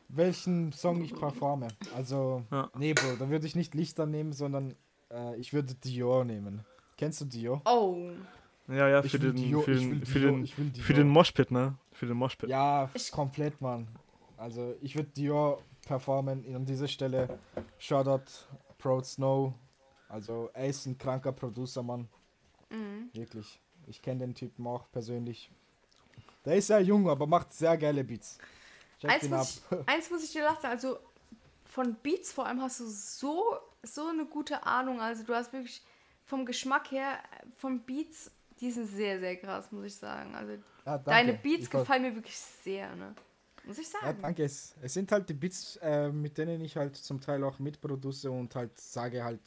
Welchen 0.09 0.71
Song 0.73 1.01
ich 1.03 1.15
performe? 1.15 1.69
Also, 1.95 2.43
Ja. 2.51 2.69
nee, 2.77 2.93
Bro, 2.93 3.15
da 3.17 3.29
würde 3.29 3.47
ich 3.47 3.55
nicht 3.55 3.73
Lichter 3.75 4.05
nehmen, 4.05 4.33
sondern 4.33 4.75
äh, 5.09 5.35
ich 5.37 5.53
würde 5.53 5.73
Dior 5.73 6.25
nehmen. 6.25 6.65
Kennst 6.97 7.21
du 7.21 7.25
Dior? 7.25 7.61
Oh. 7.65 8.09
Ja, 8.67 8.87
ja, 8.89 9.03
Ich 9.03 9.11
für 9.11 9.19
den, 9.19 9.35
Dior, 9.35 9.63
für 9.63 9.71
ich 9.71 9.79
den, 9.81 10.05
für 10.05 10.19
Dior, 10.19 10.31
den, 10.31 10.47
für 10.47 10.61
Dior. 10.63 10.97
den 10.97 11.07
Moshpit, 11.07 11.49
ne? 11.51 11.75
Für 11.93 12.05
den 12.07 12.17
Moshpit. 12.17 12.49
Ja, 12.49 12.89
Ich- 12.93 13.11
komplett, 13.11 13.59
Mann. 13.61 13.87
Also 14.37 14.75
ich 14.81 14.95
würde 14.95 15.09
Dior 15.11 15.61
performen 15.87 16.43
an 16.55 16.65
dieser 16.65 16.87
Stelle. 16.87 17.39
Shoutout 17.77 18.23
Proud 18.83 19.05
Snow. 19.05 19.53
Also 20.09 20.49
er 20.53 20.67
ist 20.67 20.85
ein 20.85 20.97
kranker 20.97 21.31
Producer, 21.31 21.81
Mann. 21.81 22.07
Mhm. 22.69 23.09
Wirklich. 23.13 23.59
Ich 23.87 24.01
kenne 24.01 24.19
den 24.19 24.35
Typen 24.35 24.67
auch 24.67 24.91
persönlich. 24.91 25.49
Der 26.45 26.57
ist 26.57 26.67
sehr 26.67 26.81
jung, 26.81 27.09
aber 27.09 27.25
macht 27.25 27.53
sehr 27.53 27.77
geile 27.77 28.03
Beats. 28.03 28.37
Eins 29.01 29.29
muss, 29.29 29.61
ich, 29.71 29.87
eins 29.87 30.09
muss 30.09 30.23
ich 30.23 30.31
dir 30.31 30.43
lassen, 30.43 30.65
also 30.65 30.97
von 31.65 31.95
Beats 31.95 32.31
vor 32.31 32.45
allem 32.45 32.61
hast 32.61 32.79
du 32.79 32.85
so, 32.85 33.57
so 33.81 34.07
eine 34.07 34.25
gute 34.25 34.63
Ahnung. 34.65 35.01
Also 35.01 35.23
du 35.23 35.33
hast 35.33 35.51
wirklich 35.51 35.81
vom 36.25 36.45
Geschmack 36.45 36.91
her, 36.91 37.19
von 37.57 37.81
Beats 37.81 38.31
die 38.59 38.71
sind 38.71 38.87
sehr, 38.87 39.19
sehr 39.19 39.35
krass, 39.37 39.71
muss 39.71 39.85
ich 39.85 39.95
sagen. 39.95 40.33
Also 40.35 40.53
Ja, 40.85 40.97
deine 40.97 41.33
Beats 41.33 41.63
Ich 41.63 41.69
gefallen 41.69 42.03
mir 42.03 42.15
wirklich 42.15 42.37
sehr, 42.37 42.95
ne? 42.95 43.13
Muss 43.65 43.77
ich 43.77 43.87
Ja, 43.87 44.11
sagen. 44.11 44.21
danke. 44.21 44.43
Es, 44.43 44.75
es 44.81 44.93
sind 44.93 45.11
halt 45.11 45.29
die 45.29 45.33
Beats, 45.33 45.77
äh, 45.77 46.11
mit 46.11 46.37
denen 46.37 46.61
ich 46.61 46.75
halt 46.75 46.95
zum 46.95 47.21
Teil 47.21 47.43
auch 47.43 47.59
mitproduce 47.59 48.25
und 48.25 48.53
halt 48.55 48.79
sage 48.79 49.23
halt, 49.23 49.39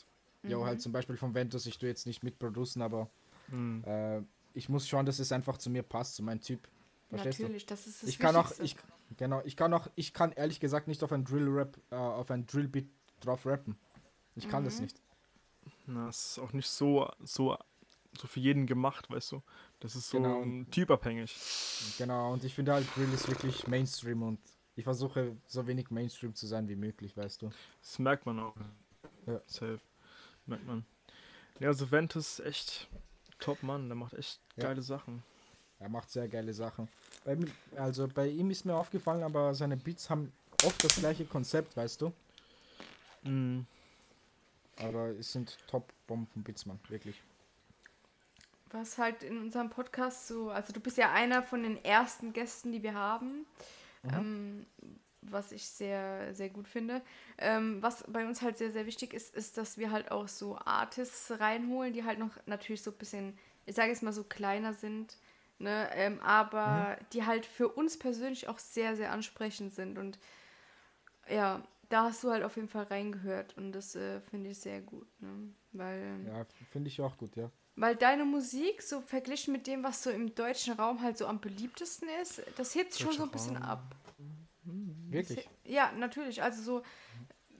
ja, 0.48 0.56
Mhm. 0.56 0.64
halt 0.64 0.80
zum 0.80 0.92
Beispiel 0.92 1.16
von 1.16 1.34
Ventus, 1.34 1.66
ich 1.66 1.78
tue 1.78 1.88
jetzt 1.88 2.06
nicht 2.06 2.22
mitproducen, 2.22 2.80
aber 2.82 3.10
Hm. 3.50 3.82
äh, 3.86 4.22
ich 4.54 4.68
muss 4.68 4.88
schauen, 4.88 5.04
dass 5.06 5.18
es 5.18 5.32
einfach 5.32 5.58
zu 5.58 5.68
mir 5.70 5.82
passt, 5.82 6.16
zu 6.16 6.22
meinem 6.22 6.40
Typ. 6.40 6.66
Verstehst 7.10 7.42
Natürlich, 7.42 7.66
das 7.66 7.86
ist 7.86 8.02
du? 8.02 8.06
das 8.06 8.10
Ich 8.10 8.18
kann 8.18 8.36
auch, 8.36 8.52
ich, 8.60 8.76
genau, 9.16 9.42
ich 9.44 9.56
kann 9.56 9.72
auch, 9.74 9.88
ich 9.94 10.12
kann 10.12 10.32
ehrlich 10.32 10.60
gesagt 10.60 10.88
nicht 10.88 11.02
auf 11.04 11.12
ein 11.12 11.24
Drill-Rap, 11.24 11.78
äh, 11.90 11.94
auf 11.96 12.30
ein 12.30 12.46
Drill-Beat 12.46 12.88
drauf 13.20 13.44
rappen. 13.46 13.76
Ich 14.34 14.48
kann 14.48 14.62
Mhm. 14.62 14.66
das 14.66 14.80
nicht. 14.80 15.00
Na, 15.86 16.08
es 16.08 16.32
ist 16.32 16.38
auch 16.38 16.52
nicht 16.52 16.68
so, 16.68 17.08
so, 17.20 17.56
so 18.20 18.26
für 18.26 18.40
jeden 18.40 18.66
gemacht, 18.66 19.10
weißt 19.10 19.32
du. 19.32 19.42
Das 19.80 19.94
ist 19.96 20.08
so 20.10 20.18
Genau. 20.18 20.44
typabhängig. 20.70 21.34
Genau, 21.98 22.32
und 22.32 22.44
ich 22.44 22.54
finde 22.54 22.72
halt, 22.72 22.86
Drill 22.96 23.12
ist 23.12 23.28
wirklich 23.28 23.66
Mainstream 23.66 24.22
und 24.22 24.38
ich 24.74 24.84
versuche 24.84 25.36
so 25.46 25.66
wenig 25.66 25.90
Mainstream 25.90 26.34
zu 26.34 26.46
sein 26.46 26.68
wie 26.68 26.76
möglich, 26.76 27.16
weißt 27.16 27.42
du. 27.42 27.50
Das 27.80 27.98
merkt 27.98 28.26
man 28.26 28.38
auch. 28.40 28.54
Ja. 29.26 29.40
Safe. 29.46 29.80
Merkt 30.46 30.66
man. 30.66 30.84
Ja, 31.58 31.68
also 31.68 31.90
Ventus 31.90 32.38
ist 32.38 32.46
echt 32.46 32.88
top 33.38 33.62
Mann, 33.62 33.88
der 33.88 33.96
macht 33.96 34.14
echt 34.14 34.40
Ja. 34.56 34.64
geile 34.64 34.82
Sachen. 34.82 35.22
Er 35.78 35.88
macht 35.88 36.10
sehr 36.10 36.28
geile 36.28 36.54
Sachen. 36.54 36.88
Also 37.76 38.08
bei 38.08 38.28
ihm 38.28 38.50
ist 38.50 38.64
mir 38.64 38.74
aufgefallen, 38.74 39.22
aber 39.22 39.54
seine 39.54 39.76
Beats 39.76 40.08
haben 40.08 40.32
oft 40.64 40.82
das 40.84 40.96
gleiche 40.96 41.24
Konzept, 41.26 41.76
weißt 41.76 42.00
du. 42.02 42.12
Mhm. 43.22 43.66
Aber 44.78 45.08
es 45.08 45.32
sind 45.32 45.58
Top-Bomben-Beats, 45.66 46.66
Mann, 46.66 46.78
wirklich. 46.88 47.22
Was 48.70 48.98
halt 48.98 49.22
in 49.22 49.38
unserem 49.38 49.70
Podcast 49.70 50.26
so, 50.26 50.50
also 50.50 50.72
du 50.72 50.80
bist 50.80 50.96
ja 50.96 51.12
einer 51.12 51.42
von 51.42 51.62
den 51.62 51.82
ersten 51.84 52.32
Gästen, 52.32 52.72
die 52.72 52.82
wir 52.82 52.94
haben, 52.94 53.46
ähm, 54.12 54.66
was 55.22 55.52
ich 55.52 55.66
sehr, 55.66 56.34
sehr 56.34 56.50
gut 56.50 56.66
finde. 56.68 57.02
Ähm, 57.38 57.82
was 57.82 58.04
bei 58.08 58.26
uns 58.26 58.42
halt 58.42 58.58
sehr, 58.58 58.72
sehr 58.72 58.86
wichtig 58.86 59.14
ist, 59.14 59.34
ist, 59.34 59.56
dass 59.56 59.78
wir 59.78 59.90
halt 59.90 60.10
auch 60.10 60.28
so 60.28 60.58
Artists 60.58 61.32
reinholen, 61.38 61.92
die 61.92 62.04
halt 62.04 62.18
noch 62.18 62.30
natürlich 62.46 62.82
so 62.82 62.90
ein 62.90 62.96
bisschen, 62.96 63.38
ich 63.66 63.74
sage 63.76 63.90
jetzt 63.90 64.02
mal 64.02 64.12
so 64.12 64.24
kleiner 64.24 64.74
sind, 64.74 65.16
ne, 65.58 65.88
ähm, 65.94 66.20
aber 66.20 66.98
die 67.12 67.24
halt 67.24 67.46
für 67.46 67.68
uns 67.68 67.98
persönlich 67.98 68.48
auch 68.48 68.58
sehr, 68.58 68.96
sehr 68.96 69.12
ansprechend 69.12 69.74
sind 69.74 69.98
und 69.98 70.18
ja, 71.28 71.62
da 71.88 72.04
hast 72.04 72.24
du 72.24 72.30
halt 72.30 72.42
auf 72.42 72.56
jeden 72.56 72.68
Fall 72.68 72.84
reingehört 72.84 73.56
und 73.56 73.72
das 73.72 73.94
äh, 73.96 74.20
finde 74.20 74.50
ich 74.50 74.58
sehr 74.58 74.80
gut, 74.80 75.06
ne? 75.20 75.50
weil 75.72 76.24
Ja, 76.26 76.44
finde 76.70 76.88
ich 76.88 77.00
auch 77.00 77.16
gut, 77.16 77.36
ja. 77.36 77.50
Weil 77.76 77.94
deine 77.94 78.24
Musik, 78.24 78.82
so 78.82 79.00
verglichen 79.00 79.52
mit 79.52 79.66
dem, 79.66 79.84
was 79.84 80.02
so 80.02 80.10
im 80.10 80.34
deutschen 80.34 80.72
Raum 80.74 81.02
halt 81.02 81.18
so 81.18 81.26
am 81.26 81.40
beliebtesten 81.40 82.08
ist, 82.22 82.42
das 82.56 82.74
hebt 82.74 82.94
sich 82.94 83.02
schon 83.02 83.12
so 83.12 83.24
ein 83.24 83.30
bisschen 83.30 83.56
Raum. 83.56 83.68
ab. 83.68 83.94
Wirklich. 85.08 85.48
Ja, 85.64 85.92
natürlich. 85.92 86.42
Also 86.42 86.62
so, 86.62 86.82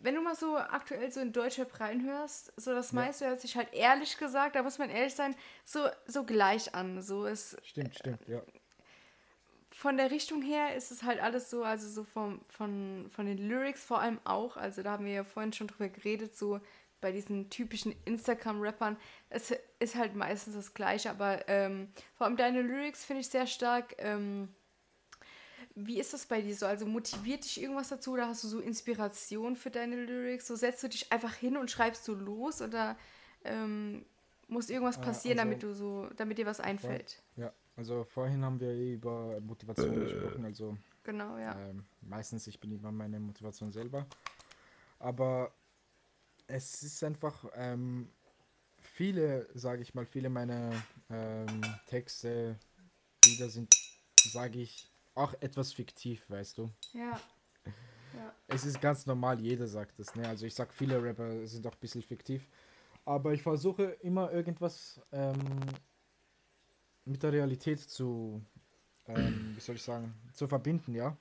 wenn 0.02 0.14
du 0.14 0.22
mal 0.22 0.34
so 0.34 0.56
aktuell 0.56 1.12
so 1.12 1.20
in 1.20 1.32
Deutschrap 1.32 1.78
reinhörst, 1.80 2.52
so 2.56 2.72
das 2.72 2.92
meiste 2.92 3.26
hört 3.26 3.40
sich 3.40 3.56
halt 3.56 3.72
ehrlich 3.72 4.16
gesagt, 4.18 4.56
da 4.56 4.62
muss 4.62 4.78
man 4.78 4.90
ehrlich 4.90 5.14
sein, 5.14 5.36
so, 5.64 5.86
so 6.06 6.24
gleich 6.24 6.74
an. 6.74 7.02
So 7.02 7.26
ist 7.26 7.56
Stimmt, 7.62 7.94
stimmt, 7.94 8.26
ja. 8.26 8.40
von 9.70 9.96
der 9.98 10.10
Richtung 10.10 10.42
her 10.42 10.74
ist 10.74 10.90
es 10.90 11.02
halt 11.02 11.20
alles 11.20 11.50
so, 11.50 11.62
also 11.62 11.88
so 11.88 12.04
vom, 12.04 12.40
von, 12.48 13.08
von 13.10 13.26
den 13.26 13.38
Lyrics 13.38 13.84
vor 13.84 14.00
allem 14.00 14.18
auch, 14.24 14.56
also 14.56 14.82
da 14.82 14.92
haben 14.92 15.04
wir 15.04 15.12
ja 15.12 15.24
vorhin 15.24 15.52
schon 15.52 15.66
drüber 15.66 15.88
geredet, 15.88 16.36
so 16.36 16.60
bei 17.00 17.12
diesen 17.12 17.50
typischen 17.50 17.94
Instagram-Rappern, 18.04 18.96
es 19.28 19.54
ist 19.78 19.94
halt 19.94 20.14
meistens 20.14 20.54
das 20.54 20.74
Gleiche, 20.74 21.10
aber 21.10 21.48
ähm, 21.48 21.88
vor 22.14 22.26
allem 22.26 22.36
deine 22.36 22.62
Lyrics 22.62 23.04
finde 23.04 23.20
ich 23.20 23.28
sehr 23.28 23.46
stark. 23.46 23.94
Ähm, 23.98 24.48
wie 25.74 26.00
ist 26.00 26.14
das 26.14 26.26
bei 26.26 26.40
dir 26.40 26.54
so? 26.54 26.66
Also 26.66 26.86
motiviert 26.86 27.44
dich 27.44 27.60
irgendwas 27.60 27.88
dazu 27.88 28.12
oder 28.12 28.28
hast 28.28 28.42
du 28.44 28.48
so 28.48 28.60
Inspiration 28.60 29.56
für 29.56 29.70
deine 29.70 29.96
Lyrics? 29.96 30.46
So 30.46 30.56
setzt 30.56 30.82
du 30.82 30.88
dich 30.88 31.12
einfach 31.12 31.34
hin 31.34 31.56
und 31.56 31.70
schreibst 31.70 32.06
du 32.08 32.14
los 32.14 32.62
oder 32.62 32.96
ähm, 33.44 34.06
muss 34.48 34.70
irgendwas 34.70 34.96
Äh, 34.96 35.02
passieren, 35.02 35.38
also- 35.38 35.48
damit 35.50 35.62
du 35.62 35.74
so, 35.74 36.08
damit 36.16 36.38
dir 36.38 36.46
was 36.46 36.60
einfällt? 36.60 37.22
Ja, 37.36 37.52
also 37.76 38.04
vorhin 38.04 38.42
haben 38.44 38.58
wir 38.58 38.70
eh 38.70 38.94
über 38.94 39.38
Motivation 39.40 40.00
gesprochen, 40.00 40.44
also 40.46 40.76
Genau, 41.02 41.36
ja. 41.36 41.60
ähm, 41.60 41.84
meistens 42.00 42.46
ich 42.46 42.58
bin 42.58 42.72
immer 42.72 42.90
meine 42.90 43.20
Motivation 43.20 43.70
selber. 43.70 44.06
Aber 44.98 45.52
es 46.46 46.82
ist 46.82 47.04
einfach 47.04 47.44
ähm, 47.54 48.08
viele, 48.96 49.46
sage 49.54 49.82
ich 49.82 49.94
mal, 49.94 50.06
viele 50.06 50.30
meiner 50.30 50.72
ähm, 51.10 51.60
Texte, 51.86 52.58
Lieder 53.26 53.50
sind, 53.50 53.68
sage 54.18 54.60
ich, 54.60 54.90
auch 55.14 55.34
etwas 55.40 55.72
fiktiv, 55.72 56.24
weißt 56.28 56.58
du. 56.58 56.70
Ja. 56.92 57.20
Es 58.48 58.64
ist 58.64 58.80
ganz 58.80 59.04
normal, 59.04 59.40
jeder 59.40 59.66
sagt 59.66 59.98
das, 59.98 60.14
ne? 60.14 60.26
Also 60.26 60.46
ich 60.46 60.54
sag, 60.54 60.72
viele 60.72 61.02
Rapper 61.02 61.46
sind 61.46 61.66
auch 61.66 61.72
ein 61.72 61.80
bisschen 61.80 62.00
fiktiv. 62.00 62.48
Aber 63.04 63.34
ich 63.34 63.42
versuche 63.42 63.82
immer 64.00 64.32
irgendwas 64.32 65.00
ähm, 65.12 65.36
mit 67.04 67.22
der 67.22 67.32
Realität 67.32 67.80
zu, 67.80 68.40
ähm, 69.08 69.52
wie 69.54 69.60
soll 69.60 69.74
ich 69.74 69.82
sagen, 69.82 70.14
zu 70.32 70.46
verbinden, 70.46 70.94
ja. 70.94 71.14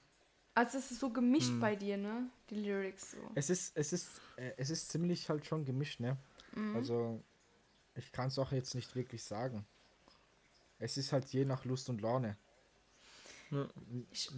Also 0.54 0.78
es 0.78 0.92
ist 0.92 1.02
so 1.02 1.10
gemischt 1.10 1.60
bei 1.60 1.76
dir, 1.76 1.98
ne? 1.98 2.30
Die 2.50 2.56
Lyrics 2.56 3.12
so. 3.12 3.18
Es 3.34 3.50
ist, 3.50 3.76
es 3.76 3.92
ist, 3.92 4.22
äh, 4.38 4.52
es 4.56 4.70
ist 4.70 4.88
ziemlich 4.88 5.28
halt 5.28 5.46
schon 5.46 5.66
gemischt, 5.66 6.00
ne? 6.00 6.16
Also 6.76 7.22
ich 7.96 8.12
kann 8.12 8.28
es 8.28 8.40
auch 8.40 8.52
jetzt 8.52 8.76
nicht 8.76 8.96
wirklich 8.96 9.24
sagen. 9.24 9.66
Es 10.80 10.98
ist 10.98 11.12
halt 11.12 11.26
je 11.28 11.46
nach 11.46 11.66
Lust 11.66 11.90
und 11.90 12.02
Laune. 12.02 12.38
Ja. 13.52 13.68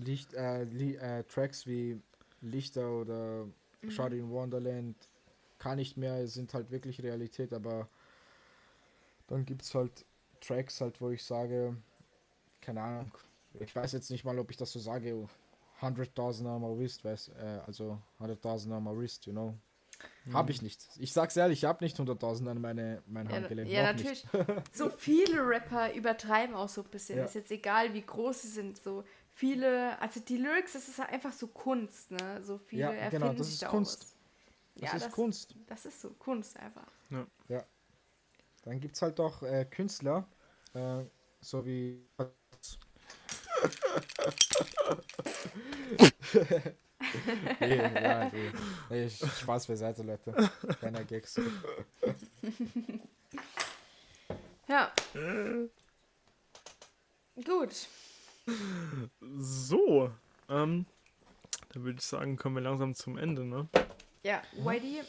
Licht, 0.04 0.34
äh, 0.34 0.64
Li 0.66 0.96
äh, 0.96 1.24
Tracks 1.24 1.66
wie 1.66 2.00
Lichter 2.42 2.90
oder 2.92 3.48
Shot 3.88 4.14
in 4.14 4.30
Wonderland 4.30 4.96
kann 5.60 5.78
nicht 5.78 5.98
mehr, 5.98 6.28
sind 6.28 6.54
halt 6.54 6.70
wirklich 6.72 7.02
Realität, 7.02 7.54
aber 7.54 7.90
dann 9.28 9.46
gibt 9.46 9.64
es 9.64 9.74
halt 9.74 10.06
Tracks 10.40 10.82
halt, 10.82 11.02
wo 11.02 11.10
ich 11.10 11.24
sage, 11.24 11.76
keine 12.62 12.82
Ahnung, 12.82 13.12
ich 13.60 13.76
weiß 13.76 13.94
jetzt 13.94 14.12
nicht 14.12 14.24
mal, 14.24 14.38
ob 14.38 14.52
ich 14.52 14.58
das 14.58 14.72
so 14.72 14.80
sage, 14.80 15.28
100.000 15.82 16.46
on 16.46 16.62
my 16.62 16.80
wrist, 16.80 17.04
weiß, 17.04 17.30
äh, 17.30 17.62
also 17.66 18.00
100.000 18.20 18.76
on 18.76 18.84
my 18.84 18.96
wrist, 18.96 19.26
you 19.26 19.34
know. 19.34 19.58
Habe 20.34 20.52
ich 20.52 20.62
nicht. 20.62 20.86
Ich 21.00 21.14
sag's 21.14 21.38
ehrlich, 21.38 21.60
ich 21.60 21.66
habe 21.66 21.84
nicht 21.84 21.98
100.000 21.98 22.50
an 22.50 22.62
meine, 22.62 23.02
mein 23.08 23.28
Ja, 23.28 23.36
Handgelenk. 23.36 23.70
ja 23.70 23.84
noch 23.84 23.94
natürlich. 23.94 24.26
Nicht. 24.34 24.46
so 24.76 24.90
viele 24.90 25.48
Rapper 25.48 25.94
übertreiben 25.94 26.56
auch 26.56 26.70
so 26.70 26.84
ein 26.84 26.90
bisschen. 26.90 27.20
Ja. 27.20 27.26
Ist 27.26 27.36
jetzt 27.36 27.52
egal, 27.52 27.94
wie 27.94 28.02
groß 28.02 28.42
sie 28.42 28.50
sind. 28.50 28.78
So 28.78 29.04
viele, 29.34 30.00
also 30.02 30.20
die 30.20 30.38
Lyrics, 30.38 30.74
das 30.74 30.88
ist 30.88 31.00
einfach 31.00 31.32
so 31.32 31.48
Kunst, 31.48 32.12
ne? 32.12 32.44
So 32.44 32.58
viele 32.58 32.82
Ja, 32.84 32.92
erfinden 32.92 33.28
genau, 33.28 33.38
das 33.38 33.48
sich 33.48 33.56
ist 33.56 33.64
da 33.64 33.68
auch 33.70 33.72
Kunst. 33.72 34.02
was. 34.02 34.16
Das 34.76 34.92
ja, 34.92 34.98
ist 34.98 35.12
Kunst. 35.12 35.56
Das 35.68 35.86
ist 35.86 36.02
so 36.02 36.10
Kunst 36.12 36.60
einfach. 36.60 36.88
Dann 38.64 38.80
gibt 38.80 38.96
es 38.96 39.02
halt 39.02 39.20
auch 39.20 39.42
äh, 39.44 39.66
Künstler, 39.66 40.28
äh, 40.74 41.04
so 41.40 41.66
wie. 41.66 42.06
nee, 47.60 47.78
ja, 47.78 48.30
nee. 48.34 48.52
nee. 48.90 49.06
Sch- 49.06 49.42
Spaß 49.42 49.68
beiseite, 49.68 50.04
Leute. 50.04 50.34
Keiner 50.82 51.04
Gags. 51.04 51.40
Ja. 54.68 54.92
Gut. 57.46 57.88
So, 59.40 60.12
ähm, 60.50 60.86
dann 61.70 61.84
würde 61.84 62.00
ich 62.00 62.06
sagen, 62.06 62.36
kommen 62.36 62.56
wir 62.56 62.62
langsam 62.64 62.94
zum 62.94 63.18
Ende, 63.18 63.46
ne? 63.46 63.68
Ja, 64.24 64.42
Whitey, 64.58 65.02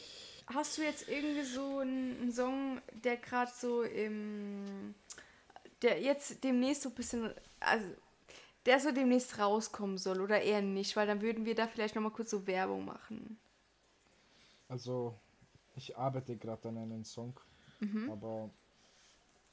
hast 0.47 0.77
du 0.77 0.83
jetzt 0.83 1.09
irgendwie 1.09 1.43
so 1.43 1.79
einen, 1.79 2.21
einen 2.21 2.31
Song, 2.31 2.81
der 3.03 3.17
gerade 3.17 3.51
so 3.53 3.83
im. 3.83 4.95
der 5.81 5.99
jetzt 6.01 6.41
demnächst 6.43 6.83
so 6.83 6.89
ein 6.89 6.95
bisschen. 6.95 7.33
also 7.59 7.85
der 8.65 8.79
so 8.79 8.91
demnächst 8.91 9.39
rauskommen 9.39 9.97
soll 9.97 10.21
oder 10.21 10.41
eher 10.41 10.61
nicht, 10.61 10.95
weil 10.95 11.07
dann 11.07 11.21
würden 11.21 11.45
wir 11.45 11.55
da 11.55 11.67
vielleicht 11.67 11.95
nochmal 11.95 12.11
kurz 12.11 12.31
so 12.31 12.45
Werbung 12.47 12.85
machen. 12.85 13.39
Also, 14.67 15.15
ich 15.75 15.97
arbeite 15.97 16.37
gerade 16.37 16.69
an 16.69 16.77
einem 16.77 17.03
Song, 17.03 17.39
aber 18.09 18.49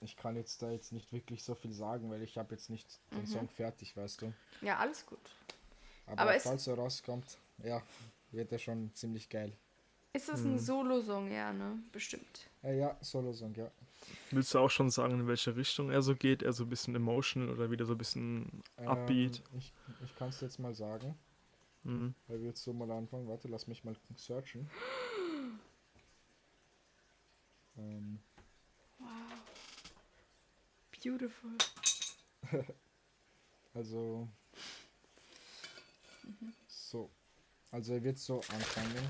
ich 0.00 0.16
kann 0.16 0.36
jetzt 0.36 0.60
da 0.62 0.70
jetzt 0.70 0.92
nicht 0.92 1.12
wirklich 1.12 1.42
so 1.42 1.54
viel 1.54 1.72
sagen, 1.72 2.10
weil 2.10 2.22
ich 2.22 2.36
habe 2.36 2.54
jetzt 2.54 2.68
nicht 2.68 2.86
den 3.12 3.26
Song 3.26 3.48
fertig, 3.48 3.96
weißt 3.96 4.22
du. 4.22 4.32
Ja, 4.60 4.78
alles 4.78 5.06
gut. 5.06 5.18
Aber, 6.06 6.22
Aber 6.22 6.40
falls 6.40 6.66
er 6.66 6.74
rauskommt, 6.74 7.38
ja, 7.64 7.82
wird 8.30 8.52
er 8.52 8.58
schon 8.58 8.90
ziemlich 8.94 9.28
geil. 9.28 9.52
Ist 10.12 10.28
das 10.28 10.40
ein 10.40 10.58
Solo-Song, 10.58 11.30
ja, 11.30 11.52
ne? 11.52 11.78
Bestimmt. 11.92 12.48
Äh, 12.62 12.78
ja, 12.78 12.96
Solo-Song, 13.00 13.54
ja. 13.54 13.70
Willst 14.30 14.54
du 14.54 14.58
auch 14.58 14.70
schon 14.70 14.90
sagen, 14.90 15.20
in 15.20 15.26
welche 15.28 15.56
Richtung 15.56 15.90
er 15.90 16.02
so 16.02 16.14
geht? 16.14 16.42
Er 16.42 16.52
so 16.52 16.64
ein 16.64 16.68
bisschen 16.68 16.94
emotional 16.94 17.50
oder 17.50 17.70
wieder 17.70 17.86
so 17.86 17.94
ein 17.94 17.98
bisschen 17.98 18.62
upbeat? 18.76 19.42
Ähm, 19.52 19.58
ich 19.58 19.72
ich 20.04 20.16
kann 20.16 20.30
es 20.30 20.40
jetzt 20.40 20.58
mal 20.58 20.74
sagen. 20.74 21.16
Mhm. 21.84 22.14
Er 22.28 22.40
wird 22.40 22.56
so 22.56 22.72
mal 22.72 22.90
anfangen. 22.90 23.28
Warte, 23.28 23.48
lass 23.48 23.66
mich 23.66 23.84
mal 23.84 23.96
searchen. 24.16 24.68
Ähm, 27.78 28.18
Beautiful. 31.02 31.50
Also. 33.74 34.26
So. 36.66 37.10
Also 37.70 37.92
er 37.92 38.02
wird 38.02 38.16
so 38.16 38.40
anfangen. 38.48 39.06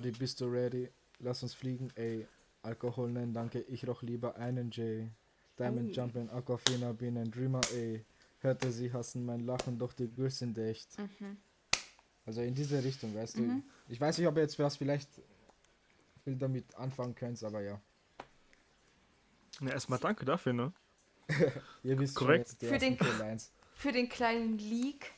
Wie 0.00 0.10
bist 0.10 0.40
du 0.40 0.46
ready? 0.46 0.90
Lass 1.20 1.44
uns 1.44 1.54
fliegen, 1.54 1.92
ey. 1.94 2.26
Alkohol 2.62 3.10
nennen, 3.10 3.32
danke. 3.32 3.60
Ich 3.60 3.86
roch 3.86 4.02
lieber 4.02 4.36
einen 4.36 4.70
J. 4.70 5.08
Diamond. 5.58 5.94
Jumpin', 5.94 6.30
Aquafina, 6.30 6.92
bin 6.92 7.16
ein 7.18 7.30
Dreamer, 7.30 7.60
ey. 7.74 8.04
Hörte 8.40 8.70
sie 8.72 8.92
hassen 8.92 9.26
mein 9.26 9.40
Lachen, 9.40 9.78
doch 9.78 9.92
die 9.92 10.08
Girls 10.08 10.38
sind 10.38 10.56
echt. 10.56 10.98
Mhm. 10.98 11.36
Also 12.24 12.40
in 12.42 12.54
diese 12.54 12.82
Richtung, 12.82 13.14
weißt 13.14 13.36
du. 13.36 13.42
Mhm. 13.42 13.62
Ich 13.88 14.00
weiß 14.00 14.18
nicht, 14.18 14.26
ob 14.26 14.36
ihr 14.36 14.42
jetzt 14.42 14.58
was 14.58 14.76
vielleicht 14.76 15.08
viel 16.24 16.36
damit 16.36 16.74
anfangen 16.76 17.14
könnt, 17.14 17.42
aber 17.42 17.60
ja. 17.60 17.80
Ja, 19.60 19.68
erstmal 19.70 19.98
danke 19.98 20.24
dafür, 20.24 20.52
ne? 20.52 20.72
Ihr 21.82 21.98
wisst 21.98 22.18
schon 22.18 22.26
Korrekt. 22.26 22.60
die 22.62 22.66
Für 22.66 22.78
den-. 22.78 22.96
Für 23.74 23.92
den 23.92 24.08
kleinen 24.08 24.58
Leak. 24.58 25.12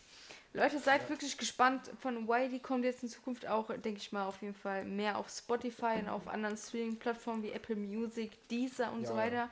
Leute, 0.55 0.79
seid 0.79 1.09
wirklich 1.09 1.39
gespannt. 1.39 1.91
Von 2.01 2.29
YD 2.29 2.63
kommt 2.63 2.85
jetzt 2.85 3.03
in 3.03 3.09
Zukunft 3.09 3.47
auch, 3.47 3.69
denke 3.69 3.99
ich 4.01 4.13
mal, 4.13 4.27
auf 4.27 4.43
jeden 4.43 4.55
Fall 4.55 4.85
mehr 4.85 5.17
auf 5.17 5.31
Spotify 5.31 5.99
und 6.01 6.09
auf 6.11 6.29
anderen 6.29 6.57
Streaming-Plattformen 6.59 7.43
wie 7.43 7.53
Apple 7.53 7.77
Music, 7.77 8.33
Deezer 8.49 8.93
und 8.93 9.03
Ja, 9.03 9.09
so 9.09 9.17
weiter. 9.17 9.49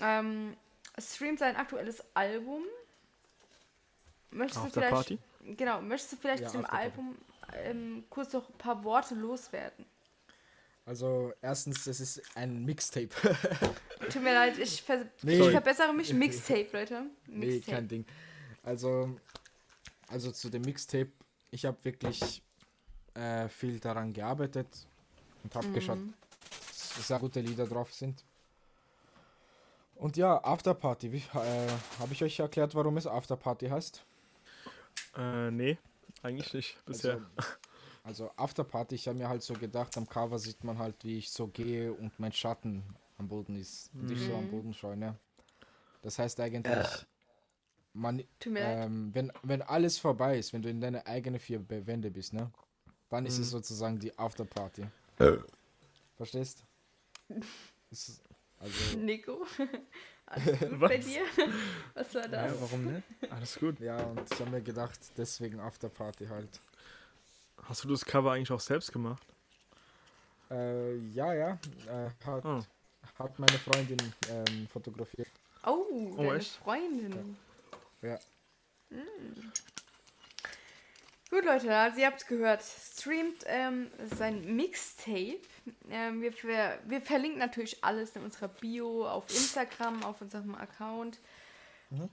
Ähm, 0.00 0.56
streamt 0.98 1.40
sein 1.40 1.56
aktuelles 1.56 2.04
Album. 2.14 2.62
Möchtest 4.30 4.60
Auf 4.60 4.72
du 4.72 4.80
der 4.80 4.88
vielleicht, 4.90 5.08
Party? 5.08 5.18
Genau, 5.56 5.80
möchtest 5.80 6.12
du 6.12 6.16
vielleicht 6.16 6.42
Ja, 6.44 6.50
der 6.50 6.58
Party. 6.60 6.76
Album 6.76 7.16
ähm, 7.54 8.04
kurz 8.10 8.32
noch 8.32 8.48
ein 8.48 8.58
paar 8.58 8.84
Worte 8.84 9.14
loswerden? 9.14 9.86
Also 10.84 11.32
erstens, 11.42 11.84
es 11.88 11.98
ist 12.00 12.22
ein 12.36 12.64
Mixtape. 12.64 13.08
Tut 14.12 14.22
mir 14.22 14.34
leid, 14.34 14.56
ich, 14.58 14.82
ver 14.82 15.06
Nee. 15.22 15.40
ich 15.40 15.50
verbessere 15.50 15.92
mich. 15.92 16.12
Mixtape, 16.14 16.68
Leute. 16.72 17.06
nee, 17.26 17.46
Mixtape. 17.46 17.76
kein 17.76 17.88
Ding. 17.88 18.04
Also, 18.62 19.16
also 20.08 20.30
zu 20.32 20.50
dem 20.50 20.62
Mixtape, 20.62 21.10
ich 21.50 21.64
habe 21.64 21.76
wirklich 21.84 22.42
äh, 23.14 23.48
viel 23.48 23.78
daran 23.80 24.12
gearbeitet 24.12 24.68
und 25.42 25.54
habe 25.54 25.70
geschaut, 25.72 25.98
Mhm. 25.98 26.14
dass 26.96 27.06
sehr 27.06 27.18
gute 27.18 27.40
Lieder 27.40 27.66
drauf 27.66 27.92
sind. 27.92 28.24
Und 29.94 30.16
ja, 30.16 30.42
Afterparty. 30.44 31.08
Äh, 31.08 31.20
habe 31.98 32.12
ich 32.12 32.22
euch 32.22 32.38
erklärt, 32.38 32.74
warum 32.74 32.96
es 32.98 33.06
Afterparty 33.06 33.68
heißt? 33.68 34.04
Äh, 35.16 35.50
nee, 35.50 35.78
eigentlich 36.22 36.52
nicht 36.52 36.84
bisher. 36.84 37.20
Also, 38.04 38.26
also 38.26 38.30
Afterparty, 38.36 38.94
ich 38.96 39.08
habe 39.08 39.18
mir 39.18 39.28
halt 39.28 39.42
so 39.42 39.54
gedacht, 39.54 39.96
am 39.96 40.06
Cover 40.06 40.38
sieht 40.38 40.62
man 40.64 40.78
halt, 40.78 41.02
wie 41.04 41.16
ich 41.18 41.30
so 41.30 41.46
gehe 41.48 41.92
und 41.92 42.18
mein 42.20 42.32
Schatten 42.32 42.84
am 43.18 43.28
Boden 43.28 43.56
ist. 43.56 43.90
Und 43.94 44.10
ich 44.10 44.18
so 44.20 44.34
am 44.34 44.44
Mhm. 44.44 44.50
Boden 44.50 44.74
schaue, 44.74 44.96
ne? 44.96 45.16
Das 46.02 46.18
heißt 46.18 46.38
eigentlich, 46.40 47.06
man, 47.96 48.22
Tut 48.40 48.52
mir 48.52 48.60
leid. 48.60 48.86
ähm, 48.86 49.10
wenn, 49.14 49.32
wenn 49.42 49.62
alles 49.62 49.98
vorbei 49.98 50.38
ist, 50.38 50.52
wenn 50.52 50.62
du 50.62 50.68
in 50.68 50.80
deine 50.80 51.06
eigene 51.06 51.38
vier 51.38 51.64
Wände 51.68 52.10
bist, 52.10 52.32
ne? 52.32 52.50
Dann 53.08 53.24
ist 53.26 53.34
es 53.38 53.46
Mhm. 53.48 53.50
sozusagen 53.58 53.98
die 53.98 54.16
Afterparty. 54.18 54.84
Verstehst? 56.16 56.64
Es 57.90 58.08
ist- 58.08 58.22
Also, 58.58 58.96
Nico, 58.98 59.46
alles 60.26 60.58
gut 60.60 60.80
Was? 60.80 60.88
bei 60.90 60.98
dir? 60.98 61.22
Was 61.94 62.14
war 62.14 62.28
das? 62.28 62.52
Ja, 62.52 62.60
warum 62.60 62.84
nicht? 62.84 63.02
Alles 63.30 63.58
gut. 63.58 63.80
ja, 63.80 63.96
und 63.98 64.20
ich 64.32 64.40
habe 64.40 64.50
mir 64.50 64.62
gedacht, 64.62 64.98
deswegen 65.16 65.60
Afterparty 65.60 66.26
halt. 66.26 66.60
Hast 67.64 67.84
du 67.84 67.88
das 67.88 68.04
Cover 68.04 68.32
eigentlich 68.32 68.50
auch 68.52 68.60
selbst 68.60 68.92
gemacht? 68.92 69.22
Äh, 70.50 70.96
ja, 71.08 71.32
ja, 71.34 71.58
äh, 71.88 72.10
hat, 72.24 72.44
Oh. 72.44 72.60
hat 73.18 73.38
meine 73.38 73.58
Freundin 73.58 73.98
ähm, 74.30 74.68
fotografiert. 74.68 75.28
Oh, 75.64 75.84
Oh, 75.90 76.16
deine 76.16 76.34
echt? 76.36 76.52
Freundin. 76.56 77.36
Ja. 78.02 78.18
Gut, 81.30 81.44
Leute, 81.44 81.74
also 81.74 82.00
ihr 82.00 82.06
habt 82.06 82.20
es 82.20 82.26
gehört. 82.26 82.62
Streamt 82.62 83.44
ähm, 83.46 83.90
sein 84.16 84.56
Mixtape. 84.56 85.40
Ähm, 85.90 86.22
wir, 86.22 86.32
ver 86.32 86.78
wir 86.86 87.00
verlinken 87.00 87.40
natürlich 87.40 87.82
alles 87.82 88.14
in 88.14 88.22
unserer 88.22 88.48
Bio, 88.48 89.06
auf 89.06 89.28
Instagram, 89.30 90.04
auf 90.04 90.20
unserem 90.20 90.54
Account. 90.54 91.18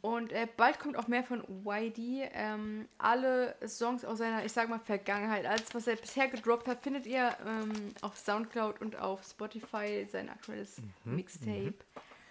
Und 0.02 0.32
äh, 0.32 0.48
bald 0.56 0.80
kommt 0.80 0.98
auch 0.98 1.08
mehr 1.08 1.24
von 1.24 1.44
YD. 1.66 2.30
Ähm, 2.34 2.88
alle 3.00 3.56
Songs 3.68 4.06
aus 4.06 4.20
seiner, 4.20 4.46
ich 4.46 4.52
sag 4.52 4.70
mal, 4.70 4.80
Vergangenheit, 4.80 5.46
alles, 5.46 5.74
was 5.74 5.88
er 5.88 5.96
bisher 5.96 6.28
gedroppt 6.28 6.68
hat, 6.68 6.84
findet 6.84 7.08
ihr 7.08 7.36
ähm, 7.46 7.94
auf 8.02 8.18
Soundcloud 8.18 8.82
und 8.82 8.98
auf 8.98 9.24
Spotify, 9.24 10.08
sein 10.12 10.30
aktuelles 10.30 10.78
Mixtape. 11.06 11.74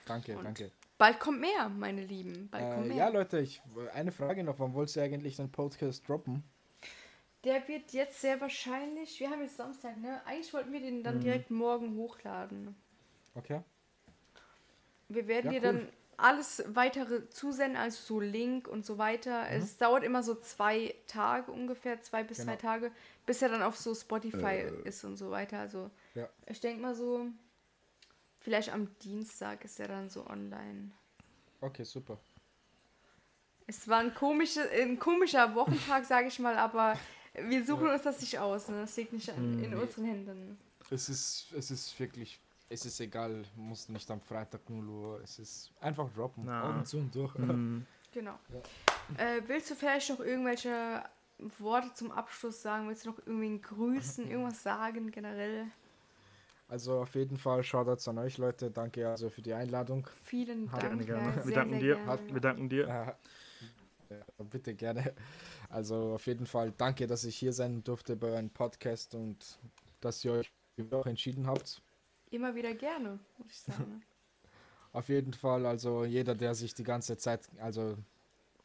Danke, 0.07 0.37
Und 0.37 0.45
danke. 0.45 0.71
Bald 1.03 1.19
kommt 1.19 1.41
mehr, 1.41 1.69
meine 1.69 2.01
Lieben. 2.05 2.49
Bald 2.49 2.75
kommt 2.75 2.85
Äh, 2.85 2.89
mehr. 2.91 2.97
ja, 2.99 3.09
Leute, 3.09 3.41
ich, 3.41 3.61
eine 3.93 4.13
Frage 4.13 4.45
noch. 4.45 4.61
Wann 4.61 4.73
wolltest 4.73 4.95
du 4.95 5.01
eigentlich 5.03 5.35
den 5.35 5.51
Podcast 5.51 6.09
droppen? 6.09 6.45
Der 7.43 7.67
wird 7.67 7.93
jetzt 7.93 8.21
sehr 8.21 8.41
wahrscheinlich, 8.41 9.19
wir 9.19 9.29
haben 9.29 9.41
jetzt 9.43 9.57
Samstag, 9.57 9.97
ne? 9.97 10.25
Eigentlich 10.27 10.55
wollten 10.55 10.71
wir 10.71 10.79
den 10.79 10.99
Mhm. 10.99 11.03
dann 11.03 11.21
direkt 11.21 11.51
morgen 11.51 11.97
hochladen. 11.97 12.77
Okay. 13.35 13.63
Wir 15.09 15.27
werden 15.27 15.51
Ja, 15.53 15.59
dir 15.59 15.67
cool. 15.73 15.79
dann 15.81 15.89
alles 16.19 16.63
weitere 16.69 17.29
zusenden, 17.31 17.77
also 17.77 18.01
so 18.01 18.21
Link 18.21 18.69
und 18.69 18.87
so 18.87 18.97
weiter. 18.97 19.41
Mhm. 19.43 19.57
Es 19.57 19.77
dauert 19.79 20.05
immer 20.05 20.23
so 20.23 20.37
zwei 20.37 20.95
Tage 21.09 21.51
ungefähr, 21.51 22.01
zwei 22.03 22.23
bis 22.23 22.39
Genau. 22.39 22.53
drei 22.53 22.57
Tage, 22.59 22.93
bis 23.27 23.43
er 23.43 23.49
dann 23.49 23.63
auf 23.63 23.77
so 23.77 23.93
Spotify 23.93 24.67
ist 24.85 25.03
und 25.03 25.17
so 25.17 25.33
weiter. 25.33 25.59
Also 25.59 25.91
Äh. 26.15 26.21
Ja. 26.21 26.29
ich 26.47 26.61
denke 26.61 26.81
mal 26.81 26.95
so, 26.95 27.27
vielleicht 28.43 28.73
am 28.73 28.89
Dienstag 28.99 29.65
ist 29.65 29.81
er 29.81 29.89
dann 29.89 30.11
so 30.11 30.27
online. 30.27 30.91
Okay, 31.61 31.85
super. 31.85 32.19
Es 33.67 33.87
war 33.89 33.99
ein, 34.01 34.13
komische, 34.15 34.69
ein 34.71 34.99
komischer 34.99 35.55
Wochentag, 35.55 36.05
sage 36.05 36.29
ich 36.29 36.39
mal, 36.39 36.57
aber 36.59 36.99
wir 37.35 37.65
suchen 37.65 37.89
uns 37.89 38.03
das 38.03 38.21
nicht 38.21 38.39
aus. 38.39 38.69
Ne? 38.69 38.81
Das 38.83 38.97
liegt 38.97 39.13
nicht 39.13 39.31
an, 39.31 39.57
Mhm. 39.59 39.65
in 39.65 39.75
unseren 39.75 40.05
Händen. 40.05 40.59
Es 40.91 41.09
ist, 41.09 41.53
es 41.53 41.71
ist 41.71 41.99
wirklich, 41.99 42.39
es 42.69 42.85
ist 42.85 43.01
egal, 43.01 43.45
muss 43.57 43.89
nicht 43.89 44.11
am 44.11 44.21
Freitag 44.21 44.69
0 44.69 44.89
Uhr, 44.89 45.21
es 45.23 45.39
ist 45.39 45.73
einfach 45.81 46.11
droppen. 46.13 46.45
Na. 46.47 46.69
Augen 46.69 46.85
zu 46.85 46.99
und 46.99 47.15
durch. 47.15 47.35
Hm, 47.35 47.87
Genau. 48.13 48.39
Äh, 49.17 49.41
willst 49.47 49.71
du 49.71 49.75
vielleicht 49.75 50.11
noch 50.11 50.21
irgendwelche 50.21 51.03
Worte 51.59 51.95
zum 51.95 52.13
Abschluss 52.13 52.61
sagen? 52.61 52.87
Willst 52.89 53.07
du 53.07 53.11
noch 53.11 53.19
irgendwen 53.27 53.63
grüßen, 53.63 54.27
irgendwas 54.31 54.63
sagen 54.63 55.11
generell? 55.11 55.71
Also 56.73 57.01
auf 57.03 57.15
jeden 57.17 57.37
Fall 57.37 57.63
Shoutouts 57.63 58.09
an 58.09 58.17
euch 58.17 58.39
Leute, 58.39 58.71
danke 58.71 59.07
also 59.07 59.29
für 59.29 59.43
die 59.43 59.53
Einladung. 59.53 60.09
Vielen 60.23 60.71
Dank. 60.71 61.05
gerne. 61.05 61.37
ja, 61.37 61.37
Wir 61.37 61.43
sehr, 61.43 61.55
danken 61.55 61.71
sehr 61.73 61.81
dir. 61.81 61.95
gerne. 61.97 62.33
Wir 62.33 62.41
danken 62.41 62.69
dir. 62.71 62.87
Ja, 64.09 64.45
bitte 64.51 64.75
gerne. 64.75 65.13
Also 65.69 66.15
auf 66.15 66.27
jeden 66.27 66.47
Fall 66.47 66.73
danke, 66.75 67.07
dass 67.07 67.25
ich 67.25 67.37
hier 67.37 67.53
sein 67.53 67.85
durfte 67.85 68.17
bei 68.17 68.29
eurem 68.29 68.49
Podcast 68.49 69.15
und 69.15 69.59
dass 70.01 70.25
ihr 70.25 70.33
euch 70.33 70.51
auch 70.93 71.05
entschieden 71.05 71.47
habt. 71.47 71.83
Immer 72.31 72.55
wieder 72.55 72.73
gerne, 72.73 73.19
muss 73.37 73.51
ich 73.51 73.61
sagen. 73.61 74.03
Auf 74.95 75.11
jeden 75.11 75.35
Fall, 75.35 75.67
also 75.67 76.07
jeder, 76.07 76.35
der 76.35 76.55
sich 76.55 76.73
die 76.73 76.85
ganze 76.85 77.19
Zeit, 77.19 77.51
also 77.61 77.99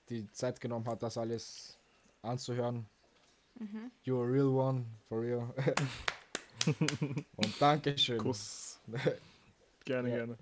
die 0.08 0.32
Zeit 0.32 0.62
genommen 0.62 0.88
hat, 0.88 1.04
das 1.04 1.18
alles 1.18 1.78
anzuhören. 2.22 2.86
Mhm. 3.60 3.92
You're 4.06 4.24
a 4.24 4.32
real 4.32 4.48
one, 4.48 4.86
for 5.10 5.20
real. 5.20 5.54
Und 7.36 7.62
Dankeschön. 7.62 8.18
Kuss. 8.18 8.80
Gerne, 9.86 10.10
Ja. 10.10 10.16
gerne. 10.18 10.38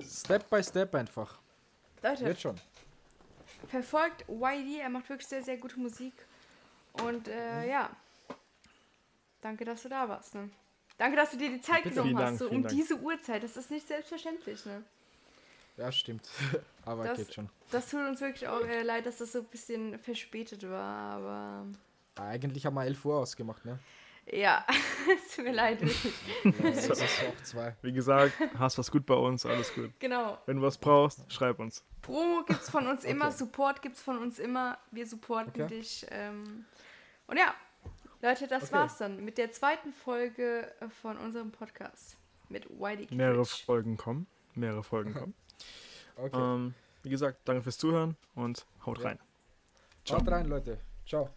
Step 0.00 0.48
by 0.48 0.62
Step 0.62 0.94
einfach. 0.94 1.38
Leute, 2.02 2.24
Wird 2.24 2.40
schon. 2.40 2.60
verfolgt 3.68 4.24
YD, 4.28 4.78
er 4.80 4.88
macht 4.90 5.08
wirklich 5.08 5.26
sehr, 5.26 5.42
sehr 5.42 5.56
gute 5.56 5.78
Musik. 5.80 6.12
Und 7.02 7.26
äh, 7.28 7.62
Mhm. 7.64 7.68
ja, 7.68 7.90
danke, 9.40 9.64
dass 9.64 9.82
du 9.82 9.88
da 9.88 10.08
warst. 10.08 10.34
Ne? 10.36 10.50
Danke, 10.98 11.16
dass 11.16 11.32
du 11.32 11.36
dir 11.36 11.50
die 11.50 11.60
Zeit 11.60 11.82
Bitte. 11.82 11.90
genommen 11.96 12.10
Vielen 12.10 12.18
hast, 12.20 12.28
Dank, 12.28 12.38
so 12.38 12.48
um 12.56 12.62
Dank. 12.62 12.74
diese 12.74 12.94
Uhrzeit. 12.96 13.42
Das 13.42 13.56
ist 13.56 13.70
nicht 13.70 13.86
selbstverständlich. 13.88 14.64
Ne? 14.66 14.84
Ja, 15.76 15.90
stimmt. 15.90 16.28
Aber 16.84 17.04
Das- 17.04 17.18
geht 17.18 17.34
schon. 17.34 17.48
Das 17.72 17.90
tut 17.90 18.00
uns 18.00 18.20
wirklich 18.20 18.46
auch 18.48 18.60
äh, 18.62 18.82
leid, 18.82 19.04
dass 19.06 19.18
das 19.18 19.32
so 19.32 19.40
ein 19.40 19.46
bisschen 19.46 19.98
verspätet 19.98 20.62
war, 20.70 21.16
aber 21.16 21.66
Eigentlich 22.18 22.66
haben 22.66 22.74
wir 22.74 22.84
11 22.84 23.04
Uhr 23.04 23.16
ausgemacht, 23.18 23.64
ne? 23.64 23.78
ja, 24.30 24.66
es 25.26 25.34
tut 25.36 25.44
mir 25.46 25.52
leid. 25.52 25.80
Ja, 25.82 25.88
es 26.68 26.86
ist 26.88 27.02
auch 27.02 27.42
zwei. 27.42 27.74
Wie 27.80 27.92
gesagt, 27.92 28.34
hast 28.58 28.76
was 28.78 28.90
gut 28.90 29.06
bei 29.06 29.14
uns, 29.14 29.46
alles 29.46 29.74
gut. 29.74 29.90
genau. 29.98 30.36
Wenn 30.46 30.56
du 30.58 30.62
was 30.62 30.76
brauchst, 30.76 31.32
schreib 31.32 31.58
uns. 31.58 31.82
Promo 32.02 32.42
gibt's 32.46 32.68
von 32.68 32.86
uns 32.86 33.04
immer, 33.04 33.26
Okay. 33.28 33.36
Support 33.38 33.80
gibt's 33.82 34.02
von 34.02 34.18
uns 34.18 34.38
immer. 34.38 34.76
Wir 34.90 35.06
supporten 35.06 35.62
Okay. 35.62 35.66
dich. 35.78 36.06
Ähm, 36.10 36.66
und 37.26 37.38
ja, 37.38 37.54
Leute, 38.20 38.46
das 38.48 38.64
Okay. 38.64 38.72
war's 38.72 38.98
dann 38.98 39.24
mit 39.24 39.38
der 39.38 39.50
zweiten 39.52 39.92
Folge 39.94 40.70
von 41.00 41.16
unserem 41.16 41.50
Podcast 41.50 42.16
mit 42.50 42.66
YD 42.70 43.10
Mehrere. 43.12 43.44
Folgen 43.44 43.96
kommen. 43.96 44.26
Mehrere 44.54 44.82
Folgen 44.82 45.14
kommen. 45.14 45.34
Okay. 46.20 46.36
Ähm, 46.36 46.74
wie 47.04 47.10
gesagt, 47.10 47.42
danke 47.44 47.62
fürs 47.62 47.78
Zuhören 47.78 48.16
und 48.34 48.66
haut 48.84 48.98
Ja. 48.98 49.04
rein. 49.10 49.18
Ciao. 50.04 50.18
Schaut 50.18 50.28
rein, 50.32 50.46
Leute. 50.46 50.78
Ciao. 51.06 51.30